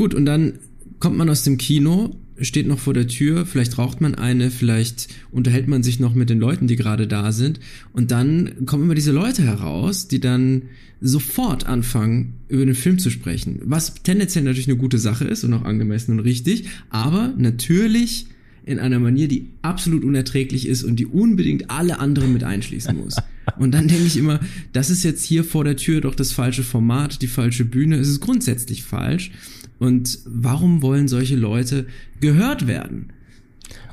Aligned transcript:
Gut, 0.00 0.14
und 0.14 0.24
dann 0.24 0.54
kommt 0.98 1.18
man 1.18 1.28
aus 1.28 1.42
dem 1.42 1.58
Kino, 1.58 2.16
steht 2.40 2.66
noch 2.66 2.78
vor 2.78 2.94
der 2.94 3.06
Tür, 3.06 3.44
vielleicht 3.44 3.76
raucht 3.76 4.00
man 4.00 4.14
eine, 4.14 4.50
vielleicht 4.50 5.08
unterhält 5.30 5.68
man 5.68 5.82
sich 5.82 6.00
noch 6.00 6.14
mit 6.14 6.30
den 6.30 6.40
Leuten, 6.40 6.68
die 6.68 6.76
gerade 6.76 7.06
da 7.06 7.32
sind. 7.32 7.60
Und 7.92 8.10
dann 8.10 8.64
kommen 8.64 8.84
immer 8.84 8.94
diese 8.94 9.12
Leute 9.12 9.42
heraus, 9.42 10.08
die 10.08 10.18
dann 10.18 10.62
sofort 11.02 11.66
anfangen, 11.66 12.32
über 12.48 12.64
den 12.64 12.74
Film 12.74 12.98
zu 12.98 13.10
sprechen. 13.10 13.60
Was 13.62 13.92
tendenziell 14.02 14.42
natürlich 14.42 14.68
eine 14.68 14.78
gute 14.78 14.96
Sache 14.96 15.26
ist 15.26 15.44
und 15.44 15.52
auch 15.52 15.64
angemessen 15.64 16.12
und 16.12 16.20
richtig, 16.20 16.64
aber 16.88 17.34
natürlich 17.36 18.24
in 18.64 18.78
einer 18.78 19.00
Manier, 19.00 19.28
die 19.28 19.50
absolut 19.60 20.02
unerträglich 20.02 20.66
ist 20.66 20.82
und 20.82 20.96
die 20.96 21.06
unbedingt 21.06 21.70
alle 21.70 21.98
anderen 21.98 22.32
mit 22.32 22.44
einschließen 22.44 22.96
muss. 22.96 23.16
Und 23.58 23.72
dann 23.72 23.88
denke 23.88 24.04
ich 24.04 24.16
immer, 24.16 24.38
das 24.72 24.90
ist 24.90 25.02
jetzt 25.02 25.24
hier 25.24 25.42
vor 25.42 25.64
der 25.64 25.76
Tür 25.76 26.00
doch 26.00 26.14
das 26.14 26.30
falsche 26.30 26.62
Format, 26.62 27.20
die 27.20 27.26
falsche 27.26 27.64
Bühne. 27.64 27.96
Es 27.96 28.06
ist 28.06 28.20
grundsätzlich 28.20 28.84
falsch. 28.84 29.32
Und 29.80 30.20
warum 30.26 30.82
wollen 30.82 31.08
solche 31.08 31.34
Leute 31.34 31.86
gehört 32.20 32.68
werden? 32.68 33.12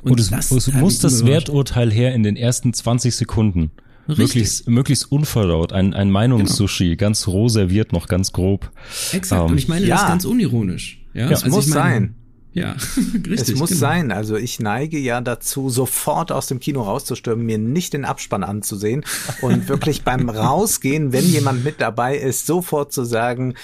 Und, 0.02 0.12
und 0.12 0.20
es, 0.20 0.30
es 0.52 0.72
muss 0.72 1.00
das 1.00 1.26
Werturteil 1.26 1.90
her 1.90 2.14
in 2.14 2.22
den 2.22 2.36
ersten 2.36 2.72
20 2.72 3.16
Sekunden. 3.16 3.72
Möglichst, 4.06 4.68
möglichst 4.68 5.10
unverdaut, 5.12 5.72
ein, 5.72 5.92
ein 5.92 6.10
Meinungssushi, 6.10 6.90
genau. 6.90 6.96
ganz 6.96 7.26
roh 7.26 7.48
serviert, 7.48 7.92
noch 7.92 8.06
ganz 8.06 8.32
grob. 8.32 8.70
Exakt, 9.12 9.42
um, 9.42 9.50
und 9.50 9.58
ich 9.58 9.68
meine 9.68 9.84
ja. 9.84 9.96
das 9.96 10.06
ganz 10.06 10.24
unironisch. 10.24 11.04
Ja, 11.12 11.26
ja. 11.26 11.30
es 11.32 11.44
also 11.44 11.56
muss 11.56 11.66
meine, 11.66 11.80
sein. 11.80 12.14
Ja, 12.54 12.72
richtig. 13.14 13.30
Es 13.40 13.54
muss 13.56 13.70
genau. 13.70 13.80
sein. 13.80 14.12
Also 14.12 14.36
ich 14.36 14.60
neige 14.60 14.98
ja 14.98 15.20
dazu, 15.20 15.68
sofort 15.68 16.32
aus 16.32 16.46
dem 16.46 16.58
Kino 16.58 16.82
rauszustürmen, 16.82 17.44
mir 17.44 17.58
nicht 17.58 17.92
den 17.92 18.06
Abspann 18.06 18.44
anzusehen 18.44 19.04
und 19.42 19.68
wirklich 19.68 20.04
beim 20.04 20.28
Rausgehen, 20.30 21.12
wenn 21.12 21.26
jemand 21.26 21.62
mit 21.64 21.80
dabei 21.80 22.16
ist, 22.16 22.46
sofort 22.46 22.92
zu 22.92 23.04
sagen, 23.04 23.54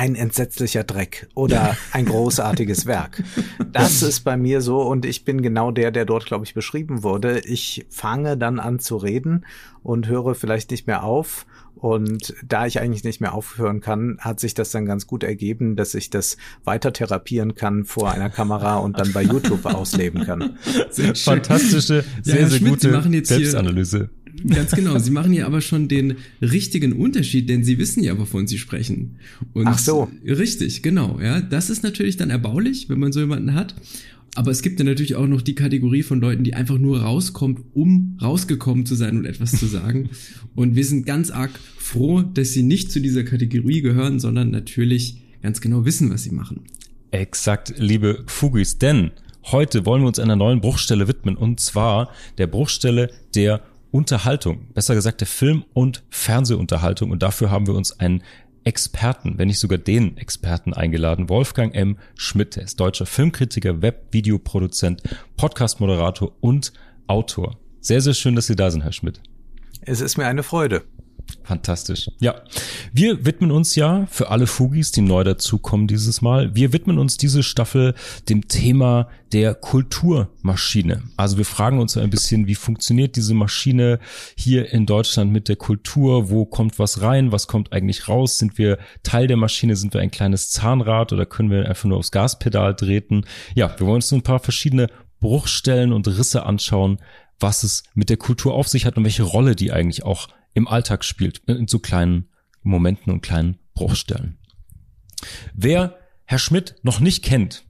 ein 0.00 0.14
entsetzlicher 0.14 0.82
Dreck 0.82 1.28
oder 1.34 1.76
ein 1.92 2.06
großartiges 2.06 2.86
Werk. 2.86 3.22
Das 3.70 4.02
ist 4.02 4.20
bei 4.20 4.38
mir 4.38 4.62
so 4.62 4.80
und 4.80 5.04
ich 5.04 5.26
bin 5.26 5.42
genau 5.42 5.72
der, 5.72 5.90
der 5.90 6.06
dort, 6.06 6.24
glaube 6.24 6.46
ich, 6.46 6.54
beschrieben 6.54 7.02
wurde. 7.02 7.40
Ich 7.40 7.84
fange 7.90 8.38
dann 8.38 8.60
an 8.60 8.78
zu 8.78 8.96
reden 8.96 9.44
und 9.82 10.08
höre 10.08 10.34
vielleicht 10.34 10.70
nicht 10.70 10.86
mehr 10.86 11.04
auf. 11.04 11.44
Und 11.74 12.34
da 12.42 12.66
ich 12.66 12.80
eigentlich 12.80 13.04
nicht 13.04 13.20
mehr 13.20 13.34
aufhören 13.34 13.80
kann, 13.82 14.16
hat 14.20 14.40
sich 14.40 14.54
das 14.54 14.70
dann 14.70 14.86
ganz 14.86 15.06
gut 15.06 15.22
ergeben, 15.22 15.76
dass 15.76 15.94
ich 15.94 16.08
das 16.08 16.38
weiter 16.64 16.94
therapieren 16.94 17.54
kann 17.54 17.84
vor 17.84 18.10
einer 18.10 18.30
Kamera 18.30 18.78
und 18.78 18.98
dann 18.98 19.12
bei 19.12 19.22
YouTube 19.22 19.66
ausleben 19.66 20.24
kann. 20.24 20.58
Sehr 20.88 21.14
Fantastische, 21.14 22.04
sehr, 22.22 22.40
ja, 22.40 22.48
sehr 22.48 22.58
Schmidt, 22.58 22.82
gute 22.82 23.24
Selbstanalyse. 23.24 24.08
Ganz 24.48 24.72
genau. 24.72 24.98
Sie 24.98 25.10
machen 25.10 25.32
ja 25.32 25.46
aber 25.46 25.60
schon 25.60 25.88
den 25.88 26.16
richtigen 26.40 26.92
Unterschied, 26.92 27.48
denn 27.48 27.64
sie 27.64 27.78
wissen 27.78 28.02
ja, 28.02 28.18
wovon 28.18 28.46
sie 28.46 28.58
sprechen. 28.58 29.16
Und 29.52 29.66
Ach 29.66 29.78
so. 29.78 30.10
Richtig, 30.24 30.82
genau. 30.82 31.18
Ja, 31.20 31.40
das 31.40 31.70
ist 31.70 31.82
natürlich 31.82 32.16
dann 32.16 32.30
erbaulich, 32.30 32.88
wenn 32.88 32.98
man 32.98 33.12
so 33.12 33.20
jemanden 33.20 33.54
hat. 33.54 33.74
Aber 34.36 34.50
es 34.50 34.62
gibt 34.62 34.78
ja 34.78 34.84
natürlich 34.84 35.16
auch 35.16 35.26
noch 35.26 35.42
die 35.42 35.54
Kategorie 35.54 36.02
von 36.02 36.20
Leuten, 36.20 36.44
die 36.44 36.54
einfach 36.54 36.78
nur 36.78 37.02
rauskommt, 37.02 37.60
um 37.74 38.16
rausgekommen 38.22 38.86
zu 38.86 38.94
sein 38.94 39.18
und 39.18 39.24
etwas 39.24 39.52
zu 39.52 39.66
sagen. 39.66 40.10
und 40.54 40.76
wir 40.76 40.84
sind 40.84 41.04
ganz 41.04 41.30
arg 41.30 41.50
froh, 41.78 42.22
dass 42.22 42.52
sie 42.52 42.62
nicht 42.62 42.92
zu 42.92 43.00
dieser 43.00 43.24
Kategorie 43.24 43.82
gehören, 43.82 44.20
sondern 44.20 44.50
natürlich 44.50 45.22
ganz 45.42 45.60
genau 45.60 45.84
wissen, 45.84 46.10
was 46.10 46.22
sie 46.22 46.30
machen. 46.30 46.62
Exakt, 47.10 47.74
liebe 47.76 48.22
Fugis, 48.26 48.78
denn 48.78 49.10
heute 49.50 49.84
wollen 49.84 50.02
wir 50.02 50.08
uns 50.08 50.20
einer 50.20 50.36
neuen 50.36 50.60
Bruchstelle 50.60 51.08
widmen 51.08 51.36
und 51.36 51.58
zwar 51.58 52.12
der 52.38 52.46
Bruchstelle 52.46 53.10
der 53.34 53.62
Unterhaltung, 53.90 54.68
besser 54.72 54.94
gesagt 54.94 55.20
der 55.20 55.26
Film- 55.26 55.64
und 55.72 56.02
Fernsehunterhaltung. 56.10 57.10
Und 57.10 57.22
dafür 57.22 57.50
haben 57.50 57.66
wir 57.66 57.74
uns 57.74 57.98
einen 57.98 58.22
Experten, 58.64 59.38
wenn 59.38 59.48
nicht 59.48 59.58
sogar 59.58 59.78
den 59.78 60.16
Experten 60.16 60.74
eingeladen. 60.74 61.28
Wolfgang 61.28 61.74
M. 61.74 61.96
Schmidt, 62.14 62.56
er 62.56 62.64
ist 62.64 62.78
deutscher 62.78 63.06
Filmkritiker, 63.06 63.82
Web-Videoproduzent, 63.82 65.02
Podcast-Moderator 65.36 66.32
und 66.40 66.72
Autor. 67.06 67.56
Sehr, 67.80 68.00
sehr 68.00 68.14
schön, 68.14 68.36
dass 68.36 68.46
Sie 68.46 68.56
da 68.56 68.70
sind, 68.70 68.82
Herr 68.82 68.92
Schmidt. 68.92 69.20
Es 69.80 70.00
ist 70.00 70.18
mir 70.18 70.26
eine 70.26 70.42
Freude. 70.42 70.82
Fantastisch. 71.44 72.10
Ja, 72.20 72.42
wir 72.92 73.24
widmen 73.24 73.50
uns 73.50 73.74
ja 73.74 74.06
für 74.10 74.30
alle 74.30 74.46
Fugis, 74.46 74.92
die 74.92 75.00
neu 75.00 75.24
dazukommen 75.24 75.86
dieses 75.86 76.22
Mal, 76.22 76.54
wir 76.54 76.72
widmen 76.72 76.98
uns 76.98 77.16
diese 77.16 77.42
Staffel 77.42 77.94
dem 78.28 78.48
Thema 78.48 79.08
der 79.32 79.54
Kulturmaschine. 79.54 81.02
Also 81.16 81.38
wir 81.38 81.44
fragen 81.44 81.78
uns 81.78 81.96
ein 81.96 82.10
bisschen, 82.10 82.46
wie 82.46 82.54
funktioniert 82.54 83.16
diese 83.16 83.34
Maschine 83.34 84.00
hier 84.36 84.72
in 84.72 84.86
Deutschland 84.86 85.32
mit 85.32 85.48
der 85.48 85.56
Kultur? 85.56 86.30
Wo 86.30 86.44
kommt 86.46 86.78
was 86.78 87.00
rein? 87.00 87.32
Was 87.32 87.46
kommt 87.46 87.72
eigentlich 87.72 88.08
raus? 88.08 88.38
Sind 88.38 88.58
wir 88.58 88.78
Teil 89.02 89.26
der 89.26 89.36
Maschine? 89.36 89.76
Sind 89.76 89.94
wir 89.94 90.00
ein 90.00 90.10
kleines 90.10 90.50
Zahnrad 90.50 91.12
oder 91.12 91.26
können 91.26 91.50
wir 91.50 91.68
einfach 91.68 91.84
nur 91.84 91.98
aufs 91.98 92.10
Gaspedal 92.10 92.74
treten? 92.74 93.24
Ja, 93.54 93.74
wir 93.78 93.86
wollen 93.86 93.96
uns 93.96 94.08
so 94.08 94.16
ein 94.16 94.22
paar 94.22 94.40
verschiedene 94.40 94.88
Bruchstellen 95.20 95.92
und 95.92 96.08
Risse 96.08 96.44
anschauen, 96.44 96.98
was 97.38 97.62
es 97.62 97.84
mit 97.94 98.10
der 98.10 98.16
Kultur 98.16 98.54
auf 98.54 98.68
sich 98.68 98.86
hat 98.86 98.96
und 98.96 99.04
welche 99.04 99.22
Rolle 99.22 99.54
die 99.54 99.72
eigentlich 99.72 100.04
auch 100.04 100.28
im 100.54 100.68
Alltag 100.68 101.04
spielt, 101.04 101.38
in 101.46 101.68
so 101.68 101.78
kleinen 101.78 102.28
Momenten 102.62 103.12
und 103.12 103.22
kleinen 103.22 103.58
Bruchstellen. 103.74 104.38
Wer 105.54 105.96
Herr 106.24 106.38
Schmidt 106.38 106.76
noch 106.82 107.00
nicht 107.00 107.24
kennt, 107.24 107.64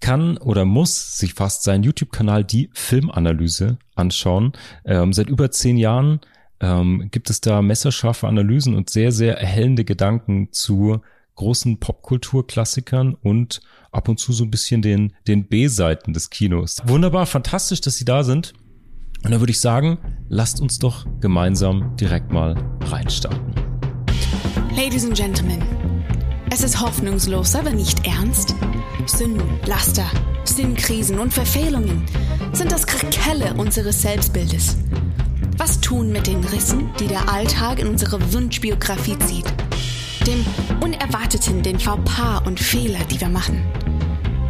kann 0.00 0.36
oder 0.36 0.64
muss 0.64 1.18
sich 1.18 1.34
fast 1.34 1.62
seinen 1.62 1.84
YouTube-Kanal 1.84 2.44
Die 2.44 2.70
Filmanalyse 2.74 3.78
anschauen. 3.94 4.52
Ähm, 4.84 5.12
seit 5.12 5.28
über 5.28 5.50
zehn 5.50 5.76
Jahren 5.76 6.20
ähm, 6.60 7.08
gibt 7.10 7.30
es 7.30 7.40
da 7.40 7.62
messerscharfe 7.62 8.26
Analysen 8.26 8.74
und 8.74 8.90
sehr, 8.90 9.12
sehr 9.12 9.38
erhellende 9.38 9.84
Gedanken 9.84 10.52
zu 10.52 11.00
großen 11.36 11.78
Popkulturklassikern 11.78 13.14
und 13.14 13.60
ab 13.90 14.08
und 14.08 14.18
zu 14.18 14.32
so 14.32 14.44
ein 14.44 14.50
bisschen 14.50 14.82
den, 14.82 15.14
den 15.26 15.46
B-Seiten 15.46 16.12
des 16.12 16.30
Kinos. 16.30 16.82
Wunderbar, 16.84 17.26
fantastisch, 17.26 17.80
dass 17.80 17.96
Sie 17.96 18.04
da 18.04 18.22
sind. 18.24 18.52
Und 19.24 19.30
da 19.30 19.40
würde 19.40 19.52
ich 19.52 19.60
sagen, 19.60 19.98
lasst 20.28 20.60
uns 20.60 20.78
doch 20.78 21.06
gemeinsam 21.20 21.96
direkt 21.96 22.32
mal 22.32 22.56
reinstarten. 22.86 23.54
Ladies 24.74 25.04
and 25.04 25.16
Gentlemen, 25.16 25.62
es 26.50 26.62
ist 26.62 26.80
hoffnungslos, 26.80 27.54
aber 27.54 27.70
nicht 27.70 28.06
ernst. 28.06 28.54
Sünden, 29.06 29.60
Laster, 29.66 30.06
Sinnkrisen 30.44 31.18
und 31.18 31.32
Verfehlungen 31.32 32.04
sind 32.52 32.72
das 32.72 32.86
Krakelle 32.86 33.54
unseres 33.54 34.02
Selbstbildes. 34.02 34.76
Was 35.56 35.80
tun 35.80 36.10
mit 36.10 36.26
den 36.26 36.42
Rissen, 36.44 36.90
die 36.98 37.06
der 37.06 37.28
Alltag 37.32 37.78
in 37.78 37.86
unsere 37.86 38.20
Wunschbiografie 38.32 39.18
zieht? 39.20 39.46
Dem 40.26 40.44
Unerwarteten, 40.80 41.62
den 41.62 41.78
Fauxpas 41.78 42.46
und 42.46 42.58
Fehler, 42.58 43.00
die 43.10 43.20
wir 43.20 43.28
machen. 43.28 43.62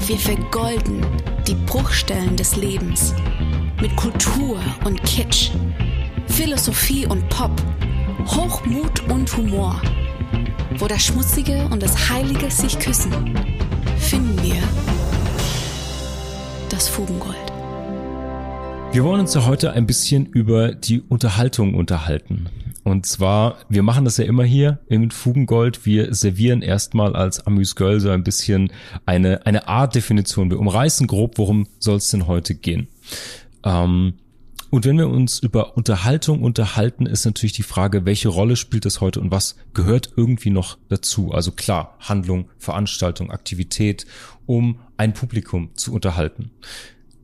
Wir 0.06 0.18
vergolden 0.18 1.04
die 1.46 1.54
Bruchstellen 1.66 2.36
des 2.36 2.56
Lebens 2.56 3.14
mit 3.82 3.96
Kultur 3.96 4.60
und 4.84 5.02
Kitsch, 5.02 5.50
Philosophie 6.28 7.04
und 7.04 7.28
Pop, 7.28 7.50
Hochmut 8.26 9.10
und 9.10 9.36
Humor. 9.36 9.82
Wo 10.78 10.86
das 10.86 11.04
Schmutzige 11.04 11.66
und 11.66 11.82
das 11.82 12.08
Heilige 12.08 12.48
sich 12.48 12.78
küssen, 12.78 13.12
finden 13.98 14.40
wir 14.40 14.62
das 16.68 16.88
Fugengold. 16.88 17.36
Wir 18.92 19.02
wollen 19.02 19.22
uns 19.22 19.34
ja 19.34 19.46
heute 19.46 19.72
ein 19.72 19.86
bisschen 19.86 20.26
über 20.26 20.76
die 20.76 21.00
Unterhaltung 21.00 21.74
unterhalten. 21.74 22.50
Und 22.84 23.06
zwar, 23.06 23.56
wir 23.68 23.82
machen 23.82 24.04
das 24.04 24.16
ja 24.16 24.24
immer 24.24 24.44
hier 24.44 24.78
im 24.88 25.10
Fugengold. 25.10 25.86
Wir 25.86 26.14
servieren 26.14 26.62
erstmal 26.62 27.16
als 27.16 27.46
Amüsgöl 27.46 27.98
so 27.98 28.10
ein 28.10 28.22
bisschen 28.22 28.72
eine, 29.06 29.44
eine 29.44 29.66
Art-Definition. 29.66 30.50
Wir 30.50 30.60
umreißen 30.60 31.08
grob, 31.08 31.38
worum 31.38 31.66
soll 31.80 31.96
es 31.96 32.10
denn 32.10 32.28
heute 32.28 32.54
gehen. 32.54 32.88
Ähm, 33.64 34.14
und 34.70 34.86
wenn 34.86 34.96
wir 34.96 35.10
uns 35.10 35.38
über 35.38 35.76
Unterhaltung 35.76 36.42
unterhalten, 36.42 37.04
ist 37.04 37.26
natürlich 37.26 37.52
die 37.52 37.62
Frage, 37.62 38.06
welche 38.06 38.30
Rolle 38.30 38.56
spielt 38.56 38.86
es 38.86 39.02
heute 39.02 39.20
und 39.20 39.30
was 39.30 39.56
gehört 39.74 40.14
irgendwie 40.16 40.48
noch 40.48 40.78
dazu? 40.88 41.30
Also 41.32 41.52
klar, 41.52 41.98
Handlung, 42.00 42.48
Veranstaltung, 42.56 43.30
Aktivität, 43.30 44.06
um 44.46 44.78
ein 44.96 45.12
Publikum 45.12 45.72
zu 45.74 45.92
unterhalten. 45.92 46.52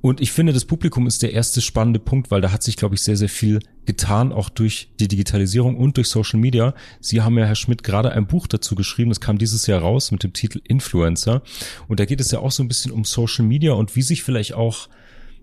Und 0.00 0.20
ich 0.20 0.30
finde, 0.30 0.52
das 0.52 0.64
Publikum 0.64 1.06
ist 1.06 1.22
der 1.22 1.32
erste 1.32 1.60
spannende 1.60 1.98
Punkt, 1.98 2.30
weil 2.30 2.40
da 2.40 2.52
hat 2.52 2.62
sich, 2.62 2.76
glaube 2.76 2.94
ich, 2.94 3.02
sehr, 3.02 3.16
sehr 3.16 3.28
viel 3.28 3.60
getan, 3.86 4.32
auch 4.32 4.48
durch 4.48 4.90
die 5.00 5.08
Digitalisierung 5.08 5.76
und 5.76 5.96
durch 5.96 6.08
Social 6.08 6.38
Media. 6.38 6.74
Sie 7.00 7.22
haben 7.22 7.36
ja, 7.38 7.46
Herr 7.46 7.56
Schmidt, 7.56 7.82
gerade 7.82 8.12
ein 8.12 8.26
Buch 8.26 8.46
dazu 8.46 8.74
geschrieben, 8.74 9.08
das 9.08 9.20
kam 9.20 9.38
dieses 9.38 9.66
Jahr 9.66 9.80
raus 9.80 10.12
mit 10.12 10.22
dem 10.22 10.34
Titel 10.34 10.60
Influencer. 10.64 11.42
Und 11.88 11.98
da 11.98 12.04
geht 12.04 12.20
es 12.20 12.30
ja 12.30 12.40
auch 12.40 12.52
so 12.52 12.62
ein 12.62 12.68
bisschen 12.68 12.92
um 12.92 13.04
Social 13.04 13.44
Media 13.44 13.72
und 13.72 13.96
wie 13.96 14.02
sich 14.02 14.22
vielleicht 14.22 14.52
auch 14.52 14.88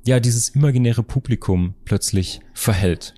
ja 0.06 0.20
dieses 0.20 0.50
imaginäre 0.50 1.04
Publikum 1.04 1.74
plötzlich 1.86 2.40
verhält. 2.54 3.16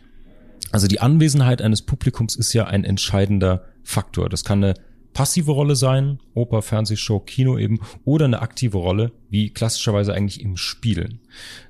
Also 0.72 0.88
die 0.88 1.00
Anwesenheit 1.00 1.62
eines 1.62 1.81
Publikums 1.81 2.36
ist 2.36 2.54
ja 2.54 2.66
ein 2.66 2.84
entscheidender 2.84 3.66
Faktor. 3.84 4.30
Das 4.30 4.44
kann 4.44 4.63
eine 4.63 4.74
passive 5.13 5.51
Rolle 5.51 5.75
sein, 5.75 6.19
Oper, 6.34 6.62
Fernsehshow, 6.62 7.19
Kino 7.19 7.57
eben, 7.57 7.80
oder 8.06 8.25
eine 8.25 8.42
aktive 8.42 8.78
Rolle, 8.78 9.12
wie 9.30 9.50
klassischerweise 9.50 10.13
eigentlich 10.13 10.42
im 10.42 10.57
Spielen. 10.57 11.19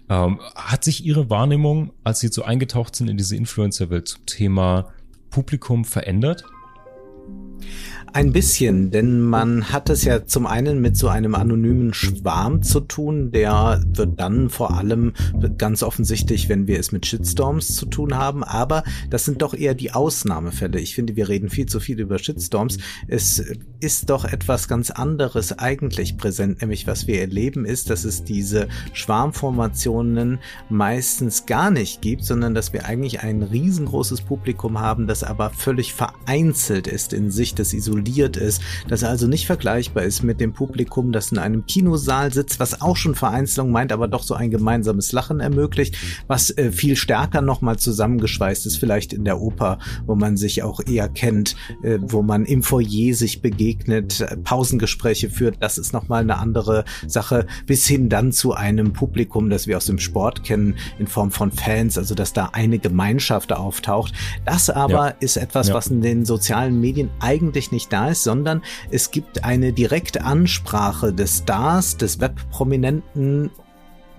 Ähm, 0.09 0.39
hat 0.55 0.83
sich 0.83 1.05
Ihre 1.05 1.29
Wahrnehmung, 1.29 1.93
als 2.03 2.19
Sie 2.19 2.27
so 2.27 2.43
eingetaucht 2.43 2.95
sind 2.95 3.09
in 3.09 3.17
diese 3.17 3.35
Influencer-Welt 3.35 4.07
zum 4.07 4.25
Thema 4.25 4.91
Publikum 5.29 5.85
verändert? 5.85 6.43
Ein 8.17 8.31
bisschen, 8.31 8.89
denn 8.89 9.21
man 9.21 9.71
hat 9.71 9.91
es 9.91 10.03
ja 10.03 10.25
zum 10.25 10.47
einen 10.47 10.81
mit 10.81 10.97
so 10.97 11.07
einem 11.07 11.35
anonymen 11.35 11.93
Schwarm 11.93 12.63
zu 12.63 12.79
tun, 12.79 13.31
der 13.31 13.83
wird 13.93 14.19
dann 14.19 14.49
vor 14.49 14.75
allem 14.75 15.13
ganz 15.59 15.83
offensichtlich, 15.83 16.49
wenn 16.49 16.65
wir 16.65 16.79
es 16.79 16.91
mit 16.91 17.05
Shitstorms 17.05 17.75
zu 17.75 17.85
tun 17.85 18.17
haben, 18.17 18.43
aber 18.43 18.83
das 19.11 19.23
sind 19.25 19.43
doch 19.43 19.53
eher 19.53 19.75
die 19.75 19.91
Ausnahmefälle. 19.91 20.79
Ich 20.79 20.95
finde, 20.95 21.15
wir 21.15 21.29
reden 21.29 21.51
viel 21.51 21.67
zu 21.67 21.79
viel 21.79 21.99
über 21.99 22.17
Shitstorms. 22.17 22.79
Es 23.07 23.37
ist 23.81 24.09
doch 24.09 24.25
etwas 24.25 24.67
ganz 24.67 24.89
anderes 24.89 25.59
eigentlich 25.59 26.17
präsent, 26.17 26.61
nämlich 26.61 26.87
was 26.87 27.05
wir 27.05 27.21
erleben 27.21 27.65
ist, 27.65 27.91
dass 27.91 28.03
es 28.03 28.23
diese 28.23 28.67
Schwarmformationen 28.93 30.39
meistens 30.69 31.45
gar 31.45 31.69
nicht 31.69 32.01
gibt, 32.01 32.23
sondern 32.23 32.55
dass 32.55 32.73
wir 32.73 32.87
eigentlich 32.87 33.19
ein 33.19 33.43
riesengroßes 33.43 34.21
Publikum 34.21 34.79
haben, 34.79 35.05
das 35.05 35.23
aber 35.23 35.51
völlig 35.51 35.93
vereinzelt 35.93 36.87
ist 36.87 37.13
in 37.13 37.29
sich 37.29 37.53
des 37.53 37.75
Isolierens 37.75 38.06
isoliert 38.07 38.37
ist, 38.37 38.61
das 38.87 39.03
also 39.03 39.27
nicht 39.27 39.45
vergleichbar 39.45 40.03
ist 40.03 40.23
mit 40.23 40.39
dem 40.39 40.53
Publikum, 40.53 41.11
das 41.11 41.31
in 41.31 41.37
einem 41.37 41.65
Kinosaal 41.65 42.33
sitzt, 42.33 42.59
was 42.59 42.81
auch 42.81 42.95
schon 42.95 43.15
Vereinzelung 43.15 43.71
meint, 43.71 43.91
aber 43.91 44.07
doch 44.07 44.23
so 44.23 44.33
ein 44.33 44.51
gemeinsames 44.51 45.11
Lachen 45.11 45.39
ermöglicht, 45.39 45.95
was 46.27 46.55
äh, 46.57 46.71
viel 46.71 46.95
stärker 46.95 47.41
nochmal 47.41 47.77
zusammengeschweißt 47.77 48.65
ist, 48.65 48.77
vielleicht 48.77 49.13
in 49.13 49.25
der 49.25 49.39
Oper, 49.39 49.79
wo 50.05 50.15
man 50.15 50.37
sich 50.37 50.63
auch 50.63 50.79
eher 50.85 51.09
kennt, 51.09 51.55
äh, 51.83 51.99
wo 52.01 52.21
man 52.21 52.45
im 52.45 52.63
Foyer 52.63 53.13
sich 53.13 53.41
begegnet, 53.41 54.21
äh, 54.21 54.37
Pausengespräche 54.37 55.29
führt, 55.29 55.57
das 55.59 55.77
ist 55.77 55.93
nochmal 55.93 56.21
eine 56.21 56.37
andere 56.37 56.85
Sache, 57.05 57.47
bis 57.65 57.85
hin 57.87 58.09
dann 58.09 58.31
zu 58.31 58.53
einem 58.53 58.93
Publikum, 58.93 59.49
das 59.49 59.67
wir 59.67 59.77
aus 59.77 59.85
dem 59.85 59.99
Sport 59.99 60.43
kennen, 60.43 60.75
in 60.99 61.07
Form 61.07 61.31
von 61.31 61.51
Fans, 61.51 61.97
also 61.97 62.15
dass 62.15 62.33
da 62.33 62.49
eine 62.53 62.79
Gemeinschaft 62.79 63.53
auftaucht. 63.53 64.13
Das 64.45 64.69
aber 64.69 65.07
ja. 65.07 65.15
ist 65.19 65.37
etwas, 65.37 65.69
ja. 65.69 65.73
was 65.73 65.87
in 65.87 66.01
den 66.01 66.25
sozialen 66.25 66.79
Medien 66.79 67.09
eigentlich 67.19 67.71
nicht 67.71 67.91
da 67.91 67.96
ist, 68.05 68.23
sondern 68.23 68.61
es 68.91 69.11
gibt 69.11 69.43
eine 69.43 69.73
direkte 69.73 70.23
Ansprache 70.23 71.11
des 71.13 71.39
Stars, 71.39 71.97
des 71.97 72.19
Webprominenten, 72.19 73.51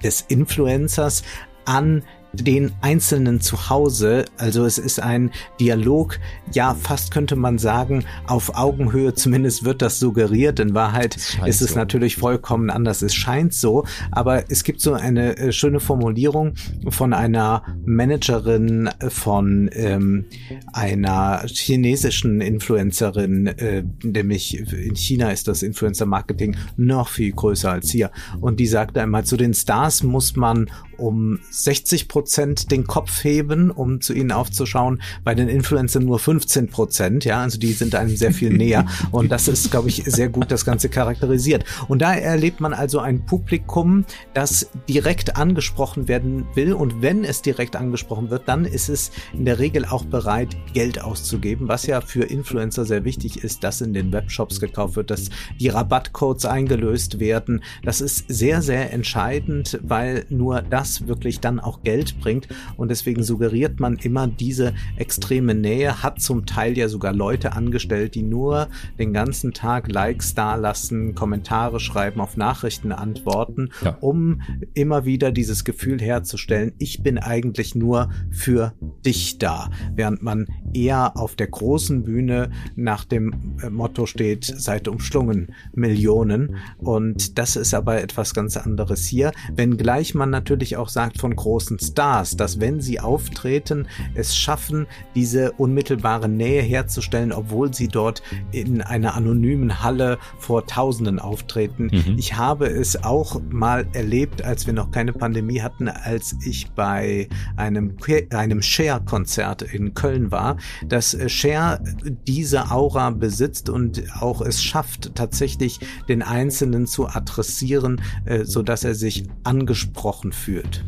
des 0.02 0.22
Influencers 0.28 1.22
an 1.64 2.02
den 2.32 2.72
Einzelnen 2.80 3.40
zu 3.40 3.70
Hause. 3.70 4.26
Also 4.36 4.64
es 4.64 4.78
ist 4.78 5.00
ein 5.00 5.30
Dialog, 5.60 6.18
ja, 6.52 6.74
fast 6.74 7.10
könnte 7.10 7.36
man 7.36 7.58
sagen, 7.58 8.04
auf 8.26 8.56
Augenhöhe, 8.56 9.14
zumindest 9.14 9.64
wird 9.64 9.82
das 9.82 9.98
suggeriert. 9.98 10.60
In 10.60 10.74
Wahrheit 10.74 11.16
ist 11.46 11.62
es 11.62 11.72
so. 11.72 11.78
natürlich 11.78 12.16
vollkommen 12.16 12.70
anders. 12.70 13.02
Es 13.02 13.14
scheint 13.14 13.54
so, 13.54 13.84
aber 14.10 14.50
es 14.50 14.64
gibt 14.64 14.80
so 14.80 14.94
eine 14.94 15.36
äh, 15.36 15.52
schöne 15.52 15.80
Formulierung 15.80 16.54
von 16.88 17.12
einer 17.12 17.62
Managerin 17.84 18.90
von 19.08 19.70
ähm, 19.72 20.26
einer 20.72 21.44
chinesischen 21.46 22.40
Influencerin, 22.40 23.46
äh, 23.46 23.84
nämlich 24.02 24.58
in 24.58 24.96
China 24.96 25.30
ist 25.30 25.48
das 25.48 25.62
Influencer-Marketing 25.62 26.56
noch 26.76 27.08
viel 27.08 27.32
größer 27.32 27.70
als 27.70 27.90
hier. 27.90 28.10
Und 28.40 28.60
die 28.60 28.66
sagte 28.66 29.02
einmal, 29.02 29.24
zu 29.24 29.36
den 29.36 29.54
Stars 29.54 30.02
muss 30.02 30.36
man 30.36 30.70
um 30.98 31.38
60 31.50 32.08
Prozent 32.08 32.17
den 32.22 32.86
Kopf 32.86 33.24
heben, 33.24 33.70
um 33.70 34.00
zu 34.00 34.12
ihnen 34.12 34.32
aufzuschauen. 34.32 35.02
Bei 35.24 35.34
den 35.34 35.48
Influencern 35.48 36.04
nur 36.04 36.18
15 36.18 36.68
Prozent, 36.68 37.24
ja, 37.24 37.42
also 37.42 37.58
die 37.58 37.72
sind 37.72 37.94
einem 37.94 38.16
sehr 38.16 38.32
viel 38.32 38.50
näher. 38.56 38.86
Und 39.10 39.30
das 39.30 39.48
ist, 39.48 39.70
glaube 39.70 39.88
ich, 39.88 40.04
sehr 40.04 40.28
gut 40.28 40.50
das 40.50 40.64
Ganze 40.64 40.88
charakterisiert. 40.88 41.64
Und 41.88 42.02
da 42.02 42.14
erlebt 42.14 42.60
man 42.60 42.74
also 42.74 43.00
ein 43.00 43.24
Publikum, 43.26 44.04
das 44.34 44.68
direkt 44.88 45.36
angesprochen 45.36 46.08
werden 46.08 46.46
will. 46.54 46.72
Und 46.72 47.02
wenn 47.02 47.24
es 47.24 47.42
direkt 47.42 47.76
angesprochen 47.76 48.30
wird, 48.30 48.48
dann 48.48 48.64
ist 48.64 48.88
es 48.88 49.10
in 49.32 49.44
der 49.44 49.58
Regel 49.58 49.84
auch 49.84 50.04
bereit, 50.04 50.56
Geld 50.72 51.00
auszugeben, 51.00 51.68
was 51.68 51.86
ja 51.86 52.00
für 52.00 52.24
Influencer 52.24 52.84
sehr 52.84 53.04
wichtig 53.04 53.42
ist, 53.44 53.64
dass 53.64 53.80
in 53.80 53.92
den 53.92 54.12
Webshops 54.12 54.60
gekauft 54.60 54.96
wird, 54.96 55.10
dass 55.10 55.30
die 55.60 55.68
Rabattcodes 55.68 56.44
eingelöst 56.44 57.20
werden. 57.20 57.62
Das 57.82 58.00
ist 58.00 58.24
sehr, 58.28 58.62
sehr 58.62 58.92
entscheidend, 58.92 59.78
weil 59.82 60.24
nur 60.28 60.62
das 60.62 61.06
wirklich 61.06 61.40
dann 61.40 61.60
auch 61.60 61.82
Geld 61.82 62.07
bringt. 62.14 62.48
Und 62.76 62.90
deswegen 62.90 63.22
suggeriert 63.22 63.80
man 63.80 63.96
immer 63.96 64.26
diese 64.26 64.74
extreme 64.96 65.54
Nähe, 65.54 66.02
hat 66.02 66.20
zum 66.20 66.46
Teil 66.46 66.76
ja 66.76 66.88
sogar 66.88 67.12
Leute 67.12 67.52
angestellt, 67.52 68.14
die 68.14 68.22
nur 68.22 68.68
den 68.98 69.12
ganzen 69.12 69.52
Tag 69.52 69.90
Likes 69.90 70.34
dalassen, 70.34 71.14
Kommentare 71.14 71.80
schreiben, 71.80 72.20
auf 72.20 72.36
Nachrichten 72.36 72.92
antworten, 72.92 73.70
ja. 73.84 73.96
um 74.00 74.42
immer 74.74 75.04
wieder 75.04 75.32
dieses 75.32 75.64
Gefühl 75.64 76.00
herzustellen, 76.00 76.72
ich 76.78 77.02
bin 77.02 77.18
eigentlich 77.18 77.74
nur 77.74 78.10
für 78.30 78.74
dich 79.04 79.38
da. 79.38 79.70
Während 79.94 80.22
man 80.22 80.46
eher 80.72 81.16
auf 81.16 81.36
der 81.36 81.48
großen 81.48 82.04
Bühne 82.04 82.50
nach 82.76 83.04
dem 83.04 83.56
äh, 83.62 83.70
Motto 83.70 84.06
steht, 84.06 84.44
seid 84.44 84.88
umschlungen, 84.88 85.54
Millionen. 85.74 86.56
Und 86.78 87.38
das 87.38 87.56
ist 87.56 87.74
aber 87.74 88.02
etwas 88.02 88.34
ganz 88.34 88.56
anderes 88.56 89.06
hier, 89.06 89.32
wenngleich 89.54 90.14
man 90.14 90.30
natürlich 90.30 90.76
auch 90.76 90.88
sagt 90.88 91.18
von 91.18 91.34
großen 91.34 91.78
Stars, 91.78 91.97
dass 91.98 92.60
wenn 92.60 92.80
sie 92.80 93.00
auftreten, 93.00 93.86
es 94.14 94.36
schaffen, 94.36 94.86
diese 95.14 95.52
unmittelbare 95.52 96.28
Nähe 96.28 96.62
herzustellen, 96.62 97.32
obwohl 97.32 97.74
sie 97.74 97.88
dort 97.88 98.22
in 98.52 98.82
einer 98.82 99.14
anonymen 99.14 99.82
Halle 99.82 100.18
vor 100.38 100.66
Tausenden 100.66 101.18
auftreten. 101.18 101.90
Mhm. 101.92 102.14
Ich 102.16 102.36
habe 102.36 102.66
es 102.66 103.02
auch 103.02 103.40
mal 103.50 103.86
erlebt, 103.92 104.44
als 104.44 104.66
wir 104.66 104.74
noch 104.74 104.90
keine 104.90 105.12
Pandemie 105.12 105.60
hatten, 105.60 105.88
als 105.88 106.36
ich 106.44 106.70
bei 106.70 107.28
einem, 107.56 107.96
einem 108.30 108.62
Share-Konzert 108.62 109.62
in 109.62 109.94
Köln 109.94 110.30
war, 110.30 110.56
dass 110.86 111.16
Share 111.26 111.82
diese 112.26 112.70
Aura 112.70 113.10
besitzt 113.10 113.68
und 113.68 114.04
auch 114.20 114.40
es 114.40 114.62
schafft, 114.62 115.14
tatsächlich 115.14 115.80
den 116.08 116.22
Einzelnen 116.22 116.86
zu 116.86 117.08
adressieren, 117.08 118.00
äh, 118.24 118.44
so 118.44 118.62
dass 118.62 118.84
er 118.84 118.94
sich 118.94 119.24
angesprochen 119.42 120.32
fühlt. 120.32 120.84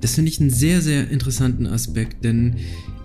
Das 0.00 0.14
finde 0.14 0.30
ich 0.30 0.40
einen 0.40 0.50
sehr, 0.50 0.80
sehr 0.80 1.08
interessanten 1.10 1.66
Aspekt, 1.66 2.24
denn 2.24 2.56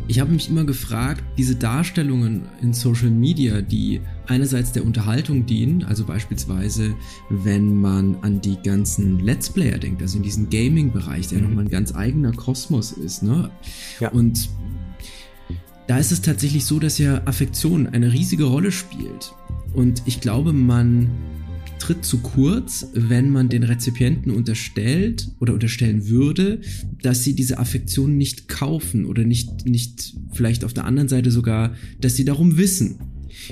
ich 0.07 0.19
habe 0.19 0.31
mich 0.31 0.49
immer 0.49 0.63
gefragt, 0.63 1.23
diese 1.37 1.55
Darstellungen 1.55 2.41
in 2.63 2.73
Social 2.73 3.11
Media, 3.11 3.61
die 3.61 4.01
einerseits 4.25 4.71
der 4.71 4.83
Unterhaltung 4.83 5.45
dienen, 5.45 5.83
also 5.83 6.03
beispielsweise, 6.03 6.95
wenn 7.29 7.79
man 7.79 8.15
an 8.21 8.41
die 8.41 8.57
ganzen 8.63 9.19
Let's 9.19 9.51
Player 9.51 9.77
denkt, 9.77 10.01
also 10.01 10.17
in 10.17 10.23
diesen 10.23 10.49
Gaming-Bereich, 10.49 11.27
der 11.27 11.37
mhm. 11.37 11.43
nochmal 11.45 11.65
ein 11.65 11.69
ganz 11.69 11.93
eigener 11.93 12.31
Kosmos 12.31 12.91
ist, 12.91 13.21
ne? 13.21 13.51
Ja. 13.99 14.09
Und 14.09 14.49
da 15.85 15.99
ist 15.99 16.11
es 16.11 16.21
tatsächlich 16.21 16.65
so, 16.65 16.79
dass 16.79 16.97
ja 16.97 17.21
Affektion 17.25 17.85
eine 17.85 18.11
riesige 18.11 18.45
Rolle 18.45 18.71
spielt. 18.71 19.35
Und 19.73 20.01
ich 20.05 20.21
glaube, 20.21 20.53
man 20.53 21.09
tritt 21.79 22.05
zu 22.05 22.19
kurz, 22.19 22.87
wenn 22.93 23.29
man 23.29 23.49
den 23.49 23.63
Rezipienten 23.63 24.31
unterstellt 24.31 25.29
oder 25.39 25.53
unterstellen 25.53 26.07
würde, 26.07 26.61
dass 27.01 27.23
sie 27.23 27.33
diese 27.33 27.57
Affektion 27.57 28.17
nicht 28.17 28.47
kaufen 28.47 29.05
oder 29.05 29.23
nicht, 29.23 29.65
nicht 29.65 30.15
vielleicht 30.33 30.63
auf 30.63 30.73
der 30.73 30.85
anderen 30.85 31.09
Seite 31.09 31.31
sogar, 31.31 31.75
dass 31.99 32.15
sie 32.15 32.25
darum 32.25 32.57
wissen. 32.57 32.99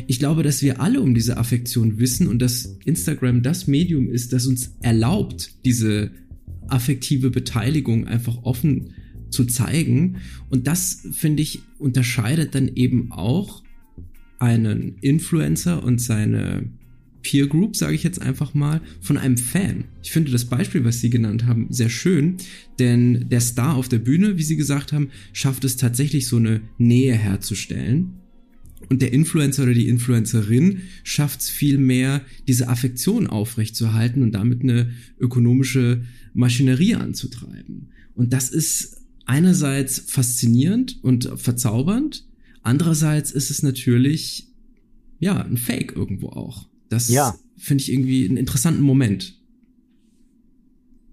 Ich 0.07 0.19
glaube, 0.19 0.43
dass 0.43 0.61
wir 0.61 0.81
alle 0.81 1.01
um 1.01 1.13
diese 1.13 1.37
Affektion 1.37 1.99
wissen 1.99 2.27
und 2.27 2.41
dass 2.41 2.77
Instagram 2.85 3.41
das 3.41 3.67
Medium 3.67 4.09
ist, 4.09 4.33
das 4.33 4.45
uns 4.45 4.75
erlaubt, 4.81 5.51
diese 5.65 6.11
affektive 6.67 7.29
Beteiligung 7.31 8.07
einfach 8.07 8.43
offen 8.43 8.93
zu 9.29 9.45
zeigen. 9.45 10.17
Und 10.49 10.67
das, 10.67 11.07
finde 11.13 11.43
ich, 11.43 11.61
unterscheidet 11.79 12.55
dann 12.55 12.69
eben 12.75 13.11
auch 13.11 13.63
einen 14.39 14.97
Influencer 15.01 15.83
und 15.83 15.99
seine 15.99 16.69
Peer 17.27 17.47
Group, 17.47 17.75
sage 17.75 17.93
ich 17.93 18.03
jetzt 18.03 18.21
einfach 18.21 18.53
mal, 18.53 18.79
von 19.01 19.17
einem 19.17 19.37
Fan. 19.37 19.83
Ich 20.01 20.11
finde 20.11 20.31
das 20.31 20.45
Beispiel, 20.45 20.85
was 20.85 21.01
Sie 21.01 21.09
genannt 21.09 21.45
haben, 21.45 21.67
sehr 21.69 21.89
schön, 21.89 22.37
denn 22.79 23.27
der 23.27 23.41
Star 23.41 23.75
auf 23.75 23.89
der 23.89 23.99
Bühne, 23.99 24.37
wie 24.37 24.43
Sie 24.43 24.55
gesagt 24.55 24.93
haben, 24.93 25.09
schafft 25.33 25.65
es 25.65 25.75
tatsächlich 25.75 26.27
so 26.27 26.37
eine 26.37 26.61
Nähe 26.77 27.15
herzustellen. 27.15 28.13
Und 28.87 29.01
der 29.01 29.11
Influencer 29.11 29.63
oder 29.63 29.73
die 29.73 29.89
Influencerin 29.89 30.83
schafft 31.03 31.41
es 31.41 31.49
viel 31.49 31.77
mehr, 31.77 32.21
diese 32.47 32.69
Affektion 32.69 33.27
aufrechtzuerhalten 33.27 34.23
und 34.23 34.31
damit 34.31 34.61
eine 34.61 34.91
ökonomische 35.19 36.05
Maschinerie 36.33 36.95
anzutreiben. 36.95 37.89
Und 38.15 38.31
das 38.31 38.49
ist 38.49 39.01
einerseits 39.25 39.99
faszinierend 39.99 41.03
und 41.03 41.29
verzaubernd, 41.35 42.25
andererseits 42.61 43.31
ist 43.31 43.51
es 43.51 43.63
natürlich, 43.63 44.47
ja, 45.19 45.41
ein 45.43 45.57
Fake 45.57 45.93
irgendwo 45.93 46.29
auch. 46.29 46.69
Das 46.89 47.09
ja. 47.09 47.35
finde 47.57 47.83
ich 47.83 47.91
irgendwie 47.91 48.27
einen 48.27 48.37
interessanten 48.37 48.81
Moment. 48.81 49.36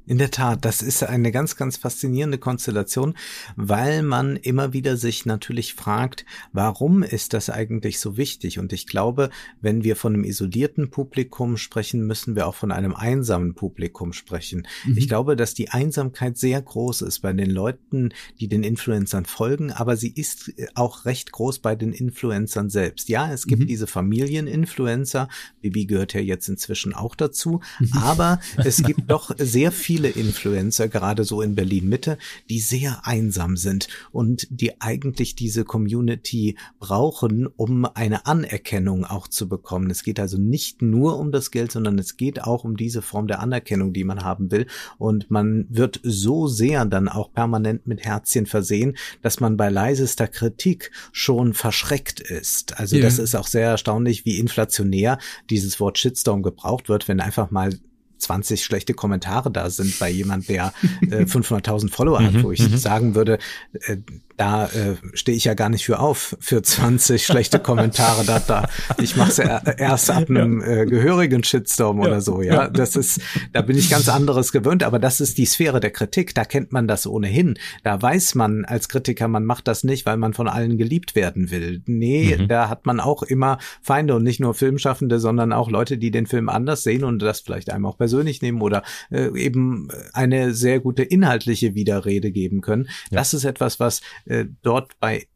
In 0.07 0.19
der 0.19 0.31
Tat, 0.31 0.67
das 0.67 0.83
ist 0.83 1.03
eine 1.03 1.33
ganz, 1.33 1.57
ganz 1.57 1.79
faszinierende 1.79 2.37
Konstellation, 2.37 3.15
weil 3.57 4.03
man 4.03 4.37
immer 4.37 4.75
wieder 4.75 4.99
sich 4.99 5.25
natürlich 5.25 5.73
fragt, 5.73 6.27
warum 6.53 7.03
ist 7.03 7.33
das 7.33 7.49
eigentlich 7.49 7.99
so 7.99 8.19
wichtig? 8.19 8.59
Und 8.59 8.75
ich 8.75 8.87
glaube, 8.87 9.31
wenn 9.63 9.83
wir 9.83 9.97
von 9.97 10.13
einem 10.13 10.25
isolierten 10.25 10.91
Publikum 10.91 11.57
sprechen, 11.57 12.07
müssen 12.07 12.37
wir 12.37 12.47
auch 12.47 12.55
von 12.55 12.71
einem 12.71 12.95
einsamen 12.95 13.55
Publikum 13.55 14.13
sprechen. 14.13 14.67
Mhm. 14.85 14.99
Ich 14.99 15.09
glaube, 15.09 15.37
dass 15.37 15.55
die 15.55 15.71
Einsamkeit 15.71 16.37
sehr 16.37 16.61
groß 16.61 17.01
ist 17.03 17.21
bei 17.21 17.33
den 17.33 17.49
Leuten, 17.49 18.11
die 18.41 18.49
den 18.49 18.63
Influencern 18.63 19.25
folgen, 19.25 19.73
aber 19.73 19.97
sie 19.97 20.13
ist 20.15 20.53
auch 20.75 21.07
recht 21.07 21.33
groß 21.33 21.61
bei 21.61 21.77
den 21.77 21.93
Influencern 21.93 22.69
selbst. 22.69 23.09
Ja, 23.09 23.33
es 23.33 23.47
gibt 23.47 23.63
mhm. 23.63 23.67
diese 23.69 23.87
Familieninfluencer, 23.87 25.29
Bibi 25.63 25.87
gehört 25.87 26.13
ja 26.13 26.21
jetzt 26.21 26.49
inzwischen 26.49 26.93
auch 26.93 27.15
dazu, 27.15 27.63
mhm. 27.81 27.93
aber 27.95 28.41
es 28.59 28.83
gibt 28.83 29.11
doch 29.11 29.31
sehr 29.39 29.73
viele 29.73 29.94
viele 29.95 30.09
Influencer, 30.09 30.89
gerade 30.89 31.23
so 31.23 31.41
in 31.41 31.55
Berlin 31.55 31.89
Mitte, 31.89 32.19
die 32.51 32.59
sehr 32.59 33.07
einsam 33.07 33.57
sind 33.57 33.87
und 34.11 34.49
die 34.51 34.81
eigentlich 34.81 35.37
diese 35.37 35.63
Community 35.63 36.57
brauchen, 36.81 37.47
um 37.47 37.85
eine 37.85 38.27
Anerkennung 38.27 39.05
auch 39.05 39.29
zu 39.29 39.49
bekommen. 39.49 39.89
Es 39.91 40.03
geht 40.03 40.19
also 40.19 40.37
nicht 40.37 40.83
nur 40.83 41.17
um 41.17 41.31
das 41.31 41.53
Geld, 41.53 41.71
sondern 41.71 41.97
es 42.01 42.17
geht 42.17 42.43
auch 42.43 42.65
um 42.65 42.77
diese 42.77 43.03
Form 43.03 43.29
der 43.29 43.39
Anerkennung, 43.39 43.93
die 43.93 44.03
man 44.03 44.25
haben 44.25 44.51
will. 44.51 44.67
Und 44.99 45.31
man 45.31 45.67
wird 45.69 46.01
so 46.03 46.49
sehr 46.49 46.85
dann 46.87 47.09
auch 47.09 47.33
permanent 47.33 47.87
mit 47.87 48.05
Herzchen 48.05 48.47
versehen, 48.47 48.97
dass 49.23 49.39
man 49.39 49.57
bei 49.57 49.69
leisester 49.69 50.27
Kritik 50.27 50.91
schon 51.13 51.55
verschreckt 51.55 52.19
ist. 52.19 52.81
Also 52.81 52.97
yeah. 52.97 53.05
das 53.05 53.21
ist 53.21 53.37
auch 53.37 53.47
sehr 53.47 53.69
erstaunlich, 53.69 54.25
wie 54.25 54.41
inflationär 54.41 55.19
dieses 55.51 55.79
Wort 55.79 55.99
Shitstorm 55.99 56.43
gebraucht 56.43 56.89
wird, 56.89 57.07
wenn 57.07 57.21
einfach 57.21 57.53
mal 57.53 57.79
20 58.25 58.65
schlechte 58.65 58.95
Kommentare 58.95 59.51
da 59.51 59.71
sind 59.71 59.99
bei 59.99 60.11
jemand, 60.11 60.49
der 60.49 60.73
äh, 61.03 61.25
500.000 61.25 61.91
Follower 61.91 62.23
hat, 62.23 62.33
mhm, 62.33 62.43
wo 62.43 62.53
ich 62.53 62.61
mhm. 62.61 62.77
sagen 62.77 63.15
würde, 63.15 63.39
äh, 63.73 63.97
da 64.37 64.67
äh, 64.67 64.97
stehe 65.13 65.37
ich 65.37 65.45
ja 65.45 65.55
gar 65.55 65.69
nicht 65.69 65.85
für 65.85 66.01
auf, 66.01 66.37
für 66.41 66.63
20 66.63 67.25
schlechte 67.27 67.59
Kommentare. 67.59 68.25
Da, 68.25 68.41
da, 68.41 68.69
ich 69.01 69.17
mache 69.17 69.31
es 69.31 69.37
ja 69.37 69.59
erst 69.59 70.11
ab 70.11 70.29
einem 70.29 70.61
ja. 70.61 70.67
äh, 70.67 70.87
gehörigen 70.87 71.45
Shitstorm 71.45 72.01
ja. 72.01 72.07
oder 72.07 72.21
so. 72.21 72.43
Ja, 72.43 72.69
das 72.69 72.97
ist, 72.97 73.21
da 73.53 73.63
bin 73.63 73.77
ich 73.77 73.91
ganz 73.91 74.09
anderes 74.09 74.53
gewöhnt. 74.53 74.83
Aber 74.83 74.99
das 74.99 75.21
ist 75.21 75.39
die 75.39 75.47
Sphäre 75.47 75.81
der 75.81 75.91
Kritik. 75.91 76.35
Da 76.35 76.45
kennt 76.45 76.73
man 76.73 76.89
das 76.89 77.07
ohnehin. 77.07 77.59
Da 77.83 78.01
weiß 78.01 78.35
man 78.35 78.65
als 78.65 78.89
Kritiker, 78.89 79.29
man 79.29 79.45
macht 79.45 79.69
das 79.69 79.85
nicht, 79.85 80.07
weil 80.07 80.17
man 80.17 80.35
von 80.35 80.49
allen 80.49 80.79
geliebt 80.79 81.15
werden 81.15 81.51
will. 81.51 81.83
Nee, 81.87 82.37
mhm. 82.39 82.49
da 82.49 82.69
hat 82.69 82.87
man 82.87 83.01
auch 83.01 83.23
immer 83.23 83.59
Feinde 83.83 84.15
und 84.15 84.23
nicht 84.23 84.41
nur 84.41 84.55
Filmschaffende, 84.55 85.21
sondern 85.21 85.53
auch 85.53 85.71
Leute, 85.71 85.99
die 85.99 86.11
den 86.11 86.27
Film 86.27 86.49
anders 86.49 86.83
sehen 86.83 87.05
und 87.05 87.21
das 87.21 87.41
vielleicht 87.41 87.71
einem 87.71 87.87
auch 87.87 87.99
persönlich 87.99 88.43
nehmen 88.43 88.61
oder 88.61 88.83
äh, 89.11 89.29
eben 89.39 89.89
eine 90.13 90.55
sehr 90.55 90.81
gute 90.81 91.03
inhaltliche 91.03 91.75
Widerrede 91.75 92.33
geben 92.33 92.61
können. 92.61 92.89
Das 93.11 93.35
ist 93.35 93.45
etwas, 93.45 93.81
was 93.81 94.01
äh, 94.25 94.47
dort 94.63 94.99
bei 95.01 95.27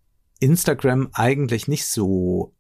Instagram 0.41 1.09
eigentlich 1.13 1.69
nicht 1.69 1.87
so 1.87 2.55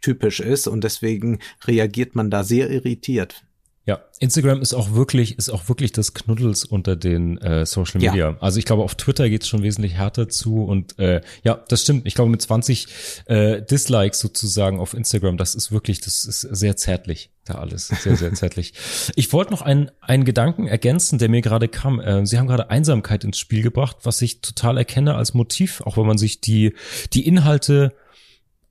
typisch 0.00 0.40
ist 0.40 0.66
und 0.66 0.82
deswegen 0.82 1.40
reagiert 1.64 2.14
man 2.14 2.30
da 2.30 2.42
sehr 2.42 2.70
irritiert. 2.70 3.44
Ja, 3.86 3.98
Instagram 4.18 4.60
ist 4.60 4.74
auch 4.74 4.92
wirklich, 4.92 5.38
ist 5.38 5.48
auch 5.48 5.68
wirklich 5.68 5.92
das 5.92 6.12
Knuddels 6.12 6.64
unter 6.64 6.96
den 6.96 7.38
äh, 7.38 7.64
Social 7.64 8.00
Media. 8.00 8.30
Ja. 8.32 8.36
Also 8.38 8.58
ich 8.58 8.66
glaube, 8.66 8.82
auf 8.82 8.94
Twitter 8.94 9.28
geht 9.30 9.42
es 9.42 9.48
schon 9.48 9.62
wesentlich 9.62 9.94
härter 9.94 10.28
zu 10.28 10.64
und 10.64 10.98
äh, 10.98 11.22
ja, 11.44 11.64
das 11.68 11.82
stimmt. 11.82 12.06
Ich 12.06 12.14
glaube, 12.14 12.30
mit 12.30 12.42
20 12.42 12.86
äh, 13.24 13.62
Dislikes 13.62 14.20
sozusagen 14.20 14.78
auf 14.78 14.92
Instagram, 14.92 15.38
das 15.38 15.54
ist 15.54 15.72
wirklich, 15.72 16.00
das 16.00 16.24
ist 16.24 16.40
sehr 16.40 16.76
zärtlich 16.76 17.30
da 17.46 17.54
alles. 17.54 17.88
Sehr, 17.88 18.16
sehr 18.16 18.34
zärtlich. 18.34 18.74
Ich 19.16 19.32
wollte 19.32 19.50
noch 19.50 19.62
einen, 19.62 19.90
einen 20.00 20.24
Gedanken 20.24 20.66
ergänzen, 20.66 21.18
der 21.18 21.28
mir 21.28 21.40
gerade 21.40 21.68
kam. 21.68 22.00
Äh, 22.00 22.26
Sie 22.26 22.38
haben 22.38 22.46
gerade 22.46 22.70
Einsamkeit 22.70 23.24
ins 23.24 23.38
Spiel 23.38 23.62
gebracht, 23.62 23.98
was 24.02 24.20
ich 24.22 24.40
total 24.40 24.78
erkenne 24.78 25.14
als 25.14 25.34
Motiv, 25.34 25.80
auch 25.82 25.96
wenn 25.96 26.06
man 26.06 26.18
sich 26.18 26.40
die, 26.40 26.74
die 27.12 27.26
Inhalte 27.26 27.94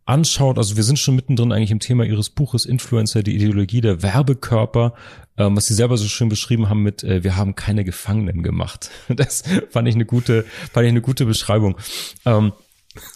anschaut, 0.10 0.58
also 0.58 0.76
wir 0.76 0.84
sind 0.84 1.00
schon 1.00 1.16
mittendrin 1.16 1.52
eigentlich 1.52 1.72
im 1.72 1.80
Thema 1.80 2.04
Ihres 2.04 2.30
Buches 2.30 2.66
Influencer, 2.66 3.24
die 3.24 3.36
Ideologie 3.36 3.82
der 3.82 4.02
Werbekörper, 4.02 4.94
ähm, 5.38 5.56
was 5.56 5.68
Sie 5.68 5.74
selber 5.74 5.98
so 5.98 6.08
schön 6.08 6.30
beschrieben 6.30 6.68
haben 6.68 6.84
mit, 6.84 7.04
äh, 7.04 7.24
wir 7.24 7.36
haben 7.36 7.56
keine 7.56 7.84
Gefangenen 7.84 8.44
gemacht. 8.44 8.90
Das 9.16 9.44
fand 9.70 9.88
ich 9.88 9.96
eine 9.96 10.06
gute, 10.06 10.46
fand 10.74 10.86
ich 10.86 10.92
eine 10.92 11.02
gute 11.02 11.26
Beschreibung. 11.26 11.78
Ähm, 12.26 12.54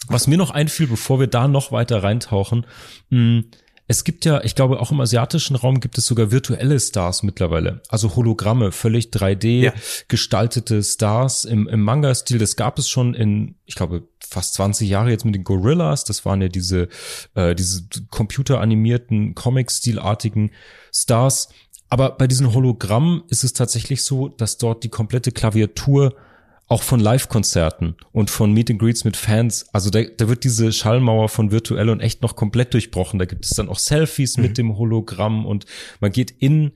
was 0.06 0.26
mir 0.26 0.38
noch 0.38 0.50
einfiel, 0.50 0.86
bevor 0.86 1.18
wir 1.18 1.26
da 1.26 1.48
noch 1.48 1.72
weiter 1.72 2.02
reintauchen, 2.02 2.66
mh, 3.10 3.42
es 3.86 4.04
gibt 4.04 4.24
ja, 4.24 4.42
ich 4.42 4.54
glaube, 4.54 4.80
auch 4.80 4.92
im 4.92 5.00
asiatischen 5.00 5.56
Raum 5.56 5.80
gibt 5.80 5.98
es 5.98 6.06
sogar 6.06 6.30
virtuelle 6.30 6.80
Stars 6.80 7.22
mittlerweile. 7.22 7.82
Also 7.88 8.16
Hologramme, 8.16 8.72
völlig 8.72 9.06
3D 9.06 9.64
ja. 9.64 9.72
gestaltete 10.08 10.82
Stars 10.82 11.44
im, 11.44 11.68
im 11.68 11.82
Manga-Stil. 11.82 12.38
Das 12.38 12.56
gab 12.56 12.78
es 12.78 12.88
schon 12.88 13.12
in, 13.12 13.56
ich 13.66 13.74
glaube, 13.74 14.08
fast 14.34 14.54
20 14.54 14.88
Jahre 14.88 15.10
jetzt 15.10 15.24
mit 15.24 15.34
den 15.34 15.44
Gorillas. 15.44 16.04
Das 16.04 16.24
waren 16.24 16.42
ja 16.42 16.48
diese, 16.48 16.88
äh, 17.34 17.54
diese 17.54 17.84
computeranimierten, 18.10 19.34
Comic-Stilartigen 19.34 20.50
Stars. 20.92 21.48
Aber 21.88 22.10
bei 22.10 22.26
diesen 22.26 22.52
Hologrammen 22.52 23.22
ist 23.28 23.44
es 23.44 23.52
tatsächlich 23.52 24.04
so, 24.04 24.28
dass 24.28 24.58
dort 24.58 24.84
die 24.84 24.88
komplette 24.88 25.32
Klaviatur 25.32 26.14
auch 26.66 26.82
von 26.82 26.98
Live-Konzerten 26.98 27.94
und 28.12 28.30
von 28.30 28.52
Meet 28.52 28.70
and 28.70 28.80
Greets 28.80 29.04
mit 29.04 29.16
Fans, 29.16 29.66
also 29.72 29.90
da, 29.90 30.02
da 30.02 30.28
wird 30.28 30.44
diese 30.44 30.72
Schallmauer 30.72 31.28
von 31.28 31.50
virtuell 31.50 31.90
und 31.90 32.00
echt 32.00 32.22
noch 32.22 32.36
komplett 32.36 32.72
durchbrochen. 32.72 33.18
Da 33.18 33.26
gibt 33.26 33.44
es 33.44 33.50
dann 33.50 33.68
auch 33.68 33.78
Selfies 33.78 34.36
mhm. 34.36 34.42
mit 34.42 34.58
dem 34.58 34.76
Hologramm 34.78 35.44
und 35.44 35.66
man 36.00 36.10
geht 36.10 36.30
in, 36.30 36.72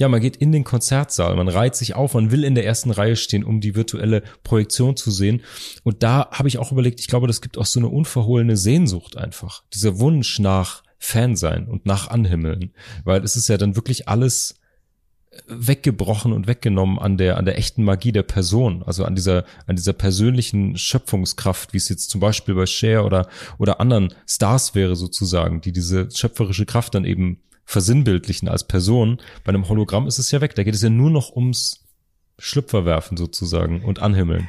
ja, 0.00 0.08
man 0.08 0.22
geht 0.22 0.36
in 0.36 0.50
den 0.50 0.64
Konzertsaal, 0.64 1.36
man 1.36 1.48
reiht 1.48 1.76
sich 1.76 1.94
auf, 1.94 2.14
man 2.14 2.30
will 2.30 2.42
in 2.42 2.54
der 2.54 2.64
ersten 2.64 2.90
Reihe 2.90 3.16
stehen, 3.16 3.44
um 3.44 3.60
die 3.60 3.76
virtuelle 3.76 4.22
Projektion 4.42 4.96
zu 4.96 5.10
sehen. 5.10 5.42
Und 5.84 6.02
da 6.02 6.30
habe 6.32 6.48
ich 6.48 6.56
auch 6.56 6.72
überlegt, 6.72 7.00
ich 7.00 7.06
glaube, 7.06 7.26
das 7.26 7.42
gibt 7.42 7.58
auch 7.58 7.66
so 7.66 7.78
eine 7.78 7.88
unverhohlene 7.88 8.56
Sehnsucht 8.56 9.18
einfach. 9.18 9.62
Dieser 9.74 10.00
Wunsch 10.00 10.38
nach 10.38 10.82
Fan 10.98 11.36
sein 11.36 11.68
und 11.68 11.84
nach 11.84 12.08
Anhimmeln. 12.08 12.72
Weil 13.04 13.22
es 13.22 13.36
ist 13.36 13.48
ja 13.48 13.58
dann 13.58 13.76
wirklich 13.76 14.08
alles 14.08 14.58
weggebrochen 15.46 16.32
und 16.32 16.46
weggenommen 16.46 16.98
an 16.98 17.18
der 17.18 17.36
an 17.36 17.44
der 17.44 17.56
echten 17.56 17.84
Magie 17.84 18.10
der 18.10 18.24
Person, 18.24 18.82
also 18.82 19.04
an 19.04 19.14
dieser 19.14 19.44
an 19.66 19.76
dieser 19.76 19.92
persönlichen 19.92 20.76
Schöpfungskraft, 20.76 21.72
wie 21.72 21.76
es 21.76 21.88
jetzt 21.88 22.10
zum 22.10 22.20
Beispiel 22.20 22.54
bei 22.54 22.66
Cher 22.66 23.04
oder 23.04 23.28
oder 23.58 23.80
anderen 23.80 24.12
Stars 24.26 24.74
wäre 24.74 24.96
sozusagen, 24.96 25.60
die 25.60 25.72
diese 25.72 26.08
schöpferische 26.10 26.66
Kraft 26.66 26.94
dann 26.94 27.04
eben 27.04 27.42
versinnbildlichen 27.70 28.48
als 28.48 28.64
Person. 28.64 29.18
Bei 29.44 29.50
einem 29.50 29.68
Hologramm 29.68 30.08
ist 30.08 30.18
es 30.18 30.32
ja 30.32 30.40
weg. 30.40 30.56
Da 30.56 30.64
geht 30.64 30.74
es 30.74 30.82
ja 30.82 30.90
nur 30.90 31.10
noch 31.10 31.36
ums 31.36 31.84
Schlüpferwerfen 32.38 33.16
sozusagen 33.16 33.82
und 33.84 34.00
anhimmeln. 34.00 34.48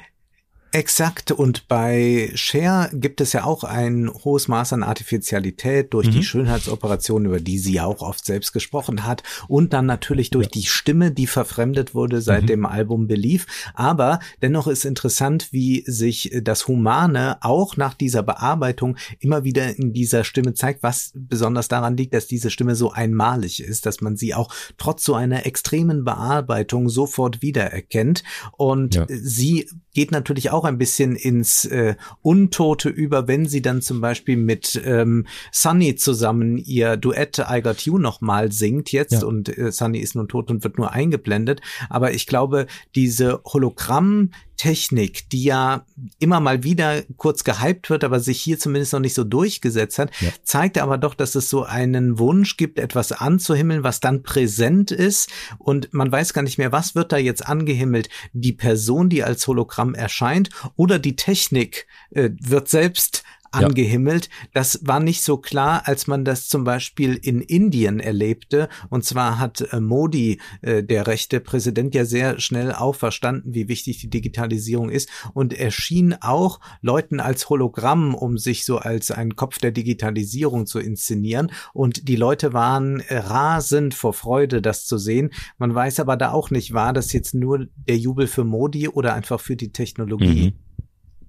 Exakt. 0.74 1.32
Und 1.32 1.68
bei 1.68 2.32
Cher 2.34 2.90
gibt 2.94 3.20
es 3.20 3.34
ja 3.34 3.44
auch 3.44 3.66
ein 3.66 4.10
hohes 4.24 4.48
Maß 4.48 4.72
an 4.72 4.84
Artificialität 4.84 5.94
durch 5.94 6.08
mhm. 6.08 6.12
die 6.12 6.24
Schönheitsoperation, 6.24 7.26
über 7.26 7.42
die 7.42 7.58
sie 7.58 7.74
ja 7.74 7.86
auch 7.86 8.02
oft 8.02 8.24
selbst 8.26 8.54
gesprochen 8.54 9.06
hat. 9.06 9.22
Und 9.50 9.74
dann 9.74 9.86
natürlich 9.86 10.30
durch 10.30 10.46
ja. 10.46 10.52
die 10.52 10.64
Stimme, 10.64 11.12
die 11.12 11.28
verfremdet 11.28 11.94
wurde 11.94 12.22
seit 12.22 12.44
mhm. 12.44 12.48
dem 12.48 12.66
Album 12.66 13.08
Belief. 13.08 13.48
Aber 13.74 14.20
dennoch 14.42 14.68
ist 14.68 14.86
interessant, 14.86 15.50
wie 15.52 15.84
sich 15.88 16.32
das 16.42 16.68
Humane 16.70 17.38
auch 17.42 17.76
nach 17.76 17.94
dieser 17.94 18.24
Bearbeitung 18.24 18.96
immer 19.20 19.44
wieder 19.44 19.78
in 19.78 19.92
dieser 19.92 20.24
Stimme 20.24 20.54
zeigt, 20.54 20.84
was 20.84 21.12
besonders 21.16 21.68
daran 21.68 21.98
liegt, 21.98 22.14
dass 22.14 22.28
diese 22.28 22.50
Stimme 22.50 22.76
so 22.76 22.92
einmalig 22.92 23.62
ist, 23.62 23.86
dass 23.86 24.00
man 24.00 24.16
sie 24.16 24.34
auch 24.34 24.54
trotz 24.78 25.04
so 25.04 25.16
einer 25.16 25.46
extremen 25.46 26.06
Bearbeitung 26.06 26.88
sofort 26.88 27.42
wiedererkennt. 27.42 28.24
Und 28.56 28.96
ja. 28.96 29.06
sie 29.10 29.68
geht 29.94 30.12
natürlich 30.12 30.50
auch 30.50 30.61
ein 30.66 30.78
bisschen 30.78 31.16
ins 31.16 31.66
äh, 31.66 31.96
Untote 32.22 32.90
über, 32.90 33.28
wenn 33.28 33.46
sie 33.46 33.62
dann 33.62 33.82
zum 33.82 34.02
Beispiel 34.02 34.38
mit 34.38 34.82
ähm, 34.86 35.26
Sunny 35.52 35.96
zusammen 35.96 36.58
ihr 36.58 36.98
Duett 36.98 37.40
I 37.40 37.62
Got 37.62 37.82
You 37.82 37.98
nochmal 37.98 38.52
singt 38.52 38.92
jetzt 38.92 39.22
ja. 39.22 39.26
und 39.26 39.56
äh, 39.58 39.72
Sunny 39.72 40.00
ist 40.00 40.16
nun 40.16 40.28
tot 40.28 40.52
und 40.52 40.64
wird 40.64 40.78
nur 40.78 40.92
eingeblendet. 40.92 41.62
Aber 41.90 42.14
ich 42.14 42.28
glaube, 42.28 42.68
diese 42.96 43.42
Hologramm 43.46 44.32
Technik, 44.62 45.28
die 45.32 45.46
ja 45.46 45.88
immer 46.20 46.40
mal 46.40 46.64
wieder 46.64 47.02
kurz 47.18 47.44
gehypt 47.44 47.90
wird, 47.90 48.04
aber 48.04 48.20
sich 48.20 48.40
hier 48.40 48.60
zumindest 48.60 48.94
noch 48.94 49.00
nicht 49.00 49.16
so 49.16 49.24
durchgesetzt 49.24 49.98
hat, 49.98 50.12
ja. 50.20 50.30
zeigt 50.44 50.78
aber 50.78 51.00
doch, 51.00 51.16
dass 51.16 51.34
es 51.34 51.50
so 51.50 51.64
einen 51.64 52.20
Wunsch 52.20 52.58
gibt, 52.58 52.78
etwas 52.78 53.12
anzuhimmeln, 53.12 53.84
was 53.84 54.02
dann 54.02 54.22
präsent 54.22 54.92
ist 54.92 55.32
und 55.58 55.92
man 55.96 56.12
weiß 56.12 56.34
gar 56.34 56.44
nicht 56.44 56.60
mehr, 56.60 56.72
was 56.72 56.94
wird 56.94 57.12
da 57.12 57.18
jetzt 57.18 57.44
angehimmelt? 57.48 58.10
Die 58.34 58.54
Person, 58.54 59.10
die 59.10 59.24
als 59.24 59.48
Hologramm 59.48 59.96
erscheint 59.96 60.51
oder 60.76 61.00
die 61.00 61.16
Technik 61.16 61.88
äh, 62.12 62.30
wird 62.40 62.70
selbst 62.70 63.24
angehimmelt. 63.52 64.26
Ja. 64.26 64.50
Das 64.54 64.80
war 64.84 65.00
nicht 65.00 65.22
so 65.22 65.38
klar, 65.38 65.84
als 65.86 66.08
man 66.08 66.26
das 66.26 66.48
zum 66.48 66.64
Beispiel 66.64 67.16
in 67.16 67.42
Indien 67.42 68.00
erlebte. 68.00 68.70
Und 68.90 69.06
zwar 69.06 69.40
hat 69.40 69.62
äh, 69.72 69.80
Modi, 69.80 70.40
äh, 70.62 70.84
der 70.84 71.08
rechte 71.08 71.40
Präsident, 71.40 71.94
ja 71.94 72.06
sehr 72.06 72.40
schnell 72.40 72.74
auch 72.74 72.96
verstanden, 72.96 73.54
wie 73.54 73.68
wichtig 73.68 74.00
die 74.00 74.10
Digitalisierung 74.10 74.90
ist. 74.90 75.10
Und 75.34 75.54
er 75.54 75.72
schien 75.72 76.16
auch 76.22 76.60
Leuten 76.82 77.20
als 77.20 77.50
Hologramm, 77.50 78.16
um 78.16 78.38
sich 78.38 78.66
so 78.66 78.78
als 78.78 79.12
ein 79.12 79.36
Kopf 79.36 79.60
der 79.60 79.72
Digitalisierung 79.72 80.66
zu 80.66 80.80
inszenieren. 80.80 81.52
Und 81.74 82.08
die 82.08 82.16
Leute 82.16 82.54
waren 82.54 83.02
rasend 83.10 83.94
vor 83.94 84.14
Freude, 84.14 84.62
das 84.62 84.86
zu 84.86 84.98
sehen. 84.98 85.32
Man 85.58 85.74
weiß 85.76 86.00
aber 86.00 86.18
da 86.18 86.32
auch 86.32 86.52
nicht, 86.52 86.74
war 86.74 86.94
das 86.94 87.14
jetzt 87.14 87.34
nur 87.34 87.68
der 87.88 87.98
Jubel 87.98 88.28
für 88.28 88.44
Modi 88.44 88.88
oder 88.88 89.14
einfach 89.14 89.40
für 89.40 89.56
die 89.56 89.72
Technologie? 89.72 90.54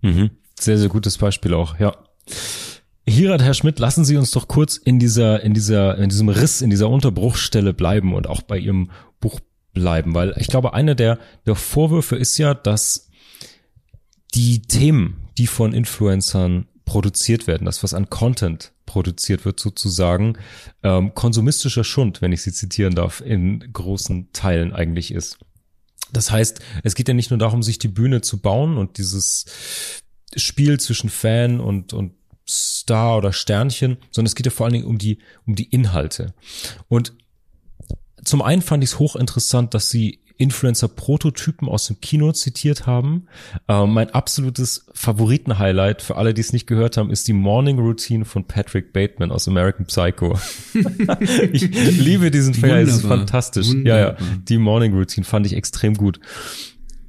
Mhm. 0.00 0.10
Mhm. 0.10 0.30
Sehr, 0.58 0.78
sehr 0.78 0.88
gutes 0.88 1.18
Beispiel 1.18 1.54
auch, 1.54 1.78
ja. 1.78 1.96
Hierat, 3.06 3.42
Herr 3.42 3.54
Schmidt, 3.54 3.78
lassen 3.78 4.04
Sie 4.04 4.16
uns 4.16 4.30
doch 4.30 4.46
kurz 4.46 4.76
in 4.76 4.98
dieser, 4.98 5.42
in 5.42 5.54
dieser, 5.54 5.98
in 5.98 6.08
diesem 6.08 6.28
Riss, 6.28 6.62
in 6.62 6.70
dieser 6.70 6.88
Unterbruchstelle 6.88 7.74
bleiben 7.74 8.14
und 8.14 8.26
auch 8.28 8.42
bei 8.42 8.58
Ihrem 8.58 8.90
Buch 9.20 9.40
bleiben, 9.72 10.14
weil 10.14 10.34
ich 10.38 10.48
glaube, 10.48 10.74
einer 10.74 10.94
der, 10.94 11.18
der 11.46 11.54
Vorwürfe 11.54 12.16
ist 12.16 12.38
ja, 12.38 12.54
dass 12.54 13.08
die 14.34 14.62
Themen, 14.62 15.28
die 15.38 15.46
von 15.46 15.72
Influencern 15.72 16.68
produziert 16.84 17.46
werden, 17.46 17.64
das 17.64 17.82
was 17.82 17.94
an 17.94 18.10
Content 18.10 18.72
produziert 18.86 19.44
wird 19.44 19.58
sozusagen, 19.58 20.36
ähm, 20.82 21.14
konsumistischer 21.14 21.84
Schund, 21.84 22.20
wenn 22.22 22.32
ich 22.32 22.42
Sie 22.42 22.52
zitieren 22.52 22.94
darf, 22.94 23.20
in 23.20 23.72
großen 23.72 24.32
Teilen 24.32 24.72
eigentlich 24.72 25.12
ist. 25.12 25.38
Das 26.12 26.30
heißt, 26.30 26.60
es 26.82 26.94
geht 26.94 27.08
ja 27.08 27.14
nicht 27.14 27.30
nur 27.30 27.38
darum, 27.38 27.62
sich 27.62 27.78
die 27.78 27.88
Bühne 27.88 28.20
zu 28.20 28.38
bauen 28.38 28.76
und 28.76 28.98
dieses 28.98 30.01
Spiel 30.36 30.80
zwischen 30.80 31.10
Fan 31.10 31.60
und, 31.60 31.92
und 31.92 32.12
Star 32.48 33.18
oder 33.18 33.32
Sternchen, 33.32 33.98
sondern 34.10 34.26
es 34.26 34.34
geht 34.34 34.46
ja 34.46 34.52
vor 34.52 34.66
allen 34.66 34.74
Dingen 34.74 34.86
um 34.86 34.98
die, 34.98 35.18
um 35.46 35.54
die 35.54 35.64
Inhalte. 35.64 36.34
Und 36.88 37.12
zum 38.24 38.42
einen 38.42 38.62
fand 38.62 38.84
ich 38.84 38.90
es 38.90 38.98
hochinteressant, 38.98 39.74
dass 39.74 39.90
sie 39.90 40.22
Influencer-Prototypen 40.42 41.68
aus 41.68 41.86
dem 41.86 42.00
Kino 42.00 42.32
zitiert 42.32 42.86
haben. 42.86 43.28
Äh, 43.68 43.86
mein 43.86 44.10
absolutes 44.10 44.86
Favoriten-Highlight 44.92 46.02
für 46.02 46.16
alle, 46.16 46.34
die 46.34 46.40
es 46.40 46.52
nicht 46.52 46.66
gehört 46.66 46.96
haben, 46.96 47.10
ist 47.10 47.28
die 47.28 47.32
Morning 47.32 47.78
Routine 47.78 48.24
von 48.24 48.44
Patrick 48.44 48.92
Bateman 48.92 49.30
aus 49.30 49.46
American 49.46 49.86
Psycho. 49.86 50.38
ich 51.52 51.70
liebe 51.98 52.30
diesen 52.30 52.54
Film, 52.54 52.76
es 52.76 52.96
ist 52.96 53.06
fantastisch. 53.06 53.68
Wunderbar. 53.68 54.00
Ja, 54.00 54.08
ja, 54.10 54.16
die 54.48 54.58
Morning 54.58 54.94
Routine 54.94 55.24
fand 55.24 55.46
ich 55.46 55.54
extrem 55.54 55.94
gut. 55.94 56.18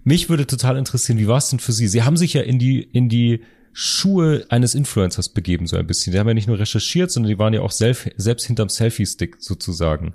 Mich 0.04 0.30
würde 0.30 0.48
total 0.48 0.78
interessieren, 0.78 1.18
wie 1.18 1.28
war 1.28 1.38
es 1.38 1.50
denn 1.50 1.60
für 1.60 1.72
Sie? 1.72 1.88
Sie 1.88 2.04
haben 2.04 2.18
sich 2.18 2.34
ja 2.34 2.42
in 2.42 2.60
die, 2.60 2.82
in 2.82 3.10
die 3.10 3.42
Schuhe 3.72 4.46
eines 4.50 4.76
Influencers 4.76 5.30
begeben, 5.30 5.66
so 5.66 5.78
ein 5.78 5.88
bisschen. 5.88 6.14
Die 6.14 6.20
haben 6.20 6.28
ja 6.28 6.34
nicht 6.34 6.48
nur 6.48 6.60
recherchiert, 6.60 7.12
sondern 7.12 7.30
die 7.32 7.40
waren 7.40 7.54
ja 7.54 7.62
auch 7.62 7.72
selbst, 7.72 8.10
selbst 8.18 8.46
hinterm 8.46 8.70
Selfie-Stick 8.70 9.38
sozusagen. 9.40 10.14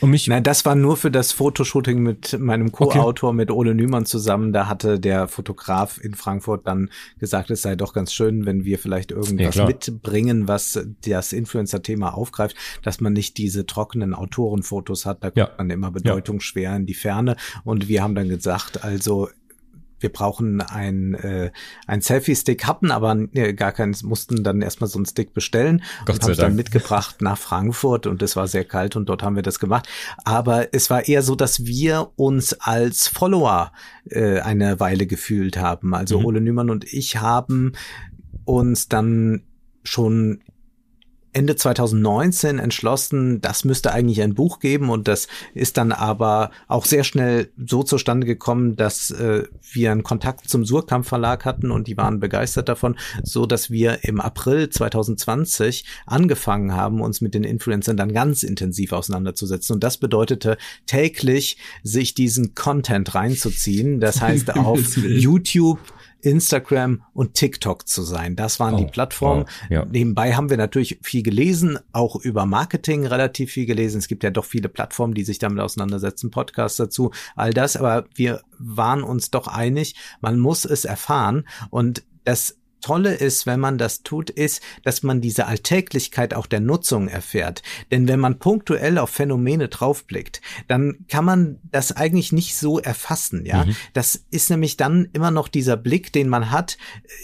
Und 0.00 0.10
mich 0.10 0.28
Nein, 0.28 0.42
das 0.42 0.64
war 0.64 0.74
nur 0.74 0.96
für 0.96 1.10
das 1.10 1.32
Fotoshooting 1.32 2.00
mit 2.00 2.38
meinem 2.38 2.70
Co-Autor, 2.70 3.30
okay. 3.30 3.36
mit 3.36 3.50
Ole 3.50 3.74
Nümann 3.74 4.04
zusammen. 4.06 4.52
Da 4.52 4.68
hatte 4.68 5.00
der 5.00 5.28
Fotograf 5.28 5.98
in 6.02 6.14
Frankfurt 6.14 6.66
dann 6.66 6.90
gesagt, 7.18 7.50
es 7.50 7.62
sei 7.62 7.76
doch 7.76 7.92
ganz 7.92 8.12
schön, 8.12 8.46
wenn 8.46 8.64
wir 8.64 8.78
vielleicht 8.78 9.10
irgendwas 9.10 9.56
ja, 9.56 9.66
mitbringen, 9.66 10.46
was 10.46 10.78
das 11.06 11.32
Influencer-Thema 11.32 12.14
aufgreift, 12.14 12.56
dass 12.82 13.00
man 13.00 13.12
nicht 13.12 13.38
diese 13.38 13.66
trockenen 13.66 14.14
Autorenfotos 14.14 15.06
hat. 15.06 15.24
Da 15.24 15.30
kommt 15.30 15.36
ja. 15.36 15.50
man 15.56 15.70
immer 15.70 15.90
bedeutungsschwer 15.90 16.76
in 16.76 16.86
die 16.86 16.94
Ferne. 16.94 17.36
Und 17.64 17.88
wir 17.88 18.02
haben 18.02 18.14
dann 18.14 18.28
gesagt, 18.28 18.84
also 18.84 19.28
wir 20.00 20.12
brauchen 20.12 20.60
ein, 20.60 21.14
äh, 21.14 21.50
ein 21.86 22.00
Selfie-Stick, 22.00 22.66
hatten 22.66 22.90
aber 22.90 23.16
äh, 23.32 23.52
gar 23.54 23.72
keinen, 23.72 23.94
mussten 24.02 24.44
dann 24.44 24.62
erstmal 24.62 24.88
so 24.88 24.98
einen 24.98 25.06
Stick 25.06 25.34
bestellen 25.34 25.82
Gott 26.04 26.16
und 26.16 26.22
haben 26.24 26.36
dann 26.36 26.56
mitgebracht 26.56 27.16
nach 27.22 27.38
Frankfurt 27.38 28.06
und 28.06 28.22
es 28.22 28.36
war 28.36 28.48
sehr 28.48 28.64
kalt 28.64 28.96
und 28.96 29.08
dort 29.08 29.22
haben 29.22 29.36
wir 29.36 29.42
das 29.42 29.58
gemacht. 29.58 29.88
Aber 30.24 30.72
es 30.72 30.90
war 30.90 31.08
eher 31.08 31.22
so, 31.22 31.34
dass 31.34 31.64
wir 31.64 32.10
uns 32.16 32.54
als 32.54 33.08
Follower 33.08 33.72
äh, 34.10 34.40
eine 34.40 34.80
Weile 34.80 35.06
gefühlt 35.06 35.56
haben. 35.56 35.94
Also 35.94 36.20
mhm. 36.20 36.26
Ole 36.26 36.40
Nümann 36.40 36.70
und 36.70 36.92
ich 36.92 37.16
haben 37.18 37.72
uns 38.44 38.88
dann 38.88 39.42
schon 39.84 40.40
Ende 41.32 41.56
2019 41.56 42.58
entschlossen, 42.58 43.40
das 43.40 43.64
müsste 43.64 43.92
eigentlich 43.92 44.22
ein 44.22 44.34
Buch 44.34 44.60
geben 44.60 44.90
und 44.90 45.08
das 45.08 45.28
ist 45.54 45.76
dann 45.76 45.92
aber 45.92 46.50
auch 46.66 46.84
sehr 46.84 47.04
schnell 47.04 47.50
so 47.64 47.82
zustande 47.82 48.26
gekommen, 48.26 48.76
dass 48.76 49.10
äh, 49.10 49.44
wir 49.72 49.92
einen 49.92 50.02
Kontakt 50.02 50.48
zum 50.48 50.64
Surkamp 50.64 51.06
Verlag 51.06 51.44
hatten 51.44 51.70
und 51.70 51.86
die 51.86 51.96
waren 51.96 52.20
begeistert 52.20 52.68
davon, 52.68 52.96
so 53.22 53.46
dass 53.46 53.70
wir 53.70 54.04
im 54.04 54.20
April 54.20 54.70
2020 54.70 55.84
angefangen 56.06 56.74
haben, 56.74 57.00
uns 57.00 57.20
mit 57.20 57.34
den 57.34 57.44
Influencern 57.44 57.96
dann 57.96 58.12
ganz 58.12 58.42
intensiv 58.42 58.92
auseinanderzusetzen. 58.92 59.74
Und 59.74 59.84
das 59.84 59.98
bedeutete 59.98 60.56
täglich 60.86 61.58
sich 61.82 62.14
diesen 62.14 62.54
Content 62.54 63.14
reinzuziehen, 63.14 64.00
das 64.00 64.20
heißt 64.20 64.50
auf 64.56 64.96
YouTube 64.96 65.78
Instagram 66.20 67.02
und 67.12 67.34
TikTok 67.34 67.88
zu 67.88 68.02
sein. 68.02 68.36
Das 68.36 68.58
waren 68.60 68.74
oh, 68.74 68.78
die 68.78 68.86
Plattformen. 68.86 69.44
Oh, 69.44 69.72
ja. 69.72 69.84
Nebenbei 69.84 70.34
haben 70.34 70.50
wir 70.50 70.56
natürlich 70.56 70.98
viel 71.02 71.22
gelesen, 71.22 71.78
auch 71.92 72.16
über 72.16 72.46
Marketing 72.46 73.06
relativ 73.06 73.52
viel 73.52 73.66
gelesen. 73.66 73.98
Es 73.98 74.08
gibt 74.08 74.24
ja 74.24 74.30
doch 74.30 74.44
viele 74.44 74.68
Plattformen, 74.68 75.14
die 75.14 75.24
sich 75.24 75.38
damit 75.38 75.60
auseinandersetzen, 75.60 76.30
Podcasts 76.30 76.76
dazu, 76.76 77.12
all 77.36 77.52
das. 77.52 77.76
Aber 77.76 78.06
wir 78.14 78.42
waren 78.58 79.02
uns 79.02 79.30
doch 79.30 79.46
einig, 79.46 79.94
man 80.20 80.38
muss 80.38 80.64
es 80.64 80.84
erfahren 80.84 81.46
und 81.70 82.02
das 82.24 82.58
Tolle 82.80 83.14
ist, 83.14 83.46
wenn 83.46 83.60
man 83.60 83.78
das 83.78 84.02
tut, 84.02 84.30
ist, 84.30 84.62
dass 84.82 85.02
man 85.02 85.20
diese 85.20 85.46
Alltäglichkeit 85.46 86.34
auch 86.34 86.46
der 86.46 86.60
Nutzung 86.60 87.08
erfährt. 87.08 87.62
Denn 87.90 88.08
wenn 88.08 88.20
man 88.20 88.38
punktuell 88.38 88.98
auf 88.98 89.10
Phänomene 89.10 89.68
draufblickt, 89.68 90.40
dann 90.68 91.04
kann 91.08 91.24
man 91.24 91.58
das 91.70 91.92
eigentlich 91.92 92.32
nicht 92.32 92.56
so 92.56 92.78
erfassen, 92.78 93.44
ja. 93.44 93.64
Mhm. 93.64 93.76
Das 93.92 94.24
ist 94.30 94.50
nämlich 94.50 94.76
dann 94.76 95.08
immer 95.12 95.30
noch 95.30 95.48
dieser 95.48 95.76
Blick, 95.76 96.12
den 96.12 96.28
man 96.28 96.50
hat. 96.50 96.78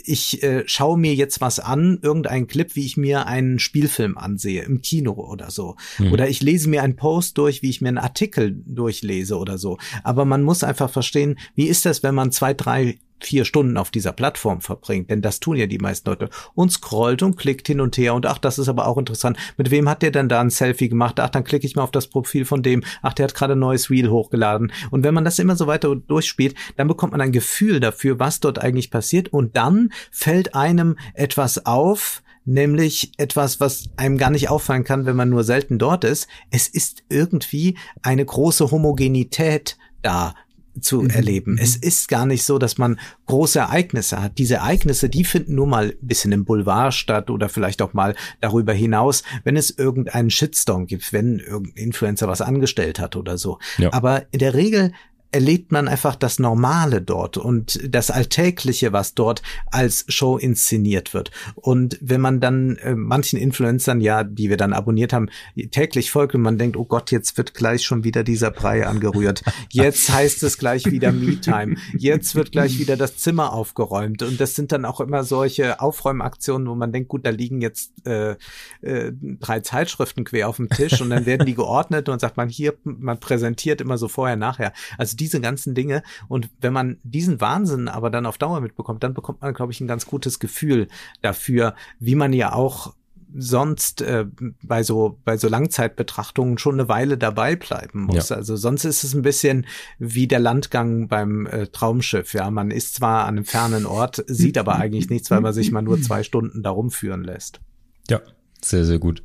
Ich 0.05 0.43
äh, 0.43 0.65
schaue 0.67 0.99
mir 0.99 1.15
jetzt 1.15 1.41
was 1.41 1.61
an, 1.61 1.99
irgendein 2.03 2.47
Clip, 2.47 2.75
wie 2.75 2.87
ich 2.87 2.97
mir 2.97 3.27
einen 3.27 3.59
Spielfilm 3.59 4.19
ansehe, 4.19 4.63
im 4.63 4.83
Kino 4.83 5.13
oder 5.13 5.51
so. 5.51 5.77
Mhm. 5.99 6.13
Oder 6.13 6.29
ich 6.29 6.43
lese 6.43 6.69
mir 6.69 6.83
einen 6.83 6.97
Post 6.97 7.39
durch, 7.39 7.63
wie 7.63 7.71
ich 7.71 7.81
mir 7.81 7.89
einen 7.89 7.99
Artikel 7.99 8.63
durchlese 8.67 9.39
oder 9.39 9.59
so. 9.59 9.79
Aber 10.03 10.25
man 10.25 10.43
muss 10.43 10.65
einfach 10.65 10.91
verstehen, 10.91 11.39
wie 11.55 11.67
ist 11.67 11.87
das, 11.87 12.03
wenn 12.03 12.15
man 12.15 12.33
zwei, 12.33 12.55
drei 12.55 12.99
vier 13.27 13.45
Stunden 13.45 13.77
auf 13.77 13.91
dieser 13.91 14.13
Plattform 14.13 14.61
verbringt, 14.61 15.11
denn 15.11 15.23
das 15.23 15.41
tun 15.41 15.57
ja 15.57 15.67
die 15.67 15.79
meisten 15.79 16.09
Leute, 16.09 16.29
und 16.55 16.73
scrollt 16.73 17.23
und 17.23 17.37
klickt 17.37 17.67
hin 17.67 17.81
und 17.81 17.97
her 17.97 18.15
und 18.15 18.27
ach, 18.27 18.39
das 18.39 18.59
ist 18.59 18.69
aber 18.69 18.87
auch 18.87 18.99
interessant. 18.99 19.37
Mit 19.57 19.71
wem 19.71 19.89
hat 19.89 20.03
der 20.03 20.11
denn 20.11 20.29
da 20.29 20.41
ein 20.41 20.51
Selfie 20.51 20.89
gemacht? 20.89 21.21
Ach, 21.21 21.31
dann 21.31 21.45
klicke 21.45 21.67
ich 21.67 21.77
mal 21.77 21.83
auf 21.83 21.91
das 21.91 22.09
Profil 22.09 22.45
von 22.45 22.63
dem. 22.63 22.83
Ach, 23.03 23.13
der 23.13 23.25
hat 23.25 23.35
gerade 23.35 23.55
ein 23.55 23.59
neues 23.59 23.91
Reel 23.91 24.11
hochgeladen. 24.11 24.73
Und 24.91 25.05
wenn 25.05 25.15
man 25.15 25.25
das 25.25 25.39
immer 25.39 25.57
so 25.57 25.67
weiter 25.67 25.95
durchspielt, 25.95 26.55
dann 26.77 26.89
bekommt 26.89 27.13
man 27.13 27.21
ein 27.21 27.33
Gefühl 27.33 27.81
dafür, 27.81 28.19
was 28.19 28.41
dort 28.41 28.59
eigentlich 28.59 28.91
passiert 28.91 29.29
und 29.33 29.57
dann 29.57 29.93
fällt 30.11 30.55
einem 30.55 30.97
etwas 31.15 31.67
auf, 31.67 32.23
nämlich 32.45 33.13
etwas, 33.17 33.61
was 33.61 33.91
einem 33.97 34.19
gar 34.19 34.31
nicht 34.31 34.51
auffallen 34.51 34.85
kann, 34.85 35.07
wenn 35.07 35.17
man 35.17 35.31
nur 35.31 35.45
selten 35.45 35.79
dort 35.79 36.05
ist. 36.05 36.29
Es 36.51 36.69
ist 36.69 37.05
irgendwie 37.09 37.77
eine 38.03 38.25
große 38.25 38.71
Homogenität 38.71 39.79
da 40.03 40.35
zu 40.81 41.03
mhm. 41.03 41.11
erleben. 41.11 41.53
Mhm. 41.53 41.59
Es 41.59 41.77
ist 41.77 42.09
gar 42.09 42.27
nicht 42.27 42.45
so, 42.45 42.59
dass 42.59 42.79
man 42.79 42.99
große 43.27 43.59
Ereignisse 43.59 44.21
hat. 44.21 44.39
Diese 44.39 44.57
Ereignisse, 44.57 45.09
die 45.09 45.25
finden 45.25 45.55
nur 45.55 45.67
mal 45.67 45.91
ein 45.91 46.07
bisschen 46.07 46.33
im 46.33 46.45
Boulevard 46.45 46.95
statt 46.95 47.31
oder 47.31 47.49
vielleicht 47.49 47.83
auch 47.83 47.93
mal 47.93 48.15
darüber 48.41 48.73
hinaus, 48.73 49.23
wenn 49.45 49.57
es 49.57 49.71
irgendeinen 49.71 50.31
Shitstorm 50.31 50.87
gibt, 50.87 51.13
wenn 51.13 51.39
irgendein 51.39 51.85
Influencer 51.85 52.29
was 52.29 52.41
angestellt 52.41 52.99
hat 52.99 53.17
oder 53.17 53.39
so. 53.39 53.59
Ja. 53.79 53.93
Aber 53.93 54.27
in 54.33 54.39
der 54.39 54.55
Regel 54.55 54.93
erlebt 55.35 55.73
man 55.73 55.89
einfach 55.89 56.15
das 56.15 56.39
Normale 56.39 57.03
dort 57.03 57.37
und 57.37 57.81
das 57.93 58.13
Alltägliche, 58.13 58.93
was 58.93 59.15
dort 59.15 59.43
als 59.73 60.05
Show 60.09 60.37
inszeniert 60.37 61.13
wird. 61.13 61.33
Und 61.57 61.99
wenn 62.01 62.21
man 62.21 62.41
dann 62.41 62.77
äh, 62.77 62.95
manchen 62.95 63.41
Influencern, 63.41 64.01
ja, 64.01 64.23
die 64.23 64.49
wir 64.49 64.57
dann 64.57 64.73
abonniert 64.73 65.13
haben, 65.13 65.29
täglich 65.73 66.13
folgt 66.13 66.37
und 66.37 66.43
man 66.43 66.57
denkt, 66.57 66.77
oh 66.77 66.85
Gott, 66.85 67.11
jetzt 67.11 67.37
wird 67.37 67.53
gleich 67.55 67.83
schon 67.83 68.05
wieder 68.05 68.23
dieser 68.23 68.53
Brei 68.53 68.87
angerührt. 68.87 69.43
Jetzt 69.71 70.13
heißt 70.13 70.45
es 70.45 70.57
gleich 70.57 70.85
wieder 70.87 71.11
Me-Time. 71.11 71.77
Jetzt 71.99 72.37
wird 72.37 72.53
gleich 72.53 72.79
wieder 72.79 72.97
das 72.97 73.17
Zimmer 73.17 73.53
aufgeräumt. 73.53 74.23
Und 74.23 74.41
das 74.41 74.55
sind 74.55 74.71
dann 74.71 74.85
auch 74.85 75.01
immer 75.01 75.25
solche 75.25 75.81
Aufräumaktionen, 75.81 76.69
wo 76.69 76.77
man 76.77 76.93
denkt, 76.93 77.09
gut, 77.09 77.27
da 77.27 77.31
liegen 77.31 77.61
jetzt 77.61 78.07
äh, 78.07 78.37
äh, 78.83 79.13
drei 79.41 79.61
Zeitschriften 79.61 80.23
quer 80.23 80.49
auf 80.49 80.57
dem 80.57 80.69
Tisch 80.69 81.01
und 81.01 81.11
dann 81.11 81.27
werden 81.27 81.45
die 81.45 81.55
geordnet 81.55 82.09
und 82.09 82.21
sagt 82.21 82.37
man 82.37 82.49
hier, 82.49 82.75
man 82.85 83.19
präsentiert 83.19 83.81
immer 83.81 83.99
so 83.99 84.07
vorher, 84.07 84.37
nachher. 84.37 84.73
Also 84.97 85.17
diese 85.25 85.41
ganzen 85.41 85.75
Dinge. 85.75 86.03
Und 86.29 86.51
wenn 86.61 86.73
man 86.73 86.99
diesen 87.03 87.41
Wahnsinn 87.41 87.89
aber 87.89 88.11
dann 88.11 88.27
auf 88.27 88.37
Dauer 88.37 88.61
mitbekommt, 88.61 89.03
dann 89.03 89.15
bekommt 89.15 89.41
man, 89.41 89.55
glaube 89.55 89.73
ich, 89.73 89.81
ein 89.81 89.87
ganz 89.87 90.07
gutes 90.07 90.39
Gefühl 90.39 90.89
dafür, 91.23 91.75
wie 91.99 92.15
man 92.15 92.33
ja 92.35 92.53
auch 92.53 92.95
sonst 93.37 94.01
äh, 94.03 94.27
bei 94.63 94.85
so 94.85 95.19
bei 95.25 95.37
so 95.37 95.49
Langzeitbetrachtungen 95.49 96.59
schon 96.59 96.75
eine 96.75 96.89
Weile 96.89 97.19
dabei 97.19 97.57
bleiben 97.57 98.03
muss. 98.03 98.29
Ja. 98.29 98.37
Also 98.37 98.55
sonst 98.55 98.85
ist 98.85 99.03
es 99.03 99.15
ein 99.15 99.23
bisschen 99.23 99.67
wie 99.99 100.29
der 100.29 100.39
Landgang 100.39 101.09
beim 101.09 101.47
äh, 101.47 101.67
Traumschiff. 101.67 102.35
Ja, 102.35 102.51
man 102.51 102.71
ist 102.71 102.95
zwar 102.95 103.25
an 103.25 103.37
einem 103.37 103.45
fernen 103.45 103.87
Ort, 103.87 104.23
sieht 104.29 104.57
aber 104.59 104.77
eigentlich 104.77 105.11
nichts, 105.11 105.31
weil 105.31 105.41
man 105.41 105.53
sich 105.53 105.73
mal 105.73 105.83
nur 105.83 106.01
zwei 106.01 106.23
Stunden 106.23 106.63
darum 106.63 106.91
führen 106.91 107.25
lässt. 107.25 107.61
Ja, 108.09 108.21
sehr 108.63 108.85
sehr 108.85 109.01
gut. 109.01 109.25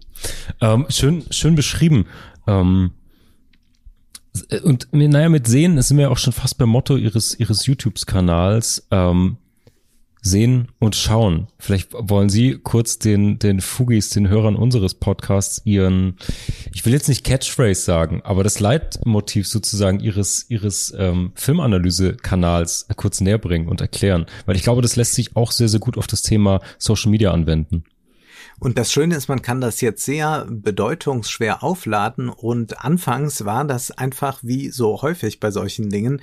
Ähm, 0.60 0.88
schön 0.90 1.26
schön 1.30 1.56
beschrieben. 1.56 2.06
Ähm 2.48 2.92
und 4.64 4.88
naja, 4.92 5.30
mit 5.30 5.48
Sehen 5.48 5.82
sind 5.82 5.98
wir 5.98 6.04
ja 6.04 6.10
auch 6.10 6.18
schon 6.18 6.34
fast 6.34 6.58
beim 6.58 6.70
Motto 6.70 6.96
ihres, 6.96 7.40
ihres 7.40 7.66
YouTube-Kanals. 7.66 8.88
Ähm, 8.92 9.38
sehen 10.22 10.70
und 10.80 10.96
schauen. 10.96 11.48
Vielleicht 11.58 11.94
wollen 11.94 12.30
Sie 12.30 12.58
kurz 12.62 13.00
den, 13.00 13.40
den 13.40 13.62
Fugis, 13.62 14.10
den 14.10 14.28
Hörern 14.28 14.56
unseres 14.56 14.94
Podcasts 14.94 15.62
ihren, 15.64 16.18
ich 16.74 16.86
will 16.86 16.94
jetzt 16.94 17.08
nicht 17.08 17.24
Catchphrase 17.24 17.82
sagen, 17.82 18.22
aber 18.24 18.44
das 18.44 18.60
Leitmotiv 18.60 19.48
sozusagen 19.48 20.00
Ihres, 20.00 20.46
Ihres 20.50 20.94
ähm, 20.98 21.32
Filmanalyse-Kanals 21.36 22.88
kurz 22.96 23.22
näher 23.22 23.38
bringen 23.38 23.68
und 23.68 23.82
erklären. 23.82 24.26
Weil 24.46 24.56
ich 24.56 24.64
glaube, 24.64 24.82
das 24.82 24.96
lässt 24.96 25.14
sich 25.14 25.36
auch 25.36 25.52
sehr, 25.52 25.70
sehr 25.70 25.80
gut 25.80 25.98
auf 25.98 26.08
das 26.08 26.22
Thema 26.22 26.60
Social 26.78 27.12
Media 27.12 27.32
anwenden. 27.32 27.84
Und 28.60 28.78
das 28.78 28.92
Schöne 28.92 29.16
ist, 29.16 29.30
man 29.30 29.42
kann 29.42 29.62
das 29.62 29.82
jetzt 29.82 30.04
sehr 30.04 30.46
bedeutungsschwer 30.50 31.64
aufladen 31.64 32.30
und 32.30 32.84
anfangs 32.84 33.46
war 33.46 33.66
das 33.66 33.92
einfach 33.92 34.40
wie 34.44 34.70
so 34.70 35.02
häufig 35.02 35.40
bei 35.40 35.52
solchen 35.52 35.90
Dingen 35.90 36.22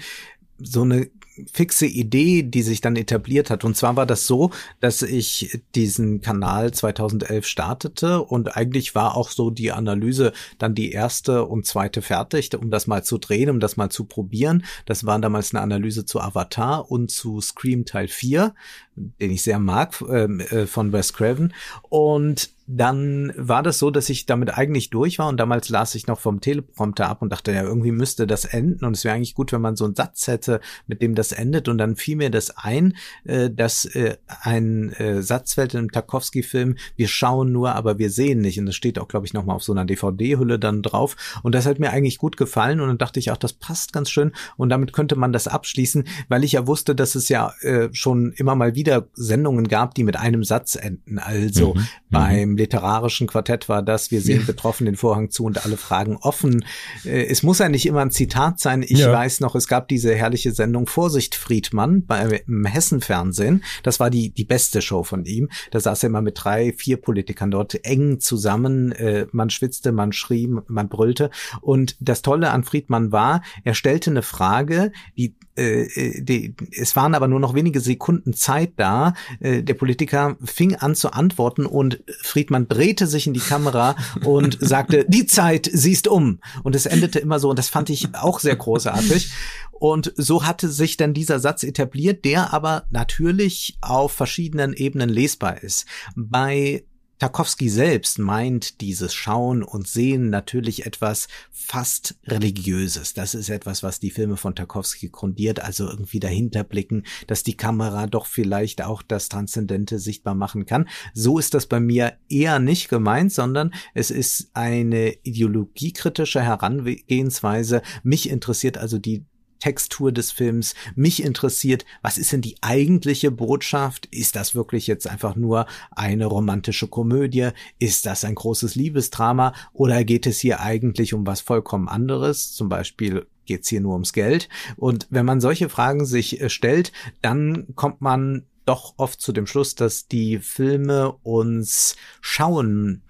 so 0.59 0.83
eine 0.83 1.11
fixe 1.53 1.87
Idee, 1.87 2.43
die 2.43 2.63
sich 2.63 2.81
dann 2.81 2.97
etabliert 2.97 3.51
hat. 3.51 3.65
Und 3.65 3.77
zwar 3.77 3.97
war 3.97 4.07
das 4.07 4.27
so, 4.27 4.51
dass 4.81 5.03
ich 5.03 5.61
diesen 5.75 6.21
Kanal 6.21 6.73
2011 6.73 7.47
startete 7.47 8.23
und 8.23 8.57
eigentlich 8.57 8.95
war 8.95 9.17
auch 9.17 9.31
so 9.31 9.51
die 9.51 9.73
Analyse 9.73 10.33
dann 10.59 10.75
die 10.75 10.93
erste 10.93 11.45
und 11.45 11.67
zweite 11.67 12.01
fertig, 12.03 12.57
um 12.57 12.71
das 12.71 12.87
mal 12.87 13.05
zu 13.05 13.19
drehen, 13.19 13.51
um 13.51 13.61
das 13.61 13.77
mal 13.77 13.91
zu 13.91 14.05
probieren. 14.05 14.65
Das 14.87 15.05
war 15.05 15.19
damals 15.19 15.55
eine 15.55 15.63
Analyse 15.63 16.07
zu 16.07 16.21
Avatar 16.21 16.91
und 16.91 17.11
zu 17.11 17.41
Scream 17.41 17.85
Teil 17.85 18.09
4, 18.09 18.55
den 18.97 19.31
ich 19.31 19.43
sehr 19.43 19.59
mag, 19.59 20.03
ähm, 20.09 20.41
äh, 20.41 20.67
von 20.67 20.93
Wes 20.93 21.13
Craven. 21.13 21.53
Und 21.89 22.57
dann 22.67 23.33
war 23.37 23.63
das 23.63 23.79
so, 23.79 23.91
dass 23.91 24.11
ich 24.11 24.27
damit 24.27 24.57
eigentlich 24.57 24.91
durch 24.91 25.21
war 25.21 25.29
und 25.29 25.37
damals 25.39 25.69
las 25.69 25.95
ich 25.95 26.09
noch 26.09 26.19
vom 26.19 26.41
Teleprompter 26.41 27.09
ab 27.09 27.23
und 27.23 27.31
dachte, 27.31 27.53
ja, 27.53 27.63
irgendwie 27.63 27.93
müsste 27.93 28.27
das 28.27 28.45
enden 28.45 28.85
und 28.85 28.97
es 28.97 29.05
wäre 29.05 29.15
eigentlich 29.15 29.37
gut, 29.37 29.53
wenn 29.53 29.61
man 29.61 29.77
so 29.77 29.85
einen 29.85 29.95
Satz 29.95 30.27
hätte, 30.27 30.61
mit 30.89 31.01
dem 31.01 31.15
das 31.15 31.31
endet. 31.31 31.69
Und 31.69 31.79
dann 31.79 31.95
fiel 31.95 32.17
mir 32.17 32.31
das 32.31 32.57
ein, 32.57 32.97
äh, 33.25 33.51
dass 33.51 33.85
äh, 33.85 34.17
ein 34.41 34.93
äh, 34.95 35.23
Satz 35.23 35.55
fällt 35.55 35.75
in 35.75 35.79
einem 35.79 35.93
Tarkovsky-Film, 35.93 36.77
wir 36.97 37.09
schauen 37.09 37.53
nur, 37.53 37.75
aber 37.75 37.99
wir 37.99 38.11
sehen 38.11 38.41
nicht. 38.41 38.59
Und 38.59 38.67
das 38.67 38.75
steht 38.75 38.99
auch, 38.99 39.07
glaube 39.07 39.27
ich, 39.27 39.33
nochmal 39.33 39.57
auf 39.57 39.63
so 39.63 39.73
einer 39.73 39.85
DVD-Hülle 39.85 40.59
dann 40.59 40.83
drauf. 40.83 41.17
Und 41.45 41.55
das 41.55 41.67
hat 41.67 41.79
mir 41.79 41.91
eigentlich 41.91 42.19
gut 42.19 42.37
gefallen 42.37 42.81
und 42.81 42.89
dann 42.89 42.99
dachte 42.99 43.21
ich 43.21 43.31
auch, 43.31 43.37
das 43.37 43.53
passt 43.53 43.93
ganz 43.93 44.11
schön. 44.11 44.33
Und 44.57 44.71
damit 44.71 44.93
könnte 44.93 45.15
man 45.15 45.33
das 45.33 45.47
abschließen, 45.47 46.05
weil 46.29 46.43
ich 46.43 46.53
ja 46.53 46.67
wusste, 46.67 46.97
dass 46.97 47.15
es 47.15 47.29
ja 47.29 47.53
äh, 47.61 47.91
schon 47.93 48.33
immer 48.33 48.57
mal 48.57 48.75
wieder 48.75 48.86
Sendungen 49.15 49.69
gab, 49.69 49.95
die 49.95 50.05
mit 50.05 50.17
einem 50.17 50.45
Satz 50.45 50.77
enden, 50.77 51.19
also 51.19 51.75
mhm. 51.75 51.81
mhm. 51.81 51.87
beim 52.11 52.57
literarischen 52.57 53.27
Quartett 53.27 53.69
war 53.69 53.83
das, 53.83 54.11
wir 54.11 54.21
sehen 54.21 54.47
betroffen 54.47 54.87
den 54.87 54.97
Vorhang 54.97 55.31
zu 55.31 55.45
und 55.45 55.65
alle 55.65 55.77
Fragen 55.77 56.17
offen. 56.17 56.65
Äh, 57.05 57.27
es 57.27 57.43
muss 57.43 57.59
ja 57.59 57.69
nicht 57.69 57.87
immer 57.87 58.01
ein 58.01 58.11
Zitat 58.11 58.61
sein. 58.61 58.83
Ich 58.83 58.99
ja. 58.99 59.13
weiß 59.13 59.41
noch, 59.41 59.55
es 59.55 59.69
gab 59.69 59.89
diese 59.89 60.15
herrliche 60.15 60.53
Sendung 60.53 60.87
Vorsicht 60.87 61.35
Friedmann 61.35 62.05
beim 62.07 62.65
Hessenfernsehen. 62.65 63.65
Das 63.83 64.01
war 64.01 64.11
die, 64.11 64.31
die 64.31 64.45
beste 64.45 64.83
Show 64.83 65.03
von 65.03 65.25
ihm. 65.25 65.49
Da 65.71 65.81
saß 65.81 66.03
er 66.03 66.09
immer 66.09 66.23
mit 66.23 66.43
drei, 66.43 66.73
vier 66.73 67.01
Politikern 67.01 67.51
dort 67.51 67.85
eng 67.85 68.21
zusammen. 68.21 68.93
Äh, 68.93 69.27
man 69.33 69.51
schwitzte, 69.51 69.93
man 69.93 70.13
schrie, 70.13 70.49
man 70.69 70.89
brüllte. 70.89 71.31
Und 71.61 71.97
das 72.01 72.23
Tolle 72.23 72.51
an 72.51 72.65
Friedmann 72.65 73.13
war, 73.13 73.43
er 73.65 73.75
stellte 73.75 74.11
eine 74.11 74.23
Frage, 74.23 74.93
die 75.17 75.37
äh, 75.57 76.23
die, 76.23 76.55
es 76.73 76.97
waren 76.97 77.15
aber 77.15 77.29
nur 77.29 77.41
noch 77.41 77.55
wenige 77.55 77.81
Sekunden 77.81 78.33
Zeit 78.35 78.73
da. 78.77 79.15
Äh, 79.41 79.63
der 79.63 79.75
Politiker 79.75 80.37
fing 80.45 80.77
an 80.77 80.95
zu 80.95 81.13
antworten 81.13 81.67
und 81.67 82.03
Friedmann 82.23 82.69
drehte 82.69 83.07
sich 83.07 83.27
in 83.27 83.35
die 83.35 83.41
Kamera 83.41 83.97
und 84.25 84.59
sagte, 84.61 85.05
die 85.09 85.27
Zeit, 85.27 85.69
siehst 85.73 86.09
um. 86.09 86.41
Und 86.63 86.75
es 86.75 86.87
endete 86.87 87.19
immer 87.19 87.39
so 87.39 87.51
und 87.51 87.59
das 87.59 87.69
fand 87.69 87.91
ich 87.91 88.15
auch 88.15 88.41
sehr 88.41 88.57
großartig. 88.57 89.31
Und 89.73 90.13
so 90.17 90.45
hatte 90.45 90.69
sich 90.69 90.97
dann 90.97 91.13
dieser 91.13 91.39
Satz 91.39 91.63
etabliert, 91.63 92.25
der 92.25 92.53
aber 92.53 92.85
natürlich 92.91 93.77
auf 93.83 94.13
verschiedenen 94.13 94.73
Ebenen 94.73 95.11
lesbar 95.11 95.63
ist. 95.63 95.87
Bei 96.15 96.85
Tarkovsky 97.19 97.71
selbst 97.71 98.19
meint 98.19 98.83
dieses 98.83 99.15
Schauen 99.15 99.63
und 99.63 99.89
Sehen 99.89 100.29
natürlich 100.29 100.85
etwas 100.85 101.29
fast 101.51 102.17
religiöses. 102.27 103.15
Das 103.15 103.35
ist 103.35 103.49
etwas, 103.49 103.83
was 103.83 104.01
die 104.01 104.11
Filme 104.11 104.37
von 104.37 104.55
Tarkovsky 104.55 105.09
grundiert, 105.09 105.61
also 105.61 105.89
irgendwie 105.89 106.21
dahinter 106.21 106.63
blicken, 106.63 107.05
dass 107.27 107.43
die 107.43 107.57
Kamera 107.57 108.07
doch 108.07 108.27
vielleicht 108.27 108.83
auch 108.83 109.03
das 109.03 109.31
Transzendente 109.31 109.99
sichtbar 109.99 110.35
machen 110.35 110.67
kann. 110.67 110.89
So 111.15 111.39
ist 111.39 111.55
das 111.55 111.67
bei 111.67 111.81
mir 111.81 112.19
eher 112.29 112.59
nicht 112.59 112.89
gemeint, 112.89 113.33
sondern 113.33 113.73
es 113.95 114.11
ist 114.11 114.51
eine 114.53 115.15
ideologiekritische 115.23 116.43
Herangehensweise. 116.43 117.81
Mich 118.03 118.29
interessiert 118.29 118.77
also 118.77 118.99
die 118.99 119.25
Textur 119.59 120.13
des 120.13 120.33
Films. 120.33 120.75
Mich 120.95 121.23
interessiert, 121.23 121.85
was 122.03 122.19
ist 122.19 122.33
denn 122.33 122.41
die 122.41 122.57
eigentliche 122.61 123.31
Botschaft? 123.31 124.07
Ist 124.07 124.37
das 124.37 124.55
wirklich 124.55 124.87
jetzt 124.87 125.09
einfach 125.09 125.37
nur 125.37 125.67
eine 125.91 126.27
romantische 126.27 126.89
Komödie? 126.89 127.51
Ist 127.79 128.07
das 128.07 128.25
ein 128.25 128.35
großes 128.35 128.75
Liebesdrama? 128.75 129.53
Oder 129.73 130.05
geht 130.05 130.27
es 130.27 130.39
hier 130.39 130.61
eigentlich 130.61 131.15
um 131.15 131.27
was 131.27 131.41
vollkommen 131.41 131.89
anderes? 131.89 132.53
Zum 132.53 132.69
Beispiel 132.69 133.27
geht 133.45 133.63
es 133.63 133.69
hier 133.69 133.81
nur 133.81 133.95
ums 133.95 134.13
Geld? 134.13 134.49
Und 134.77 135.07
wenn 135.11 135.27
man 135.27 135.41
solche 135.41 135.69
Fragen 135.69 136.05
sich 136.05 136.41
äh, 136.41 136.51
stellt, 136.51 136.93
dann 137.23 137.69
kommt 137.75 138.01
man 138.01 138.47
doch 138.67 138.95
oft 138.97 139.21
zu 139.21 139.33
dem 139.33 139.47
Schluss, 139.47 139.77
dass 139.77 140.09
die 140.09 140.39
Filme 140.39 141.13
uns 141.23 141.97
schauen 142.21 143.03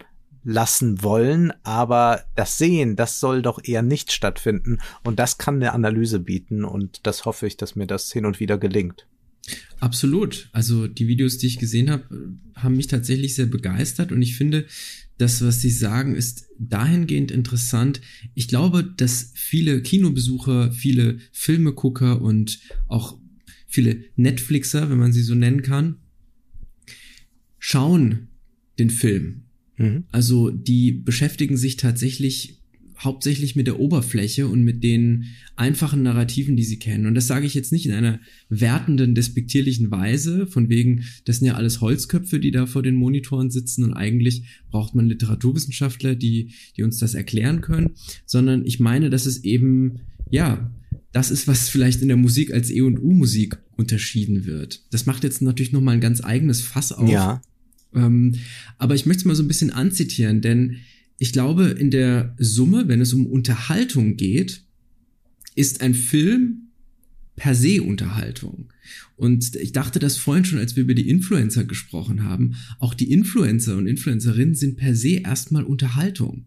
lassen 0.46 1.02
wollen, 1.02 1.52
aber 1.64 2.24
das 2.36 2.56
Sehen, 2.56 2.94
das 2.94 3.18
soll 3.18 3.42
doch 3.42 3.58
eher 3.64 3.82
nicht 3.82 4.12
stattfinden 4.12 4.78
und 5.02 5.18
das 5.18 5.38
kann 5.38 5.56
eine 5.56 5.72
Analyse 5.72 6.20
bieten 6.20 6.64
und 6.64 7.04
das 7.04 7.24
hoffe 7.24 7.48
ich, 7.48 7.56
dass 7.56 7.74
mir 7.74 7.88
das 7.88 8.12
hin 8.12 8.24
und 8.24 8.38
wieder 8.38 8.56
gelingt. 8.56 9.08
Absolut. 9.80 10.48
Also 10.52 10.86
die 10.86 11.08
Videos, 11.08 11.38
die 11.38 11.48
ich 11.48 11.58
gesehen 11.58 11.90
habe, 11.90 12.04
haben 12.54 12.76
mich 12.76 12.86
tatsächlich 12.86 13.34
sehr 13.34 13.46
begeistert 13.46 14.12
und 14.12 14.22
ich 14.22 14.36
finde, 14.36 14.66
das, 15.18 15.42
was 15.42 15.60
Sie 15.60 15.70
sagen, 15.70 16.14
ist 16.14 16.46
dahingehend 16.58 17.30
interessant. 17.30 18.00
Ich 18.34 18.48
glaube, 18.48 18.84
dass 18.84 19.32
viele 19.34 19.82
Kinobesucher, 19.82 20.70
viele 20.72 21.18
Filmegucker 21.32 22.20
und 22.20 22.60
auch 22.86 23.18
viele 23.66 24.04
Netflixer, 24.14 24.90
wenn 24.90 24.98
man 24.98 25.12
sie 25.12 25.22
so 25.22 25.34
nennen 25.34 25.62
kann, 25.62 25.96
schauen 27.58 28.28
den 28.78 28.90
Film 28.90 29.45
Mhm. 29.76 30.04
Also 30.10 30.50
die 30.50 30.92
beschäftigen 30.92 31.56
sich 31.56 31.76
tatsächlich 31.76 32.60
hauptsächlich 32.98 33.56
mit 33.56 33.66
der 33.66 33.78
Oberfläche 33.78 34.48
und 34.48 34.64
mit 34.64 34.82
den 34.82 35.26
einfachen 35.54 36.02
Narrativen, 36.02 36.56
die 36.56 36.64
sie 36.64 36.78
kennen. 36.78 37.06
Und 37.06 37.14
das 37.14 37.26
sage 37.26 37.46
ich 37.46 37.54
jetzt 37.54 37.72
nicht 37.72 37.86
in 37.86 37.92
einer 37.92 38.20
wertenden, 38.48 39.14
despektierlichen 39.14 39.90
Weise, 39.90 40.46
von 40.46 40.68
wegen, 40.68 41.04
das 41.24 41.38
sind 41.38 41.46
ja 41.46 41.54
alles 41.54 41.80
Holzköpfe, 41.80 42.40
die 42.40 42.50
da 42.50 42.66
vor 42.66 42.82
den 42.82 42.94
Monitoren 42.94 43.50
sitzen 43.50 43.84
und 43.84 43.92
eigentlich 43.92 44.44
braucht 44.70 44.94
man 44.94 45.06
Literaturwissenschaftler, 45.06 46.14
die, 46.14 46.52
die 46.76 46.82
uns 46.82 46.98
das 46.98 47.14
erklären 47.14 47.60
können, 47.60 47.90
sondern 48.24 48.64
ich 48.64 48.80
meine, 48.80 49.10
dass 49.10 49.26
es 49.26 49.44
eben, 49.44 50.00
ja, 50.30 50.70
das 51.12 51.30
ist, 51.30 51.46
was 51.46 51.68
vielleicht 51.68 52.02
in 52.02 52.08
der 52.08 52.16
Musik 52.16 52.52
als 52.52 52.70
E 52.70 52.80
und 52.82 52.98
U-Musik 52.98 53.58
unterschieden 53.76 54.44
wird. 54.44 54.84
Das 54.90 55.06
macht 55.06 55.24
jetzt 55.24 55.42
natürlich 55.42 55.72
nochmal 55.72 55.94
ein 55.94 56.00
ganz 56.00 56.22
eigenes 56.22 56.60
Fass 56.60 56.92
auf. 56.92 57.10
Ja. 57.10 57.42
Ähm, 57.96 58.34
aber 58.78 58.94
ich 58.94 59.06
möchte 59.06 59.22
es 59.22 59.24
mal 59.24 59.34
so 59.34 59.42
ein 59.42 59.48
bisschen 59.48 59.70
anzitieren, 59.70 60.40
denn 60.40 60.76
ich 61.18 61.32
glaube, 61.32 61.64
in 61.64 61.90
der 61.90 62.34
Summe, 62.38 62.88
wenn 62.88 63.00
es 63.00 63.14
um 63.14 63.26
Unterhaltung 63.26 64.16
geht, 64.16 64.62
ist 65.54 65.80
ein 65.80 65.94
Film 65.94 66.68
per 67.36 67.54
se 67.54 67.82
Unterhaltung. 67.82 68.72
Und 69.16 69.56
ich 69.56 69.72
dachte 69.72 69.98
das 69.98 70.18
vorhin 70.18 70.44
schon, 70.44 70.58
als 70.58 70.76
wir 70.76 70.82
über 70.82 70.94
die 70.94 71.08
Influencer 71.08 71.64
gesprochen 71.64 72.24
haben. 72.24 72.56
Auch 72.78 72.94
die 72.94 73.10
Influencer 73.10 73.76
und 73.76 73.86
Influencerinnen 73.86 74.54
sind 74.54 74.76
per 74.76 74.94
se 74.94 75.20
erstmal 75.20 75.64
Unterhaltung. 75.64 76.46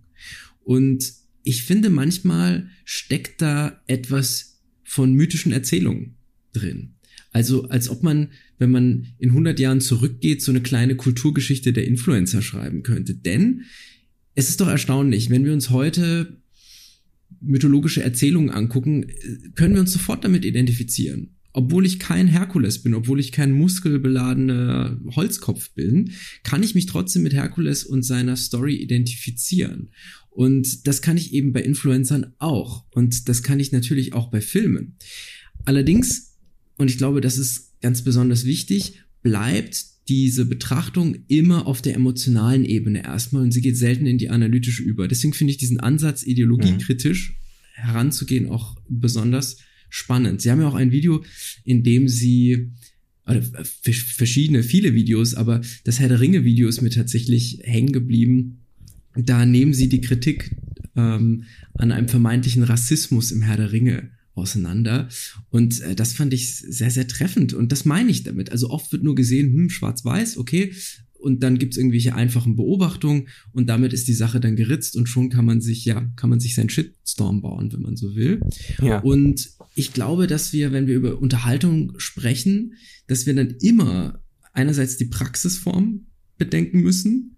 Und 0.64 1.14
ich 1.44 1.64
finde, 1.64 1.90
manchmal 1.90 2.70
steckt 2.86 3.42
da 3.42 3.82
etwas 3.88 4.62
von 4.84 5.14
mythischen 5.14 5.52
Erzählungen 5.52 6.16
drin. 6.54 6.96
Also 7.32 7.70
als 7.70 7.90
ob 7.90 8.04
man, 8.04 8.30
wenn 8.58 8.72
man 8.72 9.08
in 9.20 9.30
100 9.30 9.60
Jahren 9.60 9.82
zurückgeht, 9.82 10.42
so 10.42 10.52
eine 10.52 10.62
kleine 10.62 10.96
Kulturgeschichte 10.96 11.74
der 11.74 11.88
Influencer 11.88 12.42
schreiben 12.42 12.84
könnte. 12.84 13.14
Denn 13.14 13.64
es 14.36 14.50
ist 14.50 14.62
doch 14.62 14.68
erstaunlich, 14.68 15.30
wenn 15.30 15.46
wir 15.46 15.54
uns 15.54 15.70
heute 15.70 16.42
mythologische 17.42 18.02
Erzählungen 18.04 18.50
angucken, 18.50 19.08
können 19.56 19.76
wir 19.76 19.82
uns 19.82 19.94
sofort 19.94 20.24
damit 20.24 20.44
identifizieren. 20.44 21.36
obwohl 21.52 21.86
ich 21.86 22.00
kein 22.00 22.28
Herkules 22.28 22.84
bin, 22.84 22.94
obwohl 22.94 23.20
ich 23.20 23.32
kein 23.32 23.52
muskelbeladener 23.52 25.00
Holzkopf 25.16 25.72
bin, 25.72 26.12
kann 26.44 26.64
ich 26.64 26.76
mich 26.76 26.86
trotzdem 26.86 27.24
mit 27.24 27.34
Herkules 27.34 27.84
und 27.84 28.04
seiner 28.04 28.36
Story 28.36 28.76
identifizieren. 28.76 29.90
Und 30.30 30.88
das 30.88 31.02
kann 31.02 31.18
ich 31.18 31.34
eben 31.34 31.52
bei 31.52 31.62
Influencern 31.62 32.34
auch. 32.38 32.86
Und 32.92 33.28
das 33.30 33.42
kann 33.42 33.60
ich 33.60 33.72
natürlich 33.72 34.14
auch 34.14 34.30
bei 34.30 34.42
Filmen. 34.42 34.96
Allerdings, 35.66 36.29
und 36.80 36.90
ich 36.90 36.98
glaube, 36.98 37.20
das 37.20 37.38
ist 37.38 37.80
ganz 37.82 38.04
besonders 38.04 38.46
wichtig, 38.46 39.02
bleibt 39.22 39.86
diese 40.08 40.46
Betrachtung 40.46 41.18
immer 41.28 41.68
auf 41.68 41.82
der 41.82 41.94
emotionalen 41.94 42.64
Ebene 42.64 43.04
erstmal 43.04 43.44
und 43.44 43.52
sie 43.52 43.62
geht 43.62 43.78
selten 43.78 44.08
in 44.08 44.18
die 44.18 44.30
analytische 44.30 44.82
über. 44.82 45.08
Deswegen 45.10 45.34
finde 45.34 45.52
ich 45.52 45.58
diesen 45.58 45.82
Ansatz, 45.82 46.24
ideologiekritisch 46.24 47.32
mhm. 47.32 47.82
heranzugehen, 47.84 48.50
auch 48.50 48.78
besonders 48.88 49.58
spannend. 49.90 50.42
Sie 50.42 50.50
haben 50.50 50.62
ja 50.62 50.70
auch 50.70 50.76
ein 50.76 50.92
Video, 50.92 51.24
in 51.66 51.84
dem 51.84 52.08
sie 52.08 52.72
oder 53.28 53.44
verschiedene, 53.44 54.64
viele 54.64 54.96
Videos, 54.96 55.36
aber 55.36 55.62
das 55.84 56.00
Herr 56.00 56.08
der 56.08 56.22
Ringe 56.22 56.46
Video 56.46 56.70
ist 56.70 56.82
mir 56.82 56.90
tatsächlich 56.90 57.60
hängen 57.64 57.92
geblieben. 57.92 58.62
Da 59.16 59.46
nehmen 59.46 59.74
sie 59.74 59.90
die 59.90 60.02
Kritik 60.02 60.56
ähm, 60.96 61.44
an 61.74 61.92
einem 61.92 62.08
vermeintlichen 62.08 62.64
Rassismus 62.64 63.32
im 63.32 63.42
Herr 63.42 63.58
der 63.58 63.74
Ringe 63.74 64.12
auseinander. 64.40 65.10
Und 65.50 65.82
äh, 65.82 65.96
das 65.96 66.14
fand 66.14 66.34
ich 66.34 66.58
sehr, 66.58 66.92
sehr 66.92 67.08
treffend. 67.08 67.54
Und 67.54 67.72
das 67.72 67.86
meine 67.86 68.12
ich 68.12 68.24
damit. 68.24 68.52
Also 68.52 68.70
oft 68.70 68.92
wird 68.92 69.04
nur 69.04 69.16
gesehen, 69.16 69.54
hm, 69.54 69.70
schwarz-weiß, 69.70 70.38
okay. 70.38 70.74
Und 71.20 71.44
dann 71.44 71.58
gibt's 71.58 71.76
irgendwelche 71.76 72.16
einfachen 72.16 72.56
Beobachtungen 72.56 73.28
und 73.52 73.68
damit 73.68 73.92
ist 73.92 74.08
die 74.08 74.14
Sache 74.14 74.40
dann 74.40 74.56
geritzt 74.56 74.96
und 74.96 75.10
schon 75.10 75.30
kann 75.30 75.44
man 75.44 75.60
sich, 75.60 75.84
ja, 75.84 76.10
kann 76.16 76.30
man 76.30 76.40
sich 76.40 76.56
seinen 76.56 76.70
Shitstorm 76.70 77.42
bauen, 77.42 77.74
wenn 77.74 77.82
man 77.82 77.98
so 77.98 78.16
will. 78.16 78.40
Ja. 78.82 79.00
Und 79.00 79.50
ich 79.76 79.92
glaube, 79.92 80.28
dass 80.28 80.54
wir, 80.54 80.72
wenn 80.72 80.88
wir 80.88 80.96
über 80.96 81.22
Unterhaltung 81.22 81.94
sprechen, 81.98 82.76
dass 83.08 83.26
wir 83.26 83.36
dann 83.36 83.56
immer 83.60 84.24
einerseits 84.54 84.96
die 84.96 85.06
Praxisform 85.06 86.06
bedenken 86.38 86.80
müssen 86.80 87.36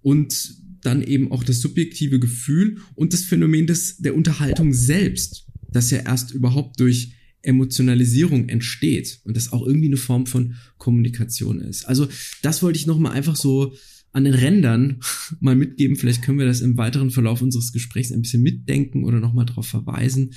und 0.00 0.62
dann 0.82 1.02
eben 1.02 1.32
auch 1.32 1.42
das 1.42 1.60
subjektive 1.60 2.20
Gefühl 2.20 2.78
und 2.94 3.12
das 3.12 3.22
Phänomen 3.22 3.66
des, 3.66 3.96
der 3.96 4.14
Unterhaltung 4.14 4.72
selbst, 4.72 5.43
das 5.74 5.90
ja 5.90 5.98
erst 5.98 6.32
überhaupt 6.32 6.80
durch 6.80 7.14
Emotionalisierung 7.42 8.48
entsteht 8.48 9.20
und 9.24 9.36
das 9.36 9.52
auch 9.52 9.66
irgendwie 9.66 9.88
eine 9.88 9.96
Form 9.96 10.26
von 10.26 10.54
Kommunikation 10.78 11.60
ist. 11.60 11.84
Also 11.84 12.08
das 12.42 12.62
wollte 12.62 12.78
ich 12.78 12.86
nochmal 12.86 13.12
einfach 13.12 13.36
so 13.36 13.74
an 14.12 14.24
den 14.24 14.34
Rändern 14.34 15.00
mal 15.40 15.56
mitgeben. 15.56 15.96
Vielleicht 15.96 16.22
können 16.22 16.38
wir 16.38 16.46
das 16.46 16.60
im 16.60 16.76
weiteren 16.78 17.10
Verlauf 17.10 17.42
unseres 17.42 17.72
Gesprächs 17.72 18.12
ein 18.12 18.22
bisschen 18.22 18.42
mitdenken 18.42 19.04
oder 19.04 19.20
nochmal 19.20 19.46
darauf 19.46 19.66
verweisen. 19.66 20.32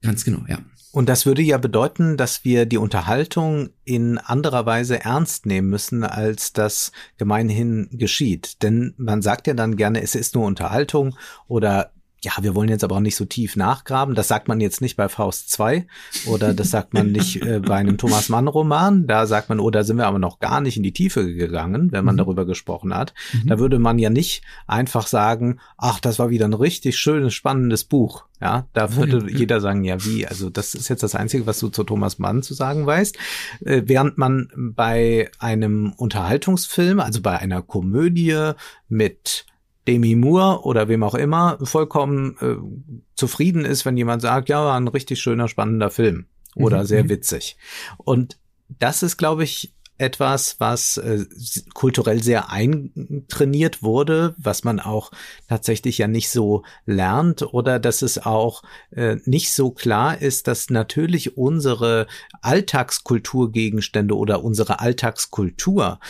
Ganz 0.00 0.24
genau, 0.24 0.44
ja. 0.48 0.64
Und 0.90 1.08
das 1.08 1.24
würde 1.24 1.40
ja 1.40 1.56
bedeuten, 1.56 2.18
dass 2.18 2.44
wir 2.44 2.66
die 2.66 2.76
Unterhaltung 2.76 3.70
in 3.84 4.18
anderer 4.18 4.66
Weise 4.66 5.00
ernst 5.00 5.46
nehmen 5.46 5.70
müssen, 5.70 6.04
als 6.04 6.52
das 6.52 6.92
gemeinhin 7.16 7.88
geschieht. 7.92 8.62
Denn 8.62 8.92
man 8.98 9.22
sagt 9.22 9.46
ja 9.46 9.54
dann 9.54 9.76
gerne, 9.76 10.02
es 10.02 10.14
ist 10.14 10.34
nur 10.34 10.44
Unterhaltung 10.44 11.16
oder 11.48 11.92
ja, 12.24 12.32
wir 12.40 12.54
wollen 12.54 12.68
jetzt 12.68 12.84
aber 12.84 12.96
auch 12.96 13.00
nicht 13.00 13.16
so 13.16 13.24
tief 13.24 13.56
nachgraben. 13.56 14.14
Das 14.14 14.28
sagt 14.28 14.46
man 14.46 14.60
jetzt 14.60 14.80
nicht 14.80 14.96
bei 14.96 15.08
Faust 15.08 15.50
2 15.50 15.86
oder 16.26 16.54
das 16.54 16.70
sagt 16.70 16.94
man 16.94 17.10
nicht 17.10 17.42
äh, 17.42 17.58
bei 17.58 17.76
einem 17.76 17.98
Thomas 17.98 18.28
Mann 18.28 18.46
Roman. 18.46 19.08
Da 19.08 19.26
sagt 19.26 19.48
man, 19.48 19.58
oh, 19.58 19.70
da 19.70 19.82
sind 19.82 19.96
wir 19.96 20.06
aber 20.06 20.20
noch 20.20 20.38
gar 20.38 20.60
nicht 20.60 20.76
in 20.76 20.84
die 20.84 20.92
Tiefe 20.92 21.34
gegangen, 21.34 21.90
wenn 21.90 22.04
man 22.04 22.14
mhm. 22.14 22.18
darüber 22.18 22.46
gesprochen 22.46 22.94
hat. 22.94 23.12
Mhm. 23.32 23.48
Da 23.48 23.58
würde 23.58 23.80
man 23.80 23.98
ja 23.98 24.08
nicht 24.08 24.42
einfach 24.68 25.08
sagen, 25.08 25.58
ach, 25.76 25.98
das 25.98 26.20
war 26.20 26.30
wieder 26.30 26.44
ein 26.44 26.54
richtig 26.54 26.96
schönes, 26.96 27.34
spannendes 27.34 27.84
Buch. 27.84 28.24
Ja, 28.40 28.66
da 28.72 28.96
würde 28.96 29.30
ja. 29.30 29.38
jeder 29.38 29.60
sagen, 29.60 29.84
ja, 29.84 30.04
wie? 30.04 30.26
Also 30.26 30.50
das 30.50 30.74
ist 30.74 30.88
jetzt 30.88 31.02
das 31.02 31.14
Einzige, 31.14 31.46
was 31.46 31.60
du 31.60 31.68
zu 31.68 31.84
Thomas 31.84 32.18
Mann 32.18 32.42
zu 32.42 32.54
sagen 32.54 32.86
weißt. 32.86 33.16
Äh, 33.64 33.82
während 33.86 34.18
man 34.18 34.48
bei 34.56 35.30
einem 35.38 35.92
Unterhaltungsfilm, 35.96 37.00
also 37.00 37.20
bei 37.20 37.38
einer 37.38 37.62
Komödie 37.62 38.52
mit 38.88 39.46
Demi 39.88 40.14
Moore 40.14 40.64
oder 40.64 40.88
wem 40.88 41.02
auch 41.02 41.14
immer 41.14 41.58
vollkommen 41.62 42.36
äh, 42.40 42.56
zufrieden 43.14 43.64
ist, 43.64 43.84
wenn 43.84 43.96
jemand 43.96 44.22
sagt, 44.22 44.48
ja, 44.48 44.64
war 44.64 44.76
ein 44.76 44.88
richtig 44.88 45.20
schöner, 45.20 45.48
spannender 45.48 45.90
Film 45.90 46.26
oder 46.54 46.80
mhm. 46.80 46.86
sehr 46.86 47.04
mhm. 47.04 47.08
witzig. 47.08 47.56
Und 47.98 48.38
das 48.78 49.02
ist, 49.02 49.16
glaube 49.16 49.44
ich, 49.44 49.74
etwas, 49.98 50.56
was 50.58 50.96
äh, 50.96 51.24
kulturell 51.74 52.22
sehr 52.22 52.50
eintrainiert 52.50 53.82
wurde, 53.82 54.34
was 54.36 54.64
man 54.64 54.80
auch 54.80 55.12
tatsächlich 55.48 55.98
ja 55.98 56.08
nicht 56.08 56.30
so 56.30 56.64
lernt 56.86 57.42
oder 57.54 57.78
dass 57.78 58.02
es 58.02 58.18
auch 58.18 58.62
äh, 58.90 59.16
nicht 59.24 59.52
so 59.52 59.70
klar 59.70 60.20
ist, 60.20 60.48
dass 60.48 60.70
natürlich 60.70 61.36
unsere 61.36 62.08
Alltagskulturgegenstände 62.40 64.16
oder 64.16 64.42
unsere 64.42 64.80
Alltagskultur 64.80 66.00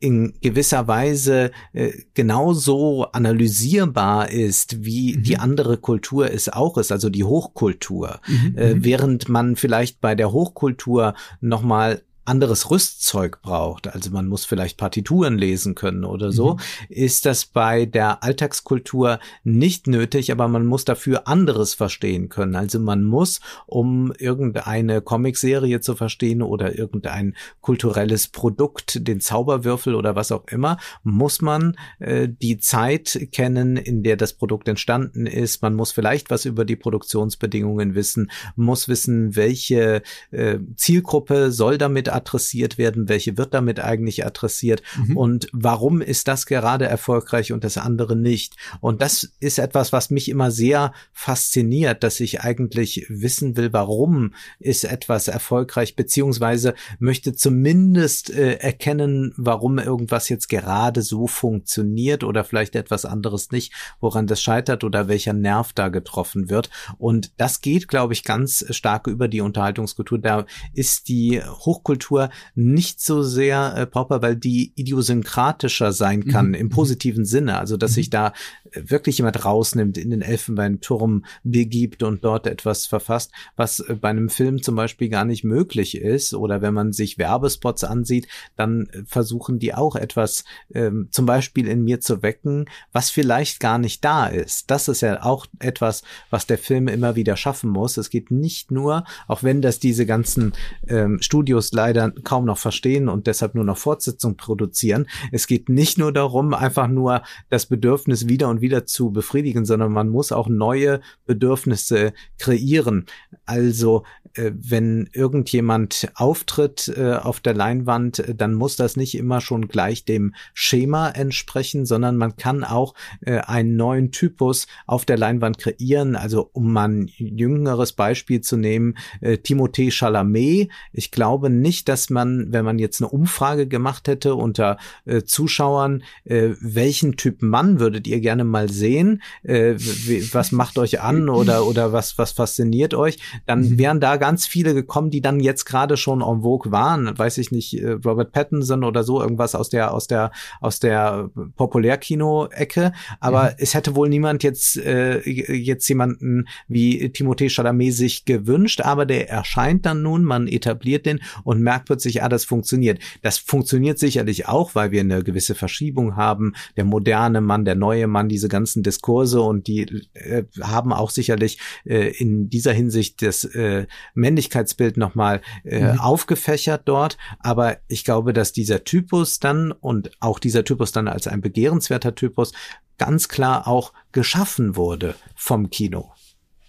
in 0.00 0.32
gewisser 0.40 0.88
Weise 0.88 1.50
äh, 1.72 1.92
genauso 2.14 3.04
analysierbar 3.12 4.30
ist, 4.30 4.84
wie 4.84 5.16
mhm. 5.16 5.22
die 5.22 5.36
andere 5.36 5.76
Kultur 5.76 6.32
es 6.32 6.48
auch 6.48 6.78
ist, 6.78 6.90
also 6.90 7.10
die 7.10 7.24
Hochkultur. 7.24 8.20
Mhm. 8.26 8.58
Äh, 8.58 8.84
während 8.84 9.28
man 9.28 9.56
vielleicht 9.56 10.00
bei 10.00 10.14
der 10.14 10.32
Hochkultur 10.32 11.14
nochmal 11.40 12.02
anderes 12.30 12.70
Rüstzeug 12.70 13.42
braucht, 13.42 13.88
also 13.88 14.10
man 14.10 14.28
muss 14.28 14.44
vielleicht 14.44 14.78
Partituren 14.78 15.36
lesen 15.36 15.74
können 15.74 16.04
oder 16.04 16.30
so, 16.30 16.54
mhm. 16.54 16.58
ist 16.88 17.26
das 17.26 17.44
bei 17.44 17.86
der 17.86 18.22
Alltagskultur 18.22 19.18
nicht 19.42 19.88
nötig, 19.88 20.30
aber 20.30 20.46
man 20.46 20.64
muss 20.64 20.84
dafür 20.84 21.26
anderes 21.26 21.74
verstehen 21.74 22.28
können. 22.28 22.54
Also 22.54 22.78
man 22.78 23.02
muss, 23.02 23.40
um 23.66 24.12
irgendeine 24.16 25.02
Comicserie 25.02 25.80
zu 25.80 25.96
verstehen 25.96 26.40
oder 26.40 26.78
irgendein 26.78 27.34
kulturelles 27.60 28.28
Produkt, 28.28 29.06
den 29.08 29.20
Zauberwürfel 29.20 29.96
oder 29.96 30.14
was 30.14 30.30
auch 30.30 30.46
immer, 30.46 30.78
muss 31.02 31.42
man 31.42 31.76
äh, 31.98 32.28
die 32.28 32.58
Zeit 32.58 33.28
kennen, 33.32 33.76
in 33.76 34.04
der 34.04 34.16
das 34.16 34.34
Produkt 34.34 34.68
entstanden 34.68 35.26
ist. 35.26 35.62
Man 35.62 35.74
muss 35.74 35.90
vielleicht 35.90 36.30
was 36.30 36.44
über 36.44 36.64
die 36.64 36.76
Produktionsbedingungen 36.76 37.96
wissen, 37.96 38.30
muss 38.54 38.86
wissen, 38.86 39.34
welche 39.34 40.02
äh, 40.30 40.58
Zielgruppe 40.76 41.50
soll 41.50 41.76
damit 41.76 42.08
adressiert 42.20 42.78
werden, 42.78 43.08
welche 43.08 43.36
wird 43.38 43.54
damit 43.54 43.80
eigentlich 43.80 44.26
adressiert 44.26 44.82
mhm. 44.96 45.16
und 45.16 45.48
warum 45.52 46.00
ist 46.00 46.28
das 46.28 46.46
gerade 46.46 46.84
erfolgreich 46.84 47.52
und 47.52 47.64
das 47.64 47.78
andere 47.78 48.16
nicht. 48.16 48.56
Und 48.80 49.00
das 49.00 49.32
ist 49.40 49.58
etwas, 49.58 49.92
was 49.92 50.10
mich 50.10 50.28
immer 50.28 50.50
sehr 50.50 50.92
fasziniert, 51.12 52.02
dass 52.02 52.20
ich 52.20 52.42
eigentlich 52.42 53.06
wissen 53.08 53.56
will, 53.56 53.72
warum 53.72 54.34
ist 54.58 54.84
etwas 54.84 55.28
erfolgreich, 55.28 55.96
beziehungsweise 55.96 56.74
möchte 56.98 57.34
zumindest 57.34 58.30
äh, 58.30 58.54
erkennen, 58.54 59.32
warum 59.36 59.78
irgendwas 59.78 60.28
jetzt 60.28 60.48
gerade 60.48 61.02
so 61.02 61.26
funktioniert 61.26 62.24
oder 62.24 62.44
vielleicht 62.44 62.76
etwas 62.76 63.04
anderes 63.04 63.50
nicht, 63.50 63.72
woran 64.00 64.26
das 64.26 64.42
scheitert 64.42 64.84
oder 64.84 65.08
welcher 65.08 65.32
Nerv 65.32 65.72
da 65.72 65.88
getroffen 65.88 66.50
wird. 66.50 66.68
Und 66.98 67.32
das 67.38 67.60
geht, 67.60 67.88
glaube 67.88 68.12
ich, 68.12 68.24
ganz 68.24 68.64
stark 68.70 69.06
über 69.06 69.28
die 69.28 69.40
Unterhaltungskultur. 69.40 70.18
Da 70.18 70.46
ist 70.74 71.08
die 71.08 71.40
Hochkultur 71.42 72.09
Kultur 72.10 72.30
nicht 72.54 73.00
so 73.00 73.22
sehr 73.22 73.74
äh, 73.76 73.86
brauchbar, 73.86 74.22
weil 74.22 74.36
die 74.36 74.72
idiosynkratischer 74.74 75.92
sein 75.92 76.26
kann 76.26 76.48
mhm. 76.48 76.54
im 76.54 76.66
mhm. 76.66 76.70
positiven 76.70 77.24
Sinne. 77.24 77.58
Also 77.58 77.76
dass 77.76 77.92
mhm. 77.92 77.94
sich 77.94 78.10
da 78.10 78.32
äh, 78.72 78.82
wirklich 78.86 79.18
jemand 79.18 79.44
rausnimmt, 79.44 79.96
in 79.96 80.10
den 80.10 80.22
Elfenbeinturm 80.22 81.24
begibt 81.44 82.02
und 82.02 82.24
dort 82.24 82.46
etwas 82.46 82.86
verfasst, 82.86 83.30
was 83.56 83.80
äh, 83.80 83.94
bei 83.94 84.08
einem 84.08 84.28
Film 84.28 84.62
zum 84.62 84.74
Beispiel 84.74 85.08
gar 85.08 85.24
nicht 85.24 85.44
möglich 85.44 85.96
ist. 85.96 86.34
Oder 86.34 86.62
wenn 86.62 86.74
man 86.74 86.92
sich 86.92 87.18
Werbespots 87.18 87.84
ansieht, 87.84 88.26
dann 88.56 88.86
äh, 88.86 89.02
versuchen 89.06 89.58
die 89.58 89.74
auch 89.74 89.96
etwas 89.96 90.44
ähm, 90.74 91.08
zum 91.10 91.26
Beispiel 91.26 91.68
in 91.68 91.84
mir 91.84 92.00
zu 92.00 92.22
wecken, 92.22 92.66
was 92.92 93.10
vielleicht 93.10 93.60
gar 93.60 93.78
nicht 93.78 94.04
da 94.04 94.26
ist. 94.26 94.70
Das 94.70 94.88
ist 94.88 95.00
ja 95.02 95.22
auch 95.22 95.46
etwas, 95.60 96.02
was 96.30 96.46
der 96.46 96.58
Film 96.58 96.88
immer 96.88 97.14
wieder 97.14 97.36
schaffen 97.36 97.70
muss. 97.70 97.96
Es 97.96 98.10
geht 98.10 98.30
nicht 98.30 98.70
nur, 98.70 99.04
auch 99.28 99.42
wenn 99.42 99.62
das 99.62 99.78
diese 99.78 100.06
ganzen 100.06 100.52
ähm, 100.88 101.20
Studios 101.22 101.72
leider 101.72 101.89
leider 101.90 102.12
kaum 102.22 102.44
noch 102.44 102.58
verstehen 102.58 103.08
und 103.08 103.26
deshalb 103.26 103.54
nur 103.54 103.64
noch 103.64 103.76
Fortsetzung 103.76 104.36
produzieren. 104.36 105.06
Es 105.32 105.46
geht 105.46 105.68
nicht 105.68 105.98
nur 105.98 106.12
darum, 106.12 106.54
einfach 106.54 106.88
nur 106.88 107.22
das 107.48 107.66
Bedürfnis 107.66 108.28
wieder 108.28 108.48
und 108.48 108.60
wieder 108.60 108.86
zu 108.86 109.10
befriedigen, 109.10 109.64
sondern 109.64 109.92
man 109.92 110.08
muss 110.08 110.32
auch 110.32 110.48
neue 110.48 111.00
Bedürfnisse 111.26 112.12
kreieren. 112.38 113.06
Also 113.44 114.04
wenn 114.36 115.08
irgendjemand 115.12 116.10
auftritt 116.14 116.92
äh, 116.96 117.14
auf 117.14 117.40
der 117.40 117.54
Leinwand, 117.54 118.20
äh, 118.20 118.34
dann 118.34 118.54
muss 118.54 118.76
das 118.76 118.96
nicht 118.96 119.16
immer 119.16 119.40
schon 119.40 119.68
gleich 119.68 120.04
dem 120.04 120.34
Schema 120.54 121.08
entsprechen, 121.10 121.86
sondern 121.86 122.16
man 122.16 122.36
kann 122.36 122.64
auch 122.64 122.94
einen 123.24 123.76
neuen 123.76 124.12
Typus 124.12 124.66
auf 124.86 125.04
der 125.04 125.18
Leinwand 125.18 125.58
kreieren. 125.58 126.16
Also 126.16 126.50
um 126.52 126.72
mal 126.72 126.88
ein 126.88 127.10
jüngeres 127.16 127.92
Beispiel 127.92 128.40
zu 128.40 128.56
nehmen, 128.56 128.96
Timothée 129.20 129.90
Chalamet. 129.90 130.70
Ich 130.92 131.10
glaube 131.10 131.50
nicht, 131.50 131.88
dass 131.88 132.10
man, 132.10 132.52
wenn 132.52 132.64
man 132.64 132.78
jetzt 132.78 133.00
eine 133.00 133.10
Umfrage 133.10 133.66
gemacht 133.66 134.08
hätte 134.08 134.34
unter 134.34 134.78
Zuschauern, 135.24 136.02
welchen 136.24 137.16
Typ 137.16 137.42
Mann 137.42 137.80
würdet 137.80 138.06
ihr 138.06 138.20
gerne 138.20 138.44
mal 138.44 138.70
sehen? 138.70 139.22
was 139.42 140.52
macht 140.52 140.78
euch 140.78 141.00
an 141.00 141.28
oder, 141.28 141.66
oder 141.66 141.92
was, 141.92 142.18
was 142.18 142.32
fasziniert 142.32 142.94
euch? 142.94 143.18
Dann 143.46 143.62
mhm. 143.62 143.78
wären 143.78 144.00
da 144.00 144.16
ganz 144.20 144.46
viele 144.46 144.74
gekommen, 144.74 145.10
die 145.10 145.20
dann 145.20 145.40
jetzt 145.40 145.64
gerade 145.64 145.96
schon 145.96 146.20
en 146.20 146.42
vogue 146.42 146.70
waren. 146.70 147.18
Weiß 147.18 147.38
ich 147.38 147.50
nicht, 147.50 147.74
äh, 147.74 147.92
Robert 148.04 148.30
Pattinson 148.30 148.84
oder 148.84 149.02
so, 149.02 149.20
irgendwas 149.20 149.56
aus 149.56 149.68
der, 149.68 149.92
aus 149.92 150.06
der, 150.06 150.30
aus 150.60 150.78
der 150.78 151.30
Populärkino-Ecke. 151.56 152.92
Aber 153.18 153.42
mhm. 153.42 153.56
es 153.58 153.74
hätte 153.74 153.96
wohl 153.96 154.08
niemand 154.08 154.44
jetzt, 154.44 154.76
äh, 154.76 155.20
jetzt 155.28 155.88
jemanden 155.88 156.46
wie 156.68 157.06
Timothée 157.06 157.50
Chalamet 157.50 157.94
sich 157.94 158.24
gewünscht, 158.24 158.82
aber 158.82 159.06
der 159.06 159.28
erscheint 159.28 159.86
dann 159.86 160.02
nun, 160.02 160.22
man 160.22 160.46
etabliert 160.46 161.06
den 161.06 161.20
und 161.42 161.60
merkt 161.60 161.86
plötzlich, 161.86 162.22
ah, 162.22 162.28
das 162.28 162.44
funktioniert. 162.44 163.00
Das 163.22 163.38
funktioniert 163.38 163.98
sicherlich 163.98 164.46
auch, 164.46 164.74
weil 164.74 164.90
wir 164.90 165.00
eine 165.00 165.24
gewisse 165.24 165.54
Verschiebung 165.54 166.16
haben. 166.16 166.52
Der 166.76 166.84
moderne 166.84 167.40
Mann, 167.40 167.64
der 167.64 167.74
neue 167.74 168.06
Mann, 168.06 168.28
diese 168.28 168.48
ganzen 168.48 168.82
Diskurse 168.82 169.40
und 169.40 169.66
die 169.66 170.06
äh, 170.14 170.44
haben 170.60 170.92
auch 170.92 171.10
sicherlich 171.10 171.58
äh, 171.84 172.10
in 172.10 172.50
dieser 172.50 172.72
Hinsicht 172.72 173.22
das 173.22 173.44
äh, 173.44 173.86
Männlichkeitsbild 174.14 174.96
nochmal 174.96 175.40
äh, 175.64 175.92
mhm. 175.92 176.00
aufgefächert 176.00 176.82
dort. 176.84 177.18
Aber 177.38 177.78
ich 177.88 178.04
glaube, 178.04 178.32
dass 178.32 178.52
dieser 178.52 178.84
Typus 178.84 179.40
dann 179.40 179.72
und 179.72 180.10
auch 180.20 180.38
dieser 180.38 180.64
Typus 180.64 180.92
dann 180.92 181.08
als 181.08 181.26
ein 181.26 181.40
begehrenswerter 181.40 182.14
Typus 182.14 182.52
ganz 182.98 183.28
klar 183.28 183.66
auch 183.66 183.92
geschaffen 184.12 184.76
wurde 184.76 185.14
vom 185.34 185.70
Kino. 185.70 186.12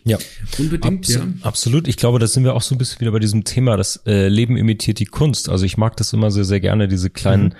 Ja, 0.04 0.18
unbedingt. 0.58 1.06
Abs 1.06 1.14
ja. 1.14 1.28
Absolut. 1.42 1.88
Ich 1.88 1.98
glaube, 1.98 2.20
da 2.20 2.28
sind 2.28 2.44
wir 2.44 2.56
auch 2.56 2.62
so 2.62 2.74
ein 2.74 2.78
bisschen 2.78 3.02
wieder 3.02 3.12
bei 3.12 3.20
diesem 3.20 3.44
Thema, 3.44 3.78
das 3.78 4.02
äh, 4.06 4.28
Leben 4.28 4.58
imitiert 4.58 5.00
die 5.00 5.06
Kunst. 5.06 5.50
Also 5.50 5.66
ich 5.66 5.78
mag 5.78 5.96
das 5.98 6.14
immer 6.14 6.32
sehr, 6.32 6.46
sehr 6.46 6.60
gerne, 6.60 6.88
diese 6.88 7.10
kleinen 7.10 7.46
mhm. 7.46 7.54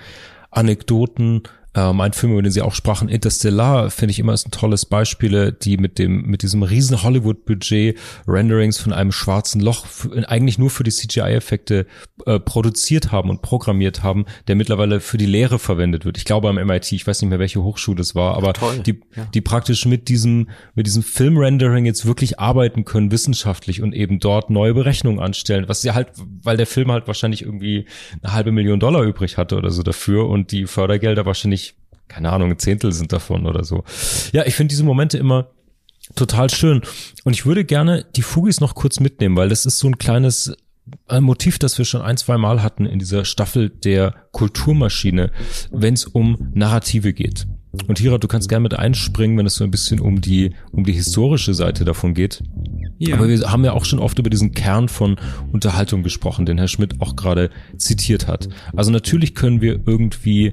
Anekdoten, 0.50 1.42
ähm, 1.74 2.00
ein 2.00 2.12
Film, 2.12 2.32
über 2.32 2.42
den 2.42 2.52
Sie 2.52 2.60
auch 2.60 2.74
sprachen, 2.74 3.08
Interstellar, 3.08 3.90
finde 3.90 4.12
ich 4.12 4.18
immer 4.18 4.34
ist 4.34 4.46
ein 4.46 4.50
tolles 4.50 4.84
Beispiel, 4.84 5.52
die 5.52 5.78
mit 5.78 5.98
dem, 5.98 6.22
mit 6.22 6.42
diesem 6.42 6.62
riesen 6.62 7.02
Hollywood-Budget 7.02 7.98
Renderings 8.26 8.78
von 8.78 8.92
einem 8.92 9.10
schwarzen 9.10 9.60
Loch 9.60 9.86
eigentlich 10.26 10.58
nur 10.58 10.68
für 10.68 10.84
die 10.84 10.90
CGI-Effekte 10.90 11.86
äh, 12.26 12.38
produziert 12.38 13.10
haben 13.10 13.30
und 13.30 13.40
programmiert 13.40 14.02
haben, 14.02 14.26
der 14.48 14.56
mittlerweile 14.56 15.00
für 15.00 15.16
die 15.16 15.26
Lehre 15.26 15.58
verwendet 15.58 16.04
wird. 16.04 16.18
Ich 16.18 16.26
glaube 16.26 16.48
am 16.48 16.56
MIT, 16.56 16.92
ich 16.92 17.06
weiß 17.06 17.22
nicht 17.22 17.30
mehr, 17.30 17.38
welche 17.38 17.62
Hochschule 17.62 18.02
es 18.02 18.14
war, 18.14 18.36
aber 18.36 18.52
Ach, 18.60 18.78
die, 18.82 19.00
ja. 19.16 19.24
die 19.32 19.40
praktisch 19.40 19.86
mit 19.86 20.08
diesem, 20.08 20.50
mit 20.74 20.86
diesem 20.86 21.02
Film-Rendering 21.02 21.86
jetzt 21.86 22.04
wirklich 22.04 22.38
arbeiten 22.38 22.84
können, 22.84 23.10
wissenschaftlich 23.10 23.80
und 23.80 23.94
eben 23.94 24.18
dort 24.18 24.50
neue 24.50 24.74
Berechnungen 24.74 25.20
anstellen, 25.20 25.64
was 25.68 25.82
ja 25.82 25.94
halt, 25.94 26.08
weil 26.42 26.58
der 26.58 26.66
Film 26.66 26.92
halt 26.92 27.06
wahrscheinlich 27.06 27.42
irgendwie 27.42 27.86
eine 28.22 28.34
halbe 28.34 28.52
Million 28.52 28.78
Dollar 28.78 29.04
übrig 29.04 29.38
hatte 29.38 29.56
oder 29.56 29.70
so 29.70 29.82
dafür 29.82 30.28
und 30.28 30.52
die 30.52 30.66
Fördergelder 30.66 31.24
wahrscheinlich 31.24 31.61
keine 32.08 32.30
Ahnung, 32.30 32.50
ein 32.50 32.58
Zehntel 32.58 32.92
sind 32.92 33.12
davon 33.12 33.46
oder 33.46 33.64
so. 33.64 33.84
Ja, 34.32 34.44
ich 34.46 34.54
finde 34.54 34.70
diese 34.70 34.84
Momente 34.84 35.18
immer 35.18 35.48
total 36.14 36.50
schön. 36.50 36.82
Und 37.24 37.32
ich 37.32 37.46
würde 37.46 37.64
gerne 37.64 38.04
die 38.16 38.22
Fugis 38.22 38.60
noch 38.60 38.74
kurz 38.74 39.00
mitnehmen, 39.00 39.36
weil 39.36 39.48
das 39.48 39.66
ist 39.66 39.78
so 39.78 39.88
ein 39.88 39.98
kleines 39.98 40.54
ein 41.06 41.22
Motiv, 41.22 41.58
das 41.58 41.78
wir 41.78 41.84
schon 41.84 42.02
ein, 42.02 42.16
zwei 42.16 42.38
Mal 42.38 42.62
hatten 42.62 42.86
in 42.86 42.98
dieser 42.98 43.24
Staffel 43.24 43.70
der 43.70 44.14
Kulturmaschine, 44.32 45.30
wenn 45.70 45.94
es 45.94 46.04
um 46.04 46.50
Narrative 46.54 47.12
geht. 47.12 47.46
Und 47.86 47.98
Hira, 47.98 48.18
du 48.18 48.28
kannst 48.28 48.48
gerne 48.48 48.64
mit 48.64 48.74
einspringen, 48.74 49.38
wenn 49.38 49.46
es 49.46 49.54
so 49.54 49.64
ein 49.64 49.70
bisschen 49.70 50.00
um 50.00 50.20
die, 50.20 50.54
um 50.72 50.84
die 50.84 50.92
historische 50.92 51.54
Seite 51.54 51.84
davon 51.84 52.14
geht. 52.14 52.42
Ja. 53.08 53.16
Aber 53.16 53.28
wir 53.28 53.40
haben 53.50 53.64
ja 53.64 53.72
auch 53.72 53.84
schon 53.84 53.98
oft 53.98 54.18
über 54.20 54.30
diesen 54.30 54.52
Kern 54.52 54.88
von 54.88 55.16
Unterhaltung 55.50 56.04
gesprochen, 56.04 56.46
den 56.46 56.58
Herr 56.58 56.68
Schmidt 56.68 57.00
auch 57.00 57.16
gerade 57.16 57.50
zitiert 57.76 58.28
hat. 58.28 58.48
Also 58.76 58.92
natürlich 58.92 59.34
können 59.34 59.60
wir 59.60 59.80
irgendwie 59.86 60.52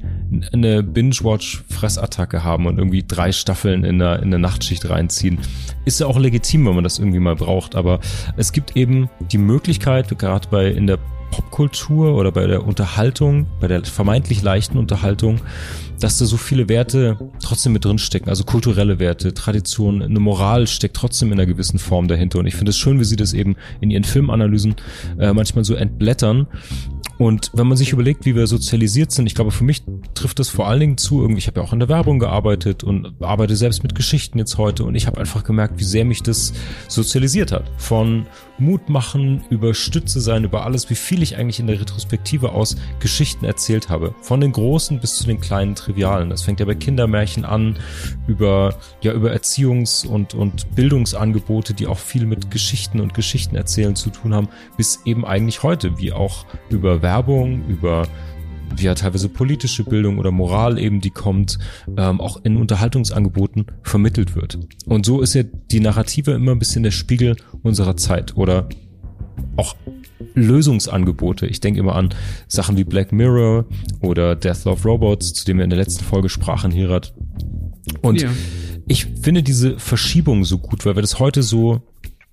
eine 0.51 0.81
Binge-Watch-Fressattacke 0.81 2.43
haben 2.43 2.65
und 2.65 2.79
irgendwie 2.79 3.03
drei 3.07 3.31
Staffeln 3.31 3.83
in 3.83 3.99
der, 3.99 4.23
in 4.23 4.31
der 4.31 4.39
Nachtschicht 4.39 4.89
reinziehen. 4.89 5.38
Ist 5.85 5.99
ja 5.99 6.07
auch 6.07 6.17
legitim, 6.17 6.65
wenn 6.65 6.73
man 6.73 6.83
das 6.83 6.97
irgendwie 6.97 7.19
mal 7.19 7.35
braucht. 7.35 7.75
Aber 7.75 7.99
es 8.35 8.51
gibt 8.51 8.75
eben 8.75 9.09
die 9.31 9.38
Möglichkeit, 9.38 10.17
gerade 10.17 10.47
bei 10.49 10.67
in 10.69 10.88
der 10.88 10.97
Popkultur 11.31 12.15
oder 12.15 12.31
bei 12.31 12.47
der 12.47 12.65
Unterhaltung, 12.65 13.47
bei 13.59 13.67
der 13.67 13.83
vermeintlich 13.83 14.41
leichten 14.41 14.77
Unterhaltung, 14.77 15.41
dass 15.99 16.17
da 16.17 16.25
so 16.25 16.37
viele 16.37 16.69
Werte 16.69 17.17
trotzdem 17.41 17.73
mit 17.73 17.85
drin 17.85 17.97
stecken, 17.97 18.29
also 18.29 18.43
kulturelle 18.43 18.99
Werte, 18.99 19.33
Tradition, 19.33 20.01
eine 20.01 20.19
Moral 20.19 20.67
steckt 20.67 20.95
trotzdem 20.95 21.31
in 21.31 21.39
einer 21.39 21.45
gewissen 21.45 21.79
Form 21.79 22.07
dahinter. 22.07 22.39
Und 22.39 22.45
ich 22.45 22.55
finde 22.55 22.69
es 22.69 22.77
schön, 22.77 22.99
wie 22.99 23.05
sie 23.05 23.15
das 23.15 23.33
eben 23.33 23.55
in 23.81 23.91
ihren 23.91 24.03
Filmanalysen 24.03 24.75
äh, 25.19 25.33
manchmal 25.33 25.65
so 25.65 25.75
entblättern 25.75 26.47
und 27.19 27.51
wenn 27.53 27.67
man 27.67 27.75
sich 27.75 27.91
überlegt, 27.91 28.25
wie 28.25 28.33
wir 28.33 28.47
sozialisiert 28.47 29.11
sind, 29.11 29.27
ich 29.27 29.35
glaube, 29.35 29.51
für 29.51 29.65
mich 29.65 29.83
trifft 30.13 30.39
das 30.39 30.47
vor 30.47 30.67
allen 30.69 30.79
Dingen 30.79 30.97
zu. 30.97 31.19
Irgendwie, 31.19 31.39
ich 31.39 31.47
habe 31.47 31.59
ja 31.59 31.65
auch 31.67 31.73
in 31.73 31.79
der 31.79 31.89
Werbung 31.89 32.17
gearbeitet 32.17 32.81
und 32.85 33.21
arbeite 33.21 33.57
selbst 33.57 33.83
mit 33.83 33.93
Geschichten 33.93 34.37
jetzt 34.37 34.57
heute 34.57 34.85
und 34.85 34.95
ich 34.95 35.05
habe 35.05 35.19
einfach 35.19 35.43
gemerkt, 35.43 35.79
wie 35.79 35.83
sehr 35.83 36.05
mich 36.05 36.23
das 36.23 36.53
sozialisiert 36.87 37.51
hat. 37.51 37.69
Von 37.75 38.25
Mut 38.59 38.89
machen, 38.89 39.43
über 39.49 39.73
Stütze 39.73 40.21
sein, 40.21 40.43
über 40.43 40.65
alles, 40.65 40.89
wie 40.89 40.95
viel 40.95 41.21
ich 41.21 41.37
eigentlich 41.37 41.59
in 41.59 41.67
der 41.67 41.79
Retrospektive 41.79 42.51
aus 42.51 42.77
Geschichten 42.99 43.45
erzählt 43.45 43.89
habe. 43.89 44.13
Von 44.21 44.41
den 44.41 44.51
großen 44.51 44.99
bis 44.99 45.15
zu 45.15 45.25
den 45.25 45.39
kleinen 45.39 45.75
Trivialen. 45.75 46.29
Das 46.29 46.41
fängt 46.41 46.59
ja 46.59 46.65
bei 46.65 46.75
Kindermärchen 46.75 47.45
an, 47.45 47.77
über, 48.27 48.75
ja, 49.01 49.13
über 49.13 49.31
Erziehungs- 49.31 50.05
und, 50.05 50.33
und 50.33 50.75
Bildungsangebote, 50.75 51.73
die 51.73 51.87
auch 51.87 51.97
viel 51.97 52.25
mit 52.25 52.51
Geschichten 52.51 52.99
und 52.99 53.13
Geschichten 53.13 53.55
erzählen 53.55 53.95
zu 53.95 54.09
tun 54.09 54.33
haben, 54.33 54.49
bis 54.77 55.01
eben 55.05 55.25
eigentlich 55.25 55.63
heute, 55.63 55.97
wie 55.97 56.11
auch 56.11 56.45
über 56.69 57.01
Werbung, 57.01 57.65
über 57.67 58.07
ja 58.77 58.95
teilweise 58.95 59.29
politische 59.29 59.84
Bildung 59.84 60.17
oder 60.17 60.32
Moral 60.32 60.77
eben, 60.79 61.01
die 61.01 61.10
kommt, 61.10 61.60
ähm, 61.97 62.21
auch 62.21 62.43
in 62.43 62.58
Unterhaltungsangeboten 62.58 63.65
vermittelt 63.84 64.36
wird. 64.36 64.60
Und 64.86 65.05
so 65.05 65.21
ist 65.21 65.34
ja 65.34 65.43
die 65.43 65.79
Narrative 65.79 66.32
immer 66.32 66.51
ein 66.51 66.60
bisschen 66.60 66.84
der 66.84 66.91
Spiegel 66.91 67.36
unserer 67.63 67.97
Zeit 67.97 68.36
oder 68.36 68.69
auch 69.55 69.75
Lösungsangebote. 70.34 71.47
Ich 71.47 71.60
denke 71.60 71.79
immer 71.79 71.95
an 71.95 72.10
Sachen 72.47 72.77
wie 72.77 72.84
Black 72.84 73.12
Mirror 73.12 73.65
oder 74.01 74.36
Death 74.36 74.65
of 74.65 74.86
Robots, 74.86 75.34
zu 75.34 75.45
dem 75.45 75.58
wir 75.58 75.63
in 75.63 75.69
der 75.69 75.79
letzten 75.79 76.03
Folge 76.03 76.29
sprachen, 76.29 76.71
Hirat. 76.71 77.13
Und 78.01 78.21
ja. 78.21 78.29
ich 78.88 79.05
finde 79.21 79.43
diese 79.43 79.79
Verschiebung 79.79 80.43
so 80.45 80.58
gut, 80.58 80.86
weil 80.86 80.95
wir 80.95 81.01
das 81.01 81.19
heute 81.19 81.43
so 81.43 81.82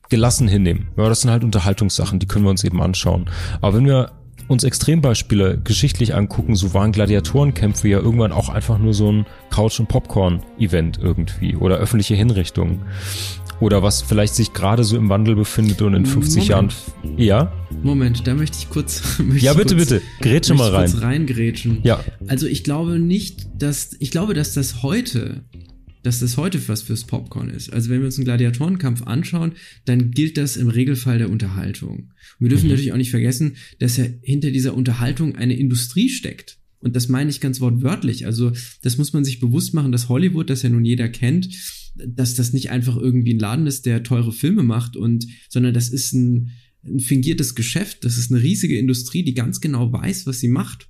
gelassen 0.09 0.49
hinnehmen. 0.49 0.89
Ja, 0.97 1.09
das 1.09 1.23
sind 1.23 1.31
halt 1.31 1.45
Unterhaltungssachen, 1.45 2.19
die 2.19 2.27
können 2.27 2.45
wir 2.45 2.51
uns 2.51 2.65
eben 2.65 2.81
anschauen. 2.81 3.29
Aber 3.61 3.77
wenn 3.77 3.87
wir 3.87 4.13
uns 4.49 4.65
Extrembeispiele 4.65 5.59
geschichtlich 5.63 6.15
angucken, 6.15 6.55
so 6.55 6.75
waren 6.75 6.93
Gladiatorenkämpfe 6.93 7.89
ja 7.89 7.99
irgendwann 7.99 8.33
auch 8.33 8.49
einfach 8.49 8.79
nur 8.79 8.95
so 8.95 9.11
ein 9.11 9.27
Couch- 9.51 9.81
und 9.81 9.89
Popcorn-Event 9.89 10.99
irgendwie 11.03 11.57
oder 11.57 11.77
öffentliche 11.77 12.15
Hinrichtungen. 12.15 12.83
Oder 13.59 13.83
was 13.83 14.03
vielleicht 14.03 14.35
sich 14.35 14.53
gerade 14.53 14.85
so 14.85 14.97
im 14.97 15.09
Wandel 15.09 15.35
befindet 15.35 15.81
und 15.81 15.95
in 15.95 16.05
50 16.05 16.51
Moment. 16.51 16.75
Jahren. 17.03 17.19
Ja? 17.19 17.53
Moment, 17.83 18.27
da 18.27 18.35
möchte 18.35 18.59
ich 18.59 18.69
kurz. 18.69 19.19
Möchte 19.19 19.47
ja, 19.47 19.55
bitte, 19.55 19.75
kurz, 19.77 19.89
bitte. 19.89 20.03
Grätsche 20.21 20.55
mal 20.55 20.71
rein. 20.71 20.91
Kurz 20.91 21.03
reingrätschen. 21.03 21.79
Ja. 21.83 22.01
Also 22.27 22.47
ich 22.47 22.65
glaube 22.65 22.99
nicht, 22.99 23.47
dass. 23.57 23.97
Ich 23.99 24.11
glaube, 24.11 24.35
dass 24.35 24.53
das 24.53 24.83
heute 24.83 25.45
dass 26.07 26.21
das 26.21 26.37
heute 26.37 26.69
was 26.69 26.83
fürs 26.83 27.05
Popcorn 27.05 27.51
ist. 27.51 27.73
Also 27.73 27.91
wenn 27.91 27.99
wir 27.99 28.07
uns 28.07 28.17
einen 28.17 28.27
Gladiatorenkampf 28.27 29.03
anschauen, 29.03 29.53
dann 29.87 30.13
gilt 30.13 30.37
das 30.37 30.57
im 30.57 30.69
Regelfall 30.69 31.19
der 31.19 31.31
Unterhaltung. 31.31 32.13
Und 32.39 32.41
wir 32.41 32.49
dürfen 32.49 32.67
mhm. 32.67 32.71
natürlich 32.71 32.93
auch 32.93 32.97
nicht 32.97 33.11
vergessen, 33.11 33.57
dass 33.81 33.97
ja 33.97 34.07
hinter 34.23 34.53
dieser 34.53 34.75
Unterhaltung 34.75 35.35
eine 35.35 35.57
Industrie 35.57 36.09
steckt. 36.09 36.59
Und 36.79 36.95
das 36.95 37.09
meine 37.09 37.31
ich 37.31 37.41
ganz 37.41 37.61
wortwörtlich. 37.61 38.25
Also 38.25 38.53
das 38.83 38.99
muss 38.99 39.13
man 39.13 39.25
sich 39.25 39.41
bewusst 39.41 39.75
machen, 39.75 39.91
dass 39.91 40.09
Hollywood, 40.09 40.49
das 40.49 40.63
ja 40.63 40.69
nun 40.69 40.85
jeder 40.85 41.09
kennt, 41.09 41.49
dass 41.97 42.35
das 42.35 42.53
nicht 42.53 42.71
einfach 42.71 42.97
irgendwie 42.97 43.35
ein 43.35 43.41
Laden 43.41 43.67
ist, 43.67 43.85
der 43.85 44.05
teure 44.05 44.33
Filme 44.33 44.63
macht 44.63 44.97
und, 44.97 45.27
sondern 45.49 45.75
das 45.75 45.89
ist 45.89 46.13
ein, 46.13 46.51
ein 46.85 47.01
fingiertes 47.01 47.57
Geschäft. 47.57 48.05
Das 48.05 48.17
ist 48.17 48.31
eine 48.31 48.43
riesige 48.43 48.79
Industrie, 48.79 49.25
die 49.25 49.35
ganz 49.35 49.61
genau 49.61 49.93
weiß, 49.93 50.27
was 50.27 50.39
sie 50.39 50.49
macht. 50.49 50.89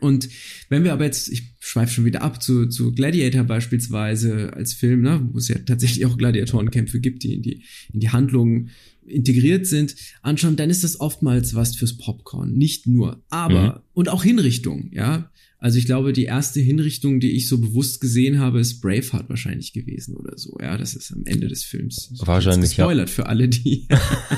Und 0.00 0.28
wenn 0.68 0.84
wir 0.84 0.92
aber 0.92 1.04
jetzt, 1.04 1.28
ich 1.28 1.54
schweife 1.60 1.92
schon 1.92 2.04
wieder 2.04 2.22
ab 2.22 2.42
zu, 2.42 2.66
zu 2.66 2.92
Gladiator 2.92 3.44
beispielsweise 3.44 4.52
als 4.54 4.72
Film, 4.72 5.02
ne, 5.02 5.28
wo 5.32 5.38
es 5.38 5.48
ja 5.48 5.58
tatsächlich 5.58 6.06
auch 6.06 6.16
Gladiatorenkämpfe 6.16 7.00
gibt, 7.00 7.22
die 7.22 7.34
in 7.34 7.42
die, 7.42 7.62
in 7.92 8.00
die 8.00 8.10
Handlung 8.10 8.68
integriert 9.06 9.66
sind, 9.66 9.94
anschauen, 10.22 10.56
dann 10.56 10.70
ist 10.70 10.84
das 10.84 11.00
oftmals 11.00 11.54
was 11.54 11.76
fürs 11.76 11.96
Popcorn. 11.96 12.54
Nicht 12.54 12.86
nur, 12.86 13.22
aber, 13.30 13.74
mhm. 13.74 13.80
und 13.94 14.08
auch 14.08 14.22
Hinrichtung, 14.22 14.90
ja. 14.92 15.30
Also 15.60 15.76
ich 15.78 15.86
glaube, 15.86 16.12
die 16.12 16.24
erste 16.24 16.60
Hinrichtung, 16.60 17.18
die 17.18 17.32
ich 17.32 17.48
so 17.48 17.58
bewusst 17.58 18.00
gesehen 18.00 18.38
habe, 18.38 18.60
ist 18.60 18.80
Braveheart 18.80 19.28
wahrscheinlich 19.28 19.72
gewesen 19.72 20.14
oder 20.14 20.38
so. 20.38 20.56
Ja, 20.60 20.78
das 20.78 20.94
ist 20.94 21.10
am 21.10 21.24
Ende 21.24 21.48
des 21.48 21.64
Films. 21.64 22.12
Wahrscheinlich. 22.18 22.74
Spoilert 22.74 23.08
ja. 23.08 23.14
für 23.14 23.26
alle, 23.26 23.48
die, 23.48 23.88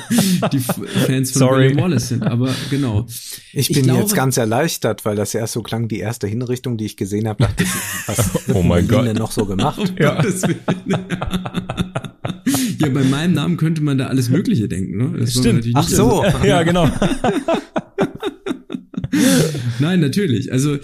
die 0.53 0.61
Fans 0.61 1.33
von 1.33 1.41
Sorry. 1.41 1.65
William 1.65 1.77
Wallace 1.77 2.09
sind. 2.09 2.23
Aber 2.23 2.55
genau. 2.71 3.07
Ich 3.53 3.69
bin 3.69 3.77
ich 3.77 3.83
glaube, 3.83 4.01
jetzt 4.01 4.15
ganz 4.15 4.39
erleichtert, 4.39 5.05
weil 5.05 5.15
das 5.15 5.35
erst 5.35 5.53
so 5.53 5.61
klang, 5.61 5.89
die 5.89 5.99
erste 5.99 6.27
Hinrichtung, 6.27 6.79
die 6.79 6.87
ich 6.87 6.97
gesehen 6.97 7.29
habe, 7.29 7.45
dachte 7.45 7.65
ich, 7.65 7.71
was 8.07 8.49
oh 8.55 8.63
mein 8.63 8.89
Gott. 8.89 9.07
denn 9.07 9.17
noch 9.17 9.33
so 9.33 9.45
gemacht? 9.45 9.93
ja. 9.99 10.25
ja, 12.79 12.89
bei 12.89 13.05
meinem 13.05 13.35
Namen 13.35 13.59
könnte 13.59 13.83
man 13.83 13.99
da 13.99 14.07
alles 14.07 14.31
Mögliche 14.31 14.69
denken. 14.69 14.97
Ne? 14.97 15.19
Das 15.19 15.35
Stimmt. 15.35 15.67
Ach 15.75 15.87
so. 15.87 16.25
ja, 16.45 16.63
genau. 16.63 16.91
Nein, 19.81 20.01
natürlich. 20.01 20.53
Also 20.53 20.79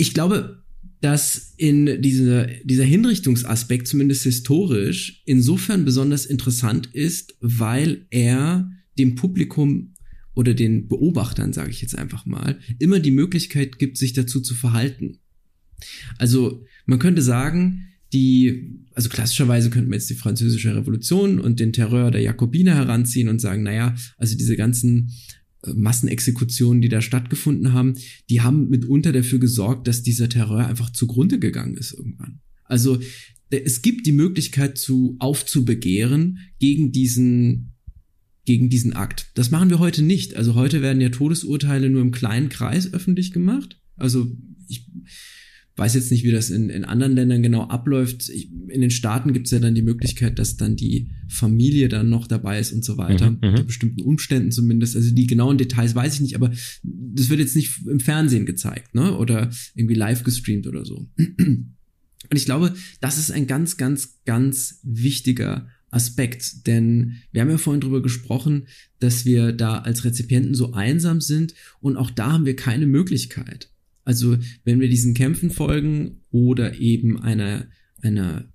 ich 0.00 0.14
glaube, 0.14 0.62
dass 1.00 1.54
in 1.56 2.00
dieser, 2.00 2.46
dieser 2.64 2.84
Hinrichtungsaspekt, 2.84 3.86
zumindest 3.86 4.22
historisch, 4.24 5.22
insofern 5.26 5.84
besonders 5.84 6.26
interessant 6.26 6.88
ist, 6.92 7.36
weil 7.40 8.06
er 8.10 8.70
dem 8.98 9.14
Publikum 9.14 9.94
oder 10.34 10.54
den 10.54 10.88
Beobachtern, 10.88 11.52
sage 11.52 11.70
ich 11.70 11.82
jetzt 11.82 11.96
einfach 11.96 12.24
mal, 12.26 12.58
immer 12.78 12.98
die 12.98 13.10
Möglichkeit 13.10 13.78
gibt, 13.78 13.98
sich 13.98 14.12
dazu 14.12 14.40
zu 14.40 14.54
verhalten. 14.54 15.18
Also 16.18 16.64
man 16.86 16.98
könnte 16.98 17.22
sagen, 17.22 17.86
die, 18.12 18.84
also 18.94 19.08
klassischerweise 19.08 19.70
könnte 19.70 19.88
man 19.88 19.98
jetzt 19.98 20.10
die 20.10 20.14
französische 20.14 20.74
Revolution 20.74 21.40
und 21.40 21.60
den 21.60 21.72
Terror 21.72 22.10
der 22.10 22.22
Jakobiner 22.22 22.74
heranziehen 22.74 23.28
und 23.28 23.40
sagen, 23.40 23.62
naja, 23.62 23.94
also 24.16 24.36
diese 24.36 24.56
ganzen 24.56 25.12
Massenexekutionen, 25.66 26.80
die 26.80 26.88
da 26.88 27.02
stattgefunden 27.02 27.72
haben, 27.72 27.94
die 28.28 28.40
haben 28.40 28.68
mitunter 28.68 29.12
dafür 29.12 29.38
gesorgt, 29.38 29.86
dass 29.88 30.02
dieser 30.02 30.28
Terror 30.28 30.66
einfach 30.66 30.90
zugrunde 30.90 31.38
gegangen 31.38 31.76
ist 31.76 31.92
irgendwann. 31.92 32.40
Also 32.64 33.00
es 33.50 33.82
gibt 33.82 34.06
die 34.06 34.12
Möglichkeit 34.12 34.78
zu 34.78 35.16
aufzubegehren 35.18 36.38
gegen 36.58 36.92
diesen 36.92 37.74
gegen 38.46 38.70
diesen 38.70 38.94
Akt. 38.94 39.30
Das 39.34 39.50
machen 39.50 39.70
wir 39.70 39.78
heute 39.78 40.02
nicht. 40.02 40.34
Also 40.34 40.54
heute 40.54 40.82
werden 40.82 41.00
ja 41.00 41.10
Todesurteile 41.10 41.90
nur 41.90 42.00
im 42.00 42.10
kleinen 42.10 42.48
Kreis 42.48 42.92
öffentlich 42.92 43.32
gemacht. 43.32 43.78
Also 43.96 44.34
ich 44.66 44.90
weiß 45.80 45.94
jetzt 45.94 46.10
nicht, 46.10 46.24
wie 46.24 46.30
das 46.30 46.50
in, 46.50 46.68
in 46.68 46.84
anderen 46.84 47.14
Ländern 47.14 47.42
genau 47.42 47.62
abläuft. 47.62 48.28
Ich, 48.28 48.50
in 48.68 48.82
den 48.82 48.90
Staaten 48.90 49.32
gibt 49.32 49.46
es 49.46 49.50
ja 49.50 49.58
dann 49.58 49.74
die 49.74 49.82
Möglichkeit, 49.82 50.38
dass 50.38 50.58
dann 50.58 50.76
die 50.76 51.08
Familie 51.26 51.88
dann 51.88 52.10
noch 52.10 52.26
dabei 52.26 52.60
ist 52.60 52.72
und 52.72 52.84
so 52.84 52.98
weiter. 52.98 53.30
Mhm, 53.30 53.38
mhm, 53.40 53.48
unter 53.48 53.64
bestimmten 53.64 54.02
Umständen 54.02 54.52
zumindest. 54.52 54.94
Also 54.94 55.10
die 55.12 55.26
genauen 55.26 55.56
Details 55.56 55.94
weiß 55.94 56.14
ich 56.14 56.20
nicht, 56.20 56.36
aber 56.36 56.52
das 56.82 57.30
wird 57.30 57.40
jetzt 57.40 57.56
nicht 57.56 57.86
im 57.86 57.98
Fernsehen 57.98 58.44
gezeigt, 58.44 58.94
ne? 58.94 59.16
Oder 59.16 59.50
irgendwie 59.74 59.94
live 59.94 60.22
gestreamt 60.22 60.66
oder 60.66 60.84
so. 60.84 61.08
Und 62.30 62.36
ich 62.36 62.44
glaube, 62.44 62.74
das 63.00 63.16
ist 63.16 63.32
ein 63.32 63.46
ganz, 63.46 63.78
ganz, 63.78 64.20
ganz 64.26 64.80
wichtiger 64.82 65.66
Aspekt, 65.90 66.66
denn 66.66 67.16
wir 67.32 67.40
haben 67.40 67.50
ja 67.50 67.58
vorhin 67.58 67.80
drüber 67.80 68.02
gesprochen, 68.02 68.66
dass 69.00 69.24
wir 69.24 69.52
da 69.52 69.78
als 69.78 70.04
Rezipienten 70.04 70.54
so 70.54 70.72
einsam 70.72 71.20
sind 71.20 71.54
und 71.80 71.96
auch 71.96 72.10
da 72.10 72.32
haben 72.32 72.46
wir 72.46 72.54
keine 72.54 72.86
Möglichkeit. 72.86 73.70
Also 74.10 74.36
wenn 74.64 74.80
wir 74.80 74.88
diesen 74.88 75.14
Kämpfen 75.14 75.50
folgen 75.50 76.22
oder 76.32 76.80
eben 76.80 77.22
einer, 77.22 77.68
einer 78.02 78.52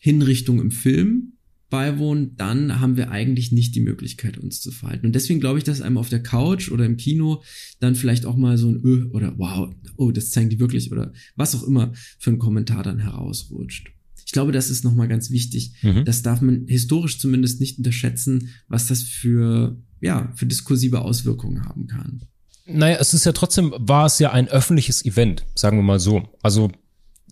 Hinrichtung 0.00 0.60
im 0.60 0.72
Film 0.72 1.34
beiwohnen, 1.70 2.34
dann 2.36 2.80
haben 2.80 2.96
wir 2.96 3.12
eigentlich 3.12 3.52
nicht 3.52 3.76
die 3.76 3.80
Möglichkeit, 3.80 4.38
uns 4.38 4.60
zu 4.60 4.72
verhalten. 4.72 5.06
Und 5.06 5.14
deswegen 5.14 5.38
glaube 5.38 5.58
ich, 5.58 5.64
dass 5.64 5.80
einem 5.82 5.98
auf 5.98 6.08
der 6.08 6.20
Couch 6.20 6.72
oder 6.72 6.84
im 6.84 6.96
Kino 6.96 7.44
dann 7.78 7.94
vielleicht 7.94 8.26
auch 8.26 8.36
mal 8.36 8.58
so 8.58 8.68
ein 8.68 8.84
Öh 8.84 9.04
oder 9.12 9.38
wow, 9.38 9.72
oh, 9.98 10.10
das 10.10 10.30
zeigen 10.30 10.50
die 10.50 10.58
wirklich 10.58 10.90
oder 10.90 11.12
was 11.36 11.54
auch 11.54 11.62
immer 11.62 11.92
für 12.18 12.30
ein 12.30 12.40
Kommentar 12.40 12.82
dann 12.82 12.98
herausrutscht. 12.98 13.92
Ich 14.24 14.32
glaube, 14.32 14.50
das 14.50 14.68
ist 14.68 14.82
nochmal 14.82 15.06
ganz 15.06 15.30
wichtig. 15.30 15.74
Mhm. 15.82 16.04
Das 16.04 16.22
darf 16.22 16.40
man 16.40 16.66
historisch 16.66 17.20
zumindest 17.20 17.60
nicht 17.60 17.78
unterschätzen, 17.78 18.48
was 18.66 18.88
das 18.88 19.04
für, 19.04 19.80
ja, 20.00 20.32
für 20.34 20.46
diskursive 20.46 21.02
Auswirkungen 21.02 21.64
haben 21.66 21.86
kann. 21.86 22.22
Naja, 22.66 22.96
es 23.00 23.14
ist 23.14 23.24
ja 23.24 23.32
trotzdem, 23.32 23.74
war 23.78 24.06
es 24.06 24.18
ja 24.18 24.32
ein 24.32 24.48
öffentliches 24.48 25.04
Event, 25.04 25.44
sagen 25.54 25.78
wir 25.78 25.84
mal 25.84 26.00
so. 26.00 26.24
Also 26.42 26.70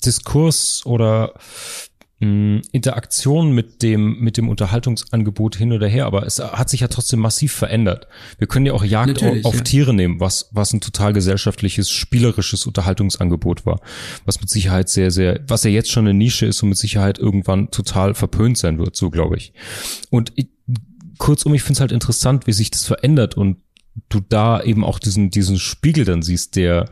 Diskurs 0.04 0.86
oder 0.86 1.34
mh, 2.20 2.62
Interaktion 2.72 3.52
mit 3.52 3.82
dem, 3.82 4.20
mit 4.20 4.36
dem 4.36 4.48
Unterhaltungsangebot 4.48 5.56
hin 5.56 5.72
oder 5.72 5.88
her, 5.88 6.06
aber 6.06 6.26
es 6.26 6.38
hat 6.38 6.70
sich 6.70 6.80
ja 6.80 6.88
trotzdem 6.88 7.20
massiv 7.20 7.52
verändert. 7.52 8.06
Wir 8.38 8.46
können 8.46 8.66
ja 8.66 8.72
auch 8.72 8.84
Jagd 8.84 9.22
Natürlich, 9.22 9.44
auf 9.44 9.56
ja. 9.56 9.60
Tiere 9.62 9.94
nehmen, 9.94 10.20
was, 10.20 10.48
was 10.52 10.72
ein 10.72 10.80
total 10.80 11.12
gesellschaftliches, 11.12 11.90
spielerisches 11.90 12.66
Unterhaltungsangebot 12.66 13.66
war. 13.66 13.80
Was 14.24 14.40
mit 14.40 14.50
Sicherheit 14.50 14.88
sehr, 14.88 15.10
sehr, 15.10 15.40
was 15.48 15.64
ja 15.64 15.70
jetzt 15.70 15.90
schon 15.90 16.06
eine 16.06 16.16
Nische 16.16 16.46
ist 16.46 16.62
und 16.62 16.70
mit 16.70 16.78
Sicherheit 16.78 17.18
irgendwann 17.18 17.70
total 17.70 18.14
verpönt 18.14 18.58
sein 18.58 18.78
wird, 18.78 18.96
so 18.96 19.10
glaube 19.10 19.36
ich. 19.36 19.52
Und 20.10 20.32
ich, 20.36 20.48
kurzum, 21.18 21.54
ich 21.54 21.62
finde 21.62 21.74
es 21.74 21.80
halt 21.80 21.92
interessant, 21.92 22.46
wie 22.46 22.52
sich 22.52 22.70
das 22.70 22.86
verändert 22.86 23.36
und 23.36 23.56
du 24.08 24.20
da 24.20 24.62
eben 24.62 24.84
auch 24.84 24.98
diesen, 24.98 25.30
diesen 25.30 25.58
Spiegel 25.58 26.04
dann 26.04 26.22
siehst, 26.22 26.56
der 26.56 26.86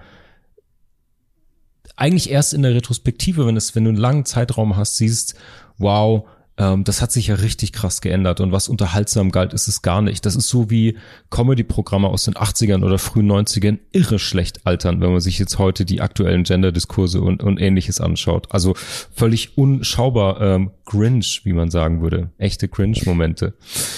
eigentlich 1.96 2.30
erst 2.30 2.54
in 2.54 2.62
der 2.62 2.74
Retrospektive, 2.74 3.46
wenn 3.46 3.56
es, 3.56 3.74
wenn 3.74 3.84
du 3.84 3.90
einen 3.90 3.98
langen 3.98 4.24
Zeitraum 4.24 4.76
hast, 4.76 4.96
siehst, 4.96 5.34
wow, 5.78 6.26
ähm, 6.58 6.84
das 6.84 7.00
hat 7.00 7.12
sich 7.12 7.28
ja 7.28 7.36
richtig 7.36 7.72
krass 7.72 8.00
geändert 8.00 8.40
und 8.40 8.52
was 8.52 8.68
unterhaltsam 8.68 9.30
galt, 9.30 9.52
ist 9.52 9.68
es 9.68 9.82
gar 9.82 10.02
nicht. 10.02 10.26
Das 10.26 10.36
ist 10.36 10.48
so 10.48 10.70
wie 10.70 10.98
Comedy-Programme 11.30 12.08
aus 12.08 12.24
den 12.24 12.34
80ern 12.34 12.84
oder 12.84 12.98
frühen 12.98 13.30
90ern 13.30 13.78
irre 13.92 14.18
schlecht 14.18 14.66
altern, 14.66 15.00
wenn 15.00 15.12
man 15.12 15.20
sich 15.20 15.38
jetzt 15.38 15.58
heute 15.58 15.84
die 15.84 16.00
aktuellen 16.00 16.44
Gender-Diskurse 16.44 17.20
und, 17.20 17.42
und 17.42 17.58
ähnliches 17.60 18.00
anschaut. 18.00 18.48
Also 18.50 18.74
völlig 19.14 19.56
unschaubar 19.56 20.40
ähm, 20.40 20.70
Grinch, 20.84 21.42
wie 21.44 21.52
man 21.52 21.70
sagen 21.70 22.02
würde. 22.02 22.30
Echte 22.38 22.68
Cringe-Momente. 22.68 23.54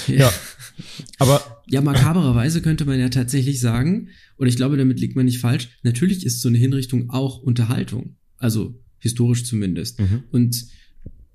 Ja. 0.07 0.31
Ja. 0.79 1.05
Aber 1.19 1.63
ja, 1.67 1.81
makabererweise 1.81 2.63
könnte 2.63 2.85
man 2.85 2.99
ja 2.99 3.09
tatsächlich 3.09 3.61
sagen, 3.61 4.09
und 4.37 4.49
ich 4.49 4.57
glaube, 4.57 4.77
damit 4.77 5.01
liegt 5.01 5.17
man 5.17 5.27
nicht 5.27 5.39
falsch, 5.39 5.69
natürlich 5.83 6.25
ist 6.25 6.41
so 6.41 6.49
eine 6.49 6.59
Hinrichtung 6.59 7.11
auch 7.11 7.39
Unterhaltung. 7.39 8.17
Also 8.39 8.81
historisch 8.99 9.45
zumindest. 9.45 10.01
Mhm. 10.01 10.25
Und 10.31 10.67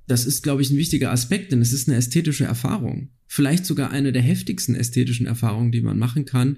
das 0.08 0.26
ist, 0.26 0.42
glaube 0.42 0.62
ich, 0.62 0.72
ein 0.72 0.78
wichtiger 0.78 1.12
Aspekt, 1.12 1.52
denn 1.52 1.62
es 1.62 1.72
ist 1.72 1.88
eine 1.88 1.98
ästhetische 1.98 2.46
Erfahrung. 2.46 3.10
Vielleicht 3.28 3.66
sogar 3.66 3.92
eine 3.92 4.12
der 4.12 4.24
heftigsten 4.24 4.76
ästhetischen 4.76 5.28
Erfahrungen, 5.28 5.72
die 5.72 5.82
man 5.82 6.00
machen 6.00 6.26
kann. 6.26 6.58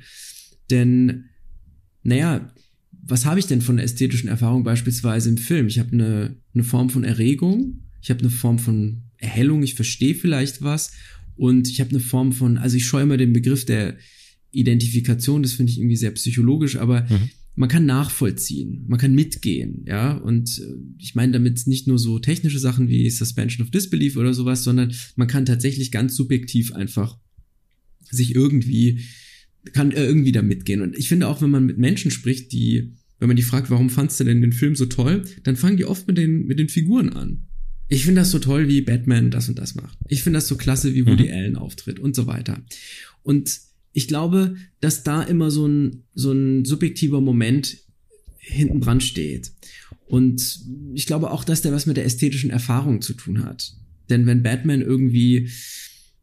Denn, 0.69 1.25
naja, 2.01 2.53
was 3.03 3.25
habe 3.25 3.39
ich 3.39 3.47
denn 3.47 3.61
von 3.61 3.75
einer 3.75 3.83
ästhetischen 3.83 4.29
Erfahrung 4.29 4.63
beispielsweise 4.63 5.29
im 5.29 5.37
Film? 5.37 5.67
Ich 5.67 5.79
habe 5.79 5.91
eine, 5.91 6.37
eine 6.53 6.63
Form 6.63 6.89
von 6.89 7.03
Erregung, 7.03 7.81
ich 8.01 8.09
habe 8.09 8.21
eine 8.21 8.29
Form 8.29 8.57
von 8.57 9.03
Erhellung, 9.17 9.63
ich 9.63 9.75
verstehe 9.75 10.15
vielleicht 10.15 10.61
was 10.61 10.93
und 11.35 11.67
ich 11.67 11.79
habe 11.79 11.91
eine 11.91 11.99
Form 11.99 12.31
von, 12.31 12.57
also 12.57 12.77
ich 12.77 12.85
scheue 12.85 13.03
immer 13.03 13.17
den 13.17 13.33
Begriff 13.33 13.65
der 13.65 13.97
Identifikation, 14.51 15.43
das 15.43 15.53
finde 15.53 15.71
ich 15.71 15.79
irgendwie 15.79 15.95
sehr 15.95 16.11
psychologisch, 16.11 16.75
aber 16.75 17.03
mhm. 17.03 17.29
man 17.55 17.69
kann 17.69 17.85
nachvollziehen, 17.85 18.85
man 18.87 18.99
kann 18.99 19.15
mitgehen, 19.15 19.83
ja. 19.87 20.17
Und 20.17 20.59
äh, 20.59 20.75
ich 20.99 21.15
meine 21.15 21.33
damit 21.33 21.65
nicht 21.67 21.87
nur 21.87 21.97
so 21.97 22.19
technische 22.19 22.59
Sachen 22.59 22.89
wie 22.89 23.09
Suspension 23.09 23.65
of 23.65 23.71
Disbelief 23.71 24.17
oder 24.17 24.33
sowas, 24.33 24.63
sondern 24.63 24.93
man 25.15 25.27
kann 25.27 25.45
tatsächlich 25.45 25.91
ganz 25.91 26.15
subjektiv 26.15 26.73
einfach 26.73 27.17
sich 28.09 28.35
irgendwie, 28.35 29.01
kann 29.73 29.91
äh, 29.91 30.05
irgendwie 30.05 30.33
da 30.33 30.41
mitgehen. 30.41 30.81
Und 30.81 30.97
ich 30.97 31.07
finde 31.07 31.27
auch, 31.27 31.41
wenn 31.41 31.51
man 31.51 31.65
mit 31.65 31.77
Menschen 31.77 32.11
spricht, 32.11 32.51
die, 32.51 32.93
wenn 33.19 33.27
man 33.27 33.37
die 33.37 33.43
fragt, 33.43 33.69
warum 33.69 33.89
fandst 33.89 34.19
du 34.19 34.25
denn 34.25 34.41
den 34.41 34.53
Film 34.53 34.75
so 34.75 34.85
toll, 34.85 35.23
dann 35.43 35.55
fangen 35.55 35.77
die 35.77 35.85
oft 35.85 36.07
mit 36.07 36.17
den, 36.17 36.45
mit 36.45 36.59
den 36.59 36.69
Figuren 36.69 37.09
an. 37.09 37.43
Ich 37.91 38.05
finde 38.05 38.21
das 38.21 38.31
so 38.31 38.39
toll, 38.39 38.69
wie 38.69 38.79
Batman 38.79 39.31
das 39.31 39.49
und 39.49 39.59
das 39.59 39.75
macht. 39.75 39.97
Ich 40.07 40.23
finde 40.23 40.37
das 40.37 40.47
so 40.47 40.55
klasse, 40.55 40.95
wie 40.95 41.05
Woody 41.05 41.25
mhm. 41.25 41.33
Allen 41.33 41.55
auftritt 41.57 41.99
und 41.99 42.15
so 42.15 42.25
weiter. 42.25 42.63
Und 43.21 43.59
ich 43.91 44.07
glaube, 44.07 44.55
dass 44.79 45.03
da 45.03 45.21
immer 45.21 45.51
so 45.51 45.67
ein, 45.67 46.03
so 46.15 46.31
ein 46.31 46.63
subjektiver 46.63 47.19
Moment 47.19 47.79
hinten 48.37 48.79
dran 48.79 49.01
steht. 49.01 49.51
Und 50.05 50.61
ich 50.93 51.05
glaube 51.05 51.31
auch, 51.31 51.43
dass 51.43 51.63
der 51.63 51.73
was 51.73 51.85
mit 51.85 51.97
der 51.97 52.05
ästhetischen 52.05 52.49
Erfahrung 52.49 53.01
zu 53.01 53.13
tun 53.13 53.43
hat. 53.43 53.73
Denn 54.09 54.25
wenn 54.25 54.41
Batman 54.41 54.81
irgendwie 54.81 55.49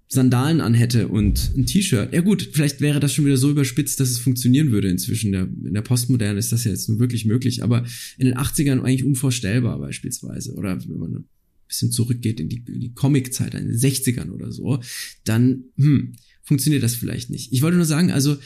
Sandalen 0.08 0.62
anhätte 0.62 1.08
und 1.08 1.52
ein 1.54 1.66
T-Shirt. 1.66 2.14
Ja 2.14 2.22
gut, 2.22 2.48
vielleicht 2.52 2.80
wäre 2.80 2.98
das 2.98 3.12
schon 3.12 3.26
wieder 3.26 3.36
so 3.36 3.50
überspitzt, 3.50 4.00
dass 4.00 4.08
es 4.08 4.18
funktionieren 4.18 4.72
würde 4.72 4.88
inzwischen. 4.88 5.34
In 5.34 5.74
der 5.74 5.82
Postmoderne 5.82 6.38
ist 6.38 6.50
das 6.50 6.64
ja 6.64 6.70
jetzt 6.70 6.88
nur 6.88 6.98
wirklich 6.98 7.26
möglich, 7.26 7.62
aber 7.62 7.84
in 8.16 8.24
den 8.24 8.38
80ern 8.38 8.80
eigentlich 8.80 9.04
unvorstellbar 9.04 9.78
beispielsweise. 9.78 10.54
Oder 10.54 10.82
wenn 10.88 10.98
man 10.98 11.24
bisschen 11.68 11.92
zurückgeht 11.92 12.40
in 12.40 12.48
die, 12.48 12.64
in 12.66 12.80
die 12.80 12.94
Comic-Zeit, 12.94 13.54
in 13.54 13.68
den 13.68 13.76
60ern 13.76 14.30
oder 14.30 14.50
so, 14.50 14.80
dann 15.24 15.64
hm, 15.76 16.16
funktioniert 16.42 16.82
das 16.82 16.96
vielleicht 16.96 17.30
nicht. 17.30 17.52
Ich 17.52 17.62
wollte 17.62 17.76
nur 17.76 17.86
sagen, 17.86 18.10
also 18.10 18.38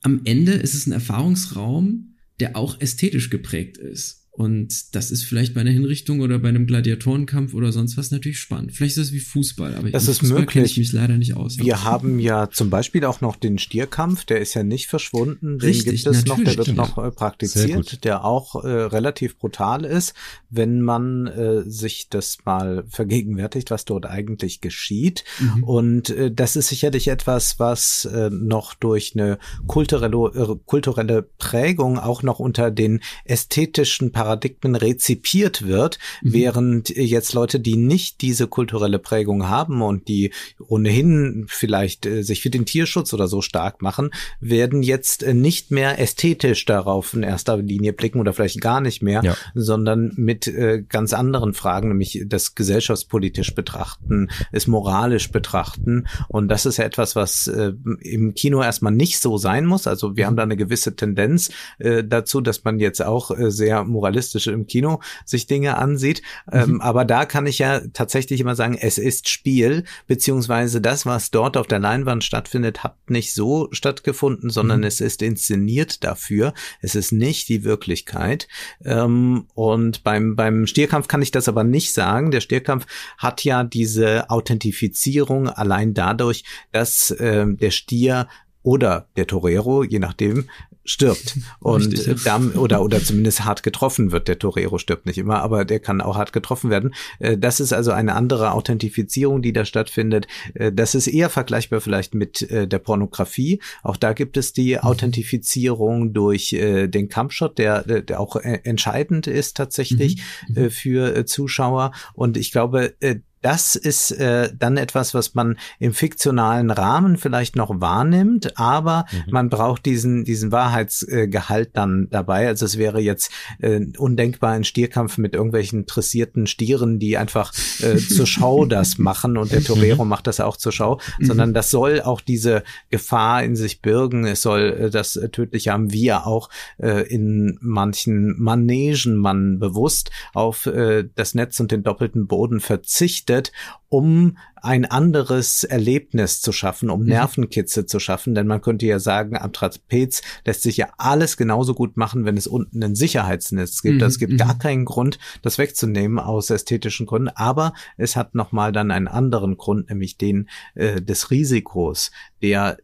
am 0.00 0.22
Ende 0.24 0.52
ist 0.52 0.74
es 0.74 0.86
ein 0.86 0.92
Erfahrungsraum, 0.92 2.16
der 2.40 2.56
auch 2.56 2.80
ästhetisch 2.80 3.30
geprägt 3.30 3.76
ist. 3.78 4.25
Und 4.36 4.94
das 4.94 5.10
ist 5.10 5.24
vielleicht 5.24 5.54
bei 5.54 5.62
einer 5.62 5.70
Hinrichtung 5.70 6.20
oder 6.20 6.38
bei 6.38 6.50
einem 6.50 6.66
Gladiatorenkampf 6.66 7.54
oder 7.54 7.72
sonst 7.72 7.96
was 7.96 8.10
natürlich 8.10 8.38
spannend. 8.38 8.72
Vielleicht 8.72 8.98
ist 8.98 9.06
das 9.06 9.12
wie 9.12 9.20
Fußball, 9.20 9.74
aber 9.74 9.90
das 9.90 10.08
ist 10.08 10.18
Fußball 10.18 10.40
möglich. 10.40 10.72
ich 10.72 10.76
mich 10.76 10.92
leider 10.92 11.16
nicht 11.16 11.34
aus. 11.34 11.56
Wir 11.58 11.84
haben 11.84 12.18
ja 12.18 12.50
zum 12.50 12.68
Beispiel 12.68 13.06
auch 13.06 13.22
noch 13.22 13.36
den 13.36 13.56
Stierkampf, 13.58 14.26
der 14.26 14.42
ist 14.42 14.52
ja 14.52 14.62
nicht 14.62 14.88
verschwunden. 14.88 15.58
Den 15.58 15.66
Richtig, 15.66 16.04
gibt 16.04 16.14
es 16.14 16.26
noch, 16.26 16.36
der 16.36 16.58
wird 16.58 16.76
noch 16.76 16.98
äh, 16.98 17.10
praktiziert, 17.10 18.04
der 18.04 18.26
auch 18.26 18.62
äh, 18.62 18.68
relativ 18.68 19.38
brutal 19.38 19.86
ist, 19.86 20.12
wenn 20.50 20.82
man 20.82 21.28
äh, 21.28 21.62
sich 21.64 22.10
das 22.10 22.36
mal 22.44 22.84
vergegenwärtigt, 22.88 23.70
was 23.70 23.86
dort 23.86 24.04
eigentlich 24.04 24.60
geschieht. 24.60 25.24
Mhm. 25.40 25.64
Und 25.64 26.10
äh, 26.10 26.30
das 26.30 26.56
ist 26.56 26.68
sicherlich 26.68 27.08
etwas, 27.08 27.58
was 27.58 28.04
äh, 28.04 28.28
noch 28.28 28.74
durch 28.74 29.12
eine 29.14 29.38
kulturelle, 29.66 30.16
äh, 30.34 30.56
kulturelle 30.66 31.22
Prägung 31.38 31.98
auch 31.98 32.22
noch 32.22 32.38
unter 32.38 32.70
den 32.70 33.00
ästhetischen 33.24 34.12
Parametern 34.12 34.25
Paradigmen 34.26 34.74
rezipiert 34.74 35.68
wird, 35.68 36.00
mhm. 36.20 36.32
während 36.32 36.88
jetzt 36.88 37.32
Leute, 37.32 37.60
die 37.60 37.76
nicht 37.76 38.22
diese 38.22 38.48
kulturelle 38.48 38.98
Prägung 38.98 39.48
haben 39.48 39.82
und 39.82 40.08
die 40.08 40.32
ohnehin 40.66 41.46
vielleicht 41.48 42.06
äh, 42.06 42.22
sich 42.22 42.42
für 42.42 42.50
den 42.50 42.66
Tierschutz 42.66 43.14
oder 43.14 43.28
so 43.28 43.40
stark 43.40 43.82
machen, 43.82 44.10
werden 44.40 44.82
jetzt 44.82 45.22
äh, 45.22 45.32
nicht 45.32 45.70
mehr 45.70 46.00
ästhetisch 46.00 46.64
darauf 46.64 47.14
in 47.14 47.22
erster 47.22 47.56
Linie 47.58 47.92
blicken 47.92 48.18
oder 48.18 48.32
vielleicht 48.32 48.60
gar 48.60 48.80
nicht 48.80 49.00
mehr, 49.00 49.22
ja. 49.22 49.36
sondern 49.54 50.12
mit 50.16 50.48
äh, 50.48 50.82
ganz 50.88 51.12
anderen 51.12 51.54
Fragen, 51.54 51.88
nämlich 51.88 52.24
das 52.26 52.56
gesellschaftspolitisch 52.56 53.54
betrachten, 53.54 54.28
es 54.50 54.66
moralisch 54.66 55.30
betrachten. 55.30 56.08
Und 56.26 56.48
das 56.48 56.66
ist 56.66 56.78
ja 56.78 56.84
etwas, 56.84 57.14
was 57.14 57.46
äh, 57.46 57.72
im 58.00 58.34
Kino 58.34 58.60
erstmal 58.60 58.92
nicht 58.92 59.20
so 59.20 59.38
sein 59.38 59.66
muss. 59.66 59.86
Also 59.86 60.16
wir 60.16 60.26
haben 60.26 60.36
da 60.36 60.42
eine 60.42 60.56
gewisse 60.56 60.96
Tendenz 60.96 61.52
äh, 61.78 62.02
dazu, 62.02 62.40
dass 62.40 62.64
man 62.64 62.80
jetzt 62.80 63.04
auch 63.04 63.30
äh, 63.30 63.52
sehr 63.52 63.84
moralistisch 63.84 64.15
im 64.46 64.66
Kino 64.66 65.00
sich 65.24 65.46
Dinge 65.46 65.76
ansieht. 65.76 66.22
Ähm, 66.50 66.74
mhm. 66.74 66.80
aber 66.80 67.04
da 67.04 67.24
kann 67.24 67.46
ich 67.46 67.58
ja 67.58 67.80
tatsächlich 67.92 68.40
immer 68.40 68.54
sagen, 68.54 68.76
es 68.80 68.98
ist 68.98 69.28
Spiel, 69.28 69.84
beziehungsweise 70.06 70.80
das, 70.80 71.06
was 71.06 71.30
dort 71.30 71.56
auf 71.56 71.66
der 71.66 71.78
Leinwand 71.78 72.24
stattfindet, 72.24 72.84
hat 72.84 72.96
nicht 73.08 73.34
so 73.34 73.68
stattgefunden, 73.72 74.50
sondern 74.50 74.80
mhm. 74.80 74.86
es 74.86 75.00
ist 75.00 75.22
inszeniert 75.22 76.04
dafür. 76.04 76.54
Es 76.80 76.94
ist 76.94 77.12
nicht 77.12 77.48
die 77.48 77.64
Wirklichkeit. 77.64 78.48
Ähm, 78.84 79.46
und 79.54 80.04
beim, 80.04 80.36
beim 80.36 80.66
Stierkampf 80.66 81.08
kann 81.08 81.22
ich 81.22 81.30
das 81.30 81.48
aber 81.48 81.64
nicht 81.64 81.92
sagen. 81.92 82.30
Der 82.30 82.40
Stierkampf 82.40 82.86
hat 83.18 83.44
ja 83.44 83.64
diese 83.64 84.30
Authentifizierung 84.30 85.48
allein 85.48 85.94
dadurch, 85.94 86.44
dass 86.72 87.10
äh, 87.10 87.46
der 87.46 87.70
Stier 87.70 88.28
oder 88.62 89.08
der 89.16 89.26
Torero, 89.26 89.84
je 89.84 90.00
nachdem, 90.00 90.48
stirbt 90.86 91.38
und 91.60 91.86
Richtig, 91.86 92.06
ja. 92.06 92.14
dann, 92.24 92.52
oder 92.52 92.82
oder 92.82 93.02
zumindest 93.02 93.44
hart 93.44 93.62
getroffen 93.62 94.12
wird. 94.12 94.28
Der 94.28 94.38
Torero 94.38 94.78
stirbt 94.78 95.06
nicht 95.06 95.18
immer, 95.18 95.42
aber 95.42 95.64
der 95.64 95.80
kann 95.80 96.00
auch 96.00 96.16
hart 96.16 96.32
getroffen 96.32 96.70
werden. 96.70 96.94
Äh, 97.18 97.36
das 97.36 97.60
ist 97.60 97.72
also 97.72 97.90
eine 97.90 98.14
andere 98.14 98.52
Authentifizierung, 98.52 99.42
die 99.42 99.52
da 99.52 99.64
stattfindet. 99.64 100.26
Äh, 100.54 100.72
das 100.72 100.94
ist 100.94 101.06
eher 101.06 101.30
vergleichbar 101.30 101.80
vielleicht 101.80 102.14
mit 102.14 102.42
äh, 102.50 102.66
der 102.66 102.78
Pornografie. 102.78 103.60
Auch 103.82 103.96
da 103.96 104.12
gibt 104.12 104.36
es 104.36 104.52
die 104.52 104.74
mhm. 104.74 104.80
Authentifizierung 104.80 106.12
durch 106.12 106.50
den 106.56 107.08
Kampfshot, 107.08 107.58
der, 107.58 107.82
der 107.82 108.20
auch 108.20 108.36
entscheidend 108.36 109.26
ist 109.26 109.56
tatsächlich 109.56 110.22
mhm. 110.48 110.62
mhm. 110.64 110.70
für 110.70 111.26
Zuschauer. 111.26 111.92
Und 112.14 112.36
ich 112.36 112.52
glaube, 112.52 112.94
das 113.42 113.76
ist 113.76 114.12
äh, 114.12 114.50
dann 114.58 114.76
etwas, 114.76 115.14
was 115.14 115.34
man 115.34 115.58
im 115.78 115.92
fiktionalen 115.92 116.70
Rahmen 116.70 117.16
vielleicht 117.16 117.54
noch 117.54 117.80
wahrnimmt, 117.80 118.58
aber 118.58 119.04
mhm. 119.12 119.32
man 119.32 119.50
braucht 119.50 119.84
diesen, 119.86 120.24
diesen 120.24 120.52
Wahrheitsgehalt 120.52 121.70
dann 121.74 122.08
dabei. 122.10 122.48
Also 122.48 122.64
es 122.64 122.78
wäre 122.78 123.00
jetzt 123.00 123.30
äh, 123.60 123.80
undenkbar 123.98 124.52
ein 124.52 124.64
Stierkampf 124.64 125.18
mit 125.18 125.34
irgendwelchen 125.34 125.86
dressierten 125.86 126.46
Stieren, 126.46 126.98
die 126.98 127.18
einfach 127.18 127.52
äh, 127.80 127.98
zur 127.98 128.26
Schau 128.26 128.64
das 128.66 128.98
machen 128.98 129.36
und 129.36 129.52
der 129.52 129.62
Torero 129.62 130.04
mhm. 130.04 130.10
macht 130.10 130.26
das 130.26 130.40
auch 130.40 130.56
zur 130.56 130.72
Schau, 130.72 131.00
mhm. 131.18 131.26
sondern 131.26 131.54
das 131.54 131.70
soll 131.70 132.00
auch 132.00 132.22
diese 132.22 132.64
Gefahr 132.90 133.44
in 133.44 133.54
sich 133.54 133.82
birgen. 133.82 134.26
Es 134.26 134.42
soll 134.42 134.76
äh, 134.86 134.90
das 134.90 135.20
tödliche 135.30 135.72
haben 135.72 135.92
wir 135.92 136.26
auch 136.26 136.48
äh, 136.78 137.06
in 137.06 137.58
manchen 137.60 138.34
Manegen 138.40 139.16
man 139.16 139.58
bewusst 139.58 140.10
auf 140.32 140.66
äh, 140.66 141.04
das 141.14 141.34
Netz 141.34 141.60
und 141.60 141.70
den 141.70 141.82
doppelten 141.82 142.26
Boden 142.26 142.60
verzichtet 142.60 143.25
verwendet, 143.26 143.52
um 143.88 144.36
ein 144.56 144.84
anderes 144.84 145.62
Erlebnis 145.64 146.40
zu 146.40 146.50
schaffen, 146.52 146.90
um 146.90 147.02
mhm. 147.02 147.06
Nervenkitze 147.06 147.86
zu 147.86 148.00
schaffen. 148.00 148.34
Denn 148.34 148.46
man 148.46 148.60
könnte 148.60 148.86
ja 148.86 148.98
sagen, 148.98 149.36
am 149.36 149.52
Trapez 149.52 150.22
lässt 150.44 150.62
sich 150.62 150.76
ja 150.76 150.88
alles 150.98 151.36
genauso 151.36 151.74
gut 151.74 151.96
machen, 151.96 152.24
wenn 152.24 152.36
es 152.36 152.46
unten 152.46 152.82
ein 152.82 152.94
Sicherheitsnetz 152.96 153.82
gibt. 153.82 154.00
Mhm. 154.00 154.06
Es 154.06 154.18
gibt 154.18 154.38
gar 154.38 154.54
mhm. 154.54 154.58
keinen 154.58 154.84
Grund, 154.84 155.18
das 155.42 155.58
wegzunehmen 155.58 156.18
aus 156.18 156.50
ästhetischen 156.50 157.06
Gründen. 157.06 157.28
Aber 157.28 157.74
es 157.96 158.16
hat 158.16 158.34
nochmal 158.34 158.72
dann 158.72 158.90
einen 158.90 159.08
anderen 159.08 159.56
Grund, 159.56 159.88
nämlich 159.88 160.18
den 160.18 160.48
äh, 160.74 161.00
des 161.00 161.30
Risikos, 161.30 162.10
der 162.42 162.78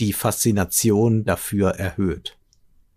die 0.00 0.12
Faszination 0.12 1.24
dafür 1.24 1.70
erhöht. 1.70 2.38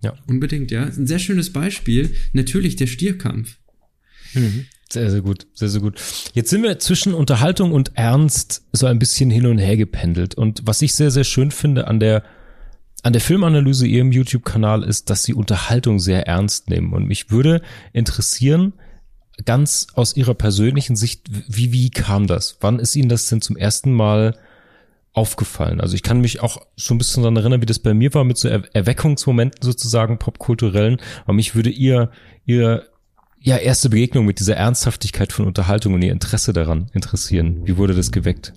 Ja, 0.02 0.16
unbedingt, 0.28 0.72
ja. 0.72 0.84
Ein 0.84 1.08
sehr 1.08 1.20
schönes 1.20 1.54
Beispiel. 1.54 2.16
Natürlich 2.34 2.76
der 2.76 2.88
Stierkampf. 2.88 3.58
Mhm. 4.34 4.66
Sehr, 4.94 5.10
sehr 5.10 5.22
gut, 5.22 5.48
sehr, 5.56 5.70
sehr 5.70 5.82
gut. 5.82 6.00
Jetzt 6.34 6.52
sind 6.52 6.62
wir 6.62 6.78
zwischen 6.78 7.16
Unterhaltung 7.16 7.72
und 7.72 7.94
Ernst 7.96 8.64
so 8.74 8.86
ein 8.86 9.00
bisschen 9.00 9.32
hin 9.32 9.48
und 9.48 9.58
her 9.58 9.76
gependelt. 9.76 10.36
Und 10.36 10.62
was 10.66 10.84
ich 10.84 10.94
sehr, 10.94 11.10
sehr 11.10 11.24
schön 11.24 11.50
finde 11.50 11.88
an 11.88 12.00
der, 12.00 12.22
an 13.02 13.12
der 13.12 13.22
Filmanalyse 13.22 13.88
ihrem 13.88 14.12
YouTube-Kanal 14.12 14.84
ist, 14.84 15.10
dass 15.10 15.24
sie 15.24 15.34
Unterhaltung 15.34 16.00
sehr 16.00 16.28
ernst 16.28 16.70
nehmen. 16.70 16.94
Und 16.94 17.08
mich 17.08 17.32
würde 17.32 17.64
interessieren, 17.92 18.74
ganz 19.46 19.88
aus 19.96 20.16
ihrer 20.16 20.36
persönlichen 20.36 20.96
Sicht, 20.96 21.28
wie, 21.48 21.74
wie 21.74 21.90
kam 21.90 22.28
das? 22.28 22.58
Wann 22.62 22.78
ist 22.78 22.96
Ihnen 22.96 23.10
das 23.10 23.28
denn 23.28 23.42
zum 23.42 23.58
ersten 23.58 23.94
Mal 23.94 24.38
aufgefallen? 25.14 25.82
Also 25.82 25.96
ich 25.96 26.04
kann 26.04 26.22
mich 26.22 26.42
auch 26.42 26.68
schon 26.78 26.98
ein 26.98 27.00
bisschen 27.00 27.24
daran 27.24 27.38
erinnern, 27.38 27.62
wie 27.64 27.66
das 27.66 27.80
bei 27.80 27.96
mir 27.96 28.14
war 28.14 28.26
mit 28.26 28.38
so 28.38 28.48
Erweckungsmomenten 28.48 29.64
sozusagen 29.64 30.20
popkulturellen. 30.20 31.02
Aber 31.24 31.34
mich 31.34 31.56
würde 31.56 31.72
ihr, 31.72 32.12
ihr 32.46 32.93
ja, 33.44 33.58
erste 33.58 33.90
Begegnung 33.90 34.26
mit 34.26 34.40
dieser 34.40 34.56
Ernsthaftigkeit 34.56 35.34
von 35.34 35.46
Unterhaltung 35.46 35.94
und 35.94 36.02
ihr 36.02 36.14
Interesse 36.14 36.54
daran 36.54 36.90
interessieren. 36.94 37.60
Wie 37.66 37.76
wurde 37.76 37.94
das 37.94 38.14
geweckt? 38.14 38.54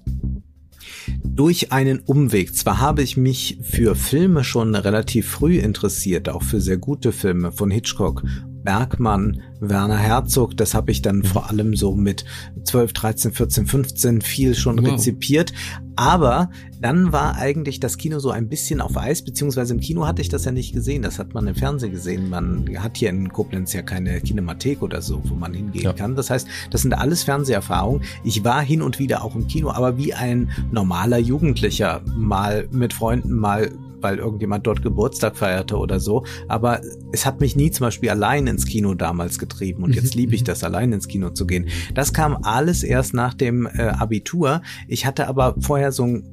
Durch 1.25 1.73
einen 1.73 1.99
Umweg. 1.99 2.55
Zwar 2.55 2.81
habe 2.81 3.03
ich 3.03 3.17
mich 3.17 3.59
für 3.63 3.97
Filme 3.97 4.45
schon 4.45 4.77
relativ 4.77 5.29
früh 5.29 5.59
interessiert, 5.59 6.29
auch 6.29 6.45
für 6.45 6.61
sehr 6.61 6.79
gute 6.79 7.11
Filme 7.11 7.51
von 7.51 7.71
Hitchcock 7.71 8.23
Bergmann, 8.67 9.43
Werner 9.61 9.97
Herzog, 9.97 10.57
das 10.57 10.75
habe 10.75 10.91
ich 10.91 11.01
dann 11.01 11.23
vor 11.23 11.49
allem 11.49 11.77
so 11.77 11.95
mit 11.95 12.25
12, 12.65 12.93
13, 12.93 13.33
14, 13.33 13.67
15 13.67 14.21
viel 14.23 14.55
schon 14.57 14.83
wow. 14.83 14.93
rezipiert. 14.93 15.53
Aber 15.95 16.51
dann 16.81 17.13
war 17.13 17.37
eigentlich 17.37 17.81
das 17.81 17.97
Kino 17.97 18.19
so 18.19 18.31
ein 18.31 18.49
bisschen 18.49 18.81
auf 18.81 18.99
Eis, 18.99 19.23
beziehungsweise 19.23 19.73
im 19.73 19.81
Kino 19.81 20.07
hatte 20.07 20.21
ich 20.21 20.29
das 20.29 20.45
ja 20.45 20.53
nicht 20.53 20.75
gesehen. 20.75 21.03
Das 21.03 21.19
hat 21.21 21.33
man 21.33 21.47
im 21.47 21.55
Fernsehen 21.55 21.93
gesehen. 21.93 22.29
Man 22.29 22.69
hat 22.79 22.97
hier 22.99 23.09
in 23.09 23.33
Koblenz 23.33 23.73
ja 23.73 23.83
keine 23.83 24.21
Kinemathek 24.21 24.83
oder 24.83 25.01
so, 25.01 25.23
wo 25.25 25.35
man 25.35 25.55
hingehen 25.55 25.85
ja. 25.85 25.93
kann. 25.93 26.17
Das 26.17 26.29
heißt, 26.29 26.49
das 26.71 26.83
sind 26.83 26.93
alles 26.93 27.23
Fernseherfahrungen. 27.23 28.03
Ich 28.25 28.45
war 28.45 28.63
hin 28.63 28.83
und 28.83 28.99
wieder 28.99 29.25
auch 29.25 29.37
im 29.37 29.47
Kino, 29.47 29.71
aber 29.71 29.97
wie 29.97 30.13
ein 30.13 30.51
normaler 30.73 31.19
Jugendlicher, 31.19 32.03
mal 32.17 32.69
mit 32.73 32.93
Freunden, 32.93 33.33
mal 33.33 33.71
weil 34.01 34.19
irgendjemand 34.19 34.67
dort 34.67 34.83
Geburtstag 34.83 35.37
feierte 35.37 35.77
oder 35.77 36.01
so. 36.01 36.25
Aber 36.49 36.81
es 37.13 37.27
hat 37.27 37.41
mich 37.41 37.57
nie 37.57 37.71
zum 37.71 37.87
Beispiel 37.87 38.11
allein 38.11 38.47
ins 38.47 38.67
Kino 38.67 38.95
damals 38.95 39.39
getrieben 39.39 39.83
und 39.83 39.95
jetzt 39.95 40.15
liebe 40.15 40.35
ich 40.35 40.45
das, 40.45 40.65
allein 40.65 40.93
ins 40.93 41.09
Kino 41.09 41.31
zu 41.31 41.47
gehen. 41.47 41.69
Das 41.95 42.13
kam 42.13 42.39
alles 42.43 42.83
erst 42.83 43.15
nach 43.15 43.35
dem 43.35 43.67
äh, 43.67 43.83
Abitur. 43.83 44.63
Ich 44.89 45.07
hatte 45.07 45.29
aber 45.29 45.55
vorher 45.61 45.93
so 45.93 46.05
ein 46.05 46.25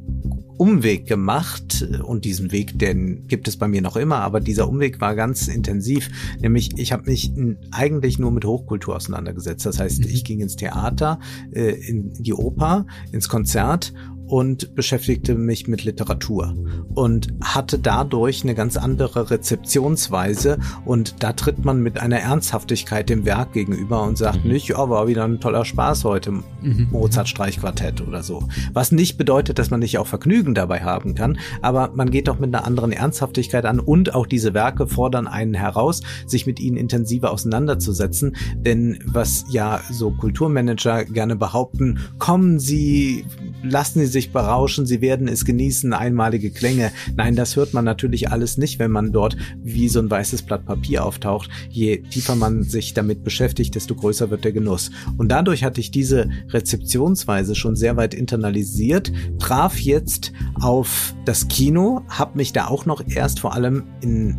Umweg 0.58 1.08
gemacht 1.08 1.88
und 2.04 2.26
diesen 2.26 2.52
Weg, 2.52 2.78
den 2.78 3.28
gibt 3.28 3.48
es 3.48 3.58
bei 3.58 3.68
mir 3.68 3.82
noch 3.82 3.96
immer, 3.96 4.18
aber 4.18 4.40
dieser 4.40 4.70
Umweg 4.70 5.02
war 5.02 5.16
ganz 5.16 5.48
intensiv, 5.48 6.10
nämlich 6.40 6.78
ich 6.78 6.92
habe 6.92 7.10
mich 7.10 7.32
eigentlich 7.72 8.20
nur 8.20 8.32
mit 8.32 8.46
Hochkultur 8.46 8.96
auseinandergesetzt. 8.96 9.66
Das 9.66 9.80
heißt, 9.80 10.06
ich 10.06 10.24
ging 10.24 10.40
ins 10.42 10.56
Theater, 10.56 11.20
äh, 11.52 11.72
in 11.72 12.14
die 12.14 12.34
Oper, 12.34 12.86
ins 13.12 13.30
Konzert 13.30 13.94
und 14.28 14.76
beschäftigte 14.76 15.36
mich 15.36 15.68
mit 15.68 15.84
Literatur 15.84 16.56
und 16.96 17.34
hatte 17.42 17.80
dadurch 17.80 18.44
eine 18.44 18.56
ganz 18.56 18.78
andere 18.78 19.30
Rezeptionsweise 19.30 20.58
und 20.86 21.16
da 21.20 21.34
tritt 21.34 21.66
man 21.66 21.82
mit 21.82 22.00
einer 22.00 22.20
Ernsthaftigkeit 22.20 23.10
dem 23.10 23.26
Werk 23.26 23.54
gegenüber 23.54 24.04
und 24.04 24.18
sagt 24.18 24.46
mhm. 24.46 24.52
nicht, 24.52 24.70
ja, 24.70 24.90
war 24.90 25.08
wieder 25.08 25.24
ein 25.26 25.40
toller 25.40 25.66
Spaß 25.66 26.04
heute, 26.04 26.32
mhm. 26.32 26.88
Mozart 26.92 27.28
Streichquartett 27.28 28.02
oder 28.02 28.24
so. 28.24 28.48
Was 28.74 28.92
nicht 28.92 29.18
bedeutet, 29.18 29.60
dass 29.60 29.70
man 29.70 29.80
nicht 29.80 29.98
auch 29.98 30.08
Vergnügen 30.08 30.54
dabei 30.54 30.82
haben 30.82 31.16
kann, 31.16 31.38
aber 31.62 31.92
man 31.94 32.10
geht 32.10 32.28
doch 32.28 32.40
mit 32.40 32.54
einer 32.54 32.66
anderen 32.66 32.92
Ernsthaftigkeit 32.92 33.66
an 33.66 33.80
und 33.80 34.16
auch 34.16 34.26
diese 34.26 34.54
Werke 34.54 34.88
fordern 34.88 35.28
einen 35.28 35.54
heraus, 35.54 36.02
sich 36.26 36.46
mit 36.46 36.60
ihnen 36.60 36.78
intensiver 36.78 37.32
auseinanderzusetzen, 37.32 38.36
denn 38.56 39.00
was 39.06 39.46
ja 39.50 39.82
so 39.92 40.12
Kulturmanager 40.12 41.06
gerne 41.06 41.36
behaupten, 41.36 42.00
kommen 42.20 42.60
Sie, 42.60 43.26
lassen 43.62 44.00
Sie 44.00 44.08
sich 44.14 44.32
berauschen, 44.32 44.86
sie 44.86 45.02
werden 45.02 45.28
es 45.28 45.44
genießen, 45.44 45.92
einmalige 45.92 46.52
Klänge. 46.52 46.94
Nein, 47.18 47.36
das 47.36 47.58
hört 47.58 47.74
man 47.74 47.84
natürlich 47.84 48.32
alles 48.32 48.58
nicht, 48.58 48.80
wenn 48.80 48.92
man 48.92 49.12
dort 49.12 49.36
wie 49.62 49.90
so 49.90 50.00
ein 50.00 50.10
weißes 50.10 50.44
Blatt 50.44 50.66
Papier 50.66 51.06
auftaucht. 51.06 51.50
Je 51.70 51.98
tiefer 51.98 52.36
man 52.36 52.64
sich 52.64 52.94
damit 52.94 53.26
beschäftigt, 53.26 53.76
desto 53.76 53.96
größer 53.96 54.30
wird 54.30 54.46
der 54.46 54.54
Genuss. 54.54 54.92
Und 55.18 55.30
dadurch 55.30 55.66
hatte 55.66 55.82
ich 55.82 55.92
diese 55.92 56.30
Rezeptionsweise 56.50 57.56
schon 57.56 57.76
sehr 57.76 57.98
weit 57.98 58.14
internalisiert, 58.14 59.12
traf 59.40 59.78
jetzt 59.80 60.32
auf 60.62 61.14
das 61.26 61.50
Kino, 61.50 62.04
habe 62.08 62.38
mich 62.38 62.54
da 62.54 62.68
auch 62.68 62.86
noch 62.86 63.04
erst 63.06 63.42
vor 63.42 63.54
allem 63.54 63.84
in 64.02 64.38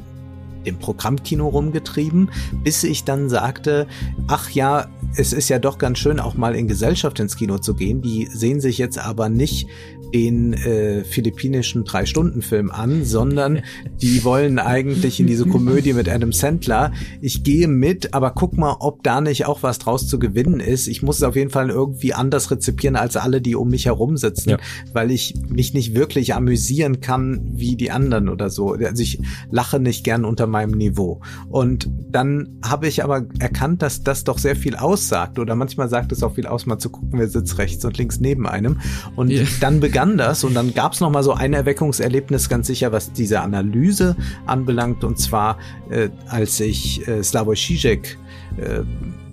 dem 0.64 0.78
Programmkino 0.78 1.48
rumgetrieben, 1.48 2.30
bis 2.62 2.84
ich 2.84 3.04
dann 3.04 3.28
sagte, 3.28 3.86
ach 4.28 4.50
ja, 4.50 4.88
es 5.16 5.32
ist 5.32 5.48
ja 5.48 5.58
doch 5.58 5.78
ganz 5.78 5.98
schön, 5.98 6.20
auch 6.20 6.34
mal 6.34 6.54
in 6.54 6.68
Gesellschaft 6.68 7.20
ins 7.20 7.36
Kino 7.36 7.58
zu 7.58 7.74
gehen. 7.74 8.02
Die 8.02 8.26
sehen 8.26 8.60
sich 8.60 8.78
jetzt 8.78 8.98
aber 8.98 9.28
nicht 9.28 9.68
den 10.14 10.52
äh, 10.52 11.02
philippinischen 11.02 11.84
Drei-Stunden-Film 11.84 12.70
an, 12.70 13.04
sondern 13.04 13.62
die 14.00 14.22
wollen 14.22 14.60
eigentlich 14.60 15.18
in 15.18 15.26
diese 15.26 15.44
Komödie 15.44 15.92
mit 15.92 16.08
Adam 16.08 16.32
Sandler. 16.32 16.92
Ich 17.20 17.42
gehe 17.42 17.66
mit, 17.66 18.14
aber 18.14 18.30
guck 18.30 18.56
mal, 18.56 18.76
ob 18.78 19.02
da 19.02 19.20
nicht 19.20 19.46
auch 19.46 19.64
was 19.64 19.80
draus 19.80 20.06
zu 20.06 20.20
gewinnen 20.20 20.60
ist. 20.60 20.86
Ich 20.86 21.02
muss 21.02 21.16
es 21.16 21.24
auf 21.24 21.34
jeden 21.34 21.50
Fall 21.50 21.68
irgendwie 21.68 22.14
anders 22.14 22.52
rezipieren 22.52 22.94
als 22.94 23.16
alle, 23.16 23.40
die 23.40 23.56
um 23.56 23.70
mich 23.70 23.86
herum 23.86 24.16
sitzen, 24.16 24.50
ja. 24.50 24.58
weil 24.92 25.10
ich 25.10 25.34
mich 25.48 25.74
nicht 25.74 25.96
wirklich 25.96 26.32
amüsieren 26.34 27.00
kann 27.00 27.40
wie 27.52 27.74
die 27.74 27.90
anderen 27.90 28.28
oder 28.28 28.50
so. 28.50 28.74
Also 28.74 29.02
ich 29.02 29.20
lache 29.50 29.80
nicht 29.80 30.04
gern 30.04 30.24
unter 30.24 30.46
meinem 30.46 30.78
Niveau. 30.78 31.20
Und 31.48 31.90
dann 32.12 32.60
habe 32.64 32.86
ich 32.86 33.02
aber 33.02 33.26
erkannt, 33.40 33.82
dass 33.82 34.04
das 34.04 34.22
doch 34.22 34.38
sehr 34.38 34.54
viel 34.54 34.76
aussagt 34.76 35.40
oder 35.40 35.56
manchmal 35.56 35.88
sagt 35.88 36.12
es 36.12 36.22
auch 36.22 36.36
viel 36.36 36.46
aus, 36.46 36.66
mal 36.66 36.78
zu 36.78 36.90
gucken, 36.90 37.18
wer 37.18 37.26
sitzt 37.26 37.58
rechts 37.58 37.84
und 37.84 37.98
links 37.98 38.20
neben 38.20 38.46
einem. 38.46 38.78
Und 39.16 39.30
yeah. 39.30 39.44
dann 39.58 39.80
begann 39.80 40.03
anders. 40.04 40.44
Und 40.44 40.54
dann 40.54 40.74
gab 40.74 40.92
es 40.92 41.00
noch 41.00 41.10
mal 41.10 41.22
so 41.22 41.32
ein 41.32 41.54
Erweckungserlebnis 41.54 42.50
ganz 42.50 42.66
sicher, 42.66 42.92
was 42.92 43.12
diese 43.12 43.40
Analyse 43.40 44.16
anbelangt. 44.44 45.02
Und 45.02 45.18
zwar, 45.18 45.58
äh, 45.88 46.10
als 46.28 46.60
ich 46.60 47.08
äh, 47.08 47.22
Slavoj 47.22 47.56
Žižek 47.56 48.18
äh, 48.58 48.82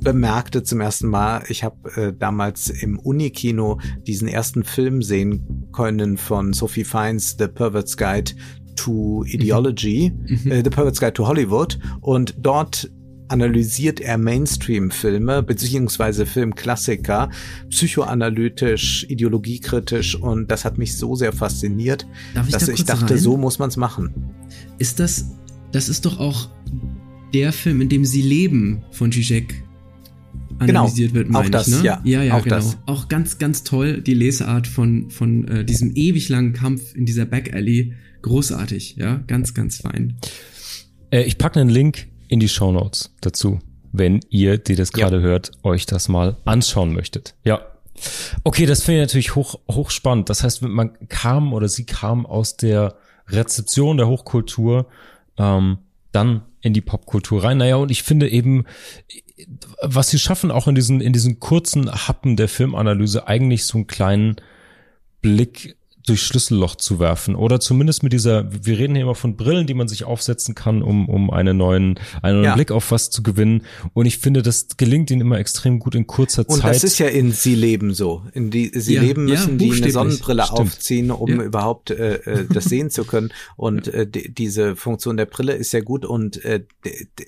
bemerkte 0.01 0.63
zum 0.63 0.80
ersten 0.80 1.09
Mal, 1.09 1.43
ich 1.49 1.65
habe 1.65 1.76
äh, 1.95 2.13
damals 2.17 2.69
im 2.69 2.97
Unikino 2.99 3.80
diesen 4.07 4.30
ersten 4.30 4.63
Film 4.63 5.01
sehen 5.01 5.67
können 5.74 6.17
von 6.17 6.53
Sophie 6.53 6.86
Fiennes, 6.86 7.36
The 7.38 7.47
Pervert's 7.47 7.97
Guide 7.97 8.32
to 8.78 9.26
Ideology, 9.26 10.13
mhm. 10.15 10.51
äh, 10.51 10.63
The 10.63 10.69
Pervert's 10.69 11.01
Guide 11.01 11.13
to 11.13 11.28
Hollywood. 11.28 11.78
Und 11.99 12.36
dort 12.39 12.89
analysiert 13.32 13.99
er 13.99 14.17
Mainstream-Filme 14.17 15.43
beziehungsweise 15.43 16.25
Filmklassiker 16.25 17.29
psychoanalytisch, 17.69 19.05
ideologiekritisch 19.09 20.15
und 20.15 20.51
das 20.51 20.65
hat 20.65 20.77
mich 20.77 20.97
so 20.97 21.15
sehr 21.15 21.34
fasziniert, 21.34 22.05
ich 22.45 22.51
dass 22.51 22.65
da 22.65 22.71
ich 22.73 22.84
dachte, 22.84 23.13
rein? 23.13 23.19
so 23.19 23.38
muss 23.38 23.59
man 23.59 23.69
es 23.69 23.77
machen. 23.77 24.13
Ist 24.77 24.99
das, 24.99 25.32
das 25.71 25.89
ist 25.89 26.05
doch 26.05 26.19
auch 26.19 26.49
der 27.34 27.53
Film, 27.53 27.82
in 27.82 27.89
dem 27.89 28.05
sie 28.05 28.21
leben 28.21 28.84
von 28.91 29.11
Zizek 29.11 29.63
genau, 30.59 30.82
analysiert 30.82 31.13
genau, 31.13 31.19
wird, 31.19 31.29
meine 31.29 31.45
auch 31.45 31.49
das, 31.49 31.67
ich, 31.67 31.75
ne? 31.75 31.84
Ja, 31.84 32.01
ja, 32.03 32.23
ja 32.23 32.34
auch 32.36 32.43
genau. 32.43 32.55
Das. 32.57 32.77
Auch 32.86 33.07
ganz, 33.07 33.38
ganz 33.38 33.63
toll 33.63 34.01
die 34.01 34.13
Lesart 34.13 34.67
von, 34.67 35.09
von 35.09 35.47
äh, 35.47 35.65
diesem 35.65 35.95
ewig 35.95 36.29
langen 36.29 36.53
Kampf 36.53 36.95
in 36.95 37.05
dieser 37.05 37.25
Back 37.25 37.53
Alley. 37.53 37.93
Großartig, 38.21 38.97
ja, 38.97 39.23
ganz, 39.27 39.53
ganz 39.53 39.77
fein. 39.77 40.17
Äh, 41.09 41.23
ich 41.23 41.38
packe 41.38 41.59
einen 41.59 41.69
Link 41.69 42.07
in 42.32 42.39
die 42.39 42.49
Show 42.49 42.71
Notes 42.71 43.13
dazu, 43.19 43.59
wenn 43.91 44.21
ihr, 44.29 44.57
die 44.57 44.75
das 44.75 44.93
gerade 44.93 45.17
ja. 45.17 45.21
hört, 45.21 45.51
euch 45.63 45.86
das 45.86 46.07
mal 46.07 46.38
anschauen 46.45 46.93
möchtet. 46.93 47.36
Ja. 47.43 47.59
Okay, 48.43 48.65
das 48.65 48.84
finde 48.84 49.01
ich 49.01 49.07
natürlich 49.07 49.36
hoch, 49.36 49.59
hochspannend. 49.69 50.29
Das 50.29 50.43
heißt, 50.43 50.61
man 50.61 50.97
kam 51.09 51.51
oder 51.53 51.67
sie 51.67 51.86
kam 51.86 52.25
aus 52.25 52.55
der 52.55 52.95
Rezeption 53.27 53.97
der 53.97 54.07
Hochkultur 54.07 54.88
ähm, 55.38 55.79
dann 56.13 56.43
in 56.61 56.73
die 56.73 56.82
Popkultur 56.82 57.43
rein. 57.43 57.57
Naja, 57.57 57.75
und 57.75 57.91
ich 57.91 58.01
finde 58.01 58.29
eben, 58.29 58.65
was 59.82 60.09
sie 60.09 60.19
schaffen, 60.19 60.51
auch 60.51 60.67
in 60.67 60.75
diesen, 60.75 61.01
in 61.01 61.11
diesen 61.11 61.41
kurzen 61.41 61.91
Happen 61.91 62.38
der 62.38 62.47
Filmanalyse, 62.47 63.27
eigentlich 63.27 63.65
so 63.65 63.77
einen 63.77 63.88
kleinen 63.88 64.38
Blick 65.21 65.75
durch 66.06 66.24
Schlüsselloch 66.24 66.76
zu 66.76 66.99
werfen 66.99 67.36
oder 67.36 67.60
zumindest 67.60 68.04
mit 68.04 68.14
dieser, 68.14 68.52
wir 68.52 68.78
reden 68.78 68.95
hier 68.95 69.04
immer 69.04 69.16
von 69.16 69.36
Brillen, 69.36 69.68
die 69.68 69.74
man 69.74 69.88
sich 69.88 70.04
aufsetzen 70.04 70.56
kann, 70.56 70.82
um, 70.82 71.08
um 71.08 71.30
einen 71.30 71.58
neuen, 71.58 71.99
einen 72.22 72.38
neuen 72.38 72.45
ja. 72.45 72.56
Blick 72.56 72.72
auf 72.72 72.91
was 72.91 73.10
zu 73.10 73.24
gewinnen. 73.24 73.64
Und 73.93 74.06
ich 74.06 74.18
finde, 74.18 74.41
das 74.41 74.68
gelingt 74.78 75.12
ihnen 75.12 75.22
immer 75.22 75.38
extrem 75.38 75.80
gut 75.80 75.95
in 75.95 76.08
kurzer 76.08 76.41
Und 76.47 76.56
Zeit. 76.56 76.64
Und 76.64 76.70
das 76.76 76.84
ist 76.84 76.99
ja 76.99 77.08
in 77.08 77.32
Sie 77.32 77.56
leben 77.56 77.93
so. 77.93 78.24
In 78.34 78.49
die, 78.49 78.72
Sie 78.74 78.95
ja, 78.95 79.02
leben 79.02 79.26
müssen 79.26 79.60
ja, 79.60 79.68
die 79.68 79.84
eine 79.84 79.91
Sonnenbrille 79.91 80.43
Stimmt. 80.43 80.60
aufziehen, 80.60 81.12
um 81.12 81.39
überhaupt 81.39 81.91
äh, 81.91 82.16
äh, 82.16 82.45
das 82.52 82.66
sehen 82.66 82.89
zu 82.89 83.04
können. 83.06 83.32
Und 83.56 83.88
äh, 83.88 84.08
die, 84.08 84.34
diese 84.34 84.76
Funktion 84.76 85.18
der 85.18 85.26
Brille 85.28 85.54
ist 85.54 85.72
ja 85.72 85.82
gut 85.82 86.06
und 86.06 86.43
äh, 86.43 86.64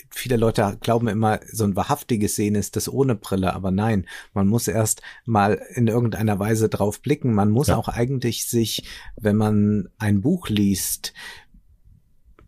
viele 0.10 0.38
Leute 0.38 0.78
glauben 0.82 1.08
immer, 1.08 1.40
so 1.52 1.64
ein 1.64 1.76
wahrhaftiges 1.76 2.36
Sehen 2.36 2.56
ist 2.56 2.76
das 2.76 2.92
ohne 2.92 3.16
Brille, 3.16 3.54
aber 3.54 3.72
nein, 3.72 4.08
man 4.34 4.48
muss 4.48 4.68
erst 4.68 5.02
mal 5.26 5.62
in 5.76 5.88
irgendeiner 5.88 6.40
Weise 6.40 6.70
drauf 6.70 7.02
blicken. 7.02 7.34
Man 7.34 7.52
muss 7.52 7.70
auch 7.70 7.88
eigentlich 7.88 8.46
sehen, 8.46 8.62
sich, 8.64 8.84
wenn 9.18 9.36
man 9.36 9.89
ein 9.97 10.22
Buch 10.22 10.49
liest, 10.49 11.14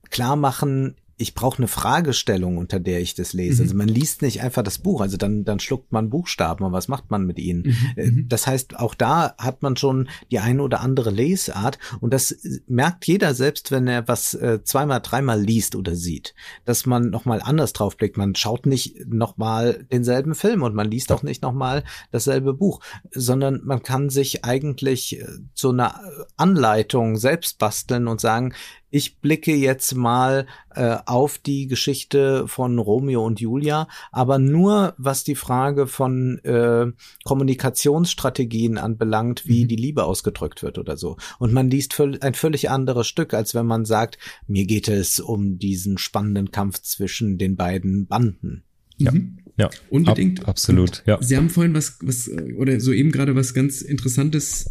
klar 0.09 0.35
machen, 0.35 0.95
ich 1.17 1.33
brauche 1.33 1.59
eine 1.59 1.67
Fragestellung, 1.67 2.57
unter 2.57 2.79
der 2.79 2.99
ich 2.99 3.15
das 3.15 3.33
lese. 3.33 3.61
Mhm. 3.61 3.65
Also 3.65 3.77
man 3.77 3.87
liest 3.87 4.21
nicht 4.21 4.41
einfach 4.41 4.63
das 4.63 4.79
Buch, 4.79 5.01
also 5.01 5.15
dann, 5.15 5.45
dann 5.45 5.59
schluckt 5.59 5.91
man 5.91 6.09
Buchstaben 6.09 6.65
und 6.65 6.73
was 6.73 6.87
macht 6.87 7.09
man 7.09 7.25
mit 7.25 7.39
ihnen? 7.39 7.63
Mhm. 7.63 7.93
Äh, 7.95 8.11
mhm. 8.11 8.29
Das 8.29 8.47
heißt, 8.47 8.79
auch 8.79 8.95
da 8.95 9.33
hat 9.37 9.61
man 9.61 9.77
schon 9.77 10.09
die 10.31 10.39
eine 10.39 10.61
oder 10.61 10.81
andere 10.81 11.11
Lesart 11.11 11.79
und 12.01 12.13
das 12.13 12.35
merkt 12.67 13.07
jeder 13.07 13.33
selbst, 13.33 13.71
wenn 13.71 13.87
er 13.87 14.07
was 14.07 14.33
äh, 14.33 14.61
zweimal, 14.63 14.99
dreimal 15.01 15.41
liest 15.41 15.75
oder 15.75 15.95
sieht, 15.95 16.35
dass 16.65 16.85
man 16.85 17.09
nochmal 17.09 17.41
anders 17.41 17.71
drauf 17.71 17.95
blickt. 17.95 18.17
Man 18.17 18.35
schaut 18.35 18.65
nicht 18.65 19.07
nochmal 19.07 19.85
denselben 19.91 20.35
Film 20.35 20.63
und 20.63 20.75
man 20.75 20.89
liest 20.89 21.11
auch 21.11 21.23
nicht 21.23 21.41
nochmal 21.41 21.83
dasselbe 22.11 22.53
Buch, 22.53 22.81
sondern 23.11 23.61
man 23.63 23.83
kann 23.83 24.09
sich 24.09 24.43
eigentlich 24.43 25.19
äh, 25.19 25.25
so 25.53 25.69
eine 25.69 25.93
Anleitung 26.35 27.15
selbst 27.15 27.57
basteln 27.57 28.07
und 28.07 28.19
sagen, 28.19 28.53
ich 28.95 29.19
blicke 29.19 29.53
jetzt 29.53 29.93
mal 29.93 30.47
äh, 30.73 30.95
auf 31.05 31.37
die 31.37 31.67
Geschichte 31.67 32.47
von 32.47 32.79
Romeo 32.79 33.25
und 33.25 33.41
Julia, 33.41 33.89
aber 34.13 34.39
nur 34.39 34.93
was 34.97 35.25
die 35.25 35.35
Frage 35.35 35.85
von 35.85 36.39
äh, 36.45 36.93
Kommunikationsstrategien 37.25 38.77
anbelangt, 38.77 39.47
wie 39.47 39.65
mhm. 39.65 39.67
die 39.67 39.75
Liebe 39.75 40.05
ausgedrückt 40.05 40.63
wird 40.63 40.77
oder 40.77 40.95
so. 40.95 41.17
Und 41.39 41.51
man 41.51 41.69
liest 41.69 41.93
völ 41.93 42.17
ein 42.21 42.35
völlig 42.35 42.69
anderes 42.69 43.07
Stück, 43.07 43.33
als 43.33 43.53
wenn 43.53 43.65
man 43.65 43.83
sagt, 43.83 44.17
mir 44.47 44.65
geht 44.65 44.87
es 44.87 45.19
um 45.19 45.59
diesen 45.59 45.97
spannenden 45.97 46.51
Kampf 46.51 46.81
zwischen 46.81 47.37
den 47.37 47.57
beiden 47.57 48.07
Banden. 48.07 48.63
Ja. 48.95 49.11
Mhm. 49.11 49.39
Ja, 49.57 49.69
unbedingt. 49.89 50.39
Ab, 50.43 50.47
absolut. 50.47 51.03
Ja. 51.05 51.21
Sie 51.21 51.35
haben 51.35 51.49
vorhin 51.49 51.73
was, 51.73 51.97
was 52.01 52.29
oder 52.57 52.79
soeben 52.79 53.11
gerade 53.11 53.35
was 53.35 53.53
ganz 53.53 53.81
Interessantes 53.81 54.69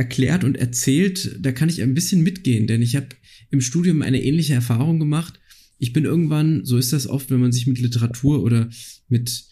erklärt 0.00 0.44
und 0.44 0.56
erzählt, 0.56 1.36
da 1.40 1.52
kann 1.52 1.68
ich 1.68 1.82
ein 1.82 1.92
bisschen 1.92 2.22
mitgehen, 2.22 2.66
denn 2.66 2.80
ich 2.80 2.96
habe 2.96 3.08
im 3.50 3.60
Studium 3.60 4.00
eine 4.00 4.22
ähnliche 4.22 4.54
Erfahrung 4.54 4.98
gemacht. 4.98 5.38
Ich 5.76 5.92
bin 5.92 6.06
irgendwann, 6.06 6.64
so 6.64 6.78
ist 6.78 6.94
das 6.94 7.06
oft, 7.06 7.30
wenn 7.30 7.40
man 7.40 7.52
sich 7.52 7.66
mit 7.66 7.78
Literatur 7.78 8.42
oder 8.42 8.70
mit, 9.08 9.44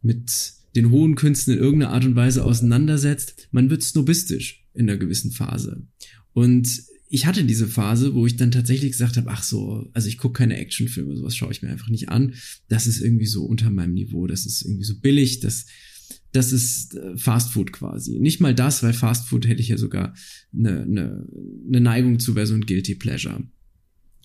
mit 0.00 0.52
den 0.74 0.90
hohen 0.90 1.16
Künsten 1.16 1.52
in 1.52 1.60
irgendeiner 1.60 1.92
Art 1.92 2.06
und 2.06 2.16
Weise 2.16 2.46
auseinandersetzt, 2.46 3.48
man 3.50 3.68
wird 3.68 3.82
snobistisch 3.82 4.64
in 4.72 4.88
einer 4.88 4.98
gewissen 4.98 5.32
Phase. 5.32 5.86
Und 6.32 6.82
ich 7.10 7.26
hatte 7.26 7.44
diese 7.44 7.68
Phase, 7.68 8.14
wo 8.14 8.26
ich 8.26 8.36
dann 8.36 8.52
tatsächlich 8.52 8.92
gesagt 8.92 9.18
habe, 9.18 9.30
ach 9.30 9.42
so, 9.42 9.90
also 9.92 10.08
ich 10.08 10.16
gucke 10.16 10.38
keine 10.38 10.56
Actionfilme, 10.56 11.14
sowas 11.14 11.36
schaue 11.36 11.52
ich 11.52 11.60
mir 11.60 11.68
einfach 11.68 11.90
nicht 11.90 12.08
an. 12.08 12.34
Das 12.68 12.86
ist 12.86 13.02
irgendwie 13.02 13.26
so 13.26 13.44
unter 13.44 13.68
meinem 13.68 13.92
Niveau, 13.92 14.26
das 14.26 14.46
ist 14.46 14.62
irgendwie 14.62 14.84
so 14.84 14.98
billig, 14.98 15.40
das 15.40 15.66
das 16.32 16.52
ist 16.52 16.96
äh, 16.96 17.16
Fast 17.16 17.52
Food 17.52 17.72
quasi. 17.72 18.18
Nicht 18.18 18.40
mal 18.40 18.54
das, 18.54 18.82
weil 18.82 18.92
Fast 18.92 19.28
Food 19.28 19.46
hätte 19.46 19.62
ich 19.62 19.68
ja 19.68 19.78
sogar 19.78 20.14
eine, 20.52 20.82
eine, 20.82 21.26
eine 21.68 21.80
Neigung 21.80 22.18
zu, 22.18 22.34
wäre 22.34 22.46
so 22.46 22.54
ein 22.54 22.66
Guilty 22.66 22.94
Pleasure. 22.94 23.42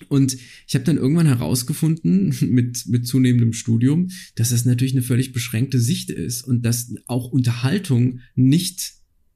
Und 0.09 0.37
ich 0.67 0.75
habe 0.75 0.85
dann 0.85 0.97
irgendwann 0.97 1.27
herausgefunden, 1.27 2.35
mit, 2.49 2.85
mit 2.87 3.07
zunehmendem 3.07 3.53
Studium, 3.53 4.09
dass 4.35 4.49
das 4.49 4.65
natürlich 4.65 4.93
eine 4.93 5.03
völlig 5.03 5.33
beschränkte 5.33 5.79
Sicht 5.79 6.09
ist 6.09 6.43
und 6.43 6.63
dass 6.65 6.93
auch 7.07 7.31
Unterhaltung 7.31 8.19
nicht 8.35 8.93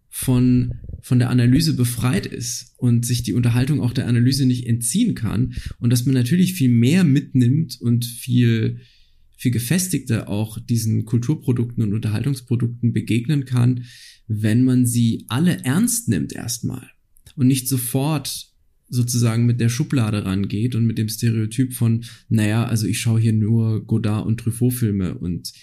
von, 0.10 0.74
von 1.02 1.20
der 1.20 1.30
Analyse 1.30 1.76
befreit 1.76 2.26
ist 2.26 2.74
und 2.78 3.06
sich 3.06 3.24
die 3.24 3.34
Unterhaltung 3.34 3.80
auch 3.80 3.94
der 3.94 4.08
Analyse 4.08 4.46
nicht 4.46 4.66
entziehen 4.66 5.16
kann 5.16 5.54
und 5.78 5.92
dass 5.92 6.06
man 6.06 6.16
natürlich 6.16 6.56
viel 6.56 6.70
mehr 6.70 7.04
mitnimmt 7.04 7.80
und 7.80 8.06
viel, 8.06 8.80
viel 9.40 9.52
gefestigter 9.52 10.28
auch 10.28 10.60
diesen 10.60 11.06
Kulturprodukten 11.06 11.82
und 11.82 11.94
Unterhaltungsprodukten 11.94 12.92
begegnen 12.92 13.46
kann, 13.46 13.86
wenn 14.28 14.66
man 14.66 14.86
sie 14.86 15.26
alle 15.30 15.64
ernst 15.64 16.10
nimmt 16.10 16.34
erstmal 16.34 16.90
und 17.38 17.48
nicht 17.48 17.70
sofort 17.70 18.50
sozusagen 18.90 19.46
mit 19.46 19.62
der 19.62 19.70
Schublade 19.70 20.26
rangeht 20.26 20.76
und 20.76 20.86
mit 20.86 20.98
dem 20.98 21.08
Stereotyp 21.08 21.74
von, 21.74 22.04
naja, 22.28 22.66
also 22.66 22.86
ich 22.86 23.00
schaue 23.00 23.22
hier 23.22 23.32
nur 23.32 23.86
Godard 23.86 24.26
und 24.26 24.42
Truffaut-Filme 24.42 25.18
und 25.18 25.54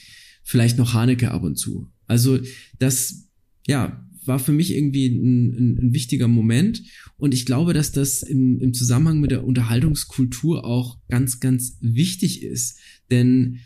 vielleicht 0.42 0.78
noch 0.78 0.94
Haneke 0.94 1.30
ab 1.30 1.42
und 1.42 1.56
zu. 1.56 1.92
Also 2.06 2.38
das, 2.78 3.28
ja, 3.66 4.06
war 4.26 4.38
für 4.38 4.52
mich 4.52 4.74
irgendwie 4.74 5.06
ein, 5.06 5.50
ein, 5.50 5.78
ein, 5.78 5.92
wichtiger 5.92 6.28
Moment. 6.28 6.82
Und 7.16 7.34
ich 7.34 7.46
glaube, 7.46 7.74
dass 7.74 7.92
das 7.92 8.22
im, 8.22 8.58
im 8.60 8.74
Zusammenhang 8.74 9.20
mit 9.20 9.30
der 9.30 9.44
Unterhaltungskultur 9.44 10.64
auch 10.64 10.98
ganz, 11.08 11.40
ganz 11.40 11.78
wichtig 11.80 12.42
ist. 12.42 12.78
Denn 13.10 13.60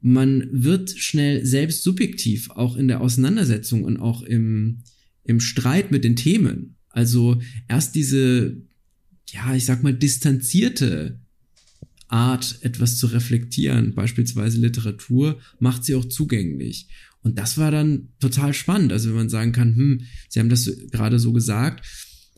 man 0.00 0.48
wird 0.52 0.90
schnell 0.90 1.44
selbst 1.44 1.82
subjektiv, 1.82 2.50
auch 2.50 2.76
in 2.76 2.88
der 2.88 3.00
Auseinandersetzung 3.00 3.84
und 3.84 3.96
auch 3.96 4.22
im, 4.22 4.82
im 5.24 5.40
Streit 5.40 5.90
mit 5.90 6.04
den 6.04 6.16
Themen. 6.16 6.76
Also 6.90 7.40
erst 7.68 7.94
diese, 7.94 8.56
ja, 9.28 9.54
ich 9.54 9.64
sag 9.64 9.82
mal, 9.82 9.94
distanzierte 9.94 11.18
Art, 12.08 12.58
etwas 12.60 12.98
zu 12.98 13.08
reflektieren, 13.08 13.94
beispielsweise 13.94 14.58
Literatur, 14.58 15.40
macht 15.58 15.84
sie 15.84 15.94
auch 15.96 16.04
zugänglich. 16.04 16.88
Und 17.22 17.38
das 17.38 17.58
war 17.58 17.72
dann 17.72 18.10
total 18.20 18.54
spannend. 18.54 18.92
Also 18.92 19.08
wenn 19.08 19.16
man 19.16 19.28
sagen 19.28 19.50
kann, 19.50 19.74
hm, 19.74 20.02
Sie 20.28 20.38
haben 20.38 20.48
das 20.48 20.70
gerade 20.92 21.18
so 21.18 21.32
gesagt, 21.32 21.84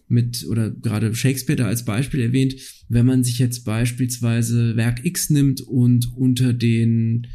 mit, 0.08 0.46
oder 0.48 0.70
gerade 0.70 1.14
Shakespeare 1.14 1.56
da 1.56 1.66
als 1.66 1.84
Beispiel 1.84 2.20
erwähnt, 2.20 2.54
wenn 2.88 3.06
man 3.06 3.24
sich 3.24 3.38
jetzt 3.38 3.64
beispielsweise 3.64 4.76
Werk 4.76 5.04
X 5.04 5.30
nimmt 5.30 5.60
und 5.60 6.12
unter 6.16 6.52
den, 6.52 7.26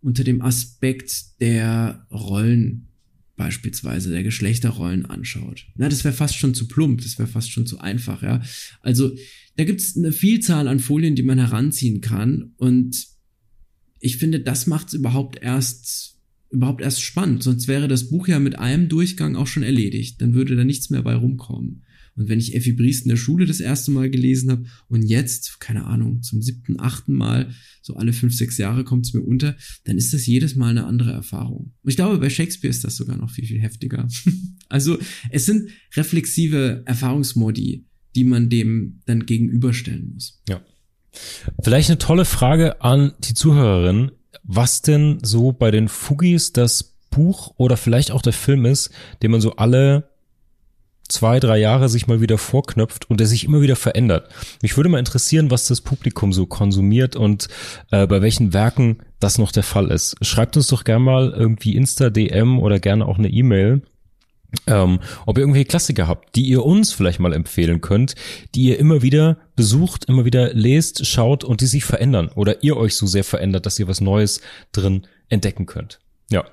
unter 0.00 0.24
dem 0.24 0.42
Aspekt 0.42 1.40
der 1.40 2.06
Rollen 2.10 2.88
beispielsweise 3.36 4.10
der 4.10 4.22
Geschlechterrollen 4.22 5.06
anschaut. 5.06 5.66
Na, 5.76 5.88
das 5.88 6.04
wäre 6.04 6.14
fast 6.14 6.36
schon 6.36 6.54
zu 6.54 6.68
plump, 6.68 7.02
das 7.02 7.18
wäre 7.18 7.28
fast 7.28 7.50
schon 7.50 7.66
zu 7.66 7.78
einfach, 7.78 8.22
ja. 8.22 8.42
Also 8.80 9.16
da 9.56 9.64
gibt's 9.64 9.96
eine 9.96 10.12
Vielzahl 10.12 10.68
an 10.68 10.80
Folien, 10.80 11.16
die 11.16 11.22
man 11.22 11.38
heranziehen 11.38 12.00
kann 12.00 12.52
und 12.56 13.06
ich 14.00 14.16
finde, 14.16 14.40
das 14.40 14.66
macht's 14.66 14.94
überhaupt 14.94 15.40
erst 15.40 16.12
überhaupt 16.52 16.82
erst 16.82 17.02
spannend. 17.02 17.42
Sonst 17.42 17.66
wäre 17.66 17.88
das 17.88 18.10
Buch 18.10 18.28
ja 18.28 18.38
mit 18.38 18.58
einem 18.58 18.88
Durchgang 18.88 19.36
auch 19.36 19.46
schon 19.46 19.62
erledigt. 19.62 20.20
Dann 20.20 20.34
würde 20.34 20.54
da 20.54 20.64
nichts 20.64 20.90
mehr 20.90 21.02
bei 21.02 21.14
rumkommen. 21.14 21.82
Und 22.14 22.28
wenn 22.28 22.38
ich 22.38 22.54
Effi 22.54 22.72
Briest 22.72 23.04
in 23.04 23.08
der 23.08 23.16
Schule 23.16 23.46
das 23.46 23.60
erste 23.60 23.90
Mal 23.90 24.10
gelesen 24.10 24.50
habe 24.50 24.64
und 24.88 25.02
jetzt, 25.02 25.60
keine 25.60 25.84
Ahnung, 25.84 26.22
zum 26.22 26.42
siebten, 26.42 26.78
achten 26.78 27.14
Mal, 27.14 27.50
so 27.80 27.96
alle 27.96 28.12
fünf, 28.12 28.34
sechs 28.34 28.58
Jahre 28.58 28.84
kommt 28.84 29.06
es 29.06 29.14
mir 29.14 29.22
unter, 29.22 29.56
dann 29.84 29.96
ist 29.96 30.12
das 30.12 30.26
jedes 30.26 30.54
Mal 30.54 30.70
eine 30.70 30.84
andere 30.84 31.12
Erfahrung. 31.12 31.72
Und 31.82 31.90
ich 31.90 31.96
glaube, 31.96 32.18
bei 32.18 32.28
Shakespeare 32.28 32.70
ist 32.70 32.84
das 32.84 32.96
sogar 32.96 33.16
noch 33.16 33.30
viel, 33.30 33.46
viel 33.46 33.60
heftiger. 33.60 34.08
also 34.68 34.98
es 35.30 35.46
sind 35.46 35.70
reflexive 35.96 36.82
Erfahrungsmodi, 36.84 37.86
die 38.14 38.24
man 38.24 38.50
dem 38.50 39.00
dann 39.06 39.24
gegenüberstellen 39.26 40.12
muss. 40.12 40.42
Ja. 40.48 40.60
Vielleicht 41.62 41.90
eine 41.90 41.98
tolle 41.98 42.24
Frage 42.24 42.80
an 42.82 43.12
die 43.22 43.34
Zuhörerin, 43.34 44.12
was 44.42 44.82
denn 44.82 45.18
so 45.22 45.52
bei 45.52 45.70
den 45.70 45.88
Fugis 45.88 46.52
das 46.52 46.94
Buch 47.10 47.54
oder 47.58 47.76
vielleicht 47.76 48.10
auch 48.10 48.22
der 48.22 48.32
Film 48.32 48.64
ist, 48.64 48.90
den 49.22 49.30
man 49.30 49.40
so 49.40 49.56
alle 49.56 50.11
zwei, 51.12 51.40
drei 51.40 51.58
Jahre 51.58 51.88
sich 51.88 52.06
mal 52.06 52.20
wieder 52.20 52.38
vorknöpft 52.38 53.08
und 53.08 53.20
der 53.20 53.26
sich 53.26 53.44
immer 53.44 53.60
wieder 53.60 53.76
verändert. 53.76 54.28
Mich 54.62 54.76
würde 54.76 54.88
mal 54.88 54.98
interessieren, 54.98 55.50
was 55.50 55.68
das 55.68 55.80
Publikum 55.80 56.32
so 56.32 56.46
konsumiert 56.46 57.16
und 57.16 57.48
äh, 57.90 58.06
bei 58.06 58.22
welchen 58.22 58.52
Werken 58.52 58.98
das 59.20 59.38
noch 59.38 59.52
der 59.52 59.62
Fall 59.62 59.90
ist. 59.90 60.16
Schreibt 60.22 60.56
uns 60.56 60.66
doch 60.68 60.84
gerne 60.84 61.04
mal 61.04 61.30
irgendwie 61.30 61.76
Insta, 61.76 62.10
DM 62.10 62.58
oder 62.58 62.80
gerne 62.80 63.06
auch 63.06 63.18
eine 63.18 63.28
E-Mail. 63.28 63.82
Ähm, 64.66 65.00
ob 65.24 65.38
ihr 65.38 65.42
irgendwie 65.42 65.64
Klassiker 65.64 66.08
habt, 66.08 66.36
die 66.36 66.42
ihr 66.42 66.64
uns 66.64 66.92
vielleicht 66.92 67.20
mal 67.20 67.32
empfehlen 67.32 67.80
könnt, 67.80 68.14
die 68.54 68.64
ihr 68.64 68.78
immer 68.78 69.00
wieder 69.00 69.38
besucht, 69.56 70.04
immer 70.06 70.26
wieder 70.26 70.52
lest, 70.52 71.06
schaut 71.06 71.42
und 71.42 71.62
die 71.62 71.66
sich 71.66 71.84
verändern 71.84 72.28
oder 72.34 72.62
ihr 72.62 72.76
euch 72.76 72.96
so 72.96 73.06
sehr 73.06 73.24
verändert, 73.24 73.64
dass 73.64 73.78
ihr 73.78 73.88
was 73.88 74.02
Neues 74.02 74.42
drin 74.72 75.06
entdecken 75.30 75.64
könnt. 75.64 76.00
Ja. 76.30 76.44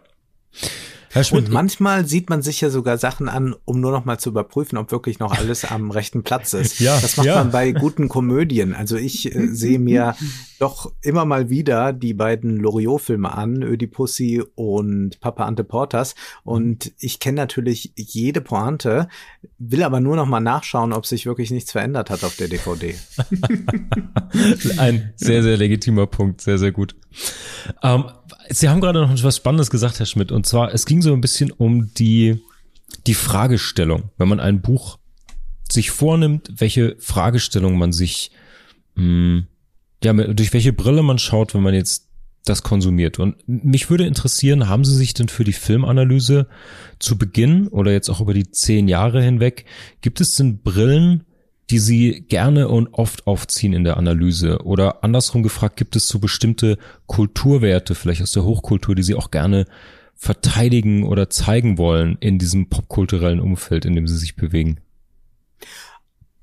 Herr 1.12 1.24
Schmidt, 1.24 1.48
und 1.48 1.54
manchmal 1.54 2.06
sieht 2.06 2.30
man 2.30 2.42
sich 2.42 2.62
ja 2.62 2.70
sogar 2.70 2.98
Sachen 2.98 3.30
an, 3.30 3.56
um 3.66 3.80
nur 3.80 3.92
noch 3.92 4.06
mal 4.06 4.20
zu 4.20 4.30
überprüfen, 4.30 4.78
ob 4.78 4.92
wirklich 4.92 5.20
noch 5.20 5.32
alles 5.38 5.66
am 5.66 5.90
rechten 5.90 6.24
Platz 6.24 6.54
ist. 6.54 6.80
Ja, 6.80 7.00
das 7.00 7.18
macht 7.18 7.28
ja. 7.28 7.36
man 7.36 7.52
bei 7.52 7.72
guten 7.72 8.10
Komödien. 8.10 8.76
Also 8.76 8.96
ich 8.96 9.34
äh, 9.34 9.48
sehe 9.48 9.80
mir 9.80 10.16
doch 10.60 10.92
immer 11.02 11.26
mal 11.26 11.50
wieder 11.50 11.94
die 11.94 12.14
beiden 12.14 12.58
Loriot-Filme 12.58 13.34
an, 13.34 13.64
Ödipussy 13.64 14.44
und 14.56 15.20
Papa 15.20 15.46
Ante 15.46 15.64
Portas. 15.64 16.14
Und 16.44 16.92
ich 17.00 17.20
kenne 17.20 17.38
natürlich 17.38 17.94
jede 17.96 18.42
Pointe, 18.42 19.08
will 19.58 19.84
aber 19.84 20.00
nur 20.02 20.16
noch 20.16 20.28
mal 20.28 20.40
nachschauen, 20.40 20.94
ob 20.94 21.06
sich 21.06 21.26
wirklich 21.26 21.50
nichts 21.50 21.72
verändert 21.72 22.10
hat 22.10 22.24
auf 22.24 22.36
der 22.36 22.50
DVD. 22.50 22.96
Ein 24.78 25.14
sehr, 25.16 25.42
sehr 25.42 25.58
legitimer 25.58 26.06
Punkt. 26.06 26.42
Sehr, 26.42 26.60
sehr 26.60 26.72
gut. 26.72 26.96
Ähm, 27.82 28.06
Sie 28.52 28.68
haben 28.68 28.82
gerade 28.82 29.02
noch 29.02 29.12
etwas 29.12 29.38
Spannendes 29.38 29.70
gesagt, 29.70 30.00
Herr 30.00 30.08
Schmidt. 30.08 30.32
Und 30.32 30.46
zwar, 30.46 30.74
es 30.74 30.86
ging 30.86 30.99
so 31.02 31.14
ein 31.14 31.22
bisschen 31.22 31.52
um 31.52 31.94
die, 31.94 32.42
die 33.08 33.14
Fragestellung. 33.14 34.12
Wenn 34.18 34.28
man 34.28 34.40
ein 34.40 34.62
Buch 34.62 34.98
sich 35.72 35.92
vornimmt, 35.92 36.50
welche 36.56 36.96
Fragestellung 37.00 37.78
man 37.78 37.92
sich, 37.92 38.32
mh, 38.96 39.04
hm, 39.04 39.48
ja, 40.04 40.14
durch 40.14 40.54
welche 40.54 40.74
Brille 40.74 41.04
man 41.04 41.20
schaut, 41.20 41.54
wenn 41.54 41.62
man 41.62 41.74
jetzt 41.74 42.08
das 42.46 42.64
konsumiert. 42.64 43.20
Und 43.20 43.36
mich 43.48 43.90
würde 43.90 44.06
interessieren, 44.06 44.70
haben 44.70 44.86
Sie 44.86 44.96
sich 44.96 45.14
denn 45.14 45.30
für 45.30 45.44
die 45.44 45.54
Filmanalyse 45.54 46.48
zu 46.98 47.18
Beginn 47.18 47.68
oder 47.68 47.92
jetzt 47.92 48.10
auch 48.10 48.22
über 48.22 48.34
die 48.34 48.50
zehn 48.50 48.88
Jahre 48.88 49.22
hinweg, 49.22 49.66
gibt 50.02 50.22
es 50.22 50.36
denn 50.36 50.62
Brillen, 50.62 51.26
die 51.70 51.80
Sie 51.80 52.26
gerne 52.28 52.68
und 52.70 52.94
oft 52.94 53.28
aufziehen 53.28 53.74
in 53.74 53.84
der 53.84 53.98
Analyse? 53.98 54.64
Oder 54.64 55.04
andersrum 55.04 55.44
gefragt, 55.44 55.78
gibt 55.78 55.96
es 55.96 56.08
so 56.08 56.20
bestimmte 56.20 56.78
Kulturwerte, 57.06 57.94
vielleicht 57.94 58.22
aus 58.22 58.32
der 58.32 58.44
Hochkultur, 58.44 58.96
die 58.96 59.04
Sie 59.04 59.16
auch 59.16 59.32
gerne 59.32 59.66
verteidigen 60.20 61.06
oder 61.06 61.30
zeigen 61.30 61.78
wollen 61.78 62.18
in 62.20 62.38
diesem 62.38 62.68
popkulturellen 62.68 63.40
Umfeld, 63.40 63.86
in 63.86 63.96
dem 63.96 64.06
Sie 64.06 64.18
sich 64.18 64.36
bewegen? 64.36 64.82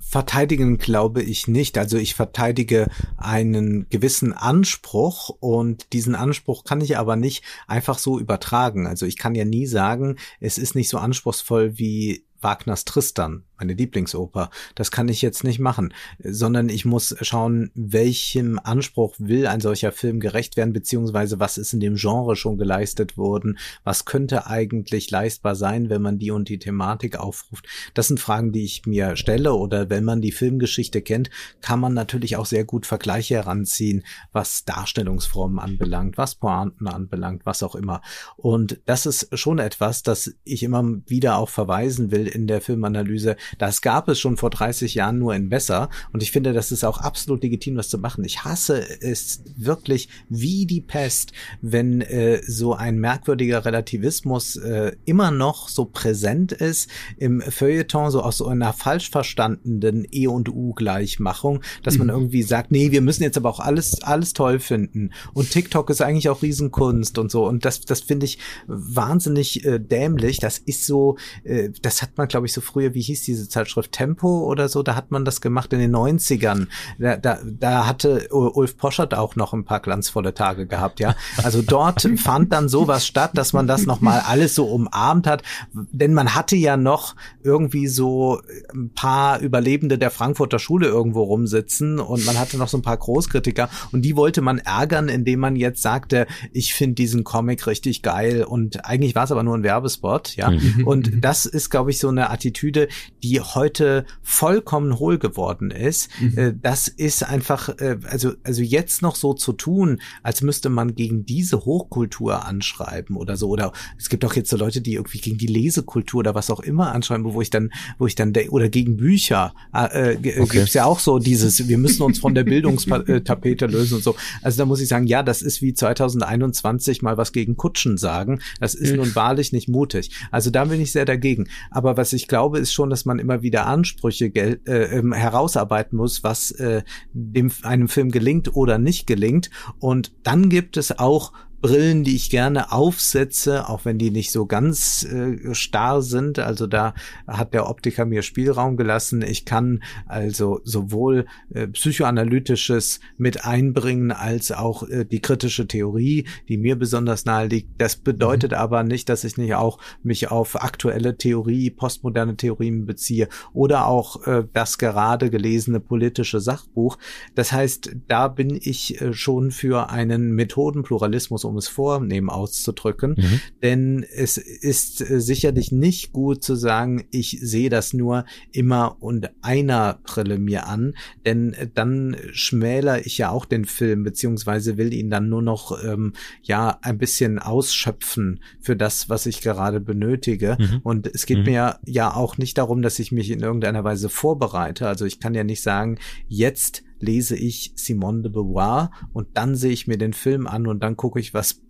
Verteidigen 0.00 0.78
glaube 0.78 1.22
ich 1.22 1.46
nicht. 1.46 1.76
Also 1.76 1.98
ich 1.98 2.14
verteidige 2.14 2.88
einen 3.18 3.86
gewissen 3.90 4.32
Anspruch 4.32 5.28
und 5.28 5.92
diesen 5.92 6.14
Anspruch 6.14 6.64
kann 6.64 6.80
ich 6.80 6.96
aber 6.96 7.16
nicht 7.16 7.44
einfach 7.66 7.98
so 7.98 8.18
übertragen. 8.18 8.86
Also 8.86 9.04
ich 9.04 9.18
kann 9.18 9.34
ja 9.34 9.44
nie 9.44 9.66
sagen, 9.66 10.16
es 10.40 10.56
ist 10.56 10.74
nicht 10.74 10.88
so 10.88 10.96
anspruchsvoll 10.96 11.76
wie 11.76 12.24
Wagners 12.40 12.86
Tristan 12.86 13.44
meine 13.58 13.74
Lieblingsoper. 13.74 14.50
Das 14.74 14.90
kann 14.90 15.08
ich 15.08 15.22
jetzt 15.22 15.44
nicht 15.44 15.58
machen, 15.58 15.92
sondern 16.18 16.68
ich 16.68 16.84
muss 16.84 17.14
schauen, 17.20 17.70
welchem 17.74 18.58
Anspruch 18.62 19.14
will 19.18 19.46
ein 19.46 19.60
solcher 19.60 19.92
Film 19.92 20.20
gerecht 20.20 20.56
werden, 20.56 20.72
beziehungsweise 20.72 21.40
was 21.40 21.58
ist 21.58 21.72
in 21.72 21.80
dem 21.80 21.96
Genre 21.96 22.36
schon 22.36 22.58
geleistet 22.58 23.16
worden, 23.16 23.58
was 23.84 24.04
könnte 24.04 24.46
eigentlich 24.46 25.10
leistbar 25.10 25.54
sein, 25.54 25.90
wenn 25.90 26.02
man 26.02 26.18
die 26.18 26.30
und 26.30 26.48
die 26.48 26.58
Thematik 26.58 27.16
aufruft. 27.18 27.66
Das 27.94 28.08
sind 28.08 28.20
Fragen, 28.20 28.52
die 28.52 28.64
ich 28.64 28.86
mir 28.86 29.16
stelle 29.16 29.54
oder 29.54 29.90
wenn 29.90 30.04
man 30.04 30.20
die 30.20 30.32
Filmgeschichte 30.32 31.02
kennt, 31.02 31.30
kann 31.60 31.80
man 31.80 31.94
natürlich 31.94 32.36
auch 32.36 32.46
sehr 32.46 32.64
gut 32.64 32.86
Vergleiche 32.86 33.36
heranziehen, 33.36 34.04
was 34.32 34.64
Darstellungsformen 34.64 35.58
anbelangt, 35.58 36.18
was 36.18 36.34
Pointen 36.34 36.88
anbelangt, 36.88 37.46
was 37.46 37.62
auch 37.62 37.74
immer. 37.74 38.02
Und 38.36 38.80
das 38.86 39.06
ist 39.06 39.36
schon 39.38 39.58
etwas, 39.58 40.02
das 40.02 40.34
ich 40.44 40.62
immer 40.62 40.84
wieder 41.06 41.38
auch 41.38 41.48
verweisen 41.48 42.10
will 42.10 42.26
in 42.26 42.46
der 42.46 42.60
Filmanalyse, 42.60 43.36
das 43.58 43.80
gab 43.82 44.08
es 44.08 44.18
schon 44.18 44.36
vor 44.36 44.50
30 44.50 44.94
Jahren 44.94 45.18
nur 45.18 45.34
in 45.34 45.48
besser. 45.48 45.88
Und 46.12 46.22
ich 46.22 46.32
finde, 46.32 46.52
das 46.52 46.72
ist 46.72 46.84
auch 46.84 46.98
absolut 46.98 47.42
legitim, 47.42 47.76
das 47.76 47.88
zu 47.88 47.98
machen. 47.98 48.24
Ich 48.24 48.44
hasse 48.44 48.84
es 49.00 49.42
wirklich 49.56 50.08
wie 50.28 50.66
die 50.66 50.80
Pest, 50.80 51.32
wenn 51.60 52.00
äh, 52.00 52.42
so 52.46 52.74
ein 52.74 52.98
merkwürdiger 52.98 53.64
Relativismus 53.64 54.56
äh, 54.56 54.92
immer 55.04 55.30
noch 55.30 55.68
so 55.68 55.84
präsent 55.84 56.52
ist 56.52 56.90
im 57.18 57.40
Feuilleton, 57.40 58.10
so 58.10 58.22
aus 58.22 58.38
so 58.38 58.46
einer 58.46 58.72
falsch 58.72 59.10
verstandenen 59.10 60.06
E 60.10 60.26
und 60.26 60.48
U 60.48 60.74
Gleichmachung, 60.74 61.62
dass 61.82 61.98
man 61.98 62.08
mhm. 62.08 62.12
irgendwie 62.14 62.42
sagt, 62.42 62.70
nee, 62.70 62.90
wir 62.90 63.00
müssen 63.00 63.22
jetzt 63.22 63.36
aber 63.36 63.50
auch 63.50 63.60
alles, 63.60 64.02
alles 64.02 64.32
toll 64.32 64.58
finden. 64.58 65.10
Und 65.34 65.50
TikTok 65.50 65.90
ist 65.90 66.02
eigentlich 66.02 66.28
auch 66.28 66.42
Riesenkunst 66.42 67.18
und 67.18 67.30
so. 67.30 67.46
Und 67.46 67.64
das, 67.64 67.80
das 67.80 68.00
finde 68.00 68.26
ich 68.26 68.38
wahnsinnig 68.66 69.64
äh, 69.64 69.78
dämlich. 69.78 70.38
Das 70.38 70.58
ist 70.58 70.86
so, 70.86 71.16
äh, 71.44 71.70
das 71.82 72.02
hat 72.02 72.16
man, 72.16 72.28
glaube 72.28 72.46
ich, 72.46 72.52
so 72.52 72.60
früher, 72.60 72.94
wie 72.94 73.02
hieß 73.02 73.22
die 73.22 73.34
diese 73.36 73.48
Zeitschrift 73.48 73.92
Tempo 73.92 74.44
oder 74.44 74.68
so, 74.68 74.82
da 74.82 74.94
hat 74.94 75.10
man 75.10 75.24
das 75.24 75.40
gemacht 75.40 75.72
in 75.72 75.78
den 75.78 75.94
90ern. 75.94 76.66
Da, 76.98 77.16
da, 77.16 77.38
da 77.44 77.86
hatte 77.86 78.28
Ulf 78.30 78.76
Poschert 78.76 79.14
auch 79.14 79.36
noch 79.36 79.52
ein 79.52 79.64
paar 79.64 79.80
glanzvolle 79.80 80.34
Tage 80.34 80.66
gehabt, 80.66 81.00
ja. 81.00 81.14
Also 81.42 81.62
dort 81.62 82.08
fand 82.16 82.52
dann 82.52 82.68
sowas 82.68 83.06
statt, 83.06 83.32
dass 83.34 83.52
man 83.52 83.66
das 83.66 83.86
nochmal 83.86 84.20
alles 84.26 84.54
so 84.54 84.66
umarmt 84.66 85.26
hat, 85.26 85.42
denn 85.72 86.14
man 86.14 86.34
hatte 86.34 86.56
ja 86.56 86.76
noch 86.76 87.14
irgendwie 87.42 87.86
so 87.86 88.40
ein 88.72 88.90
paar 88.94 89.40
Überlebende 89.40 89.98
der 89.98 90.10
Frankfurter 90.10 90.58
Schule 90.58 90.86
irgendwo 90.86 91.22
rumsitzen 91.22 92.00
und 92.00 92.24
man 92.26 92.38
hatte 92.38 92.56
noch 92.56 92.68
so 92.68 92.78
ein 92.78 92.82
paar 92.82 92.96
Großkritiker 92.96 93.68
und 93.92 94.02
die 94.02 94.16
wollte 94.16 94.40
man 94.40 94.58
ärgern, 94.58 95.08
indem 95.08 95.40
man 95.40 95.56
jetzt 95.56 95.82
sagte, 95.82 96.26
ich 96.52 96.74
finde 96.74 96.94
diesen 96.94 97.24
Comic 97.24 97.66
richtig 97.66 98.02
geil 98.02 98.44
und 98.44 98.84
eigentlich 98.84 99.14
war 99.14 99.24
es 99.24 99.32
aber 99.32 99.42
nur 99.42 99.56
ein 99.56 99.62
Werbespot, 99.62 100.36
ja. 100.36 100.50
Mhm. 100.50 100.86
Und 100.86 101.24
das 101.24 101.46
ist, 101.46 101.70
glaube 101.70 101.90
ich, 101.90 101.98
so 101.98 102.08
eine 102.08 102.30
Attitüde, 102.30 102.88
die 103.22 103.25
heute 103.34 104.06
vollkommen 104.22 104.98
hohl 104.98 105.18
geworden 105.18 105.70
ist. 105.70 106.10
Mhm. 106.20 106.38
Äh, 106.38 106.54
das 106.60 106.88
ist 106.88 107.24
einfach, 107.24 107.68
äh, 107.78 107.98
also, 108.08 108.32
also 108.44 108.62
jetzt 108.62 109.02
noch 109.02 109.16
so 109.16 109.34
zu 109.34 109.52
tun, 109.52 110.00
als 110.22 110.42
müsste 110.42 110.68
man 110.68 110.94
gegen 110.94 111.26
diese 111.26 111.64
Hochkultur 111.64 112.44
anschreiben 112.46 113.16
oder 113.16 113.36
so. 113.36 113.48
Oder 113.48 113.72
es 113.98 114.08
gibt 114.08 114.24
auch 114.24 114.34
jetzt 114.34 114.50
so 114.50 114.56
Leute, 114.56 114.80
die 114.80 114.94
irgendwie 114.94 115.18
gegen 115.18 115.38
die 115.38 115.46
Lesekultur 115.46 116.20
oder 116.20 116.34
was 116.34 116.50
auch 116.50 116.60
immer 116.60 116.92
anschreiben, 116.92 117.24
wo 117.24 117.40
ich 117.40 117.50
dann, 117.50 117.70
wo 117.98 118.06
ich 118.06 118.14
dann, 118.14 118.32
oder 118.50 118.68
gegen 118.68 118.96
Bücher, 118.96 119.54
äh, 119.74 120.14
äh 120.14 120.40
okay. 120.40 120.58
gibt's 120.58 120.74
ja 120.74 120.84
auch 120.84 120.98
so 120.98 121.18
dieses, 121.18 121.68
wir 121.68 121.78
müssen 121.78 122.02
uns 122.02 122.18
von 122.18 122.34
der 122.34 122.44
Bildungstapete 122.44 123.66
lösen 123.66 123.96
und 123.96 124.04
so. 124.04 124.16
Also 124.42 124.58
da 124.58 124.66
muss 124.66 124.80
ich 124.80 124.88
sagen, 124.88 125.06
ja, 125.06 125.22
das 125.22 125.42
ist 125.42 125.62
wie 125.62 125.74
2021 125.74 127.02
mal 127.02 127.16
was 127.16 127.32
gegen 127.32 127.56
Kutschen 127.56 127.98
sagen. 127.98 128.40
Das 128.60 128.74
ist 128.74 128.90
mhm. 128.90 128.98
nun 128.98 129.14
wahrlich 129.14 129.52
nicht 129.52 129.68
mutig. 129.68 130.10
Also 130.30 130.50
da 130.50 130.64
bin 130.64 130.80
ich 130.80 130.92
sehr 130.92 131.04
dagegen. 131.04 131.48
Aber 131.70 131.96
was 131.96 132.12
ich 132.12 132.28
glaube, 132.28 132.58
ist 132.58 132.72
schon, 132.72 132.90
dass 132.90 133.04
man 133.04 133.15
man 133.16 133.24
immer 133.24 133.42
wieder 133.42 133.66
Ansprüche 133.66 134.26
äh, 134.26 134.58
ähm, 134.66 135.12
herausarbeiten 135.12 135.96
muss, 135.96 136.22
was 136.22 136.50
äh, 136.52 136.82
dem 137.12 137.50
einem 137.62 137.88
Film 137.88 138.10
gelingt 138.10 138.54
oder 138.54 138.78
nicht 138.78 139.06
gelingt. 139.06 139.50
Und 139.78 140.12
dann 140.22 140.48
gibt 140.48 140.76
es 140.76 140.98
auch 140.98 141.32
Brillen, 141.66 142.04
die 142.04 142.14
ich 142.14 142.30
gerne 142.30 142.70
aufsetze, 142.70 143.68
auch 143.68 143.84
wenn 143.84 143.98
die 143.98 144.12
nicht 144.12 144.30
so 144.30 144.46
ganz 144.46 145.02
äh, 145.02 145.52
starr 145.52 146.00
sind. 146.00 146.38
Also 146.38 146.68
da 146.68 146.94
hat 147.26 147.54
der 147.54 147.68
Optiker 147.68 148.04
mir 148.04 148.22
Spielraum 148.22 148.76
gelassen. 148.76 149.20
Ich 149.20 149.44
kann 149.44 149.82
also 150.06 150.60
sowohl 150.62 151.26
äh, 151.52 151.66
psychoanalytisches 151.66 153.00
mit 153.16 153.44
einbringen 153.44 154.12
als 154.12 154.52
auch 154.52 154.88
äh, 154.88 155.04
die 155.04 155.18
kritische 155.18 155.66
Theorie, 155.66 156.28
die 156.48 156.56
mir 156.56 156.76
besonders 156.76 157.24
nahe 157.24 157.48
liegt. 157.48 157.80
Das 157.80 157.96
bedeutet 157.96 158.52
mhm. 158.52 158.58
aber 158.58 158.84
nicht, 158.84 159.08
dass 159.08 159.24
ich 159.24 159.36
nicht 159.36 159.56
auch 159.56 159.80
mich 160.04 160.30
auf 160.30 160.62
aktuelle 160.62 161.16
Theorie, 161.16 161.70
postmoderne 161.70 162.36
Theorien 162.36 162.86
beziehe 162.86 163.28
oder 163.52 163.88
auch 163.88 164.24
äh, 164.28 164.44
das 164.52 164.78
gerade 164.78 165.30
gelesene 165.30 165.80
politische 165.80 166.38
Sachbuch. 166.38 166.96
Das 167.34 167.50
heißt, 167.50 167.90
da 168.06 168.28
bin 168.28 168.56
ich 168.62 169.00
äh, 169.00 169.12
schon 169.12 169.50
für 169.50 169.90
einen 169.90 170.30
Methodenpluralismus, 170.30 171.44
um 171.44 171.55
um 171.56 171.58
es 171.58 171.68
vornehmen 171.68 172.28
auszudrücken. 172.28 173.14
Mhm. 173.16 173.40
Denn 173.62 174.06
es 174.14 174.36
ist 174.36 175.00
äh, 175.00 175.20
sicherlich 175.20 175.72
nicht 175.72 176.12
gut 176.12 176.44
zu 176.44 176.54
sagen, 176.54 177.06
ich 177.10 177.38
sehe 177.40 177.70
das 177.70 177.94
nur 177.94 178.26
immer 178.52 178.96
und 179.00 179.30
einer 179.40 179.98
Brille 180.04 180.38
mir 180.38 180.66
an, 180.66 180.94
denn 181.24 181.54
äh, 181.54 181.68
dann 181.72 182.16
schmäler 182.32 183.06
ich 183.06 183.16
ja 183.16 183.30
auch 183.30 183.46
den 183.46 183.64
Film, 183.64 184.04
beziehungsweise 184.04 184.76
will 184.76 184.92
ihn 184.92 185.08
dann 185.08 185.28
nur 185.28 185.42
noch 185.42 185.82
ähm, 185.82 186.12
ja 186.42 186.78
ein 186.82 186.98
bisschen 186.98 187.38
ausschöpfen 187.38 188.40
für 188.60 188.76
das, 188.76 189.08
was 189.08 189.24
ich 189.24 189.40
gerade 189.40 189.80
benötige. 189.80 190.58
Mhm. 190.60 190.80
Und 190.82 191.06
es 191.06 191.24
geht 191.24 191.38
mhm. 191.38 191.44
mir 191.44 191.78
ja 191.86 192.14
auch 192.14 192.36
nicht 192.36 192.58
darum, 192.58 192.82
dass 192.82 192.98
ich 192.98 193.12
mich 193.12 193.30
in 193.30 193.40
irgendeiner 193.40 193.84
Weise 193.84 194.10
vorbereite. 194.10 194.86
Also 194.86 195.06
ich 195.06 195.20
kann 195.20 195.34
ja 195.34 195.44
nicht 195.44 195.62
sagen, 195.62 195.98
jetzt 196.28 196.82
lese 197.06 197.36
ich 197.36 197.72
Simone 197.76 198.22
de 198.22 198.32
Beauvoir 198.32 198.90
und 199.12 199.28
dann 199.34 199.54
sehe 199.54 199.72
ich 199.72 199.86
mir 199.86 199.98
den 199.98 200.12
Film 200.12 200.46
an 200.46 200.66
und 200.66 200.82
dann 200.82 200.96
gucke 200.96 201.20
ich, 201.20 201.32
was 201.32 201.62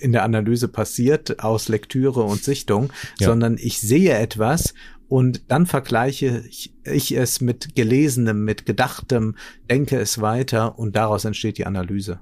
in 0.00 0.12
der 0.12 0.24
Analyse 0.24 0.68
passiert 0.68 1.40
aus 1.42 1.68
Lektüre 1.68 2.22
und 2.22 2.42
Sichtung, 2.42 2.92
ja. 3.18 3.28
sondern 3.28 3.56
ich 3.58 3.80
sehe 3.80 4.14
etwas 4.14 4.74
und 5.08 5.42
dann 5.48 5.66
vergleiche 5.66 6.44
ich, 6.48 6.72
ich, 6.84 7.16
es 7.16 7.40
mit 7.40 7.74
Gelesenem, 7.74 8.44
mit 8.44 8.64
Gedachtem, 8.64 9.34
denke 9.68 9.98
es 9.98 10.20
weiter 10.20 10.78
und 10.78 10.94
daraus 10.94 11.24
entsteht 11.24 11.58
die 11.58 11.66
Analyse. 11.66 12.20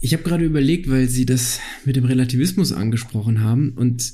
Ich 0.00 0.12
habe 0.12 0.22
gerade 0.22 0.44
überlegt, 0.44 0.90
weil 0.90 1.08
Sie 1.08 1.24
das 1.24 1.60
mit 1.84 1.96
dem 1.96 2.04
Relativismus 2.04 2.72
angesprochen 2.72 3.40
haben 3.40 3.70
und 3.76 4.12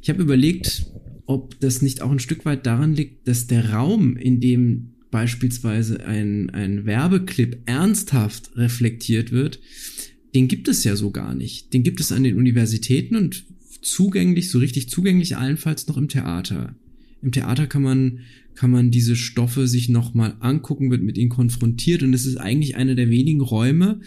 ich 0.00 0.08
habe 0.08 0.22
überlegt, 0.22 0.86
ob 1.26 1.58
das 1.60 1.82
nicht 1.82 2.02
auch 2.02 2.10
ein 2.10 2.18
Stück 2.18 2.44
weit 2.44 2.66
daran 2.66 2.94
liegt, 2.94 3.26
dass 3.26 3.46
der 3.46 3.72
Raum, 3.72 4.16
in 4.16 4.40
dem 4.40 4.94
beispielsweise 5.10 6.04
ein, 6.04 6.50
ein 6.50 6.86
Werbeclip 6.86 7.58
ernsthaft 7.66 8.56
reflektiert 8.56 9.32
wird, 9.32 9.60
den 10.34 10.48
gibt 10.48 10.68
es 10.68 10.84
ja 10.84 10.96
so 10.96 11.10
gar 11.10 11.34
nicht. 11.34 11.72
Den 11.72 11.82
gibt 11.82 12.00
es 12.00 12.12
an 12.12 12.22
den 12.22 12.36
Universitäten 12.36 13.16
und 13.16 13.44
zugänglich, 13.82 14.50
so 14.50 14.58
richtig 14.58 14.88
zugänglich 14.88 15.36
allenfalls 15.36 15.86
noch 15.88 15.96
im 15.96 16.08
Theater. 16.08 16.74
Im 17.22 17.32
Theater 17.32 17.66
kann 17.66 17.82
man, 17.82 18.20
kann 18.54 18.70
man 18.70 18.90
diese 18.90 19.16
Stoffe 19.16 19.66
sich 19.66 19.88
nochmal 19.88 20.36
angucken, 20.40 20.90
wird 20.90 21.02
mit 21.02 21.18
ihnen 21.18 21.30
konfrontiert 21.30 22.02
und 22.02 22.14
es 22.14 22.26
ist 22.26 22.36
eigentlich 22.36 22.76
einer 22.76 22.94
der 22.94 23.10
wenigen 23.10 23.40
Räume, 23.40 24.00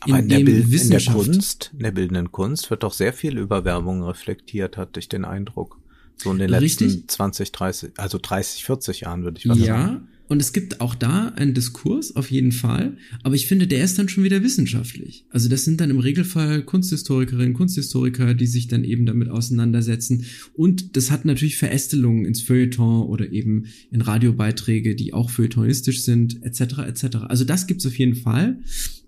aber 0.00 0.18
in, 0.18 0.30
in, 0.30 0.46
der, 0.46 0.82
in 0.82 0.90
der 0.90 1.00
Kunst, 1.00 1.70
in 1.72 1.80
der 1.80 1.90
bildenden 1.90 2.30
Kunst 2.30 2.70
wird 2.70 2.82
doch 2.82 2.92
sehr 2.92 3.12
viel 3.12 3.36
über 3.36 3.64
Werbung 3.64 4.02
reflektiert, 4.02 4.76
hatte 4.76 5.00
ich 5.00 5.08
den 5.08 5.24
Eindruck. 5.24 5.80
So 6.18 6.32
in 6.32 6.38
den 6.38 6.50
letzten 6.50 6.84
Richtig. 6.84 7.08
20, 7.08 7.52
30, 7.52 7.90
also 7.96 8.18
30, 8.20 8.64
40 8.64 9.00
Jahren 9.00 9.24
würde 9.24 9.38
ich 9.38 9.46
mal 9.46 9.58
ja, 9.58 9.66
sagen. 9.66 9.92
Ja, 9.92 10.08
und 10.28 10.40
es 10.40 10.52
gibt 10.52 10.82
auch 10.82 10.94
da 10.94 11.28
einen 11.28 11.54
Diskurs, 11.54 12.14
auf 12.14 12.30
jeden 12.30 12.52
Fall. 12.52 12.98
Aber 13.22 13.34
ich 13.34 13.46
finde, 13.46 13.66
der 13.66 13.82
ist 13.82 13.98
dann 13.98 14.10
schon 14.10 14.24
wieder 14.24 14.42
wissenschaftlich. 14.42 15.24
Also 15.30 15.48
das 15.48 15.64
sind 15.64 15.80
dann 15.80 15.88
im 15.88 15.98
Regelfall 15.98 16.62
Kunsthistorikerinnen, 16.62 17.54
Kunsthistoriker, 17.54 18.34
die 18.34 18.46
sich 18.46 18.68
dann 18.68 18.84
eben 18.84 19.06
damit 19.06 19.30
auseinandersetzen. 19.30 20.26
Und 20.52 20.96
das 20.96 21.10
hat 21.10 21.24
natürlich 21.24 21.56
Verästelungen 21.56 22.26
ins 22.26 22.42
Feuilleton 22.42 23.06
oder 23.06 23.32
eben 23.32 23.66
in 23.90 24.02
Radiobeiträge, 24.02 24.94
die 24.94 25.14
auch 25.14 25.30
feuilletonistisch 25.30 26.02
sind, 26.02 26.42
etc. 26.44 26.78
etc. 26.86 27.16
Also 27.28 27.44
das 27.44 27.66
gibt's 27.66 27.86
auf 27.86 27.98
jeden 27.98 28.16
Fall. 28.16 28.58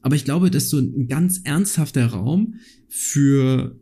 Aber 0.00 0.16
ich 0.16 0.24
glaube, 0.24 0.50
dass 0.50 0.70
so 0.70 0.78
ein 0.78 1.06
ganz 1.06 1.42
ernsthafter 1.44 2.06
Raum 2.06 2.54
für 2.88 3.78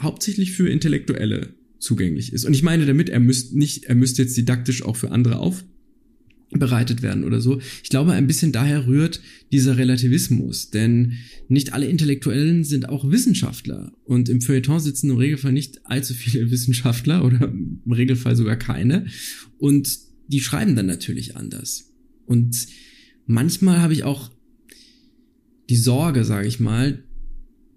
hauptsächlich 0.00 0.52
für 0.52 0.70
Intellektuelle 0.70 1.54
zugänglich 1.82 2.32
ist. 2.32 2.44
Und 2.44 2.54
ich 2.54 2.62
meine 2.62 2.86
damit, 2.86 3.08
er 3.08 3.20
müsste 3.20 3.58
nicht, 3.58 3.84
er 3.84 3.96
müsste 3.96 4.22
jetzt 4.22 4.36
didaktisch 4.36 4.82
auch 4.82 4.96
für 4.96 5.10
andere 5.10 5.38
aufbereitet 5.38 7.02
werden 7.02 7.24
oder 7.24 7.40
so. 7.40 7.60
Ich 7.82 7.90
glaube, 7.90 8.12
ein 8.12 8.28
bisschen 8.28 8.52
daher 8.52 8.86
rührt 8.86 9.20
dieser 9.50 9.76
Relativismus, 9.76 10.70
denn 10.70 11.14
nicht 11.48 11.72
alle 11.72 11.86
Intellektuellen 11.86 12.62
sind 12.62 12.88
auch 12.88 13.10
Wissenschaftler 13.10 13.92
und 14.04 14.28
im 14.28 14.40
Feuilleton 14.40 14.78
sitzen 14.78 15.10
im 15.10 15.16
Regelfall 15.16 15.52
nicht 15.52 15.84
allzu 15.84 16.14
viele 16.14 16.50
Wissenschaftler 16.52 17.24
oder 17.24 17.48
im 17.48 17.82
Regelfall 17.90 18.36
sogar 18.36 18.56
keine 18.56 19.06
und 19.58 19.98
die 20.28 20.40
schreiben 20.40 20.76
dann 20.76 20.86
natürlich 20.86 21.36
anders. 21.36 21.92
Und 22.26 22.66
manchmal 23.26 23.80
habe 23.80 23.92
ich 23.92 24.04
auch 24.04 24.30
die 25.68 25.76
Sorge, 25.76 26.24
sage 26.24 26.46
ich 26.46 26.60
mal, 26.60 27.02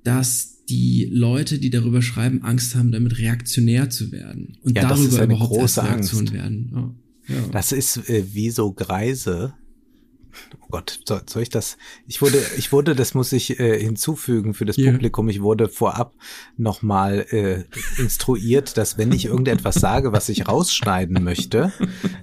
dass 0.03 0.54
die 0.69 1.05
Leute, 1.11 1.59
die 1.59 1.69
darüber 1.69 2.01
schreiben, 2.01 2.43
Angst 2.43 2.75
haben, 2.75 2.91
damit 2.91 3.17
reaktionär 3.19 3.89
zu 3.89 4.11
werden 4.11 4.57
und 4.61 4.75
ja, 4.75 4.87
darüber 4.87 5.23
überhaupt 5.23 5.51
große 5.51 5.81
erst 5.81 5.89
Reaktion 5.89 6.21
Angst. 6.21 6.33
werden. 6.33 6.71
Oh, 6.75 7.31
ja. 7.31 7.47
Das 7.51 7.71
ist 7.71 8.09
äh, 8.09 8.23
wie 8.33 8.49
so 8.49 8.71
Greise, 8.73 9.53
oh 10.65 10.71
Gott, 10.71 10.99
soll, 11.05 11.21
soll 11.27 11.43
ich 11.43 11.49
das? 11.49 11.77
Ich 12.07 12.21
wurde, 12.21 12.41
ich 12.57 12.71
wurde, 12.71 12.95
das 12.95 13.13
muss 13.13 13.31
ich 13.31 13.59
äh, 13.59 13.79
hinzufügen 13.79 14.53
für 14.53 14.65
das 14.65 14.77
yeah. 14.77 14.91
Publikum. 14.91 15.29
Ich 15.29 15.41
wurde 15.41 15.69
vorab 15.69 16.13
nochmal 16.57 17.25
äh, 17.29 17.63
instruiert, 18.01 18.77
dass 18.77 18.97
wenn 18.97 19.11
ich 19.11 19.25
irgendetwas 19.25 19.75
sage, 19.75 20.11
was 20.11 20.29
ich 20.29 20.47
rausschneiden 20.47 21.23
möchte, 21.23 21.71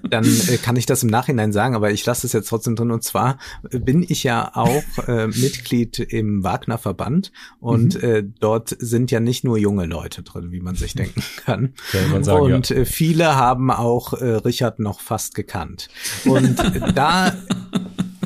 dann 0.09 0.25
äh, 0.25 0.57
kann 0.59 0.77
ich 0.77 0.87
das 0.87 1.03
im 1.03 1.09
Nachhinein 1.09 1.53
sagen. 1.53 1.75
Aber 1.75 1.91
ich 1.91 2.05
lasse 2.05 2.27
es 2.27 2.33
jetzt 2.33 2.49
trotzdem 2.49 2.77
drin. 2.77 2.91
Und 2.91 3.05
zwar 3.05 3.39
bin 3.71 4.05
ich 4.07 4.23
ja 4.25 4.51
auch 4.55 5.09
äh, 5.09 5.27
Mitglied 5.29 5.99
im 5.99 6.45
Wagner 6.45 6.79
Verband 6.79 7.33
und 7.61 8.03
mhm. 8.03 8.09
äh, 8.09 8.23
dort 8.41 8.77
sind 8.79 9.11
ja 9.11 9.21
nicht 9.21 9.45
nur 9.45 9.59
junge 9.59 9.87
Leute 9.87 10.23
drin, 10.23 10.53
wie 10.53 10.61
man 10.61 10.75
sich 10.75 10.95
denken 10.95 11.23
kann. 11.45 11.75
Ja, 11.93 12.23
sagen, 12.23 12.53
und 12.53 12.71
äh, 12.71 12.85
viele 12.85 13.37
haben 13.37 13.71
auch 13.71 14.15
äh, 14.15 14.25
Richard 14.35 14.79
noch 14.79 15.01
fast 15.01 15.35
gekannt. 15.35 15.89
Und 16.25 16.57
da 16.95 17.33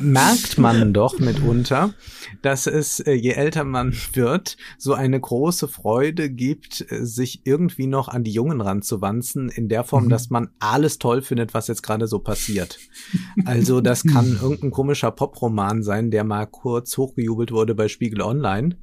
merkt 0.01 0.57
man 0.57 0.93
doch 0.93 1.19
mitunter, 1.19 1.93
dass 2.41 2.67
es, 2.67 2.99
äh, 2.99 3.13
je 3.13 3.31
älter 3.31 3.63
man 3.63 3.93
wird, 4.13 4.57
so 4.77 4.93
eine 4.93 5.19
große 5.19 5.67
Freude 5.67 6.29
gibt, 6.29 6.85
äh, 6.91 7.05
sich 7.05 7.41
irgendwie 7.45 7.87
noch 7.87 8.07
an 8.07 8.23
die 8.23 8.31
Jungen 8.31 8.61
ranzuwanzen, 8.61 9.49
in 9.49 9.69
der 9.69 9.83
Form, 9.83 10.05
mhm. 10.05 10.09
dass 10.09 10.29
man 10.29 10.49
alles 10.59 10.99
toll 10.99 11.21
findet, 11.21 11.53
was 11.53 11.67
jetzt 11.67 11.83
gerade 11.83 12.07
so 12.07 12.19
passiert. 12.19 12.79
Also 13.45 13.81
das 13.81 14.03
kann 14.03 14.37
irgendein 14.41 14.71
komischer 14.71 15.11
Poproman 15.11 15.83
sein, 15.83 16.11
der 16.11 16.23
mal 16.23 16.45
kurz 16.45 16.97
hochgejubelt 16.97 17.51
wurde 17.51 17.75
bei 17.75 17.87
Spiegel 17.87 18.21
Online, 18.21 18.77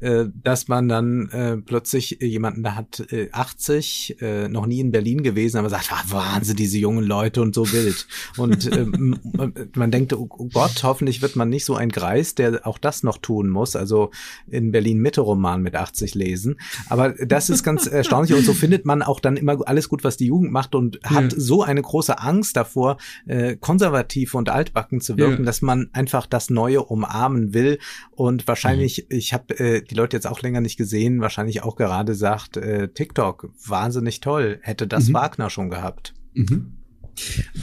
äh, 0.00 0.26
dass 0.42 0.68
man 0.68 0.88
dann 0.88 1.28
äh, 1.30 1.56
plötzlich 1.56 2.18
jemanden 2.20 2.62
da 2.62 2.74
hat, 2.74 3.00
äh, 3.12 3.28
80, 3.32 4.16
äh, 4.20 4.48
noch 4.48 4.66
nie 4.66 4.80
in 4.80 4.90
Berlin 4.90 5.22
gewesen, 5.22 5.58
aber 5.58 5.70
sagt, 5.70 5.90
ah, 5.92 6.02
Wahnsinn, 6.08 6.56
diese 6.56 6.78
jungen 6.78 7.04
Leute 7.04 7.42
und 7.42 7.54
so 7.54 7.70
wild. 7.72 8.06
Und 8.36 8.66
äh, 8.66 8.86
man 9.74 9.90
denkt, 9.90 10.12
oh 10.12 10.26
Gott, 10.26 10.82
hoffentlich 10.82 11.22
wird 11.22 11.36
man 11.36 11.48
nicht 11.48 11.64
so 11.64 11.74
ein 11.74 11.88
Greis, 11.88 12.34
der 12.34 12.66
auch 12.66 12.78
das 12.78 13.02
noch 13.02 13.18
tun 13.18 13.48
muss, 13.48 13.76
also 13.76 14.10
in 14.46 14.72
Berlin 14.72 14.98
Mitte 14.98 15.20
Roman 15.20 15.62
mit 15.62 15.74
80 15.74 16.14
lesen. 16.14 16.60
Aber 16.88 17.10
das 17.10 17.50
ist 17.50 17.62
ganz 17.62 17.86
erstaunlich 17.98 18.36
und 18.36 18.44
so 18.44 18.52
findet 18.54 18.84
man 18.84 19.02
auch 19.02 19.20
dann 19.20 19.36
immer 19.36 19.58
alles 19.66 19.88
gut, 19.88 20.04
was 20.04 20.16
die 20.16 20.26
Jugend 20.26 20.52
macht 20.52 20.74
und 20.74 21.00
hat 21.02 21.32
ja. 21.32 21.40
so 21.40 21.62
eine 21.62 21.82
große 21.82 22.18
Angst 22.18 22.56
davor, 22.56 22.98
äh, 23.26 23.56
konservativ 23.56 24.34
und 24.34 24.48
altbacken 24.48 25.00
zu 25.00 25.16
wirken, 25.16 25.42
ja. 25.42 25.46
dass 25.46 25.62
man 25.62 25.90
einfach 25.92 26.26
das 26.26 26.50
Neue 26.50 26.82
umarmen 26.82 27.54
will 27.54 27.78
und 28.10 28.46
wahrscheinlich, 28.48 29.06
mhm. 29.10 29.16
ich 29.16 29.32
habe 29.32 29.58
äh, 29.58 29.80
die 29.90 29.94
Leute 29.94 30.16
jetzt 30.16 30.26
auch 30.26 30.42
länger 30.42 30.60
nicht 30.60 30.76
gesehen, 30.76 31.20
wahrscheinlich 31.20 31.62
auch 31.62 31.76
gerade 31.76 32.14
sagt, 32.14 32.56
äh, 32.56 32.88
TikTok, 32.88 33.50
wahnsinnig 33.64 34.20
toll, 34.20 34.58
hätte 34.62 34.86
das 34.86 35.08
mhm. 35.08 35.14
Wagner 35.14 35.50
schon 35.50 35.70
gehabt. 35.70 36.14
Mhm. 36.34 36.72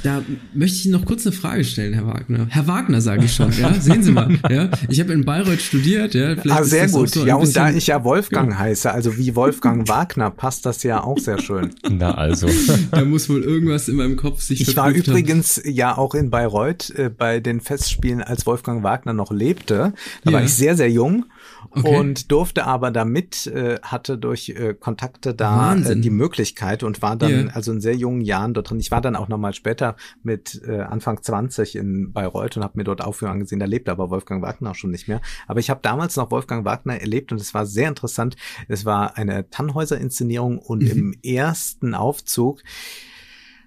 Da 0.04 0.22
möchte 0.54 0.78
ich 0.78 0.86
noch 0.88 1.06
kurz 1.06 1.26
eine 1.26 1.36
Frage 1.36 1.64
stellen, 1.64 1.94
Herr 1.94 2.08
Wagner. 2.08 2.48
Herr 2.50 2.68
Wagner, 2.68 3.02
sage 3.02 3.26
ich 3.26 3.34
schon, 3.34 3.52
ja. 3.54 3.74
Sehen 3.74 4.04
Sie 4.04 4.12
mal, 4.12 4.38
ja. 4.50 4.70
Ich 4.90 5.00
habe 5.00 5.14
in 5.14 5.26
Bayreuth 5.26 5.62
studiert, 5.62 6.14
ja. 6.14 6.36
Vielleicht 6.36 6.60
ah, 6.60 6.64
sehr 6.64 6.88
gut. 6.90 7.10
So 7.10 7.26
ja, 7.26 7.36
und 7.36 7.56
da 7.56 7.72
ich 7.72 7.88
ja 7.88 8.04
Wolfgang 8.04 8.52
ja. 8.52 8.60
heiße, 8.60 8.92
also 8.92 9.18
wie 9.18 9.36
Wolfgang 9.36 9.88
Wagner, 9.88 10.32
passt 10.32 10.66
das 10.66 10.84
ja 10.84 11.04
auch 11.04 11.18
sehr 11.18 11.42
schön. 11.42 11.72
Na 11.90 12.16
also. 12.16 12.50
da 12.92 13.06
muss 13.06 13.30
wohl 13.30 13.44
irgendwas 13.44 13.88
in 13.88 13.96
meinem 13.96 14.16
Kopf 14.16 14.42
sich 14.42 14.62
Ich 14.62 14.76
war 14.76 14.92
übrigens 14.92 15.58
haben. 15.58 15.72
ja 15.72 15.98
auch 15.98 16.14
in 16.14 16.30
Bayreuth 16.30 16.92
äh, 16.92 17.10
bei 17.10 17.40
den 17.40 17.62
Festspielen, 17.62 18.22
als 18.22 18.46
Wolfgang 18.46 18.84
Wagner 18.84 19.14
noch 19.14 19.32
lebte. 19.32 19.94
Da 20.24 20.32
ja. 20.32 20.38
war 20.38 20.44
ich 20.44 20.54
sehr, 20.54 20.76
sehr 20.76 20.92
jung 20.92 21.26
okay. 21.72 21.98
und 21.98 22.32
durfte 22.32 22.66
aber 22.66 22.92
damit, 22.92 23.48
äh, 23.48 23.80
hatte 23.82 24.18
durch 24.18 24.50
äh, 24.50 24.74
Kontakte 24.74 25.34
da 25.34 25.76
äh, 25.76 25.96
die 25.96 26.10
Möglichkeit 26.10 26.84
und 26.84 27.02
war 27.02 27.16
dann 27.16 27.32
yeah. 27.32 27.54
also 27.54 27.72
in 27.72 27.82
sehr 27.82 27.96
jungen 27.96 28.22
Jahren 28.22 28.54
dort 28.54 28.70
drin. 28.70 28.80
Ich 28.80 28.92
war 28.92 29.02
dann 29.02 29.16
auch 29.16 29.28
nochmal 29.28 29.54
später 29.54 29.96
mit 30.24 30.62
äh, 30.68 30.82
Anfang 30.82 31.22
20 31.22 31.76
in 31.76 32.12
Bayreuth 32.14 32.58
und 32.58 32.64
habe 32.64 32.78
mir 32.78 32.84
dort 32.84 33.02
Aufführungen 33.02 33.42
gesehen. 33.42 33.60
Da 33.60 33.66
lebt 33.66 33.90
aber 33.90 34.10
Wolfgang 34.10 34.42
Wagner 34.42 34.72
auch 34.72 34.76
schon 34.76 34.92
nicht 34.92 35.08
mehr. 35.08 35.22
Aber 35.48 35.60
ich 35.60 35.70
habe 35.70 35.80
damals 35.84 36.16
noch 36.16 36.32
Wolfgang 36.32 36.66
Wagner 36.66 37.00
erlebt 37.00 37.32
und 37.32 37.42
es 37.42 37.54
war 37.54 37.66
sehr 37.66 37.90
interessant. 37.90 38.36
Es 38.68 38.86
war 38.86 39.18
eine 39.18 39.50
Tannhäuser-Inszenierung 39.50 40.60
und 40.60 40.84
mhm. 40.84 40.90
im 40.90 41.16
ersten 41.24 41.96
Aufzug 41.96 42.62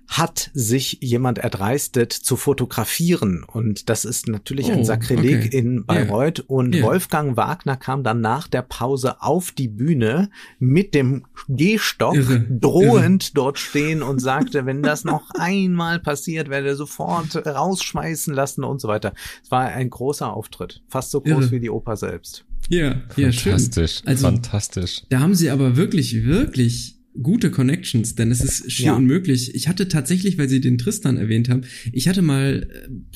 hat 0.08 0.50
sich 0.54 0.98
jemand 1.02 1.38
erdreistet 1.38 2.12
zu 2.12 2.36
fotografieren. 2.36 3.44
Und 3.44 3.90
das 3.90 4.06
ist 4.06 4.26
natürlich 4.26 4.66
oh, 4.66 4.72
ein 4.72 4.84
Sakrileg 4.84 5.46
okay. 5.46 5.56
in 5.56 5.84
Bayreuth. 5.84 6.38
Yeah. 6.38 6.48
Und 6.48 6.74
yeah. 6.74 6.86
Wolfgang 6.86 7.36
Wagner 7.36 7.76
kam 7.76 8.02
dann 8.02 8.22
nach 8.22 8.48
der 8.48 8.62
Pause 8.62 9.22
auf 9.22 9.52
die 9.52 9.68
Bühne 9.68 10.30
mit 10.58 10.94
dem 10.94 11.26
Gehstock 11.48 12.16
Irre. 12.16 12.46
drohend 12.48 13.24
Irre. 13.24 13.32
dort 13.34 13.58
stehen 13.58 14.02
und 14.02 14.18
sagte, 14.18 14.64
wenn 14.64 14.82
das 14.82 15.04
noch 15.04 15.30
einmal 15.38 16.00
passiert, 16.00 16.48
werde 16.48 16.68
er 16.68 16.76
sofort 16.76 17.36
rausschmeißen 17.46 18.32
lassen 18.32 18.64
und 18.64 18.80
so 18.80 18.88
weiter. 18.88 19.12
Es 19.44 19.50
war 19.50 19.66
ein 19.66 19.90
großer 19.90 20.32
Auftritt. 20.32 20.82
Fast 20.88 21.10
so 21.10 21.20
groß 21.20 21.44
Irre. 21.44 21.50
wie 21.50 21.60
die 21.60 21.70
Oper 21.70 21.96
selbst. 21.96 22.46
Ja, 22.70 23.02
ja, 23.16 23.30
schön. 23.30 23.52
Fantastisch. 23.52 24.02
Also, 24.06 24.26
fantastisch. 24.26 25.02
Da 25.10 25.20
haben 25.20 25.34
sie 25.34 25.50
aber 25.50 25.76
wirklich, 25.76 26.24
wirklich 26.24 26.97
gute 27.22 27.50
Connections, 27.50 28.14
denn 28.14 28.30
es 28.30 28.42
ist 28.42 28.70
schier 28.70 28.86
ja. 28.86 28.96
unmöglich. 28.96 29.54
Ich 29.54 29.68
hatte 29.68 29.88
tatsächlich, 29.88 30.38
weil 30.38 30.48
Sie 30.48 30.60
den 30.60 30.78
Tristan 30.78 31.16
erwähnt 31.16 31.48
haben, 31.48 31.62
ich 31.92 32.08
hatte 32.08 32.22
mal 32.22 32.68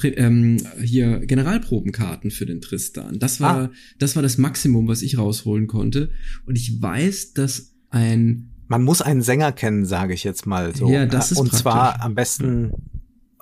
äh, 0.02 0.08
ähm, 0.08 0.58
hier 0.82 1.20
Generalprobenkarten 1.20 2.30
für 2.30 2.46
den 2.46 2.60
Tristan. 2.60 3.18
Das 3.18 3.40
war, 3.40 3.56
ah. 3.56 3.70
das 3.98 4.16
war 4.16 4.22
das 4.22 4.38
Maximum, 4.38 4.88
was 4.88 5.02
ich 5.02 5.18
rausholen 5.18 5.66
konnte. 5.66 6.10
Und 6.46 6.56
ich 6.56 6.80
weiß, 6.80 7.34
dass 7.34 7.74
ein 7.90 8.48
man 8.68 8.84
muss 8.84 9.02
einen 9.02 9.20
Sänger 9.20 9.52
kennen, 9.52 9.84
sage 9.84 10.14
ich 10.14 10.24
jetzt 10.24 10.46
mal 10.46 10.74
so. 10.74 10.88
Ja, 10.88 11.04
das 11.04 11.30
ist 11.30 11.38
Und 11.38 11.48
praktisch. 11.48 11.60
zwar 11.60 12.00
am 12.00 12.14
besten 12.14 12.72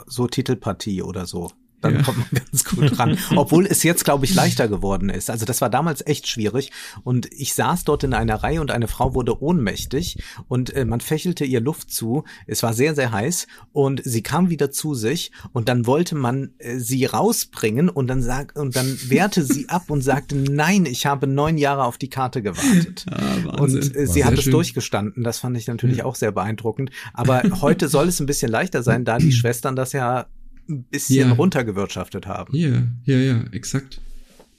so 0.06 0.26
Titelpartie 0.26 1.02
oder 1.02 1.24
so 1.24 1.52
dann 1.80 1.94
ja. 1.96 2.02
kommt 2.02 2.18
man 2.18 2.42
ganz 2.44 2.64
gut 2.64 2.98
ran. 2.98 3.18
Obwohl 3.36 3.66
es 3.66 3.82
jetzt, 3.82 4.04
glaube 4.04 4.24
ich, 4.24 4.34
leichter 4.34 4.68
geworden 4.68 5.08
ist. 5.08 5.30
Also 5.30 5.44
das 5.44 5.60
war 5.60 5.70
damals 5.70 6.06
echt 6.06 6.28
schwierig. 6.28 6.70
Und 7.04 7.28
ich 7.32 7.54
saß 7.54 7.84
dort 7.84 8.04
in 8.04 8.14
einer 8.14 8.36
Reihe 8.36 8.60
und 8.60 8.70
eine 8.70 8.88
Frau 8.88 9.14
wurde 9.14 9.42
ohnmächtig 9.42 10.22
und 10.48 10.74
äh, 10.74 10.84
man 10.84 11.00
fächelte 11.00 11.44
ihr 11.44 11.60
Luft 11.60 11.92
zu. 11.92 12.24
Es 12.46 12.62
war 12.62 12.74
sehr, 12.74 12.94
sehr 12.94 13.12
heiß 13.12 13.46
und 13.72 14.02
sie 14.04 14.22
kam 14.22 14.50
wieder 14.50 14.70
zu 14.70 14.94
sich 14.94 15.32
und 15.52 15.68
dann 15.68 15.86
wollte 15.86 16.14
man 16.14 16.50
äh, 16.58 16.78
sie 16.78 17.04
rausbringen 17.04 17.88
und 17.88 18.08
dann 18.08 18.22
sag, 18.22 18.56
und 18.56 18.76
dann 18.76 18.98
wehrte 19.08 19.42
sie 19.44 19.68
ab 19.68 19.90
und 19.90 20.02
sagte, 20.02 20.36
nein, 20.36 20.86
ich 20.86 21.06
habe 21.06 21.26
neun 21.26 21.58
Jahre 21.58 21.84
auf 21.84 21.98
die 21.98 22.10
Karte 22.10 22.42
gewartet. 22.42 23.06
Ah, 23.20 23.60
und 23.60 23.96
äh, 23.96 24.06
sie 24.06 24.24
hat 24.24 24.38
es 24.38 24.44
durchgestanden. 24.44 25.24
Das 25.24 25.38
fand 25.38 25.56
ich 25.56 25.66
natürlich 25.66 25.98
ja. 25.98 26.04
auch 26.04 26.14
sehr 26.14 26.32
beeindruckend. 26.32 26.90
Aber 27.12 27.42
heute 27.60 27.88
soll 27.88 28.08
es 28.08 28.20
ein 28.20 28.26
bisschen 28.26 28.50
leichter 28.50 28.82
sein, 28.82 29.04
da 29.04 29.18
die 29.18 29.32
Schwestern 29.40 29.76
das 29.76 29.92
ja 29.92 30.26
ein 30.70 30.84
bisschen 30.84 31.28
ja. 31.28 31.32
runtergewirtschaftet 31.32 32.26
haben. 32.26 32.56
Ja, 32.56 32.86
ja, 33.04 33.18
ja, 33.18 33.44
exakt. 33.52 34.00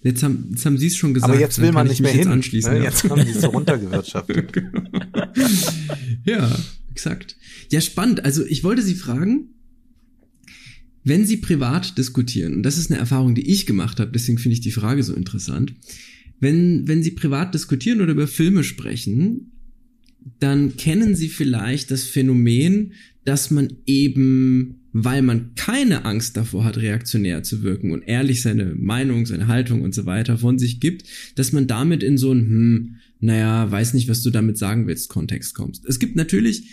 Jetzt 0.03 0.24
haben, 0.24 0.47
jetzt 0.51 0.66
haben 0.66 0.78
Sie 0.78 0.88
es 0.88 0.97
schon 0.97 1.14
gesagt. 1.14 1.32
Aber 1.32 1.39
jetzt 1.39 1.62
will 1.62 1.72
man 1.72 1.88
nicht 1.88 2.01
mehr 2.01 2.12
hin. 2.12 2.22
Jetzt, 2.22 2.28
anschließen, 2.28 2.74
ne? 2.74 2.84
jetzt 2.84 3.03
haben 3.07 3.24
Sie 3.24 3.32
es 3.32 3.41
so 3.41 3.47
runtergewirtschaftet. 3.49 4.51
ja, 6.26 6.51
exakt. 6.89 7.38
Ja, 7.70 7.82
spannend. 7.82 8.26
Also 8.26 8.43
ich 8.45 8.64
wollte 8.64 8.82
Sie 8.82 8.95
fragen, 8.95 9.49
wenn 11.03 11.26
Sie 11.26 11.38
privat 11.38 11.97
diskutieren, 11.97 12.55
und 12.55 12.64
das 12.64 12.78
ist 12.78 12.91
eine 12.91 12.99
Erfahrung, 12.99 13.36
die 13.36 13.49
ich 13.49 13.66
gemacht 13.66 13.99
habe, 13.99 14.12
deswegen 14.12 14.38
finde 14.38 14.53
ich 14.53 14.62
die 14.62 14.72
Frage 14.72 15.03
so 15.03 15.14
interessant, 15.14 15.74
wenn, 16.39 16.88
wenn 16.88 17.03
Sie 17.03 17.12
privat 17.12 17.53
diskutieren 17.53 18.01
oder 18.01 18.12
über 18.12 18.28
Filme 18.28 18.64
sprechen, 18.64 19.51
dann 20.39 20.78
kennen 20.78 21.16
Sie 21.16 21.30
vielleicht 21.30 21.91
das 21.91 22.03
Phänomen, 22.03 22.93
dass 23.24 23.51
man 23.51 23.74
eben 23.86 24.81
weil 24.94 25.22
man 25.22 25.56
keine 25.56 26.06
Angst 26.06 26.36
davor 26.38 26.66
hat, 26.66 26.78
reaktionär 26.78 27.44
zu 27.44 27.64
wirken 27.64 27.92
und 27.92 28.02
ehrlich 28.02 28.42
seine 28.42 28.76
Meinung, 28.76 29.26
seine 29.26 29.48
Haltung 29.48 29.82
und 29.82 29.96
so 29.96 30.06
weiter 30.06 30.38
von 30.38 30.60
sich 30.60 30.80
gibt, 30.80 31.06
dass 31.36 31.54
man 31.54 31.68
damit 31.68 32.04
in 32.04 32.18
so 32.18 32.34
ein, 32.34 32.39
hm, 32.39 32.96
naja, 33.20 33.72
weiß 33.72 33.94
nicht, 33.94 34.10
was 34.10 34.22
du 34.24 34.32
damit 34.32 34.58
sagen 34.58 34.88
willst, 34.88 35.10
Kontext 35.10 35.56
kommst. 35.56 35.86
Es 35.86 36.00
gibt 36.00 36.16
natürlich 36.16 36.70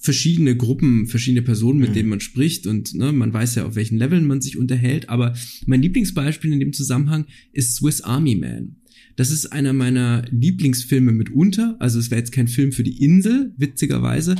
verschiedene 0.00 0.56
Gruppen, 0.56 1.06
verschiedene 1.06 1.42
Personen, 1.42 1.80
mit 1.80 1.90
mhm. 1.90 1.94
denen 1.94 2.08
man 2.08 2.20
spricht 2.20 2.66
und 2.66 2.94
ne, 2.94 3.12
man 3.12 3.32
weiß 3.32 3.54
ja, 3.56 3.66
auf 3.66 3.74
welchen 3.74 3.98
Leveln 3.98 4.26
man 4.26 4.40
sich 4.40 4.56
unterhält, 4.56 5.08
aber 5.08 5.34
mein 5.66 5.82
Lieblingsbeispiel 5.82 6.52
in 6.52 6.60
dem 6.60 6.72
Zusammenhang 6.72 7.26
ist 7.52 7.76
Swiss 7.76 8.00
Army 8.00 8.34
Man. 8.36 8.76
Das 9.16 9.30
ist 9.30 9.46
einer 9.46 9.72
meiner 9.72 10.24
Lieblingsfilme 10.30 11.12
mitunter. 11.12 11.76
Also 11.78 11.98
es 11.98 12.10
wäre 12.10 12.20
jetzt 12.20 12.32
kein 12.32 12.48
Film 12.48 12.72
für 12.72 12.84
die 12.84 13.04
Insel, 13.04 13.52
witzigerweise, 13.58 14.36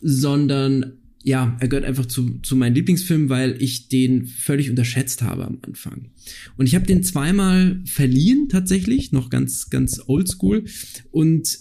sondern 0.00 0.99
ja, 1.22 1.56
er 1.60 1.68
gehört 1.68 1.84
einfach 1.84 2.06
zu, 2.06 2.38
zu 2.40 2.56
meinen 2.56 2.74
Lieblingsfilmen, 2.74 3.28
weil 3.28 3.60
ich 3.62 3.88
den 3.88 4.26
völlig 4.26 4.70
unterschätzt 4.70 5.22
habe 5.22 5.46
am 5.46 5.58
Anfang. 5.62 6.10
Und 6.56 6.66
ich 6.66 6.74
habe 6.74 6.86
den 6.86 7.02
zweimal 7.02 7.82
verliehen 7.84 8.48
tatsächlich, 8.48 9.12
noch 9.12 9.28
ganz, 9.28 9.68
ganz 9.68 10.00
oldschool. 10.06 10.64
Und 11.10 11.58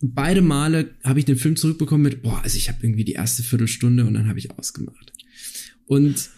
beide 0.00 0.40
Male 0.40 0.94
habe 1.04 1.18
ich 1.18 1.26
den 1.26 1.36
Film 1.36 1.56
zurückbekommen 1.56 2.02
mit, 2.02 2.22
boah, 2.22 2.42
also 2.42 2.56
ich 2.56 2.68
habe 2.68 2.78
irgendwie 2.82 3.04
die 3.04 3.12
erste 3.12 3.42
Viertelstunde 3.42 4.06
und 4.06 4.14
dann 4.14 4.28
habe 4.28 4.38
ich 4.38 4.50
ausgemacht. 4.50 5.12
Und 5.86 6.30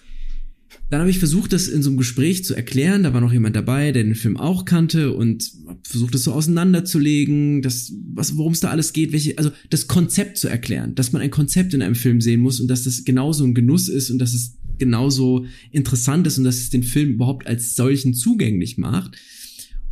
dann 0.91 1.01
habe 1.01 1.11
ich 1.11 1.19
versucht, 1.19 1.53
das 1.53 1.69
in 1.69 1.83
so 1.83 1.91
einem 1.91 1.99
Gespräch 1.99 2.45
zu 2.45 2.55
erklären. 2.55 3.03
Da 3.03 3.13
war 3.13 3.21
noch 3.21 3.33
jemand 3.33 3.57
dabei, 3.57 3.93
der 3.93 4.05
den 4.05 4.15
Film 4.15 4.37
auch 4.37 4.65
kannte 4.65 5.13
und 5.13 5.53
versucht, 5.83 6.15
das 6.15 6.25
so 6.25 6.33
auseinanderzulegen, 6.33 7.61
das, 7.63 7.93
was, 8.15 8.37
worum 8.37 8.53
es 8.53 8.61
da 8.61 8.71
alles 8.71 8.93
geht, 8.93 9.13
welche, 9.13 9.37
also 9.37 9.51
das 9.71 9.87
Konzept 9.87 10.39
zu 10.39 10.49
erklären, 10.49 10.95
dass 10.95 11.13
man 11.13 11.21
ein 11.21 11.31
Konzept 11.31 11.75
in 11.75 11.83
einem 11.83 11.95
Film 11.95 12.21
sehen 12.21 12.41
muss 12.41 12.61
und 12.61 12.69
dass 12.69 12.85
das 12.85 13.05
genauso 13.05 13.45
ein 13.45 13.55
Genuss 13.55 13.89
ist 13.89 14.11
und 14.11 14.19
dass 14.19 14.33
es 14.33 14.59
genauso 14.79 15.47
interessant 15.71 16.27
ist 16.27 16.39
und 16.39 16.45
dass 16.45 16.57
es 16.57 16.71
den 16.71 16.83
Film 16.83 17.11
überhaupt 17.11 17.47
als 17.47 17.75
solchen 17.75 18.15
zugänglich 18.15 18.79
macht. 18.79 19.17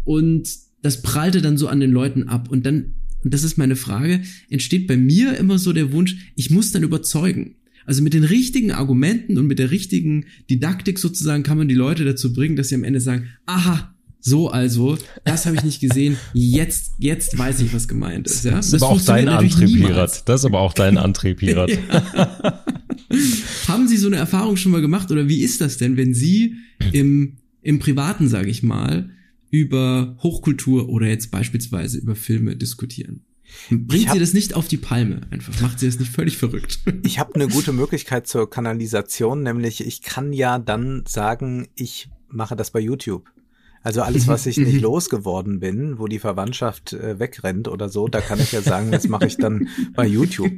Und 0.04 0.48
das 0.82 1.02
prallte 1.02 1.42
dann 1.42 1.58
so 1.58 1.68
an 1.68 1.80
den 1.80 1.90
Leuten 1.90 2.24
ab 2.24 2.50
und 2.50 2.64
dann, 2.64 2.94
und 3.22 3.34
das 3.34 3.42
ist 3.42 3.58
meine 3.58 3.76
Frage, 3.76 4.22
entsteht 4.48 4.86
bei 4.86 4.96
mir 4.96 5.36
immer 5.36 5.58
so 5.58 5.72
der 5.72 5.92
Wunsch, 5.92 6.32
ich 6.36 6.50
muss 6.50 6.72
dann 6.72 6.84
überzeugen. 6.84 7.55
Also 7.86 8.02
mit 8.02 8.14
den 8.14 8.24
richtigen 8.24 8.72
Argumenten 8.72 9.38
und 9.38 9.46
mit 9.46 9.58
der 9.58 9.70
richtigen 9.70 10.26
Didaktik 10.50 10.98
sozusagen 10.98 11.42
kann 11.42 11.56
man 11.56 11.68
die 11.68 11.74
Leute 11.74 12.04
dazu 12.04 12.32
bringen, 12.32 12.56
dass 12.56 12.68
sie 12.68 12.74
am 12.74 12.84
Ende 12.84 13.00
sagen, 13.00 13.28
aha, 13.46 13.94
so 14.20 14.50
also, 14.50 14.98
das 15.24 15.46
habe 15.46 15.54
ich 15.54 15.62
nicht 15.62 15.80
gesehen, 15.80 16.16
jetzt, 16.34 16.94
jetzt 16.98 17.38
weiß 17.38 17.60
ich, 17.60 17.72
was 17.72 17.86
gemeint 17.86 18.26
ist. 18.26 18.44
Ja? 18.44 18.56
Das, 18.56 18.70
das 18.70 18.82
ist 18.82 18.82
aber 18.82 18.92
auch 18.92 19.00
dein 19.00 19.28
Antrieb, 19.28 19.72
Pirat. 19.72 20.28
Das 20.28 20.40
ist 20.40 20.44
aber 20.44 20.60
auch 20.60 20.72
dein 20.72 20.98
Antrieb, 20.98 21.38
Pirat. 21.38 21.70
Haben 23.68 23.86
Sie 23.86 23.96
so 23.96 24.08
eine 24.08 24.16
Erfahrung 24.16 24.56
schon 24.56 24.72
mal 24.72 24.80
gemacht 24.80 25.12
oder 25.12 25.28
wie 25.28 25.42
ist 25.42 25.60
das 25.60 25.76
denn, 25.76 25.96
wenn 25.96 26.12
Sie 26.12 26.56
im, 26.92 27.36
im 27.62 27.78
Privaten, 27.78 28.26
sage 28.26 28.50
ich 28.50 28.64
mal, 28.64 29.10
über 29.50 30.16
Hochkultur 30.24 30.88
oder 30.88 31.06
jetzt 31.06 31.30
beispielsweise 31.30 31.98
über 31.98 32.16
Filme 32.16 32.56
diskutieren? 32.56 33.25
Bringt 33.70 34.08
hab, 34.08 34.14
sie 34.14 34.20
das 34.20 34.32
nicht 34.32 34.54
auf 34.54 34.68
die 34.68 34.76
Palme 34.76 35.22
einfach? 35.30 35.60
Macht 35.60 35.80
sie 35.80 35.86
das 35.86 35.98
nicht 35.98 36.12
völlig 36.12 36.36
verrückt? 36.36 36.78
Ich 37.04 37.18
habe 37.18 37.34
eine 37.34 37.48
gute 37.48 37.72
Möglichkeit 37.72 38.26
zur 38.26 38.48
Kanalisation, 38.48 39.42
nämlich 39.42 39.86
ich 39.86 40.02
kann 40.02 40.32
ja 40.32 40.58
dann 40.58 41.04
sagen, 41.06 41.68
ich 41.74 42.08
mache 42.28 42.56
das 42.56 42.70
bei 42.70 42.80
YouTube. 42.80 43.30
Also 43.86 44.02
alles, 44.02 44.26
was 44.26 44.46
ich 44.46 44.56
nicht 44.56 44.74
mhm. 44.74 44.80
losgeworden 44.80 45.60
bin, 45.60 46.00
wo 46.00 46.08
die 46.08 46.18
Verwandtschaft 46.18 46.92
äh, 46.92 47.20
wegrennt 47.20 47.68
oder 47.68 47.88
so, 47.88 48.08
da 48.08 48.20
kann 48.20 48.40
ich 48.40 48.50
ja 48.50 48.60
sagen, 48.60 48.90
das 48.90 49.06
mache 49.06 49.26
ich 49.26 49.36
dann 49.36 49.68
bei 49.94 50.04
YouTube. 50.04 50.50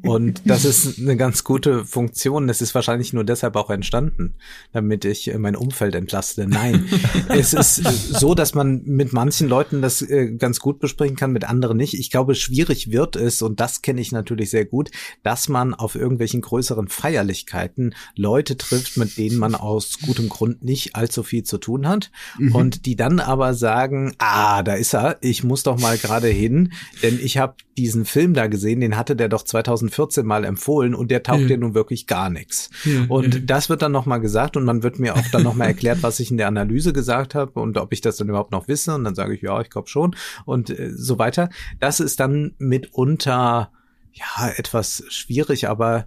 Und 0.00 0.40
das 0.46 0.64
ist 0.64 0.98
eine 0.98 1.18
ganz 1.18 1.44
gute 1.44 1.84
Funktion. 1.84 2.48
Das 2.48 2.62
ist 2.62 2.74
wahrscheinlich 2.74 3.12
nur 3.12 3.22
deshalb 3.22 3.56
auch 3.56 3.68
entstanden, 3.68 4.32
damit 4.72 5.04
ich 5.04 5.28
äh, 5.28 5.36
mein 5.36 5.56
Umfeld 5.56 5.94
entlaste. 5.94 6.48
Nein, 6.48 6.88
es 7.28 7.52
ist 7.52 7.84
so, 8.18 8.34
dass 8.34 8.54
man 8.54 8.80
mit 8.86 9.12
manchen 9.12 9.46
Leuten 9.46 9.82
das 9.82 10.00
äh, 10.00 10.34
ganz 10.38 10.58
gut 10.58 10.78
besprechen 10.78 11.16
kann, 11.16 11.32
mit 11.32 11.44
anderen 11.44 11.76
nicht. 11.76 11.92
Ich 11.92 12.10
glaube, 12.10 12.34
schwierig 12.34 12.90
wird 12.90 13.14
es, 13.14 13.42
und 13.42 13.60
das 13.60 13.82
kenne 13.82 14.00
ich 14.00 14.10
natürlich 14.10 14.48
sehr 14.48 14.64
gut, 14.64 14.90
dass 15.22 15.50
man 15.50 15.74
auf 15.74 15.96
irgendwelchen 15.96 16.40
größeren 16.40 16.88
Feierlichkeiten 16.88 17.94
Leute 18.16 18.56
trifft, 18.56 18.96
mit 18.96 19.18
denen 19.18 19.36
man 19.36 19.54
aus 19.54 19.98
gutem 20.00 20.30
Grund 20.30 20.64
nicht 20.64 20.96
allzu 20.96 21.22
viel 21.22 21.42
zu 21.42 21.58
tun 21.58 21.86
hat. 21.86 22.10
Mhm. 22.38 22.54
Und 22.54 22.69
und 22.70 22.86
die 22.86 22.94
dann 22.94 23.18
aber 23.18 23.54
sagen, 23.54 24.14
ah, 24.18 24.62
da 24.62 24.74
ist 24.74 24.94
er, 24.94 25.18
ich 25.22 25.42
muss 25.42 25.64
doch 25.64 25.80
mal 25.80 25.98
gerade 25.98 26.28
hin, 26.28 26.72
denn 27.02 27.18
ich 27.20 27.36
habe 27.36 27.54
diesen 27.76 28.04
Film 28.04 28.32
da 28.32 28.46
gesehen, 28.46 28.80
den 28.80 28.96
hatte 28.96 29.16
der 29.16 29.28
doch 29.28 29.42
2014 29.42 30.24
mal 30.24 30.44
empfohlen 30.44 30.94
und 30.94 31.10
der 31.10 31.24
taugt 31.24 31.42
ja, 31.42 31.48
ja 31.48 31.56
nun 31.56 31.74
wirklich 31.74 32.06
gar 32.06 32.30
nichts. 32.30 32.70
Ja, 32.84 33.06
und 33.08 33.34
ja. 33.34 33.40
das 33.44 33.70
wird 33.70 33.82
dann 33.82 33.90
nochmal 33.90 34.20
gesagt 34.20 34.56
und 34.56 34.64
man 34.64 34.84
wird 34.84 35.00
mir 35.00 35.16
auch 35.16 35.26
dann 35.32 35.42
nochmal 35.42 35.66
erklärt, 35.66 36.04
was 36.04 36.20
ich 36.20 36.30
in 36.30 36.36
der 36.36 36.46
Analyse 36.46 36.92
gesagt 36.92 37.34
habe 37.34 37.58
und 37.58 37.76
ob 37.76 37.92
ich 37.92 38.02
das 38.02 38.16
dann 38.18 38.28
überhaupt 38.28 38.52
noch 38.52 38.68
wisse 38.68 38.94
und 38.94 39.02
dann 39.02 39.16
sage 39.16 39.34
ich, 39.34 39.42
ja, 39.42 39.60
ich 39.60 39.70
glaube 39.70 39.88
schon 39.88 40.14
und 40.44 40.70
äh, 40.70 40.92
so 40.94 41.18
weiter. 41.18 41.50
Das 41.80 41.98
ist 41.98 42.20
dann 42.20 42.54
mitunter 42.58 43.72
ja 44.12 44.48
etwas 44.56 45.02
schwierig, 45.08 45.68
aber 45.68 46.06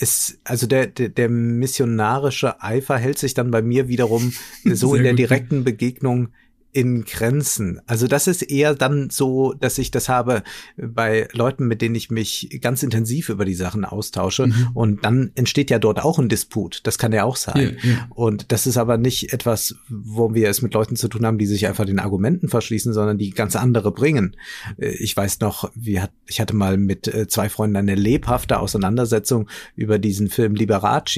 ist, 0.00 0.40
also 0.44 0.66
der, 0.66 0.86
der, 0.86 1.08
der 1.08 1.28
missionarische 1.28 2.62
Eifer 2.62 2.96
hält 2.96 3.18
sich 3.18 3.34
dann 3.34 3.50
bei 3.50 3.62
mir 3.62 3.88
wiederum 3.88 4.32
so 4.64 4.94
in 4.94 5.04
der 5.04 5.14
direkten 5.14 5.64
Begegnung 5.64 6.28
in 6.72 7.04
Grenzen. 7.04 7.80
Also 7.86 8.06
das 8.06 8.26
ist 8.26 8.42
eher 8.42 8.74
dann 8.74 9.10
so, 9.10 9.54
dass 9.54 9.78
ich 9.78 9.90
das 9.90 10.08
habe 10.08 10.42
bei 10.76 11.28
Leuten, 11.32 11.66
mit 11.66 11.82
denen 11.82 11.94
ich 11.94 12.10
mich 12.10 12.58
ganz 12.60 12.82
intensiv 12.82 13.28
über 13.28 13.44
die 13.44 13.54
Sachen 13.54 13.84
austausche. 13.84 14.46
Mhm. 14.46 14.68
Und 14.74 15.04
dann 15.04 15.32
entsteht 15.34 15.70
ja 15.70 15.78
dort 15.78 16.02
auch 16.02 16.18
ein 16.18 16.28
Disput. 16.28 16.80
Das 16.84 16.98
kann 16.98 17.12
ja 17.12 17.24
auch 17.24 17.36
sein. 17.36 17.76
Ja, 17.82 17.90
ja. 17.90 18.06
Und 18.10 18.52
das 18.52 18.66
ist 18.66 18.76
aber 18.76 18.98
nicht 18.98 19.32
etwas, 19.32 19.74
wo 19.88 20.32
wir 20.34 20.48
es 20.48 20.62
mit 20.62 20.74
Leuten 20.74 20.96
zu 20.96 21.08
tun 21.08 21.26
haben, 21.26 21.38
die 21.38 21.46
sich 21.46 21.66
einfach 21.66 21.86
den 21.86 21.98
Argumenten 21.98 22.48
verschließen, 22.48 22.92
sondern 22.92 23.18
die 23.18 23.30
ganz 23.30 23.56
andere 23.56 23.92
bringen. 23.92 24.36
Äh, 24.78 24.90
ich 24.90 25.16
weiß 25.16 25.40
noch, 25.40 25.70
wie 25.74 26.00
hat, 26.00 26.12
ich 26.26 26.40
hatte 26.40 26.54
mal 26.54 26.76
mit 26.76 27.08
äh, 27.08 27.26
zwei 27.26 27.48
Freunden 27.48 27.76
eine 27.76 27.96
lebhafte 27.96 28.60
Auseinandersetzung 28.60 29.48
über 29.74 29.98
diesen 29.98 30.28
Film 30.28 30.54
Liberace 30.54 31.16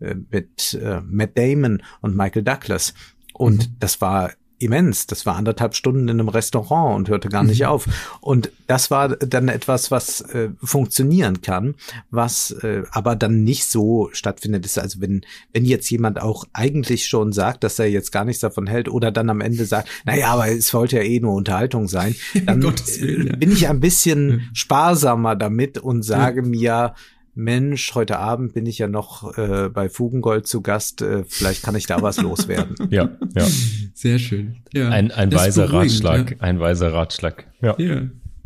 äh, 0.00 0.14
mit 0.30 0.78
Matt 1.06 1.36
Damon 1.36 1.82
und 2.00 2.16
Michael 2.16 2.42
Douglas. 2.42 2.94
Und 3.32 3.68
mhm. 3.68 3.76
das 3.78 4.00
war 4.00 4.32
immens. 4.60 5.06
Das 5.06 5.26
war 5.26 5.36
anderthalb 5.36 5.74
Stunden 5.74 6.08
in 6.08 6.20
einem 6.20 6.28
Restaurant 6.28 6.96
und 6.96 7.08
hörte 7.08 7.28
gar 7.28 7.42
nicht 7.42 7.62
mhm. 7.62 7.66
auf. 7.66 7.88
Und 8.20 8.50
das 8.66 8.90
war 8.90 9.08
dann 9.08 9.48
etwas, 9.48 9.90
was 9.90 10.20
äh, 10.20 10.50
funktionieren 10.62 11.42
kann, 11.42 11.74
was 12.10 12.52
äh, 12.62 12.82
aber 12.92 13.16
dann 13.16 13.42
nicht 13.42 13.66
so 13.66 14.10
stattfindet. 14.12 14.64
Ist 14.64 14.78
also 14.78 15.00
wenn 15.00 15.22
wenn 15.52 15.64
jetzt 15.64 15.90
jemand 15.90 16.20
auch 16.20 16.44
eigentlich 16.52 17.06
schon 17.06 17.32
sagt, 17.32 17.64
dass 17.64 17.78
er 17.78 17.86
jetzt 17.86 18.12
gar 18.12 18.24
nichts 18.24 18.40
davon 18.40 18.66
hält 18.66 18.88
oder 18.88 19.10
dann 19.10 19.30
am 19.30 19.40
Ende 19.40 19.64
sagt, 19.64 19.88
na 20.04 20.16
ja, 20.16 20.28
aber 20.28 20.48
es 20.48 20.72
wollte 20.74 20.96
ja 20.96 21.02
eh 21.02 21.20
nur 21.20 21.34
Unterhaltung 21.34 21.88
sein, 21.88 22.14
dann 22.46 22.62
Willen, 22.62 23.26
ja. 23.26 23.36
bin 23.36 23.52
ich 23.52 23.68
ein 23.68 23.80
bisschen 23.80 24.50
sparsamer 24.52 25.36
damit 25.36 25.78
und 25.78 26.02
sage 26.02 26.42
ja. 26.42 26.46
mir, 26.46 26.94
Mensch, 27.40 27.94
heute 27.94 28.18
Abend 28.18 28.52
bin 28.52 28.66
ich 28.66 28.78
ja 28.78 28.86
noch 28.86 29.36
äh, 29.36 29.68
bei 29.70 29.88
Fugengold 29.88 30.46
zu 30.46 30.60
Gast, 30.60 31.00
äh, 31.00 31.24
vielleicht 31.26 31.62
kann 31.62 31.74
ich 31.74 31.86
da 31.86 32.02
was 32.02 32.20
loswerden. 32.20 32.76
Ja, 32.90 33.10
ja. 33.36 33.46
Sehr 33.94 34.18
schön. 34.18 34.56
Ja, 34.72 34.88
ein 34.88 35.12
ein 35.12 35.32
weiser 35.32 35.72
Ratschlag, 35.72 36.32
ja. 36.32 36.36
ein 36.40 36.58
weiser 36.58 36.92
Ratschlag. 36.92 37.46
Ja. 37.62 37.78
ja, 37.78 38.02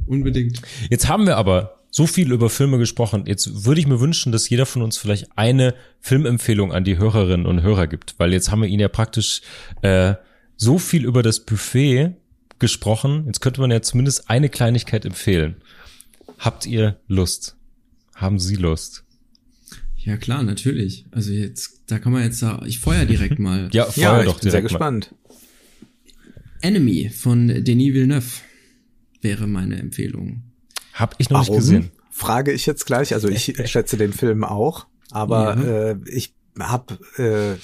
unbedingt. 0.07 0.61
Jetzt 0.91 1.09
haben 1.09 1.27
wir 1.27 1.37
aber 1.37 1.79
so 1.91 2.07
viel 2.07 2.33
über 2.33 2.51
Filme 2.51 2.79
gesprochen. 2.79 3.25
Jetzt 3.27 3.65
würde 3.65 3.81
ich 3.81 3.87
mir 3.87 4.01
wünschen, 4.01 4.33
dass 4.33 4.49
jeder 4.51 4.67
von 4.67 4.83
uns 4.83 4.99
vielleicht 4.99 5.29
eine 5.37 5.75
Filmempfehlung 6.01 6.73
an 6.73 6.85
die 6.85 6.99
Hörerinnen 6.99 7.47
und 7.47 7.63
Hörer 7.63 7.87
gibt, 7.87 8.15
weil 8.19 8.33
jetzt 8.33 8.51
haben 8.51 8.63
wir 8.63 8.69
ihnen 8.69 8.81
ja 8.81 8.89
praktisch 8.89 9.43
äh, 9.83 10.15
so 10.57 10.79
viel 10.79 11.05
über 11.05 11.23
das 11.23 11.41
Buffet 11.41 12.13
gesprochen. 12.59 13.25
Jetzt 13.27 13.41
könnte 13.41 13.61
man 13.61 13.71
ja 13.71 13.81
zumindest 13.81 14.29
eine 14.29 14.49
Kleinigkeit 14.49 15.05
empfehlen. 15.05 15.57
Habt 16.39 16.67
ihr 16.67 16.97
Lust? 17.07 17.57
Haben 18.15 18.39
Sie 18.39 18.57
Lust? 18.57 19.05
Ja, 19.97 20.17
klar, 20.17 20.43
natürlich. 20.43 21.07
Also 21.11 21.33
jetzt, 21.33 21.83
da 21.87 21.99
kann 21.99 22.13
man 22.13 22.23
jetzt 22.23 22.39
sagen, 22.39 22.67
ich 22.67 22.79
feuer 22.79 23.07
direkt 23.07 23.39
mal. 23.39 23.71
ja, 23.73 23.87
feuer 23.87 24.03
ja, 24.03 24.23
doch 24.25 24.37
ich 24.37 24.43
bin 24.43 24.51
sehr 24.51 24.63
gespannt. 24.63 25.15
Enemy 26.61 27.11
von 27.11 27.49
Denis 27.65 27.95
Villeneuve 27.95 28.27
wäre 29.21 29.47
meine 29.47 29.79
Empfehlung. 29.79 30.43
Hab 30.93 31.15
ich 31.19 31.31
noch 31.31 31.41
Warum? 31.41 31.57
nicht 31.57 31.65
gesehen. 31.65 31.91
Frage 32.11 32.53
ich 32.53 32.67
jetzt 32.67 32.87
gleich. 32.87 33.15
Also 33.15 33.29
ich 33.29 33.55
schätze 33.65 33.97
den 33.97 34.13
Film 34.13 34.45
auch, 34.45 34.87
aber 35.11 35.57
ja. 35.57 35.91
äh, 35.91 35.97
ich 36.07 36.35
habe 36.59 36.99
äh, 37.17 37.59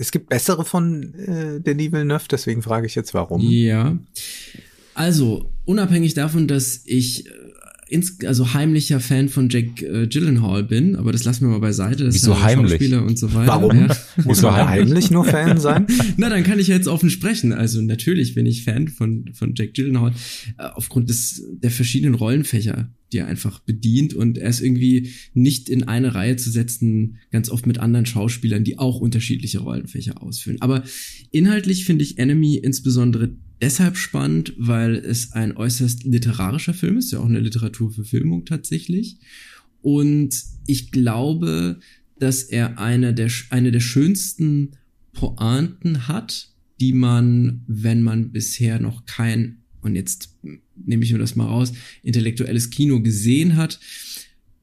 es 0.00 0.12
gibt 0.12 0.30
bessere 0.30 0.64
von 0.64 1.14
äh, 1.14 1.60
Denis 1.60 1.92
Villeneuve, 1.92 2.24
deswegen 2.30 2.62
frage 2.62 2.86
ich 2.86 2.94
jetzt 2.94 3.12
warum. 3.12 3.42
Ja. 3.42 3.98
Also, 4.94 5.52
unabhängig 5.66 6.14
davon, 6.14 6.48
dass 6.48 6.82
ich 6.86 7.26
ins, 7.90 8.24
also 8.24 8.54
heimlicher 8.54 9.00
Fan 9.00 9.28
von 9.28 9.48
Jack 9.48 9.82
äh, 9.82 10.06
Gyllenhaal 10.06 10.62
bin, 10.62 10.94
aber 10.94 11.10
das 11.12 11.24
lassen 11.24 11.42
wir 11.42 11.48
mal 11.48 11.60
beiseite. 11.60 12.04
Das 12.04 12.14
Wieso 12.14 12.32
ist 12.32 12.38
ja 12.38 12.44
heimlich? 12.44 12.70
Schauspieler 12.70 13.04
und 13.04 13.18
so 13.18 13.34
weiter. 13.34 13.48
Warum? 13.48 13.88
Ja. 13.88 13.96
Muss 14.24 14.42
man 14.42 14.68
heimlich 14.68 15.10
nur 15.10 15.24
Fan 15.24 15.58
sein? 15.58 15.86
Na, 16.16 16.28
dann 16.28 16.44
kann 16.44 16.58
ich 16.58 16.68
jetzt 16.68 16.86
offen 16.86 17.10
sprechen. 17.10 17.52
Also 17.52 17.82
natürlich 17.82 18.34
bin 18.34 18.46
ich 18.46 18.64
Fan 18.64 18.88
von, 18.88 19.30
von 19.34 19.54
Jack 19.56 19.74
Gyllenhaal 19.74 20.12
äh, 20.58 20.62
aufgrund 20.74 21.10
des, 21.10 21.42
der 21.50 21.70
verschiedenen 21.70 22.14
Rollenfächer, 22.14 22.90
die 23.12 23.18
er 23.18 23.26
einfach 23.26 23.60
bedient 23.60 24.14
und 24.14 24.38
er 24.38 24.48
ist 24.48 24.60
irgendwie 24.60 25.10
nicht 25.34 25.68
in 25.68 25.84
eine 25.84 26.14
Reihe 26.14 26.36
zu 26.36 26.50
setzen, 26.50 27.18
ganz 27.30 27.50
oft 27.50 27.66
mit 27.66 27.78
anderen 27.78 28.06
Schauspielern, 28.06 28.64
die 28.64 28.78
auch 28.78 29.00
unterschiedliche 29.00 29.60
Rollenfächer 29.60 30.22
ausfüllen. 30.22 30.60
Aber 30.60 30.84
inhaltlich 31.30 31.84
finde 31.84 32.04
ich 32.04 32.18
Enemy 32.18 32.56
insbesondere 32.56 33.36
deshalb 33.60 33.96
spannend, 33.96 34.54
weil 34.58 34.96
es 34.96 35.32
ein 35.32 35.56
äußerst 35.56 36.04
literarischer 36.04 36.74
Film 36.74 36.96
ist, 36.96 37.12
ja 37.12 37.18
auch 37.18 37.26
eine 37.26 37.40
Literaturverfilmung 37.40 38.44
tatsächlich. 38.44 39.18
Und 39.82 40.34
ich 40.66 40.90
glaube, 40.90 41.80
dass 42.18 42.42
er 42.42 42.78
eine 42.78 43.14
der, 43.14 43.30
eine 43.50 43.72
der 43.72 43.80
schönsten 43.80 44.72
Pointen 45.12 46.06
hat, 46.06 46.52
die 46.80 46.92
man, 46.92 47.62
wenn 47.66 48.02
man 48.02 48.32
bisher 48.32 48.80
noch 48.80 49.04
kein, 49.04 49.62
und 49.80 49.96
jetzt 49.96 50.38
nehme 50.86 51.04
ich 51.04 51.12
mir 51.12 51.18
das 51.18 51.36
mal 51.36 51.46
raus, 51.46 51.72
intellektuelles 52.02 52.70
Kino 52.70 53.00
gesehen 53.00 53.56
hat, 53.56 53.80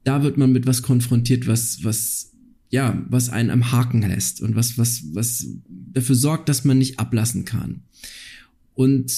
da 0.03 0.23
wird 0.23 0.37
man 0.37 0.51
mit 0.51 0.65
was 0.65 0.81
konfrontiert, 0.81 1.47
was, 1.47 1.83
was, 1.83 2.31
ja, 2.69 3.05
was 3.09 3.29
einen 3.29 3.49
am 3.49 3.71
Haken 3.71 4.01
lässt 4.01 4.41
und 4.41 4.55
was, 4.55 4.77
was, 4.77 5.03
was 5.13 5.47
dafür 5.67 6.15
sorgt, 6.15 6.49
dass 6.49 6.63
man 6.63 6.77
nicht 6.77 6.99
ablassen 6.99 7.43
kann. 7.43 7.81
Und 8.73 9.11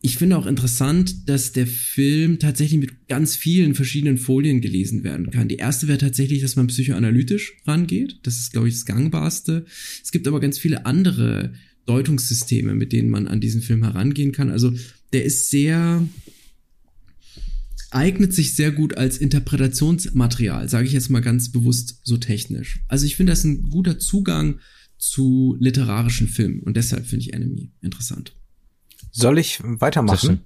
ich 0.00 0.16
finde 0.16 0.38
auch 0.38 0.46
interessant, 0.46 1.28
dass 1.28 1.52
der 1.52 1.66
Film 1.66 2.38
tatsächlich 2.38 2.78
mit 2.78 3.08
ganz 3.08 3.34
vielen 3.34 3.74
verschiedenen 3.74 4.16
Folien 4.16 4.60
gelesen 4.60 5.02
werden 5.02 5.30
kann. 5.30 5.48
Die 5.48 5.56
erste 5.56 5.88
wäre 5.88 5.98
tatsächlich, 5.98 6.40
dass 6.40 6.54
man 6.54 6.68
psychoanalytisch 6.68 7.54
rangeht. 7.66 8.20
Das 8.22 8.38
ist, 8.38 8.52
glaube 8.52 8.68
ich, 8.68 8.74
das 8.74 8.86
Gangbarste. 8.86 9.66
Es 10.02 10.12
gibt 10.12 10.28
aber 10.28 10.38
ganz 10.38 10.58
viele 10.58 10.86
andere 10.86 11.52
Deutungssysteme, 11.86 12.74
mit 12.74 12.92
denen 12.92 13.10
man 13.10 13.26
an 13.26 13.40
diesen 13.40 13.60
Film 13.60 13.82
herangehen 13.82 14.30
kann. 14.30 14.50
Also 14.50 14.72
der 15.12 15.24
ist 15.24 15.50
sehr, 15.50 16.06
eignet 17.90 18.34
sich 18.34 18.54
sehr 18.54 18.72
gut 18.72 18.96
als 18.96 19.18
Interpretationsmaterial, 19.18 20.68
sage 20.68 20.86
ich 20.86 20.92
jetzt 20.92 21.10
mal 21.10 21.20
ganz 21.20 21.50
bewusst 21.50 22.00
so 22.04 22.16
technisch. 22.16 22.80
Also 22.88 23.06
ich 23.06 23.16
finde 23.16 23.32
das 23.32 23.44
ein 23.44 23.70
guter 23.70 23.98
Zugang 23.98 24.60
zu 24.98 25.56
literarischen 25.60 26.28
Filmen 26.28 26.60
und 26.60 26.76
deshalb 26.76 27.06
finde 27.06 27.24
ich 27.24 27.32
Enemy 27.32 27.70
interessant. 27.80 28.34
Soll 29.12 29.38
ich 29.38 29.60
weitermachen? 29.62 30.40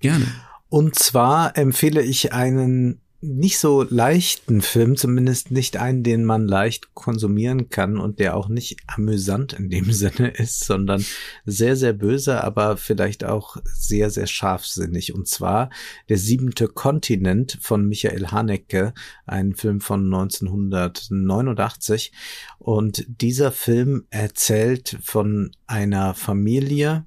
Gerne. 0.00 0.26
Und 0.68 0.98
zwar 0.98 1.56
empfehle 1.56 2.02
ich 2.02 2.32
einen 2.32 3.00
nicht 3.24 3.58
so 3.58 3.82
leichten 3.82 4.60
Film, 4.60 4.96
zumindest 4.96 5.50
nicht 5.50 5.78
einen, 5.78 6.02
den 6.02 6.24
man 6.24 6.46
leicht 6.46 6.92
konsumieren 6.94 7.70
kann 7.70 7.98
und 7.98 8.18
der 8.18 8.36
auch 8.36 8.48
nicht 8.48 8.76
amüsant 8.86 9.54
in 9.54 9.70
dem 9.70 9.92
Sinne 9.92 10.28
ist, 10.28 10.64
sondern 10.64 11.04
sehr, 11.46 11.76
sehr 11.76 11.94
böse, 11.94 12.44
aber 12.44 12.76
vielleicht 12.76 13.24
auch 13.24 13.56
sehr, 13.64 14.10
sehr 14.10 14.26
scharfsinnig. 14.26 15.14
Und 15.14 15.26
zwar 15.26 15.70
Der 16.08 16.18
siebente 16.18 16.68
Kontinent 16.68 17.58
von 17.62 17.88
Michael 17.88 18.26
Haneke, 18.26 18.92
ein 19.26 19.54
Film 19.54 19.80
von 19.80 20.04
1989. 20.04 22.12
Und 22.58 23.06
dieser 23.08 23.52
Film 23.52 24.04
erzählt 24.10 24.98
von 25.02 25.52
einer 25.66 26.12
Familie, 26.14 27.06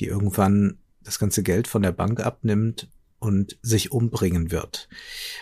die 0.00 0.06
irgendwann 0.06 0.78
das 1.04 1.20
ganze 1.20 1.44
Geld 1.44 1.68
von 1.68 1.82
der 1.82 1.92
Bank 1.92 2.20
abnimmt 2.20 2.88
und 3.18 3.58
sich 3.62 3.92
umbringen 3.92 4.50
wird. 4.50 4.88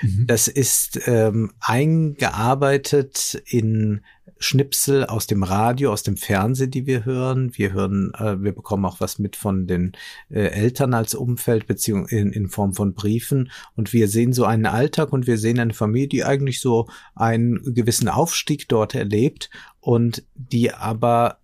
Mhm. 0.02 0.26
Das 0.26 0.48
ist 0.48 1.00
ähm, 1.06 1.52
eingearbeitet 1.60 3.42
in 3.46 4.02
Schnipsel 4.38 5.04
aus 5.04 5.26
dem 5.26 5.42
Radio, 5.42 5.92
aus 5.92 6.02
dem 6.02 6.16
Fernsehen, 6.16 6.70
die 6.70 6.86
wir 6.86 7.04
hören. 7.04 7.56
Wir 7.56 7.72
hören, 7.72 8.12
äh, 8.14 8.42
wir 8.42 8.52
bekommen 8.52 8.84
auch 8.84 9.00
was 9.00 9.18
mit 9.18 9.36
von 9.36 9.66
den 9.66 9.92
äh, 10.30 10.46
Eltern 10.46 10.94
als 10.94 11.14
Umfeld, 11.14 11.66
beziehung 11.66 12.06
in, 12.08 12.30
in 12.30 12.48
Form 12.48 12.74
von 12.74 12.94
Briefen. 12.94 13.50
Und 13.74 13.92
wir 13.92 14.08
sehen 14.08 14.32
so 14.32 14.44
einen 14.44 14.66
Alltag 14.66 15.12
und 15.12 15.26
wir 15.26 15.38
sehen 15.38 15.58
eine 15.58 15.74
Familie, 15.74 16.08
die 16.08 16.24
eigentlich 16.24 16.60
so 16.60 16.88
einen 17.14 17.74
gewissen 17.74 18.08
Aufstieg 18.08 18.68
dort 18.68 18.94
erlebt 18.94 19.50
und 19.80 20.24
die 20.34 20.72
aber 20.72 21.38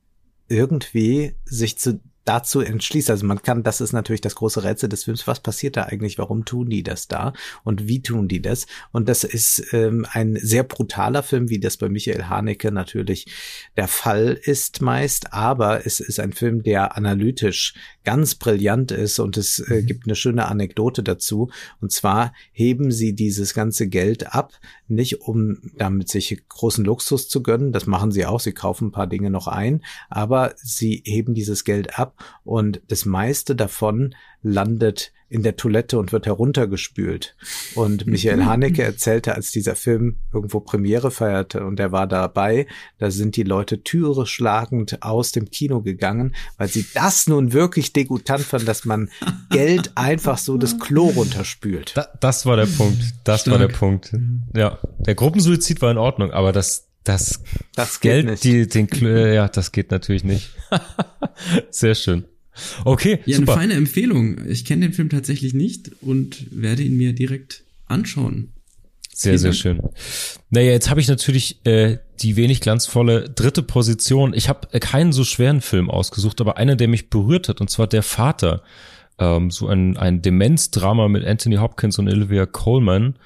irgendwie 0.48 1.34
sich 1.44 1.78
zu 1.78 2.00
dazu 2.30 2.60
entschließt. 2.60 3.10
Also 3.10 3.26
man 3.26 3.42
kann, 3.42 3.64
das 3.64 3.80
ist 3.80 3.92
natürlich 3.92 4.20
das 4.20 4.36
große 4.36 4.62
Rätsel 4.62 4.88
des 4.88 5.02
Films, 5.02 5.26
was 5.26 5.40
passiert 5.40 5.76
da 5.76 5.82
eigentlich, 5.82 6.16
warum 6.16 6.44
tun 6.44 6.70
die 6.70 6.84
das 6.84 7.08
da 7.08 7.32
und 7.64 7.88
wie 7.88 8.02
tun 8.02 8.28
die 8.28 8.40
das? 8.40 8.66
Und 8.92 9.08
das 9.08 9.24
ist 9.24 9.72
ähm, 9.72 10.06
ein 10.12 10.38
sehr 10.40 10.62
brutaler 10.62 11.24
Film, 11.24 11.50
wie 11.50 11.58
das 11.58 11.76
bei 11.76 11.88
Michael 11.88 12.26
Haneke 12.26 12.70
natürlich 12.70 13.26
der 13.76 13.88
Fall 13.88 14.38
ist 14.40 14.80
meist, 14.80 15.32
aber 15.32 15.84
es 15.84 15.98
ist 15.98 16.20
ein 16.20 16.32
Film, 16.32 16.62
der 16.62 16.96
analytisch 16.96 17.74
ganz 18.04 18.36
brillant 18.36 18.92
ist 18.92 19.18
und 19.18 19.36
es 19.36 19.58
äh, 19.58 19.82
mhm. 19.82 19.86
gibt 19.86 20.06
eine 20.06 20.14
schöne 20.14 20.46
Anekdote 20.46 21.02
dazu. 21.02 21.50
Und 21.80 21.90
zwar 21.90 22.32
heben 22.52 22.92
sie 22.92 23.14
dieses 23.14 23.54
ganze 23.54 23.88
Geld 23.88 24.32
ab, 24.32 24.52
nicht 24.86 25.22
um 25.22 25.58
damit 25.76 26.08
sich 26.08 26.42
großen 26.48 26.84
Luxus 26.84 27.28
zu 27.28 27.42
gönnen, 27.42 27.72
das 27.72 27.86
machen 27.86 28.12
sie 28.12 28.24
auch, 28.24 28.40
sie 28.40 28.52
kaufen 28.52 28.88
ein 28.88 28.92
paar 28.92 29.06
Dinge 29.06 29.30
noch 29.30 29.48
ein, 29.48 29.82
aber 30.08 30.54
sie 30.56 31.02
heben 31.04 31.34
dieses 31.34 31.64
Geld 31.64 31.98
ab, 31.98 32.14
und 32.44 32.80
das 32.88 33.04
meiste 33.04 33.56
davon 33.56 34.14
landet 34.42 35.12
in 35.30 35.44
der 35.44 35.56
Toilette 35.56 35.96
und 35.98 36.12
wird 36.12 36.26
heruntergespült. 36.26 37.36
Und 37.76 38.06
Michael 38.06 38.44
Haneke 38.44 38.82
erzählte, 38.82 39.36
als 39.36 39.52
dieser 39.52 39.76
Film 39.76 40.16
irgendwo 40.34 40.58
Premiere 40.58 41.12
feierte 41.12 41.64
und 41.64 41.78
er 41.78 41.92
war 41.92 42.08
dabei, 42.08 42.66
da 42.98 43.12
sind 43.12 43.36
die 43.36 43.44
Leute 43.44 43.82
Türe 43.84 44.26
schlagend 44.26 45.02
aus 45.02 45.30
dem 45.30 45.50
Kino 45.50 45.82
gegangen, 45.82 46.34
weil 46.58 46.66
sie 46.66 46.84
das 46.94 47.28
nun 47.28 47.52
wirklich 47.52 47.92
degutant 47.92 48.42
fanden, 48.42 48.66
dass 48.66 48.84
man 48.84 49.08
Geld 49.50 49.92
einfach 49.94 50.36
so 50.36 50.58
das 50.58 50.80
Klo 50.80 51.06
runterspült. 51.06 51.96
Da, 51.96 52.08
das 52.18 52.44
war 52.44 52.56
der 52.56 52.66
Punkt. 52.66 53.00
Das 53.22 53.42
Stark. 53.42 53.52
war 53.52 53.66
der 53.66 53.72
Punkt. 53.72 54.12
Ja, 54.56 54.80
der 54.98 55.14
Gruppensuizid 55.14 55.80
war 55.80 55.92
in 55.92 55.98
Ordnung, 55.98 56.32
aber 56.32 56.50
das 56.50 56.89
das, 57.04 57.42
das 57.74 58.00
Geld, 58.00 58.26
nicht. 58.26 58.44
die 58.44 58.68
den 58.68 58.88
ja, 59.02 59.48
das 59.48 59.72
geht 59.72 59.90
natürlich 59.90 60.24
nicht. 60.24 60.50
Sehr 61.70 61.94
schön. 61.94 62.24
Okay, 62.84 63.20
ja, 63.24 63.38
super. 63.38 63.52
eine 63.52 63.60
feine 63.60 63.74
Empfehlung. 63.74 64.46
Ich 64.46 64.64
kenne 64.64 64.86
den 64.86 64.92
Film 64.92 65.08
tatsächlich 65.08 65.54
nicht 65.54 65.92
und 66.02 66.46
werde 66.50 66.82
ihn 66.82 66.96
mir 66.96 67.14
direkt 67.14 67.64
anschauen. 67.86 68.52
Sehr, 69.12 69.38
sehr 69.38 69.52
schön. 69.52 69.82
Naja, 70.48 70.72
jetzt 70.72 70.88
habe 70.88 71.00
ich 71.00 71.08
natürlich 71.08 71.64
äh, 71.66 71.98
die 72.20 72.36
wenig 72.36 72.62
glanzvolle 72.62 73.28
dritte 73.28 73.62
Position. 73.62 74.32
Ich 74.32 74.48
habe 74.48 74.68
äh, 74.72 74.80
keinen 74.80 75.12
so 75.12 75.24
schweren 75.24 75.60
Film 75.60 75.90
ausgesucht, 75.90 76.40
aber 76.40 76.56
einer, 76.56 76.74
der 76.74 76.88
mich 76.88 77.10
berührt 77.10 77.50
hat, 77.50 77.60
und 77.60 77.68
zwar 77.68 77.86
Der 77.86 78.02
Vater. 78.02 78.62
Ähm, 79.18 79.50
so 79.50 79.68
ein, 79.68 79.98
ein 79.98 80.22
Demenzdrama 80.22 81.08
mit 81.08 81.26
Anthony 81.26 81.56
Hopkins 81.56 81.98
und 81.98 82.08
Olivia 82.08 82.46
Coleman. 82.46 83.16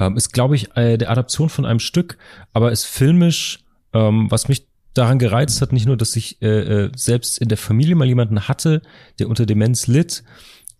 Ähm, 0.00 0.16
ist, 0.16 0.32
glaube 0.32 0.56
ich, 0.56 0.74
äh, 0.76 0.96
der 0.96 1.10
Adaption 1.10 1.50
von 1.50 1.66
einem 1.66 1.78
Stück, 1.78 2.16
aber 2.52 2.72
ist 2.72 2.86
filmisch, 2.86 3.60
ähm, 3.92 4.30
was 4.30 4.48
mich 4.48 4.66
daran 4.94 5.18
gereizt 5.18 5.60
hat, 5.60 5.72
nicht 5.72 5.86
nur, 5.86 5.96
dass 5.96 6.16
ich 6.16 6.42
äh, 6.42 6.46
äh, 6.86 6.92
selbst 6.96 7.38
in 7.38 7.48
der 7.48 7.58
Familie 7.58 7.94
mal 7.94 8.08
jemanden 8.08 8.48
hatte, 8.48 8.82
der 9.18 9.28
unter 9.28 9.46
Demenz 9.46 9.86
litt, 9.86 10.24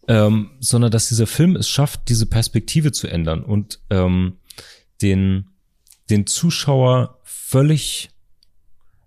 ähm, 0.09 0.51
sondern 0.59 0.91
dass 0.91 1.09
dieser 1.09 1.27
Film 1.27 1.55
es 1.55 1.69
schafft, 1.69 2.09
diese 2.09 2.27
Perspektive 2.27 2.93
zu 2.93 3.07
ändern 3.07 3.45
und 3.45 3.81
ähm, 3.91 4.39
den, 5.03 5.51
den 6.09 6.27
Zuschauer 6.27 7.19
völlig, 7.23 8.11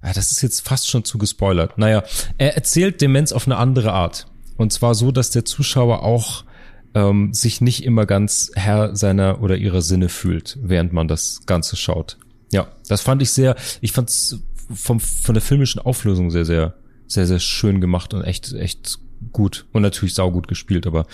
ja, 0.03 0.13
das 0.13 0.31
ist 0.31 0.41
jetzt 0.41 0.61
fast 0.61 0.89
schon 0.89 1.03
zu 1.03 1.17
gespoilert. 1.17 1.77
Naja, 1.77 2.03
er 2.37 2.55
erzählt 2.55 3.01
Demenz 3.01 3.31
auf 3.31 3.47
eine 3.47 3.57
andere 3.57 3.93
Art. 3.93 4.27
Und 4.57 4.71
zwar 4.71 4.93
so, 4.95 5.11
dass 5.11 5.31
der 5.31 5.45
Zuschauer 5.45 6.03
auch 6.03 6.45
ähm, 6.93 7.33
sich 7.33 7.61
nicht 7.61 7.83
immer 7.83 8.05
ganz 8.05 8.51
Herr 8.55 8.95
seiner 8.95 9.41
oder 9.41 9.57
ihrer 9.57 9.81
Sinne 9.81 10.09
fühlt, 10.09 10.57
während 10.61 10.93
man 10.93 11.07
das 11.07 11.41
Ganze 11.45 11.75
schaut. 11.75 12.17
Ja, 12.51 12.67
das 12.87 13.01
fand 13.01 13.21
ich 13.21 13.31
sehr, 13.31 13.55
ich 13.81 13.91
fand's 13.91 14.39
vom, 14.73 14.99
von 14.99 15.33
der 15.33 15.41
filmischen 15.41 15.81
Auflösung 15.81 16.31
sehr, 16.31 16.45
sehr, 16.45 16.75
sehr, 17.07 17.27
sehr 17.27 17.39
schön 17.39 17.81
gemacht 17.81 18.13
und 18.13 18.23
echt, 18.23 18.53
echt 18.53 18.99
gut. 19.31 19.65
Und 19.71 19.81
natürlich 19.81 20.13
saugut 20.13 20.47
gespielt, 20.47 20.87
aber 20.87 21.05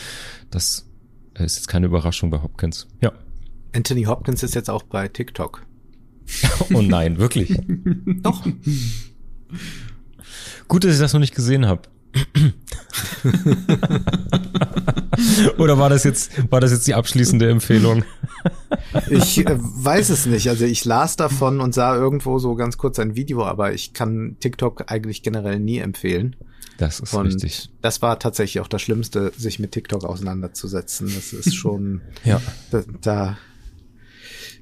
das 0.52 0.86
ist 1.36 1.56
jetzt 1.56 1.68
keine 1.68 1.86
Überraschung 1.86 2.30
bei 2.30 2.42
Hopkins. 2.42 2.88
Ja. 3.02 3.12
Anthony 3.74 4.04
Hopkins 4.04 4.44
ist 4.44 4.56
jetzt 4.56 4.70
auch 4.70 4.84
bei 4.84 5.08
TikTok. 5.08 5.66
oh 6.74 6.82
nein, 6.82 7.18
wirklich? 7.18 7.58
Doch. 8.22 8.46
Gut, 10.68 10.84
dass 10.84 10.94
ich 10.94 11.00
das 11.00 11.14
noch 11.14 11.20
nicht 11.20 11.36
gesehen 11.36 11.66
habe. 11.68 11.84
Oder 15.58 15.78
war 15.78 15.90
das 15.90 16.04
jetzt, 16.04 16.52
war 16.52 16.60
das 16.62 16.72
jetzt 16.72 16.88
die 16.88 16.96
abschließende 16.96 17.50
Empfehlung? 17.50 18.04
ich 19.10 19.46
äh, 19.46 19.58
weiß 19.58 20.10
es 20.10 20.26
nicht. 20.26 20.50
Also 20.50 20.66
ich 20.66 20.84
las 20.86 21.16
davon 21.16 21.62
und 21.62 21.74
sah 21.74 21.96
irgendwo 21.96 22.40
so 22.40 22.56
ganz 22.56 22.78
kurz 22.78 23.00
ein 23.00 23.16
Video, 23.16 23.46
aber 23.46 23.74
ich 23.74 23.94
kann 23.94 24.36
TikTok 24.40 24.92
eigentlich 24.92 25.24
generell 25.24 25.60
nie 25.60 25.80
empfehlen. 25.80 26.36
Das 26.78 27.00
ist 27.02 27.14
und 27.14 27.28
richtig. 27.28 27.70
Das 27.82 28.02
war 28.02 28.20
tatsächlich 28.20 28.62
auch 28.62 28.70
das 28.70 28.82
Schlimmste, 28.82 29.34
sich 29.38 29.60
mit 29.60 29.74
TikTok 29.74 30.06
auseinanderzusetzen. 30.06 31.12
Das 31.14 31.34
ist 31.34 31.54
schon, 31.54 32.00
ja. 32.24 32.42
da, 32.72 32.84
da 33.02 33.38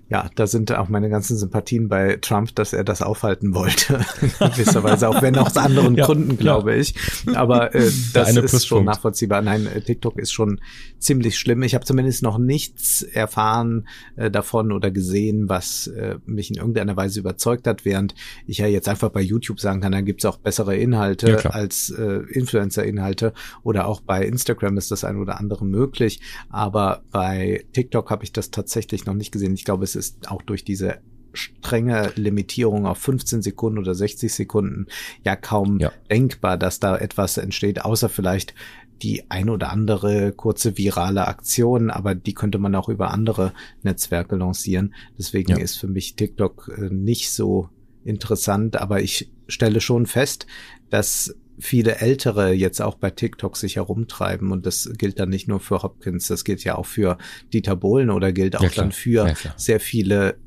ja, 0.09 0.29
da 0.35 0.47
sind 0.47 0.71
auch 0.71 0.87
meine 0.87 1.09
ganzen 1.09 1.37
Sympathien 1.37 1.89
bei 1.89 2.17
Trump, 2.21 2.55
dass 2.55 2.71
er 2.71 2.85
das 2.85 3.01
aufhalten 3.01 3.53
wollte. 3.53 3.95
In 4.21 4.51
gewisser 4.51 4.81
Weise, 4.83 5.09
auch 5.09 5.21
wenn 5.21 5.35
aus 5.35 5.57
anderen 5.57 5.95
ja, 5.97 6.05
Gründen, 6.05 6.37
glaube 6.37 6.73
ja. 6.73 6.79
ich. 6.79 6.95
Aber 7.35 7.75
äh, 7.75 7.91
das 8.13 8.35
ist 8.37 8.65
schon 8.65 8.85
nachvollziehbar. 8.85 9.41
Nein, 9.41 9.67
äh, 9.67 9.81
TikTok 9.81 10.17
ist 10.17 10.31
schon 10.31 10.61
ziemlich 10.97 11.37
schlimm. 11.37 11.61
Ich 11.63 11.75
habe 11.75 11.83
zumindest 11.83 12.23
noch 12.23 12.37
nichts 12.37 13.01
erfahren 13.01 13.87
äh, 14.15 14.31
davon 14.31 14.71
oder 14.71 14.91
gesehen, 14.91 15.49
was 15.49 15.87
äh, 15.87 16.15
mich 16.25 16.51
in 16.51 16.57
irgendeiner 16.57 16.95
Weise 16.95 17.19
überzeugt 17.19 17.67
hat, 17.67 17.83
während 17.83 18.15
ich 18.45 18.59
ja 18.59 18.67
jetzt 18.67 18.87
einfach 18.87 19.09
bei 19.09 19.21
YouTube 19.21 19.59
sagen 19.59 19.81
kann, 19.81 19.91
dann 19.91 20.05
gibt's 20.05 20.23
auch 20.23 20.37
bessere 20.37 20.77
Inhalte 20.77 21.31
ja, 21.31 21.49
als 21.49 21.89
äh, 21.89 22.21
Influencer-Inhalte 22.31 23.33
oder 23.63 23.87
auch 23.87 23.99
bei 23.99 24.25
Instagram 24.25 24.77
ist 24.77 24.89
das 24.89 25.03
ein 25.03 25.17
oder 25.17 25.37
andere 25.37 25.65
möglich. 25.65 26.21
Aber 26.49 27.01
bei 27.11 27.65
TikTok 27.73 28.09
habe 28.09 28.23
ich 28.23 28.31
das 28.31 28.51
tatsächlich 28.51 29.05
noch 29.05 29.13
nicht 29.13 29.33
gesehen. 29.33 29.53
Ich 29.53 29.65
glaube, 29.65 29.83
es 29.83 29.96
ist 29.97 30.31
auch 30.31 30.41
durch 30.41 30.63
diese 30.63 30.99
strenge 31.33 32.11
Limitierung 32.15 32.85
auf 32.85 32.97
15 32.99 33.41
Sekunden 33.41 33.77
oder 33.77 33.93
60 33.93 34.33
Sekunden 34.33 34.87
ja 35.23 35.35
kaum 35.35 35.79
ja. 35.79 35.91
denkbar, 36.09 36.57
dass 36.57 36.79
da 36.79 36.97
etwas 36.97 37.37
entsteht, 37.37 37.83
außer 37.83 38.09
vielleicht 38.09 38.55
die 39.01 39.29
ein 39.29 39.49
oder 39.49 39.71
andere 39.71 40.31
kurze 40.31 40.77
virale 40.77 41.27
Aktion, 41.27 41.91
aber 41.91 42.15
die 42.15 42.33
könnte 42.33 42.57
man 42.57 42.73
auch 42.75 42.89
über 42.89 43.11
andere 43.11 43.53
Netzwerke 43.83 44.35
lancieren. 44.35 44.95
Deswegen 45.17 45.51
ja. 45.51 45.57
ist 45.57 45.77
für 45.77 45.87
mich 45.87 46.15
TikTok 46.15 46.71
äh, 46.75 46.89
nicht 46.89 47.31
so 47.31 47.69
interessant, 48.03 48.77
aber 48.77 49.01
ich 49.01 49.31
stelle 49.47 49.81
schon 49.81 50.05
fest, 50.05 50.47
dass 50.89 51.35
viele 51.59 51.97
Ältere 51.97 52.51
jetzt 52.51 52.81
auch 52.81 52.95
bei 52.95 53.09
TikTok 53.09 53.57
sich 53.57 53.77
herumtreiben 53.77 54.51
und 54.51 54.65
das 54.65 54.91
gilt 54.97 55.19
dann 55.19 55.29
nicht 55.29 55.47
nur 55.47 55.59
für 55.59 55.81
Hopkins, 55.83 56.27
das 56.27 56.43
gilt 56.43 56.63
ja 56.63 56.75
auch 56.75 56.85
für 56.85 57.17
Dieter 57.53 57.75
Bohlen 57.75 58.09
oder 58.09 58.31
gilt 58.31 58.55
auch 58.55 58.63
ja, 58.63 58.69
dann 58.75 58.91
für 58.91 59.27
ja, 59.27 59.33
sehr 59.55 59.79
viele 59.79 60.37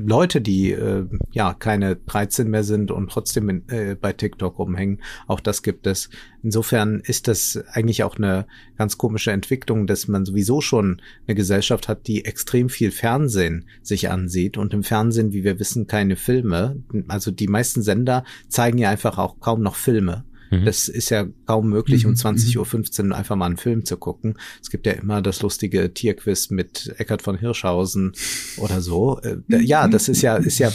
Leute, 0.00 0.40
die 0.40 0.70
äh, 0.70 1.06
ja 1.32 1.54
keine 1.54 1.96
13 1.96 2.48
mehr 2.48 2.62
sind 2.62 2.92
und 2.92 3.10
trotzdem 3.10 3.48
in, 3.48 3.68
äh, 3.68 3.96
bei 4.00 4.12
TikTok 4.12 4.56
rumhängen. 4.58 5.02
Auch 5.26 5.40
das 5.40 5.62
gibt 5.62 5.88
es. 5.88 6.08
Insofern 6.40 7.00
ist 7.00 7.26
das 7.26 7.58
eigentlich 7.72 8.04
auch 8.04 8.16
eine 8.16 8.46
ganz 8.76 8.96
komische 8.96 9.32
Entwicklung, 9.32 9.88
dass 9.88 10.06
man 10.06 10.24
sowieso 10.24 10.60
schon 10.60 11.02
eine 11.26 11.34
Gesellschaft 11.34 11.88
hat, 11.88 12.06
die 12.06 12.24
extrem 12.24 12.68
viel 12.68 12.92
Fernsehen 12.92 13.64
sich 13.82 14.08
ansieht 14.08 14.56
und 14.56 14.72
im 14.72 14.84
Fernsehen, 14.84 15.32
wie 15.32 15.42
wir 15.42 15.58
wissen, 15.58 15.88
keine 15.88 16.14
Filme. 16.14 16.80
Also 17.08 17.32
die 17.32 17.48
meisten 17.48 17.82
Sender 17.82 18.22
zeigen 18.48 18.78
ja 18.78 18.90
einfach 18.90 19.18
auch 19.18 19.40
kaum 19.40 19.62
noch 19.62 19.74
Filme. 19.74 20.24
Mhm. 20.50 20.64
Das 20.64 20.88
ist 20.88 21.10
ja 21.10 21.26
kaum 21.46 21.68
möglich, 21.68 22.06
um 22.06 22.14
20.15 22.14 23.02
mhm. 23.02 23.10
Uhr 23.10 23.16
einfach 23.16 23.36
mal 23.36 23.46
einen 23.46 23.56
Film 23.56 23.84
zu 23.84 23.96
gucken. 23.96 24.34
Es 24.62 24.70
gibt 24.70 24.86
ja 24.86 24.92
immer 24.92 25.22
das 25.22 25.42
lustige 25.42 25.92
Tierquiz 25.92 26.50
mit 26.50 26.94
Eckhard 26.98 27.22
von 27.22 27.38
Hirschhausen 27.38 28.12
oder 28.56 28.80
so. 28.80 29.20
Äh, 29.20 29.38
ja, 29.48 29.88
das 29.88 30.08
ist 30.08 30.22
ja, 30.22 30.36
ist 30.36 30.58
ja, 30.58 30.70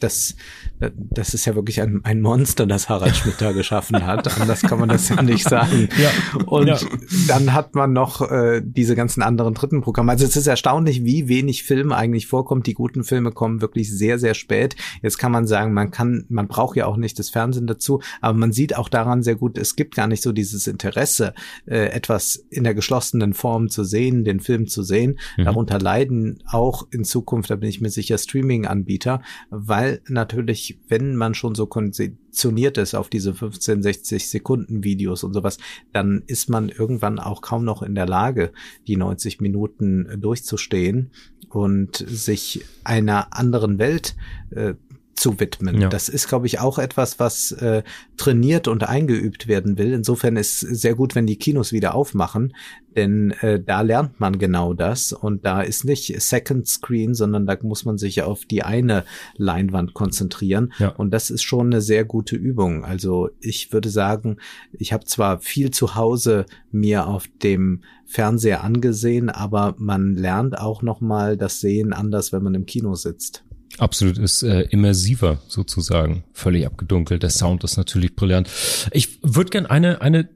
das, 0.00 0.36
das 0.78 1.34
ist 1.34 1.44
ja 1.44 1.54
wirklich 1.54 1.80
ein, 1.80 2.00
ein 2.04 2.20
Monster, 2.20 2.66
das 2.66 2.88
Harald 2.88 3.16
Schmidt 3.16 3.36
da 3.40 3.52
geschaffen 3.52 4.06
hat. 4.06 4.40
Anders 4.40 4.62
kann 4.62 4.78
man 4.78 4.88
das 4.88 5.08
ja 5.08 5.22
nicht 5.22 5.48
sagen. 5.48 5.88
Ja. 5.98 6.10
Und 6.46 6.66
ja. 6.66 6.78
dann 7.26 7.54
hat 7.54 7.74
man 7.74 7.92
noch 7.92 8.20
äh, 8.30 8.60
diese 8.62 8.94
ganzen 8.94 9.22
anderen 9.22 9.54
dritten 9.54 9.80
Programme. 9.80 10.12
Also 10.12 10.26
es 10.26 10.36
ist 10.36 10.46
erstaunlich, 10.46 11.04
wie 11.04 11.26
wenig 11.28 11.62
Film 11.62 11.92
eigentlich 11.92 12.26
vorkommt. 12.26 12.66
Die 12.66 12.74
guten 12.74 13.02
Filme 13.02 13.32
kommen 13.32 13.60
wirklich 13.60 13.90
sehr, 13.90 14.18
sehr 14.18 14.34
spät. 14.34 14.76
Jetzt 15.02 15.18
kann 15.18 15.32
man 15.32 15.46
sagen, 15.46 15.72
man 15.72 15.90
kann, 15.90 16.26
man 16.28 16.48
braucht 16.48 16.76
ja 16.76 16.86
auch 16.86 16.96
nicht 16.96 17.18
das 17.18 17.30
Fernsehen 17.30 17.66
dazu, 17.66 18.00
aber 18.20 18.36
man 18.36 18.52
sieht 18.52 18.76
auch 18.76 18.88
daran 18.88 19.15
sehr 19.22 19.36
gut, 19.36 19.58
es 19.58 19.76
gibt 19.76 19.94
gar 19.94 20.06
nicht 20.06 20.22
so 20.22 20.32
dieses 20.32 20.66
Interesse, 20.66 21.34
äh, 21.66 21.86
etwas 21.90 22.36
in 22.50 22.64
der 22.64 22.74
geschlossenen 22.74 23.34
Form 23.34 23.68
zu 23.68 23.84
sehen, 23.84 24.24
den 24.24 24.40
Film 24.40 24.66
zu 24.66 24.82
sehen. 24.82 25.18
Mhm. 25.36 25.44
Darunter 25.44 25.78
leiden 25.78 26.42
auch 26.46 26.86
in 26.90 27.04
Zukunft, 27.04 27.50
da 27.50 27.56
bin 27.56 27.68
ich 27.68 27.80
mir 27.80 27.90
sicher, 27.90 28.18
Streaming-Anbieter, 28.18 29.22
weil 29.50 30.00
natürlich 30.08 30.78
wenn 30.88 31.16
man 31.16 31.34
schon 31.34 31.54
so 31.54 31.66
konditioniert 31.66 32.78
ist 32.78 32.94
auf 32.94 33.08
diese 33.08 33.34
15, 33.34 33.82
60 33.82 34.28
Sekunden 34.28 34.84
Videos 34.84 35.24
und 35.24 35.34
sowas, 35.34 35.58
dann 35.92 36.22
ist 36.26 36.48
man 36.48 36.68
irgendwann 36.68 37.18
auch 37.18 37.42
kaum 37.42 37.64
noch 37.64 37.82
in 37.82 37.94
der 37.94 38.06
Lage, 38.06 38.52
die 38.86 38.96
90 38.96 39.40
Minuten 39.40 40.08
durchzustehen 40.20 41.10
und 41.48 41.96
sich 41.96 42.64
einer 42.84 43.36
anderen 43.36 43.78
Welt 43.78 44.16
äh, 44.50 44.74
zu 45.16 45.40
widmen. 45.40 45.80
Ja. 45.80 45.88
Das 45.88 46.08
ist, 46.08 46.28
glaube 46.28 46.46
ich, 46.46 46.60
auch 46.60 46.78
etwas, 46.78 47.18
was 47.18 47.52
äh, 47.52 47.82
trainiert 48.16 48.68
und 48.68 48.84
eingeübt 48.84 49.48
werden 49.48 49.78
will. 49.78 49.92
Insofern 49.92 50.36
ist 50.36 50.60
sehr 50.60 50.94
gut, 50.94 51.14
wenn 51.14 51.26
die 51.26 51.36
Kinos 51.36 51.72
wieder 51.72 51.94
aufmachen, 51.94 52.54
denn 52.96 53.32
äh, 53.40 53.60
da 53.60 53.80
lernt 53.80 54.20
man 54.20 54.38
genau 54.38 54.74
das 54.74 55.12
und 55.12 55.44
da 55.44 55.62
ist 55.62 55.84
nicht 55.84 56.20
Second 56.20 56.68
Screen, 56.68 57.14
sondern 57.14 57.46
da 57.46 57.56
muss 57.62 57.84
man 57.84 57.98
sich 57.98 58.22
auf 58.22 58.44
die 58.44 58.62
eine 58.62 59.04
Leinwand 59.36 59.94
konzentrieren 59.94 60.72
ja. 60.78 60.88
und 60.90 61.10
das 61.10 61.30
ist 61.30 61.42
schon 61.42 61.66
eine 61.66 61.80
sehr 61.80 62.04
gute 62.04 62.36
Übung. 62.36 62.84
Also 62.84 63.30
ich 63.40 63.72
würde 63.72 63.88
sagen, 63.88 64.36
ich 64.72 64.92
habe 64.92 65.04
zwar 65.04 65.40
viel 65.40 65.70
zu 65.70 65.94
Hause 65.94 66.46
mir 66.72 67.06
auf 67.06 67.26
dem 67.42 67.82
Fernseher 68.06 68.62
angesehen, 68.62 69.30
aber 69.30 69.74
man 69.78 70.14
lernt 70.14 70.58
auch 70.58 70.82
noch 70.82 71.00
mal 71.00 71.36
das 71.36 71.60
Sehen 71.60 71.92
anders, 71.92 72.32
wenn 72.32 72.42
man 72.42 72.54
im 72.54 72.66
Kino 72.66 72.94
sitzt. 72.94 73.45
Absolut, 73.78 74.18
ist 74.18 74.42
äh, 74.42 74.62
immersiver 74.70 75.38
sozusagen, 75.48 76.24
völlig 76.32 76.66
abgedunkelt. 76.66 77.22
Der 77.22 77.30
Sound 77.30 77.62
ist 77.64 77.76
natürlich 77.76 78.16
brillant. 78.16 78.48
Ich 78.92 79.18
würde 79.22 79.50
gern 79.50 79.66
eine 79.66 80.00
eine 80.00 80.28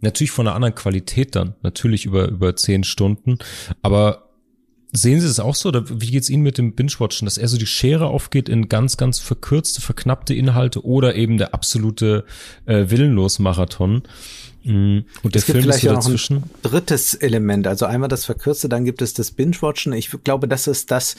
natürlich 0.00 0.30
von 0.30 0.46
einer 0.46 0.56
anderen 0.56 0.74
Qualität 0.74 1.36
dann, 1.36 1.54
natürlich 1.62 2.04
über, 2.04 2.28
über 2.28 2.56
zehn 2.56 2.84
Stunden, 2.84 3.38
aber 3.82 4.26
Sehen 4.92 5.20
Sie 5.20 5.28
das 5.28 5.38
auch 5.38 5.54
so 5.54 5.68
oder 5.68 5.84
wie 5.88 6.10
geht's 6.10 6.28
Ihnen 6.28 6.42
mit 6.42 6.58
dem 6.58 6.74
Binge-Watchen, 6.74 7.24
dass 7.24 7.38
er 7.38 7.46
so 7.46 7.56
die 7.58 7.66
Schere 7.66 8.06
aufgeht 8.06 8.48
in 8.48 8.68
ganz, 8.68 8.96
ganz 8.96 9.20
verkürzte, 9.20 9.80
verknappte 9.80 10.34
Inhalte 10.34 10.84
oder 10.84 11.14
eben 11.14 11.38
der 11.38 11.54
absolute 11.54 12.24
äh, 12.66 12.86
Willenlos-Marathon? 12.90 14.02
Mm, 14.64 15.00
und 15.22 15.34
der 15.34 15.40
es 15.40 15.46
gibt 15.46 15.56
Film 15.56 15.62
vielleicht 15.62 15.84
ist 15.84 15.88
so 15.88 15.94
dazwischen. 15.94 16.36
noch 16.36 16.42
ein 16.42 16.50
drittes 16.62 17.14
Element. 17.14 17.66
Also 17.66 17.86
einmal 17.86 18.08
das 18.08 18.24
Verkürzte, 18.24 18.68
dann 18.68 18.84
gibt 18.84 19.02
es 19.02 19.14
das 19.14 19.30
Binge-Watchen. 19.30 19.92
Ich 19.92 20.10
glaube, 20.24 20.48
das 20.48 20.66
ist 20.66 20.90
das, 20.90 21.16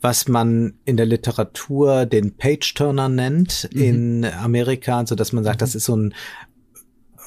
was 0.00 0.28
man 0.28 0.74
in 0.84 0.96
der 0.96 1.06
Literatur 1.06 2.06
den 2.06 2.36
Page-Turner 2.36 3.08
nennt 3.08 3.68
mhm. 3.72 3.82
in 3.82 4.24
Amerika. 4.24 4.98
Also 4.98 5.14
dass 5.14 5.32
man 5.32 5.44
sagt, 5.44 5.60
mhm. 5.60 5.64
das 5.64 5.74
ist 5.74 5.84
so 5.84 5.96
ein 5.96 6.14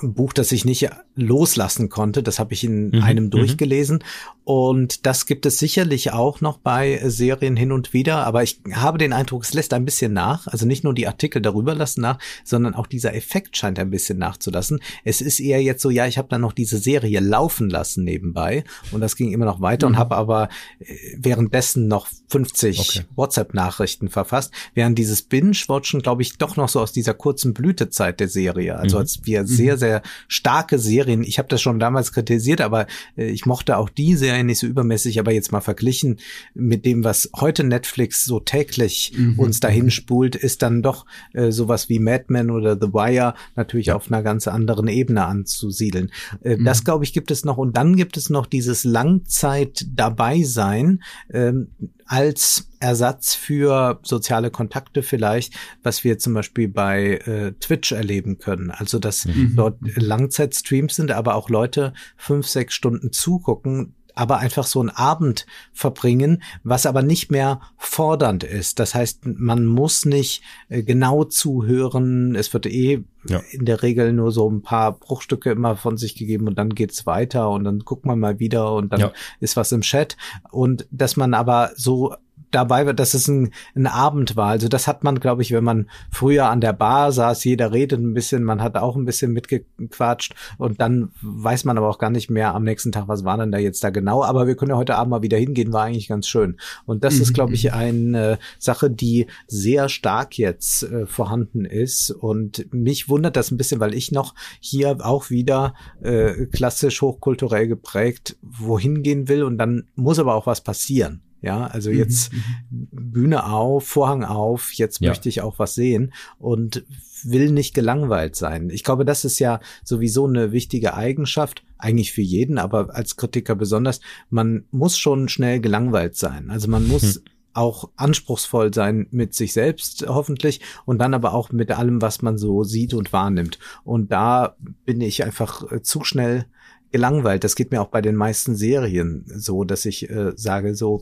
Buch, 0.02 0.34
das 0.34 0.52
ich 0.52 0.66
nicht 0.66 0.90
loslassen 1.16 1.90
konnte. 1.90 2.24
Das 2.24 2.40
habe 2.40 2.54
ich 2.54 2.64
in 2.64 2.90
mhm, 2.90 3.04
einem 3.04 3.26
mhm. 3.26 3.32
durchgelesen. 3.32 4.04
Und 4.52 5.06
das 5.06 5.28
gibt 5.28 5.45
es 5.45 5.60
sicherlich 5.60 6.11
auch 6.11 6.41
noch 6.41 6.57
bei 6.57 6.99
Serien 7.06 7.56
hin 7.56 7.72
und 7.72 7.94
wieder. 7.94 8.26
Aber 8.28 8.44
ich 8.44 8.60
habe 8.73 8.98
den 8.98 9.14
Eindruck, 9.14 9.44
es 9.44 9.53
lässt 9.53 9.73
ein 9.73 9.86
bisschen 9.86 10.11
nach. 10.11 10.45
Also 10.48 10.65
nicht 10.65 10.84
nur 10.84 10.94
die 10.94 11.07
Artikel 11.07 11.41
darüber 11.41 11.73
lassen 11.73 12.02
nach, 12.02 12.19
sondern 12.44 12.76
auch 12.76 12.88
dieser 12.88 13.15
Effekt 13.15 13.56
scheint 13.56 13.80
ein 13.80 13.91
bisschen 13.91 14.18
nachzulassen. 14.18 14.82
Es 15.06 15.22
ist 15.22 15.40
eher 15.40 15.64
jetzt 15.64 15.82
so, 15.82 15.90
ja, 15.90 16.06
ich 16.06 16.18
habe 16.18 16.28
dann 16.28 16.41
noch 16.41 16.52
diese 16.52 16.80
Serie 16.80 17.22
laufen 17.22 17.69
lassen 17.69 18.03
nebenbei. 18.03 18.65
Und 18.91 18.99
das 18.99 19.15
ging 19.15 19.32
immer 19.32 19.45
noch 19.45 19.61
weiter 19.61 19.88
mhm. 19.88 19.94
und 19.94 19.99
habe 19.99 20.18
aber 20.18 20.49
äh, 20.80 20.95
währenddessen 21.15 21.88
noch 21.88 22.10
50 22.28 22.80
okay. 22.80 23.06
WhatsApp-Nachrichten 23.15 24.10
verfasst. 24.10 24.52
Während 24.73 24.99
dieses 24.99 25.22
Binge-Watchen, 25.22 26.02
glaube 26.02 26.23
ich, 26.23 26.38
doch 26.38 26.57
noch 26.57 26.68
so 26.68 26.82
aus 26.82 26.91
dieser 26.91 27.14
kurzen 27.14 27.53
Blütezeit 27.53 28.19
der 28.19 28.28
Serie. 28.28 28.76
Also 28.76 28.98
mhm. 28.98 29.02
als 29.03 29.22
wir 29.23 29.48
sehr, 29.48 29.76
mhm. 29.76 29.80
sehr 29.80 30.02
starke 30.28 30.78
Serien, 30.78 31.23
ich 31.23 31.40
habe 31.40 31.48
das 31.48 31.61
schon 31.61 31.80
damals 31.80 32.11
kritisiert, 32.11 32.60
aber 32.60 32.86
äh, 33.15 33.30
ich 33.30 33.45
mochte 33.45 33.78
auch 33.78 33.88
die 33.88 34.18
Serie 34.41 34.43
nicht 34.43 34.59
so 34.59 34.68
übermäßig, 34.68 35.19
aber 35.19 35.31
jetzt 35.31 35.51
mal 35.51 35.61
verglichen 35.61 36.19
mit 36.53 36.85
dem, 36.85 37.03
was 37.03 37.30
heute 37.35 37.63
Netflix 37.63 38.26
so 38.26 38.39
täglich 38.39 39.13
mhm. 39.15 39.39
uns 39.39 39.59
dahin 39.59 39.91
spult, 39.91 40.35
ist 40.35 40.61
dann 40.61 40.81
doch 40.81 41.05
äh, 41.34 41.51
sowas 41.51 41.89
wie 41.89 41.99
Mad 41.99 42.26
Men 42.27 42.51
oder 42.51 42.76
The 42.80 42.93
Wire 42.93 43.34
natürlich 43.55 43.91
auf 43.91 44.11
einer 44.11 44.23
ganz 44.23 44.47
anderen 44.47 44.88
Ebene 44.88 45.26
anzusiedeln. 45.26 46.11
Äh, 46.43 46.57
mhm. 46.57 46.65
Das, 46.65 46.84
glaube 46.84 47.03
ich, 47.03 47.13
gibt 47.13 47.31
es 47.31 47.45
noch. 47.45 47.57
Und 47.57 47.77
dann 47.77 47.95
gibt 47.95 48.18
es 48.18 48.30
noch 48.30 48.45
dieses 48.45 48.84
Langzeit 48.84 49.85
dabei 49.93 50.43
sein. 50.43 51.03
Ähm, 51.31 51.68
als 52.11 52.68
Ersatz 52.81 53.35
für 53.35 54.01
soziale 54.03 54.51
Kontakte 54.51 55.01
vielleicht, 55.01 55.53
was 55.81 56.03
wir 56.03 56.18
zum 56.18 56.34
Beispiel 56.34 56.68
bei 56.68 57.19
äh, 57.26 57.53
Twitch 57.53 57.93
erleben 57.93 58.38
können. 58.38 58.69
Also 58.69 58.99
dass 58.99 59.23
mhm. 59.23 59.53
dort 59.55 59.77
Langzeitstreams 59.81 60.95
sind, 60.97 61.11
aber 61.11 61.35
auch 61.35 61.49
Leute 61.49 61.93
fünf, 62.18 62.47
sechs 62.47 62.73
Stunden 62.73 63.13
zugucken, 63.13 63.93
aber 64.16 64.38
einfach 64.38 64.66
so 64.66 64.80
einen 64.80 64.90
Abend 64.90 65.46
verbringen, 65.74 66.44
was 66.64 66.86
aber 66.86 67.02
nicht 67.02 67.32
mehr 67.32 67.62
fordernd 67.78 68.44
ist. 68.44 68.80
Das 68.80 68.96
heißt, 68.96 69.26
man 69.26 69.66
muss 69.66 70.06
nicht 70.06 70.44
äh, 70.70 70.84
genau 70.84 71.24
zuhören. 71.24 72.36
Es 72.36 72.54
wird 72.54 72.66
eh 72.66 73.04
ja. 73.28 73.42
in 73.52 73.66
der 73.66 73.84
Regel 73.84 74.14
nur 74.14 74.32
so 74.32 74.50
ein 74.50 74.62
paar 74.62 74.94
Bruchstücke 74.94 75.52
immer 75.52 75.76
von 75.76 75.98
sich 75.98 76.16
gegeben 76.16 76.48
und 76.48 76.58
dann 76.58 76.74
geht's 76.74 77.06
weiter 77.06 77.50
und 77.50 77.64
dann 77.64 77.80
guckt 77.80 78.06
man 78.06 78.20
mal 78.20 78.40
wieder 78.40 78.74
und 78.74 78.92
dann 78.94 79.00
ja. 79.00 79.12
ist 79.40 79.58
was 79.58 79.72
im 79.72 79.82
Chat. 79.82 80.18
Und 80.52 80.88
dass 80.92 81.18
man 81.18 81.34
aber 81.34 81.72
so 81.76 82.16
dabei 82.52 82.86
wird, 82.86 82.99
dass 82.99 83.14
es 83.14 83.28
ein, 83.28 83.52
ein 83.76 83.88
Abend 83.88 84.36
war. 84.36 84.49
Also 84.49 84.68
das 84.68 84.88
hat 84.88 85.03
man, 85.03 85.19
glaube 85.19 85.41
ich, 85.41 85.52
wenn 85.52 85.64
man 85.64 85.90
früher 86.11 86.49
an 86.49 86.61
der 86.61 86.73
Bar 86.73 87.11
saß, 87.11 87.44
jeder 87.44 87.72
redet 87.72 87.99
ein 87.99 88.14
bisschen, 88.14 88.44
man 88.44 88.61
hat 88.61 88.78
auch 88.78 88.95
ein 88.95 89.06
bisschen 89.06 89.32
mitgequatscht 89.32 90.34
und 90.57 90.82
dann 90.82 91.11
weiß 91.22 91.65
man 91.65 91.78
aber 91.78 91.90
auch 91.90 91.99
gar 91.99 92.10
nicht 92.10 92.30
mehr 92.30 92.53
am 92.53 92.64
nächsten 92.64 92.91
Tag, 92.91 93.07
was 93.07 93.23
war 93.23 93.38
denn 93.38 93.52
da 93.52 93.57
jetzt 93.57 93.84
da 93.84 93.90
genau. 93.90 94.23
Aber 94.23 94.48
wir 94.48 94.56
können 94.56 94.72
ja 94.72 94.78
heute 94.78 94.95
Abend 94.95 95.11
mal 95.11 95.22
wieder 95.22 95.38
hingehen, 95.38 95.73
war 95.73 95.86
eigentlich 95.86 96.07
ganz 96.07 96.28
schön. 96.28 96.57
Und 96.86 97.03
das 97.03 97.15
mhm. 97.15 97.22
ist, 97.22 97.34
glaube 97.34 97.53
ich, 97.53 97.73
eine 97.73 98.40
Sache, 98.60 98.90
die 98.90 99.28
sehr 99.48 99.90
stark 99.90 100.38
jetzt 100.38 100.84
äh, 100.84 101.06
vorhanden 101.06 101.65
ist. 101.65 102.11
Und 102.11 102.73
mich 102.73 103.10
wundert 103.10 103.36
das 103.36 103.52
ein 103.52 103.57
bisschen, 103.57 103.80
weil 103.80 103.94
ich 103.94 104.11
noch 104.11 104.36
hier 104.60 104.98
auch 105.02 105.30
wieder 105.30 105.73
äh, 106.02 106.45
klassisch 106.48 107.02
hochkulturell 107.02 107.68
geprägt 107.68 108.38
wohin 108.41 109.03
gehen 109.03 109.28
will 109.28 109.44
und 109.44 109.57
dann 109.57 109.88
muss 109.95 110.19
aber 110.19 110.36
auch 110.36 110.48
was 110.48 110.61
passieren. 110.61 111.22
Ja, 111.41 111.65
also 111.65 111.89
mhm, 111.89 111.97
jetzt 111.97 112.31
mhm. 112.31 112.88
Bühne 112.91 113.45
auf, 113.45 113.88
Vorhang 113.88 114.23
auf, 114.23 114.73
jetzt 114.73 115.01
ja. 115.01 115.09
möchte 115.09 115.27
ich 115.27 115.41
auch 115.41 115.57
was 115.57 115.73
sehen 115.73 116.13
und 116.38 116.85
will 117.23 117.51
nicht 117.51 117.73
gelangweilt 117.73 118.35
sein. 118.35 118.69
Ich 118.69 118.84
glaube, 118.84 119.05
das 119.05 119.26
ist 119.26 119.39
ja 119.39 119.59
sowieso 119.84 120.27
eine 120.27 120.51
wichtige 120.51 120.93
Eigenschaft, 120.93 121.63
eigentlich 121.77 122.11
für 122.11 122.22
jeden, 122.22 122.57
aber 122.57 122.95
als 122.95 123.15
Kritiker 123.15 123.55
besonders. 123.55 124.01
Man 124.30 124.65
muss 124.72 124.97
schon 124.97 125.30
schnell 125.30 125.59
gelangweilt 125.59 126.15
sein. 126.15 126.51
Also 126.51 126.68
man 126.68 126.88
muss 126.88 127.15
hm. 127.15 127.22
auch 127.53 127.89
anspruchsvoll 127.95 128.73
sein 128.73 129.07
mit 129.11 129.34
sich 129.34 129.53
selbst 129.53 130.05
hoffentlich 130.07 130.61
und 130.85 130.99
dann 130.99 131.13
aber 131.13 131.34
auch 131.34 131.51
mit 131.51 131.72
allem, 131.72 132.01
was 132.01 132.22
man 132.22 132.38
so 132.38 132.63
sieht 132.63 132.93
und 132.93 133.13
wahrnimmt. 133.13 133.57
Und 133.84 134.11
da 134.11 134.55
bin 134.85 135.01
ich 135.01 135.23
einfach 135.23 135.72
äh, 135.72 135.81
zu 135.81 136.03
schnell 136.03 136.45
gelangweilt. 136.91 137.43
Das 137.43 137.55
geht 137.55 137.72
mir 137.72 137.81
auch 137.81 137.88
bei 137.88 138.01
den 138.01 138.15
meisten 138.15 138.55
Serien 138.55 139.23
so, 139.27 139.63
dass 139.63 139.85
ich 139.85 140.09
äh, 140.09 140.34
sage, 140.35 140.76
so 140.76 141.01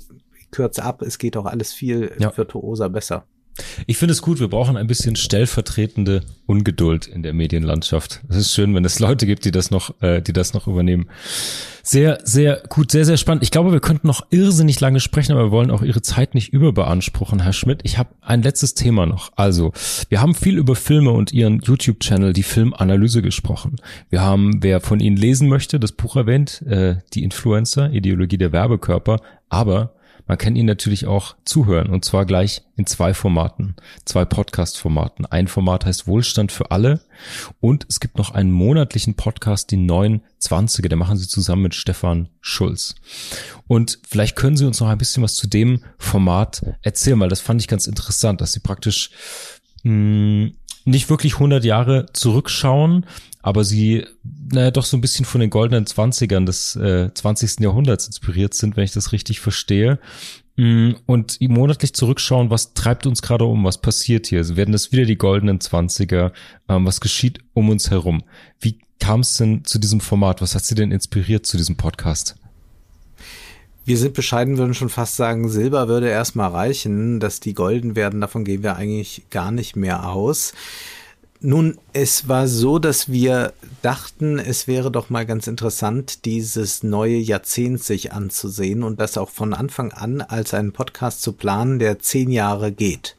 kürze 0.52 0.84
ab, 0.84 1.02
es 1.02 1.18
geht 1.18 1.38
auch 1.38 1.46
alles 1.46 1.74
viel 1.74 2.12
ja. 2.20 2.36
virtuoser 2.36 2.90
besser. 2.90 3.26
Ich 3.88 3.98
finde 3.98 4.14
es 4.14 4.22
gut, 4.22 4.40
wir 4.40 4.48
brauchen 4.48 4.78
ein 4.78 4.88
bisschen 4.88 5.16
stellvertretende 5.16 6.22
Ungeduld 6.46 7.08
in 7.08 7.24
der 7.24 7.34
Medienlandschaft. 7.34 8.22
Es 8.30 8.38
ist 8.38 8.54
schön, 8.54 8.74
wenn 8.76 8.86
es 8.86 9.00
Leute 9.00 9.26
gibt, 9.26 9.46
die 9.46 9.52
das 9.52 9.72
noch, 9.72 10.02
äh, 10.02 10.22
die 10.22 10.34
das 10.34 10.54
noch 10.54 10.68
übernehmen. 10.68 11.10
Sehr, 11.84 12.20
sehr 12.24 12.62
gut, 12.70 12.92
sehr, 12.92 13.06
sehr 13.06 13.18
spannend. 13.18 13.44
Ich 13.44 13.52
glaube, 13.52 13.72
wir 13.72 13.80
könnten 13.80 14.08
noch 14.08 14.28
irrsinnig 14.30 14.80
lange 14.80 15.00
sprechen, 15.00 15.32
aber 15.32 15.46
wir 15.46 15.52
wollen 15.52 15.72
auch 15.72 15.82
Ihre 15.82 16.02
Zeit 16.02 16.36
nicht 16.36 16.54
überbeanspruchen, 16.54 17.42
Herr 17.42 17.54
Schmidt. 17.54 17.82
Ich 17.84 17.98
habe 17.98 18.10
ein 18.22 18.44
letztes 18.44 18.76
Thema 18.76 19.06
noch. 19.06 19.32
Also, 19.36 19.72
wir 20.10 20.22
haben 20.22 20.36
viel 20.36 20.58
über 20.58 20.76
Filme 20.76 21.12
und 21.12 21.32
Ihren 21.32 21.62
YouTube-Channel, 21.62 22.34
die 22.34 22.44
Filmanalyse 22.44 23.22
gesprochen. 23.22 23.78
Wir 24.10 24.22
haben, 24.22 24.62
wer 24.62 24.82
von 24.82 25.00
Ihnen 25.00 25.18
lesen 25.18 25.48
möchte, 25.50 25.80
das 25.80 25.92
Buch 25.92 26.16
erwähnt, 26.16 26.62
äh, 26.64 26.98
die 27.14 27.24
Influencer, 27.24 27.92
Ideologie 27.92 28.38
der 28.38 28.52
Werbekörper. 28.52 29.22
Aber 29.50 29.94
man 30.30 30.38
kann 30.38 30.56
ihn 30.56 30.68
natürlich 30.68 31.08
auch 31.08 31.36
zuhören 31.44 31.88
und 31.88 32.06
zwar 32.06 32.24
gleich 32.24 32.62
in 32.78 32.86
zwei 32.86 33.16
Formaten, 33.16 33.76
zwei 34.06 34.26
Podcast-Formaten. 34.26 35.26
Ein 35.26 35.48
Format 35.48 35.88
heißt 35.88 36.06
Wohlstand 36.06 36.52
für 36.52 36.70
alle 36.70 37.02
und 37.60 37.88
es 37.90 38.00
gibt 38.00 38.20
noch 38.20 38.30
einen 38.36 38.52
monatlichen 38.52 39.16
Podcast, 39.16 39.72
die 39.72 39.78
29er, 39.78 40.88
der 40.88 41.00
machen 41.00 41.18
sie 41.18 41.28
zusammen 41.28 41.64
mit 41.64 41.74
Stefan 41.74 42.30
Schulz. 42.42 42.94
Und 43.68 43.98
vielleicht 44.08 44.36
können 44.36 44.56
Sie 44.56 44.68
uns 44.68 44.80
noch 44.80 44.90
ein 44.90 45.00
bisschen 45.00 45.24
was 45.24 45.34
zu 45.34 45.48
dem 45.48 45.84
Format 45.98 46.64
erzählen, 46.84 47.20
weil 47.20 47.30
das 47.30 47.42
fand 47.42 47.60
ich 47.60 47.68
ganz 47.68 47.88
interessant, 47.88 48.40
dass 48.40 48.54
Sie 48.54 48.60
praktisch 48.60 49.10
mh, 49.82 49.92
hm, 49.92 50.56
nicht 50.86 51.10
wirklich 51.10 51.36
100 51.36 51.64
Jahre 51.64 52.08
zurückschauen, 52.14 53.06
aber 53.42 53.64
sie, 53.64 54.06
naja, 54.52 54.72
doch 54.72 54.86
so 54.86 54.98
ein 54.98 55.02
bisschen 55.02 55.26
von 55.26 55.42
den 55.42 55.50
goldenen 55.50 55.86
Zwanzigern 55.86 56.46
des 56.46 56.76
äh, 56.76 57.14
20. 57.14 57.62
Jahrhunderts 57.62 58.08
inspiriert 58.08 58.54
sind, 58.54 58.76
wenn 58.76 58.84
ich 58.84 58.92
das 58.92 59.12
richtig 59.12 59.40
verstehe. 59.40 60.00
Mm, 60.58 60.92
und 61.06 61.40
monatlich 61.40 61.94
zurückschauen, 61.94 62.50
was 62.50 62.74
treibt 62.74 63.08
uns 63.08 63.22
gerade 63.22 63.46
um, 63.46 63.64
was 63.64 63.80
passiert 63.80 64.28
hier? 64.28 64.40
Also 64.40 64.58
werden 64.58 64.74
das 64.74 64.92
wieder 64.92 65.06
die 65.06 65.18
goldenen 65.18 65.62
Zwanziger? 65.62 66.34
Ähm, 66.68 66.86
was 66.86 67.00
geschieht 67.00 67.40
um 67.54 67.70
uns 67.70 67.92
herum? 67.92 68.24
Wie 68.60 68.80
kam 69.00 69.22
es 69.22 69.36
denn 69.36 69.64
zu 69.64 69.80
diesem 69.80 70.02
Format? 70.02 70.42
Was 70.42 70.56
hat 70.56 70.66
sie 70.66 70.76
denn 70.76 70.92
inspiriert 70.92 71.46
zu 71.46 71.56
diesem 71.56 71.78
Podcast? 71.78 72.36
Wir 73.90 73.98
sind 73.98 74.14
bescheiden, 74.14 74.60
würden 74.60 74.76
schon 74.76 74.90
fast 74.90 75.16
sagen, 75.16 75.50
Silber 75.50 75.88
würde 75.88 76.10
erstmal 76.10 76.52
reichen, 76.52 77.20
dass 77.20 77.40
die 77.40 77.56
golden 77.56 77.96
werden, 77.96 78.22
davon 78.22 78.46
gehen 78.46 78.62
wir 78.62 78.76
eigentlich 78.76 79.24
gar 79.32 79.50
nicht 79.50 79.76
mehr 79.76 80.08
aus. 80.08 80.54
Nun, 81.42 81.80
es 81.92 82.28
war 82.28 82.48
so, 82.48 82.78
dass 82.78 83.12
wir 83.12 83.54
dachten, 83.82 84.38
es 84.38 84.68
wäre 84.68 84.92
doch 84.92 85.10
mal 85.10 85.26
ganz 85.26 85.48
interessant, 85.48 86.26
dieses 86.26 86.84
neue 86.84 87.16
Jahrzehnt 87.16 87.82
sich 87.84 88.14
anzusehen 88.14 88.84
und 88.84 89.00
das 89.00 89.18
auch 89.18 89.30
von 89.30 89.56
Anfang 89.56 89.92
an 89.92 90.22
als 90.22 90.54
einen 90.54 90.72
Podcast 90.72 91.24
zu 91.24 91.32
planen, 91.34 91.80
der 91.80 91.98
zehn 91.98 92.30
Jahre 92.30 92.72
geht. 92.72 93.16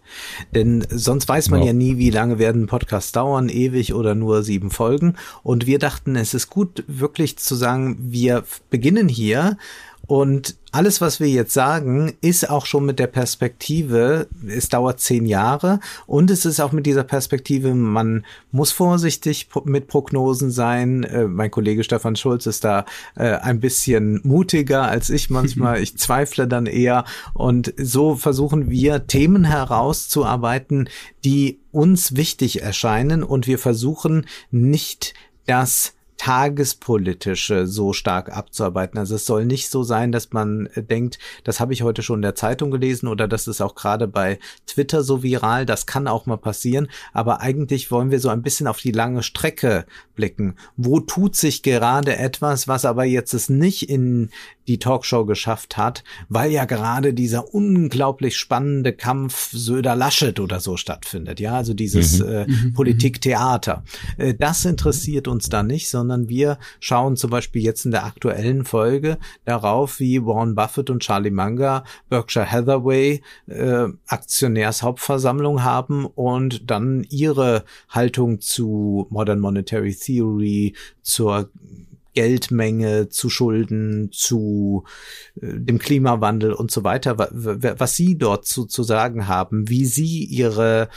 Denn 0.55 0.87
sonst 0.89 1.29
weiß 1.29 1.51
man 1.51 1.61
wow. 1.61 1.67
ja 1.67 1.73
nie, 1.73 1.99
wie 1.99 2.11
lange 2.11 2.39
werden 2.39 2.69
Podcasts 2.69 3.11
dauern, 3.11 3.49
ewig 3.49 3.93
oder 3.95 4.15
nur 4.15 4.45
sieben 4.45 4.71
Folgen. 4.71 5.17
Und 5.43 5.67
wir 5.67 5.81
dachten, 5.81 6.15
es 6.15 6.33
ist 6.33 6.49
gut, 6.49 6.85
wirklich 6.87 7.39
zu 7.39 7.57
sagen, 7.57 7.97
wir 7.99 8.45
beginnen 8.71 9.09
hier 9.09 9.57
Und 10.11 10.57
alles, 10.73 11.01
was 11.01 11.21
wir 11.21 11.29
jetzt 11.29 11.55
sagen, 11.55 12.15
ist 12.21 12.51
auch 12.51 12.67
schon 12.67 12.85
mit 12.85 12.99
der 12.99 13.07
Perspektive, 13.07 14.27
es 14.45 14.69
dauert 14.69 14.99
zehn 14.99 15.25
Jahre 15.25 15.79
und 16.09 16.33
es 16.33 16.45
ist 16.45 16.59
auch 16.59 16.73
mit 16.73 16.85
dieser 16.85 17.05
Perspektive, 17.05 17.77
man 17.77 18.27
muss 18.51 18.73
vorsichtig 18.73 19.47
mit 19.67 19.87
Prognosen 19.87 20.51
sein. 20.51 21.05
Äh, 21.05 21.29
mein 21.29 21.53
Kollege 21.53 21.85
Stefan 21.85 22.17
Schulz 22.17 22.47
ist 22.47 22.65
da 22.65 22.87
äh, 23.15 23.37
ein 23.37 23.61
bisschen 23.61 24.21
mutiger 24.25 24.89
als 24.89 25.11
ich 25.11 25.31
manchmal. 25.31 25.79
ich 25.81 25.97
zweifle 25.97 26.49
dann 26.49 26.67
eher 26.67 27.05
und 27.33 27.73
so 27.77 28.17
versuchen 28.17 28.69
wir 28.69 29.07
Themen 29.07 29.45
herauszuarbeiten, 29.45 30.89
die 31.25 31.61
uns 31.71 32.17
wichtig 32.17 32.63
erscheinen 32.63 33.23
und 33.23 33.47
wir 33.47 33.61
versuchen 33.61 34.27
nicht 34.51 35.15
das 35.47 35.93
tagespolitische 36.21 37.67
so 37.67 37.95
stark 37.95 38.37
abzuarbeiten. 38.37 38.99
Also 38.99 39.15
es 39.15 39.25
soll 39.25 39.47
nicht 39.47 39.71
so 39.71 39.83
sein, 39.83 40.13
dass 40.13 40.33
man 40.33 40.67
äh, 40.75 40.83
denkt, 40.83 41.19
das 41.45 41.61
habe 41.61 41.73
ich 41.73 41.83
heute 41.83 42.03
schon 42.03 42.19
in 42.19 42.23
der 42.23 42.35
Zeitung 42.35 42.71
gelesen 42.71 43.09
oder 43.09 43.27
das 43.27 43.49
ist 43.49 43.63
auch 43.63 43.75
gerade 43.75 44.07
bei 44.07 44.39
Twitter 44.67 45.03
so 45.03 45.23
viral. 45.23 45.65
Das 45.65 45.87
kann 45.87 46.07
auch 46.07 46.27
mal 46.27 46.37
passieren. 46.37 46.89
Aber 47.15 47.41
eigentlich 47.41 47.91
wollen 47.91 48.11
wir 48.11 48.21
so 48.21 48.29
ein 48.29 48.43
bisschen 48.43 48.67
auf 48.67 48.81
die 48.81 48.93
lange 48.93 49.23
Strecke 49.23 49.87
blicken. 50.15 50.57
Wo 50.77 51.01
tut 51.01 51.37
sich 51.37 51.63
gerade 51.63 52.19
etwas, 52.19 52.69
was 52.69 52.85
aber 52.85 53.07
jetzt 53.07 53.33
es 53.33 53.49
nicht 53.49 53.89
in 53.89 54.29
die 54.69 54.79
Talkshow 54.79 55.25
geschafft 55.25 55.77
hat, 55.77 56.05
weil 56.29 56.53
ja 56.53 56.65
gerade 56.65 57.13
dieser 57.13 57.53
unglaublich 57.53 58.37
spannende 58.37 58.93
Kampf 58.93 59.51
Söder-Laschet 59.53 60.39
oder 60.39 60.61
so 60.61 60.77
stattfindet. 60.77 61.41
Ja, 61.41 61.55
also 61.55 61.75
dieses 61.75 62.21
mhm. 62.21 62.29
äh, 62.29 62.47
mhm. 62.47 62.73
Politiktheater. 62.75 63.83
Äh, 64.17 64.35
das 64.35 64.65
interessiert 64.65 65.27
uns 65.27 65.49
da 65.49 65.63
nicht, 65.63 65.89
sondern 65.89 66.10
wir 66.29 66.59
schauen 66.81 67.17
zum 67.17 67.31
Beispiel 67.31 67.63
jetzt 67.63 67.85
in 67.85 67.91
der 67.91 68.05
aktuellen 68.05 68.65
Folge 68.65 69.19
darauf, 69.45 70.01
wie 70.01 70.25
Warren 70.25 70.55
Buffett 70.55 70.91
und 70.91 71.03
Charlie 71.03 71.31
Munger 71.31 71.85
Berkshire 72.09 72.51
Hathaway 72.51 73.23
äh, 73.47 73.87
Aktionärshauptversammlung 74.07 75.63
haben 75.63 76.07
und 76.07 76.71
dann 76.71 77.07
ihre 77.11 77.65
Haltung 77.89 78.41
zu 78.41 79.07
Modern 79.11 79.41
Monetary 79.41 79.95
Theory, 79.95 80.75
zur 81.03 81.51
Geldmenge, 82.15 83.09
zu 83.09 83.31
Schulden, 83.31 84.11
zu 84.13 84.85
äh, 85.41 85.55
dem 85.55 85.79
Klimawandel 85.79 86.53
und 86.53 86.71
so 86.71 86.83
weiter, 86.83 87.17
was 87.19 87.97
Sie 87.97 88.19
dort 88.19 88.47
zu, 88.47 88.65
zu 88.65 88.83
sagen 88.83 89.29
haben, 89.29 89.69
wie 89.69 89.87
Sie 89.87 90.25
Ihre 90.25 90.89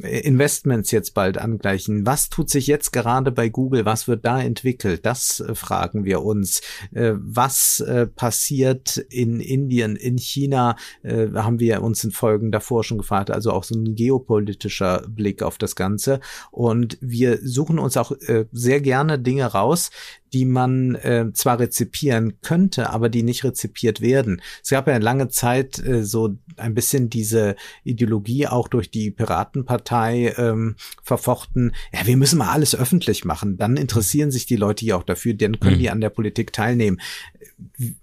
äh, 0.00 0.20
Investments 0.20 0.90
jetzt 0.90 1.14
bald 1.14 1.38
angleichen. 1.38 2.06
Was 2.06 2.28
tut 2.28 2.50
sich 2.50 2.66
jetzt 2.66 2.92
gerade 2.92 3.32
bei 3.32 3.48
Google? 3.48 3.84
Was 3.84 4.08
wird 4.08 4.24
da 4.24 4.40
entwickelt? 4.42 5.06
Das 5.06 5.40
äh, 5.40 5.54
fragen 5.54 6.04
wir 6.04 6.22
uns. 6.22 6.60
Was 6.90 7.84
passiert 8.16 8.96
in 8.96 9.40
Indien, 9.40 9.96
in 9.96 10.18
China? 10.18 10.76
Haben 11.04 11.60
wir 11.60 11.82
uns 11.82 12.02
in 12.04 12.10
Folgen 12.10 12.50
davor 12.50 12.84
schon 12.84 12.98
gefragt. 12.98 13.30
Also 13.30 13.52
auch 13.52 13.64
so 13.64 13.74
ein 13.74 13.94
geopolitischer 13.94 15.04
Blick 15.08 15.42
auf 15.42 15.58
das 15.58 15.76
Ganze. 15.76 16.20
Und 16.50 16.98
wir 17.00 17.38
suchen 17.42 17.78
uns 17.78 17.96
auch 17.96 18.12
sehr 18.52 18.80
gerne 18.80 19.18
Dinge 19.18 19.46
raus, 19.46 19.90
die 20.32 20.44
man 20.44 20.94
äh, 20.96 21.26
zwar 21.32 21.58
rezipieren 21.58 22.40
könnte, 22.40 22.90
aber 22.90 23.08
die 23.08 23.22
nicht 23.22 23.44
rezipiert 23.44 24.00
werden. 24.00 24.42
Es 24.62 24.70
gab 24.70 24.88
ja 24.88 24.96
lange 24.98 25.28
Zeit 25.28 25.78
äh, 25.78 26.04
so 26.04 26.36
ein 26.56 26.74
bisschen 26.74 27.10
diese 27.10 27.56
Ideologie 27.84 28.46
auch 28.46 28.68
durch 28.68 28.90
die 28.90 29.10
Piratenpartei 29.10 30.34
ähm, 30.36 30.76
verfochten. 31.02 31.72
Ja, 31.92 32.06
wir 32.06 32.16
müssen 32.16 32.38
mal 32.38 32.50
alles 32.50 32.74
öffentlich 32.74 33.24
machen. 33.24 33.56
Dann 33.56 33.76
interessieren 33.76 34.30
sich 34.30 34.46
die 34.46 34.56
Leute 34.56 34.84
ja 34.84 34.96
auch 34.96 35.04
dafür, 35.04 35.34
dann 35.34 35.60
können 35.60 35.76
mhm. 35.76 35.80
die 35.80 35.90
an 35.90 36.00
der 36.00 36.10
Politik 36.10 36.52
teilnehmen 36.52 37.00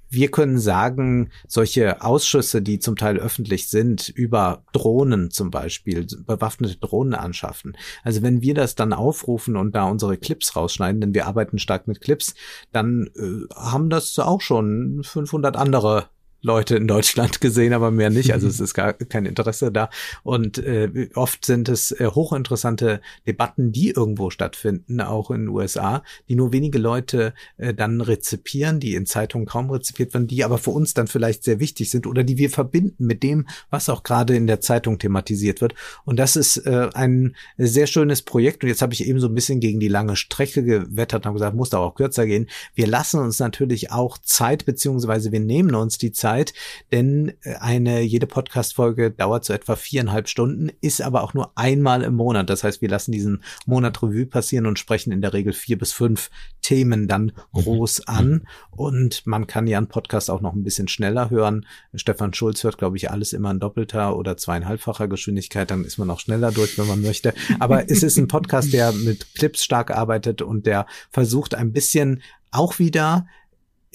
wir 0.10 0.32
können 0.32 0.60
sagen, 0.60 1.30
solche 1.48 2.02
Ausschüsse, 2.02 2.62
die 2.62 2.80
zum 2.80 2.96
Teil 2.96 3.18
öffentlich 3.18 3.68
sind, 3.68 4.10
über 4.10 4.64
Drohnen 4.72 5.30
zum 5.32 5.52
Beispiel, 5.52 6.08
bewaffnete 6.26 6.78
Drohnen 6.78 7.14
anschaffen. 7.14 7.76
Also 8.04 8.22
wenn 8.22 8.42
wir 8.42 8.54
das 8.54 8.76
dann 8.76 8.94
aufrufen 8.94 9.58
und 9.58 9.76
da 9.76 9.86
unsere 9.86 10.18
Clips 10.18 10.56
rausschneiden, 10.56 11.02
denn 11.02 11.14
wir 11.14 11.28
arbeiten 11.28 11.60
stark 11.60 11.88
mit 11.88 12.02
Clips, 12.02 12.34
dann 12.72 13.10
äh, 13.16 13.54
haben 13.56 13.90
das 13.90 14.18
auch 14.20 14.42
schon 14.42 15.02
500 15.04 15.58
andere 15.58 16.10
Leute 16.46 16.76
in 16.76 16.88
Deutschland 16.88 17.42
gesehen, 17.46 17.74
aber 17.74 17.90
mehr 17.90 18.12
nicht. 18.12 18.32
Also 18.32 18.48
es 18.48 18.60
ist 18.60 18.76
gar 18.76 18.94
kein 18.94 19.26
Interesse 19.26 19.72
da. 19.72 19.90
Und 20.24 20.60
äh, 20.60 21.10
oft 21.16 21.44
sind 21.44 21.68
es 21.70 21.92
äh, 21.92 22.08
hochinteressante 22.08 23.02
Debatten, 23.26 23.72
die 23.72 23.90
irgendwo 23.90 24.30
stattfinden, 24.30 25.02
auch 25.02 25.32
in 25.32 25.42
den 25.42 25.50
USA, 25.50 26.04
die 26.30 26.36
nur 26.36 26.54
wenige 26.54 26.78
Leute 26.78 27.34
äh, 27.58 27.74
dann 27.74 28.00
rezipieren, 28.00 28.80
die 28.80 28.94
in 28.94 29.08
Zeitungen 29.08 29.48
kaum 29.48 29.72
rezipiert 29.72 30.14
werden, 30.14 30.28
die 30.28 30.44
aber 30.44 30.60
für 30.60 30.70
uns 30.70 30.94
dann 30.94 31.08
vielleicht 31.08 31.44
sehr 31.44 31.60
wichtig 31.60 31.90
sind 31.90 32.06
oder 32.06 32.24
die 32.24 32.38
wir 32.38 32.52
verbinden 32.52 33.06
mit 33.06 33.24
dem, 33.24 33.48
was 33.72 33.90
auch 33.90 34.04
gerade 34.04 34.36
in 34.36 34.46
der 34.46 34.62
Zeitung 34.62 35.00
thematisiert 35.00 35.62
wird. 35.62 35.74
Und 36.06 36.18
das 36.18 36.36
ist 36.36 36.58
äh, 36.58 36.90
ein 36.94 37.36
sehr 37.58 37.88
schönes 37.88 38.22
Projekt. 38.22 38.64
Und 38.64 38.70
jetzt 38.70 38.84
habe 38.84 38.94
ich 38.94 39.08
eben 39.08 39.20
so 39.20 39.28
ein 39.28 39.34
bisschen 39.36 39.60
gegen 39.60 39.80
die 39.80 39.88
lange 39.88 40.16
Strecke 40.16 40.64
gewettert 40.64 41.26
und 41.26 41.34
gesagt, 41.34 41.56
muss 41.56 41.72
da 41.72 41.80
auch 41.80 41.96
kürzer 41.96 42.28
gehen. 42.28 42.48
Wir 42.76 42.86
lassen 42.86 43.20
uns 43.20 43.40
natürlich 43.40 43.92
auch 43.92 44.20
Zeit, 44.20 44.66
beziehungsweise 44.66 45.32
wir 45.32 45.40
nehmen 45.40 45.74
uns 45.74 45.98
die 45.98 46.12
Zeit, 46.12 46.35
Zeit, 46.36 46.54
denn 46.92 47.34
äh, 47.44 47.56
eine 47.60 48.02
jede 48.02 48.28
Podcast-Folge 48.28 49.12
dauert 49.12 49.46
so 49.46 49.54
etwa 49.54 49.76
viereinhalb 49.76 50.28
Stunden, 50.28 50.70
ist 50.82 51.02
aber 51.02 51.24
auch 51.24 51.34
nur 51.34 51.52
einmal 51.56 52.04
im 52.04 52.16
Monat. 52.16 52.50
Das 52.50 52.64
heißt, 52.64 52.82
wir 52.82 52.90
lassen 52.90 53.12
diesen 53.12 53.44
Monat 53.66 54.02
Revue 54.02 54.26
passieren 54.26 54.66
und 54.66 54.80
sprechen 54.80 55.12
in 55.12 55.22
der 55.22 55.34
Regel 55.34 55.54
vier 55.54 55.78
bis 55.78 55.94
fünf 55.94 56.30
Themen 56.62 57.08
dann 57.08 57.32
mhm. 57.54 57.62
groß 57.62 58.08
an. 58.08 58.48
Und 58.72 59.26
man 59.26 59.48
kann 59.48 59.68
ja 59.68 59.78
einen 59.78 59.88
Podcast 59.88 60.30
auch 60.30 60.42
noch 60.42 60.54
ein 60.54 60.64
bisschen 60.64 60.88
schneller 60.88 61.30
hören. 61.30 61.66
Stefan 61.94 62.34
Schulz 62.34 62.64
hört, 62.64 62.78
glaube 62.78 62.98
ich, 62.98 63.12
alles 63.12 63.34
immer 63.34 63.52
in 63.52 63.60
doppelter 63.60 64.18
oder 64.18 64.36
zweieinhalbfacher 64.36 65.08
Geschwindigkeit. 65.08 65.72
Dann 65.72 65.86
ist 65.86 65.98
man 65.98 66.10
auch 66.10 66.20
schneller 66.20 66.52
durch, 66.52 66.78
wenn 66.78 66.88
man 66.88 67.02
möchte. 67.02 67.34
Aber 67.60 67.90
es 67.90 68.04
ist 68.04 68.18
ein 68.18 68.28
Podcast, 68.28 68.74
der 68.74 68.92
mit 68.92 69.36
Clips 69.36 69.64
stark 69.64 69.92
arbeitet 69.92 70.42
und 70.42 70.66
der 70.66 70.86
versucht 71.12 71.56
ein 71.56 71.72
bisschen 71.72 72.22
auch 72.52 72.80
wieder 72.80 73.28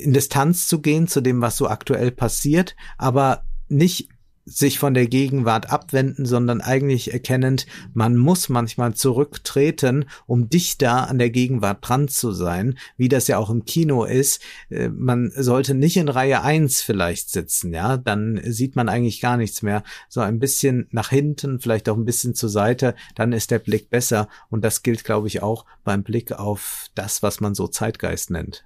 in 0.01 0.13
Distanz 0.13 0.67
zu 0.67 0.81
gehen 0.81 1.09
zu 1.09 1.21
dem, 1.21 1.41
was 1.41 1.57
so 1.57 1.69
aktuell 1.69 2.11
passiert, 2.11 2.77
aber 2.99 3.45
nicht 3.69 4.09
sich 4.51 4.79
von 4.79 4.95
der 4.95 5.07
Gegenwart 5.07 5.71
abwenden, 5.71 6.27
sondern 6.27 6.61
eigentlich 6.61 7.13
erkennend, 7.13 7.67
man 7.95 8.17
muss 8.17 8.49
manchmal 8.49 8.95
zurücktreten, 8.95 10.07
um 10.27 10.49
dichter 10.49 11.09
an 11.09 11.19
der 11.19 11.31
Gegenwart 11.31 11.79
dran 11.83 12.09
zu 12.09 12.33
sein, 12.33 12.79
wie 12.97 13.09
das 13.09 13.29
ja 13.29 13.39
auch 13.39 13.51
im 13.51 13.65
Kino 13.65 14.05
ist. 14.05 14.43
Äh, 14.69 14.89
man 14.89 15.31
sollte 15.37 15.75
nicht 15.75 15.97
in 15.97 16.09
Reihe 16.09 16.43
eins 16.43 16.81
vielleicht 16.81 17.31
sitzen, 17.31 17.73
ja, 17.73 17.97
dann 17.97 18.41
sieht 18.45 18.77
man 18.77 18.89
eigentlich 18.89 19.21
gar 19.21 19.37
nichts 19.37 19.63
mehr. 19.63 19.83
So 20.09 20.21
ein 20.21 20.39
bisschen 20.39 20.89
nach 20.91 21.11
hinten, 21.11 21.61
vielleicht 21.61 21.89
auch 21.89 21.97
ein 21.97 22.05
bisschen 22.05 22.35
zur 22.35 22.51
Seite, 22.51 22.95
dann 23.15 23.33
ist 23.33 23.51
der 23.51 23.59
Blick 23.59 23.91
besser. 23.91 24.29
Und 24.49 24.65
das 24.65 24.83
gilt, 24.83 25.05
glaube 25.05 25.29
ich, 25.29 25.43
auch 25.43 25.65
beim 25.85 26.03
Blick 26.03 26.33
auf 26.33 26.87
das, 26.95 27.23
was 27.23 27.41
man 27.41 27.55
so 27.55 27.69
Zeitgeist 27.69 28.31
nennt. 28.31 28.65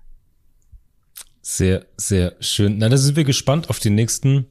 Sehr, 1.47 1.85
sehr 1.99 2.37
schön. 2.41 2.79
Na, 2.79 2.89
da 2.89 2.97
sind 2.97 3.17
wir 3.17 3.25
gespannt 3.25 3.69
auf 3.69 3.79
die 3.79 3.91
nächsten 3.91 4.47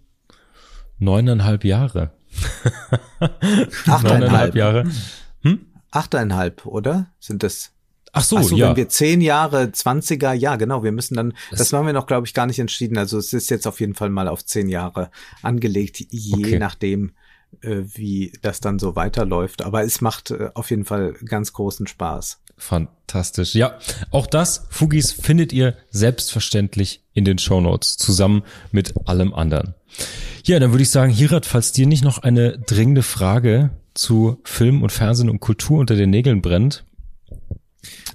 neuneinhalb 0.99 1.65
Jahre. 1.65 2.11
Achteinhalb 3.87 4.53
Jahre. 4.53 4.83
Hm? 5.41 5.65
Achteinhalb, 5.89 6.67
oder? 6.67 7.07
Sind 7.19 7.41
das? 7.41 7.71
Ach 8.11 8.23
so, 8.23 8.37
Ach 8.37 8.43
so 8.43 8.55
ja. 8.55 8.69
wenn 8.69 8.75
wir 8.75 8.89
zehn 8.89 9.21
Jahre, 9.21 9.71
zwanziger, 9.71 10.33
ja, 10.33 10.55
genau, 10.55 10.83
wir 10.83 10.91
müssen 10.91 11.15
dann, 11.15 11.33
das, 11.49 11.57
das 11.59 11.73
haben 11.73 11.87
wir 11.87 11.93
noch, 11.93 12.05
glaube 12.05 12.27
ich, 12.27 12.35
gar 12.35 12.45
nicht 12.45 12.59
entschieden. 12.59 12.99
Also 12.99 13.17
es 13.17 13.33
ist 13.33 13.49
jetzt 13.49 13.65
auf 13.65 13.79
jeden 13.79 13.95
Fall 13.95 14.11
mal 14.11 14.27
auf 14.27 14.45
zehn 14.45 14.69
Jahre 14.69 15.09
angelegt, 15.41 15.99
je 16.11 16.45
okay. 16.45 16.59
nachdem, 16.59 17.13
wie 17.61 18.33
das 18.41 18.59
dann 18.59 18.79
so 18.79 18.95
weiterläuft. 18.95 19.61
Aber 19.61 19.83
es 19.83 20.01
macht 20.01 20.31
äh, 20.31 20.49
auf 20.53 20.69
jeden 20.69 20.85
Fall 20.85 21.13
ganz 21.25 21.53
großen 21.53 21.87
Spaß. 21.87 22.39
Fantastisch. 22.57 23.55
Ja, 23.55 23.77
auch 24.11 24.27
das, 24.27 24.67
Fugis, 24.69 25.11
findet 25.11 25.53
ihr 25.53 25.75
selbstverständlich 25.89 27.03
in 27.13 27.25
den 27.25 27.37
Show 27.37 27.61
Notes 27.61 27.97
zusammen 27.97 28.43
mit 28.71 28.93
allem 29.07 29.33
anderen. 29.33 29.73
Ja, 30.45 30.59
dann 30.59 30.71
würde 30.71 30.83
ich 30.83 30.89
sagen, 30.89 31.11
Hirat, 31.11 31.45
falls 31.45 31.71
dir 31.71 31.87
nicht 31.87 32.03
noch 32.03 32.19
eine 32.19 32.57
dringende 32.59 33.03
Frage 33.03 33.71
zu 33.93 34.39
Film 34.43 34.81
und 34.81 34.91
Fernsehen 34.91 35.29
und 35.29 35.39
Kultur 35.39 35.79
unter 35.79 35.95
den 35.95 36.09
Nägeln 36.09 36.41
brennt. 36.41 36.83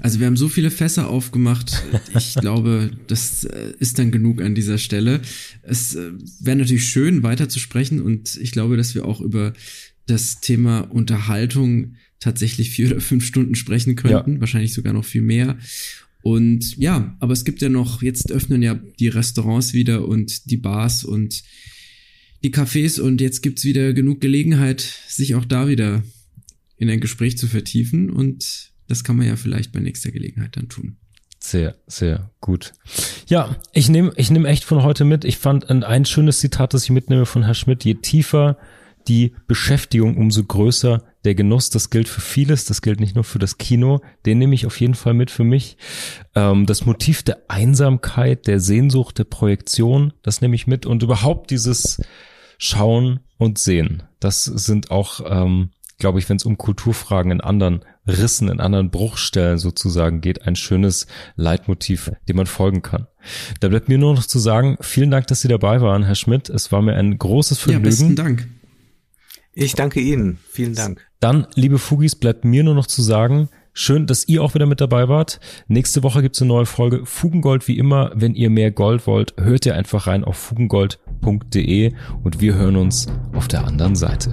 Also 0.01 0.21
wir 0.21 0.27
haben 0.27 0.37
so 0.37 0.49
viele 0.49 0.71
Fässer 0.71 1.09
aufgemacht. 1.09 1.83
Ich 2.17 2.35
glaube, 2.41 2.91
das 3.07 3.45
äh, 3.45 3.73
ist 3.79 3.99
dann 3.99 4.11
genug 4.11 4.41
an 4.41 4.55
dieser 4.55 4.79
Stelle. 4.79 5.21
Es 5.63 5.95
äh, 5.95 6.13
wäre 6.41 6.57
natürlich 6.57 6.87
schön, 6.87 7.23
weiter 7.23 7.49
zu 7.49 7.59
sprechen 7.59 8.01
und 8.01 8.37
ich 8.37 8.53
glaube, 8.53 8.77
dass 8.77 8.95
wir 8.95 9.05
auch 9.05 9.21
über 9.21 9.53
das 10.07 10.41
Thema 10.41 10.81
Unterhaltung 10.81 11.97
tatsächlich 12.21 12.71
vier 12.71 12.89
oder 12.89 13.01
fünf 13.01 13.25
Stunden 13.25 13.55
sprechen 13.55 13.95
könnten, 13.95 14.35
ja. 14.35 14.41
wahrscheinlich 14.41 14.73
sogar 14.73 14.93
noch 14.93 15.05
viel 15.05 15.23
mehr. 15.23 15.59
Und 16.23 16.77
ja, 16.77 17.17
aber 17.21 17.33
es 17.33 17.45
gibt 17.45 17.63
ja 17.63 17.69
noch, 17.69 18.03
jetzt 18.03 18.33
öffnen 18.33 18.63
ja 18.63 18.75
die 18.99 19.09
Restaurants 19.09 19.73
wieder 19.73 20.07
und 20.07 20.51
die 20.51 20.57
Bars 20.57 21.05
und 21.05 21.45
die 22.43 22.53
Cafés 22.53 23.01
und 23.01 23.21
jetzt 23.21 23.43
gibt's 23.43 23.65
wieder 23.65 23.93
genug 23.93 24.21
Gelegenheit, 24.21 24.81
sich 25.09 25.35
auch 25.35 25.45
da 25.45 25.69
wieder 25.69 26.03
in 26.77 26.91
ein 26.91 27.01
Gespräch 27.01 27.37
zu 27.39 27.47
vertiefen 27.47 28.11
und 28.11 28.73
das 28.89 29.05
kann 29.05 29.17
man 29.17 29.27
ja 29.27 29.37
vielleicht 29.37 29.73
bei 29.73 29.81
nächster 29.81 30.11
Gelegenheit 30.11 30.57
dann 30.57 30.69
tun. 30.69 30.97
Sehr, 31.41 31.77
sehr 31.87 32.31
gut. 32.41 32.73
Ja, 33.29 33.57
ich 33.73 33.89
nehme 33.89 34.13
ich 34.17 34.31
nehm 34.31 34.45
echt 34.45 34.65
von 34.65 34.83
heute 34.83 35.05
mit. 35.05 35.25
Ich 35.25 35.39
fand 35.39 35.71
ein, 35.71 35.85
ein 35.85 36.05
schönes 36.05 36.41
Zitat, 36.41 36.75
das 36.75 36.85
ich 36.85 36.91
mitnehme 36.91 37.27
von 37.27 37.45
Herr 37.45 37.55
Schmidt. 37.55 37.85
Je 37.85 37.95
tiefer 37.95 38.59
die 39.07 39.35
Beschäftigung, 39.47 40.17
umso 40.17 40.43
größer 40.45 41.05
der 41.25 41.35
Genuss. 41.35 41.71
Das 41.71 41.91
gilt 41.91 42.09
für 42.09 42.21
vieles. 42.21 42.65
Das 42.65 42.83
gilt 42.83 43.01
nicht 43.01 43.15
nur 43.15 43.25
für 43.25 43.39
das 43.39 43.57
Kino. 43.57 44.01
Den 44.27 44.39
nehme 44.39 44.55
ich 44.55 44.67
auf 44.67 44.81
jeden 44.81 44.95
Fall 44.95 45.15
mit 45.15 45.31
für 45.31 45.45
mich. 45.45 45.77
Ähm, 46.35 46.67
das 46.67 46.85
Motiv 46.85 47.23
der 47.23 47.43
Einsamkeit, 47.49 48.47
der 48.47 48.61
Sehnsucht, 48.61 49.19
der 49.19 49.25
Projektion, 49.25 50.13
das 50.23 50.41
nehme 50.41 50.57
ich 50.57 50.67
mit. 50.67 50.87
Und 50.87 51.03
überhaupt 51.03 51.51
dieses 51.51 52.01
Schauen 52.59 53.21
und 53.39 53.59
Sehen. 53.59 54.03
Das 54.21 54.45
sind 54.45 54.91
auch, 54.91 55.21
ähm, 55.25 55.71
glaube 55.99 56.19
ich, 56.19 56.29
wenn 56.29 56.37
es 56.37 56.45
um 56.45 56.57
Kulturfragen 56.57 57.33
in 57.33 57.41
anderen 57.41 57.85
Rissen, 58.07 58.49
in 58.49 58.61
anderen 58.61 58.91
Bruchstellen 58.91 59.59
sozusagen 59.59 60.21
geht, 60.21 60.47
ein 60.47 60.57
schönes 60.57 61.07
Leitmotiv, 61.37 62.13
dem 62.29 62.37
man 62.37 62.47
folgen 62.47 62.83
kann. 62.83 63.07
Da 63.61 63.69
bleibt 63.69 63.89
mir 63.89 63.99
nur 63.99 64.15
noch 64.15 64.27
zu 64.27 64.39
sagen, 64.39 64.79
vielen 64.81 65.11
Dank, 65.11 65.27
dass 65.27 65.41
Sie 65.41 65.49
dabei 65.49 65.81
waren, 65.81 66.05
Herr 66.05 66.15
Schmidt. 66.15 66.49
Es 66.49 66.73
war 66.73 66.83
mir 66.83 66.95
ein 66.95 67.19
großes 67.19 67.59
Vergnügen. 67.59 67.85
Ja, 67.85 67.91
besten 67.91 68.17
Dank. 68.17 68.49
Ich 69.53 69.75
danke 69.75 70.01
Ihnen. 70.01 70.39
Vielen 70.51 70.75
Dank. 70.75 71.05
Dann, 71.21 71.47
liebe 71.55 71.79
Fugis, 71.79 72.15
bleibt 72.15 72.45
mir 72.45 72.63
nur 72.65 72.75
noch 72.75 72.87
zu 72.87 73.03
sagen, 73.03 73.49
Schön, 73.81 74.09
dass 74.09 74.27
ihr 74.27 74.43
auch 74.43 74.55
wieder 74.55 74.67
mit 74.67 74.81
dabei 74.81 75.09
wart. 75.09 75.39
Nächste 75.69 76.03
Woche 76.03 76.21
gibt's 76.21 76.43
eine 76.43 76.49
neue 76.49 76.67
Folge 76.67 77.07
Fugengold 77.07 77.69
wie 77.69 77.79
immer. 77.79 78.11
Wenn 78.13 78.35
ihr 78.35 78.51
mehr 78.51 78.73
Gold 78.73 79.07
wollt, 79.07 79.35
hört 79.37 79.67
ihr 79.67 79.77
einfach 79.77 80.09
rein 80.09 80.25
auf 80.25 80.37
fugengold.de 80.37 81.93
und 82.25 82.41
wir 82.41 82.55
hören 82.57 82.75
uns 82.75 83.07
auf 83.35 83.47
der 83.47 83.65
anderen 83.65 83.95
Seite. 83.95 84.33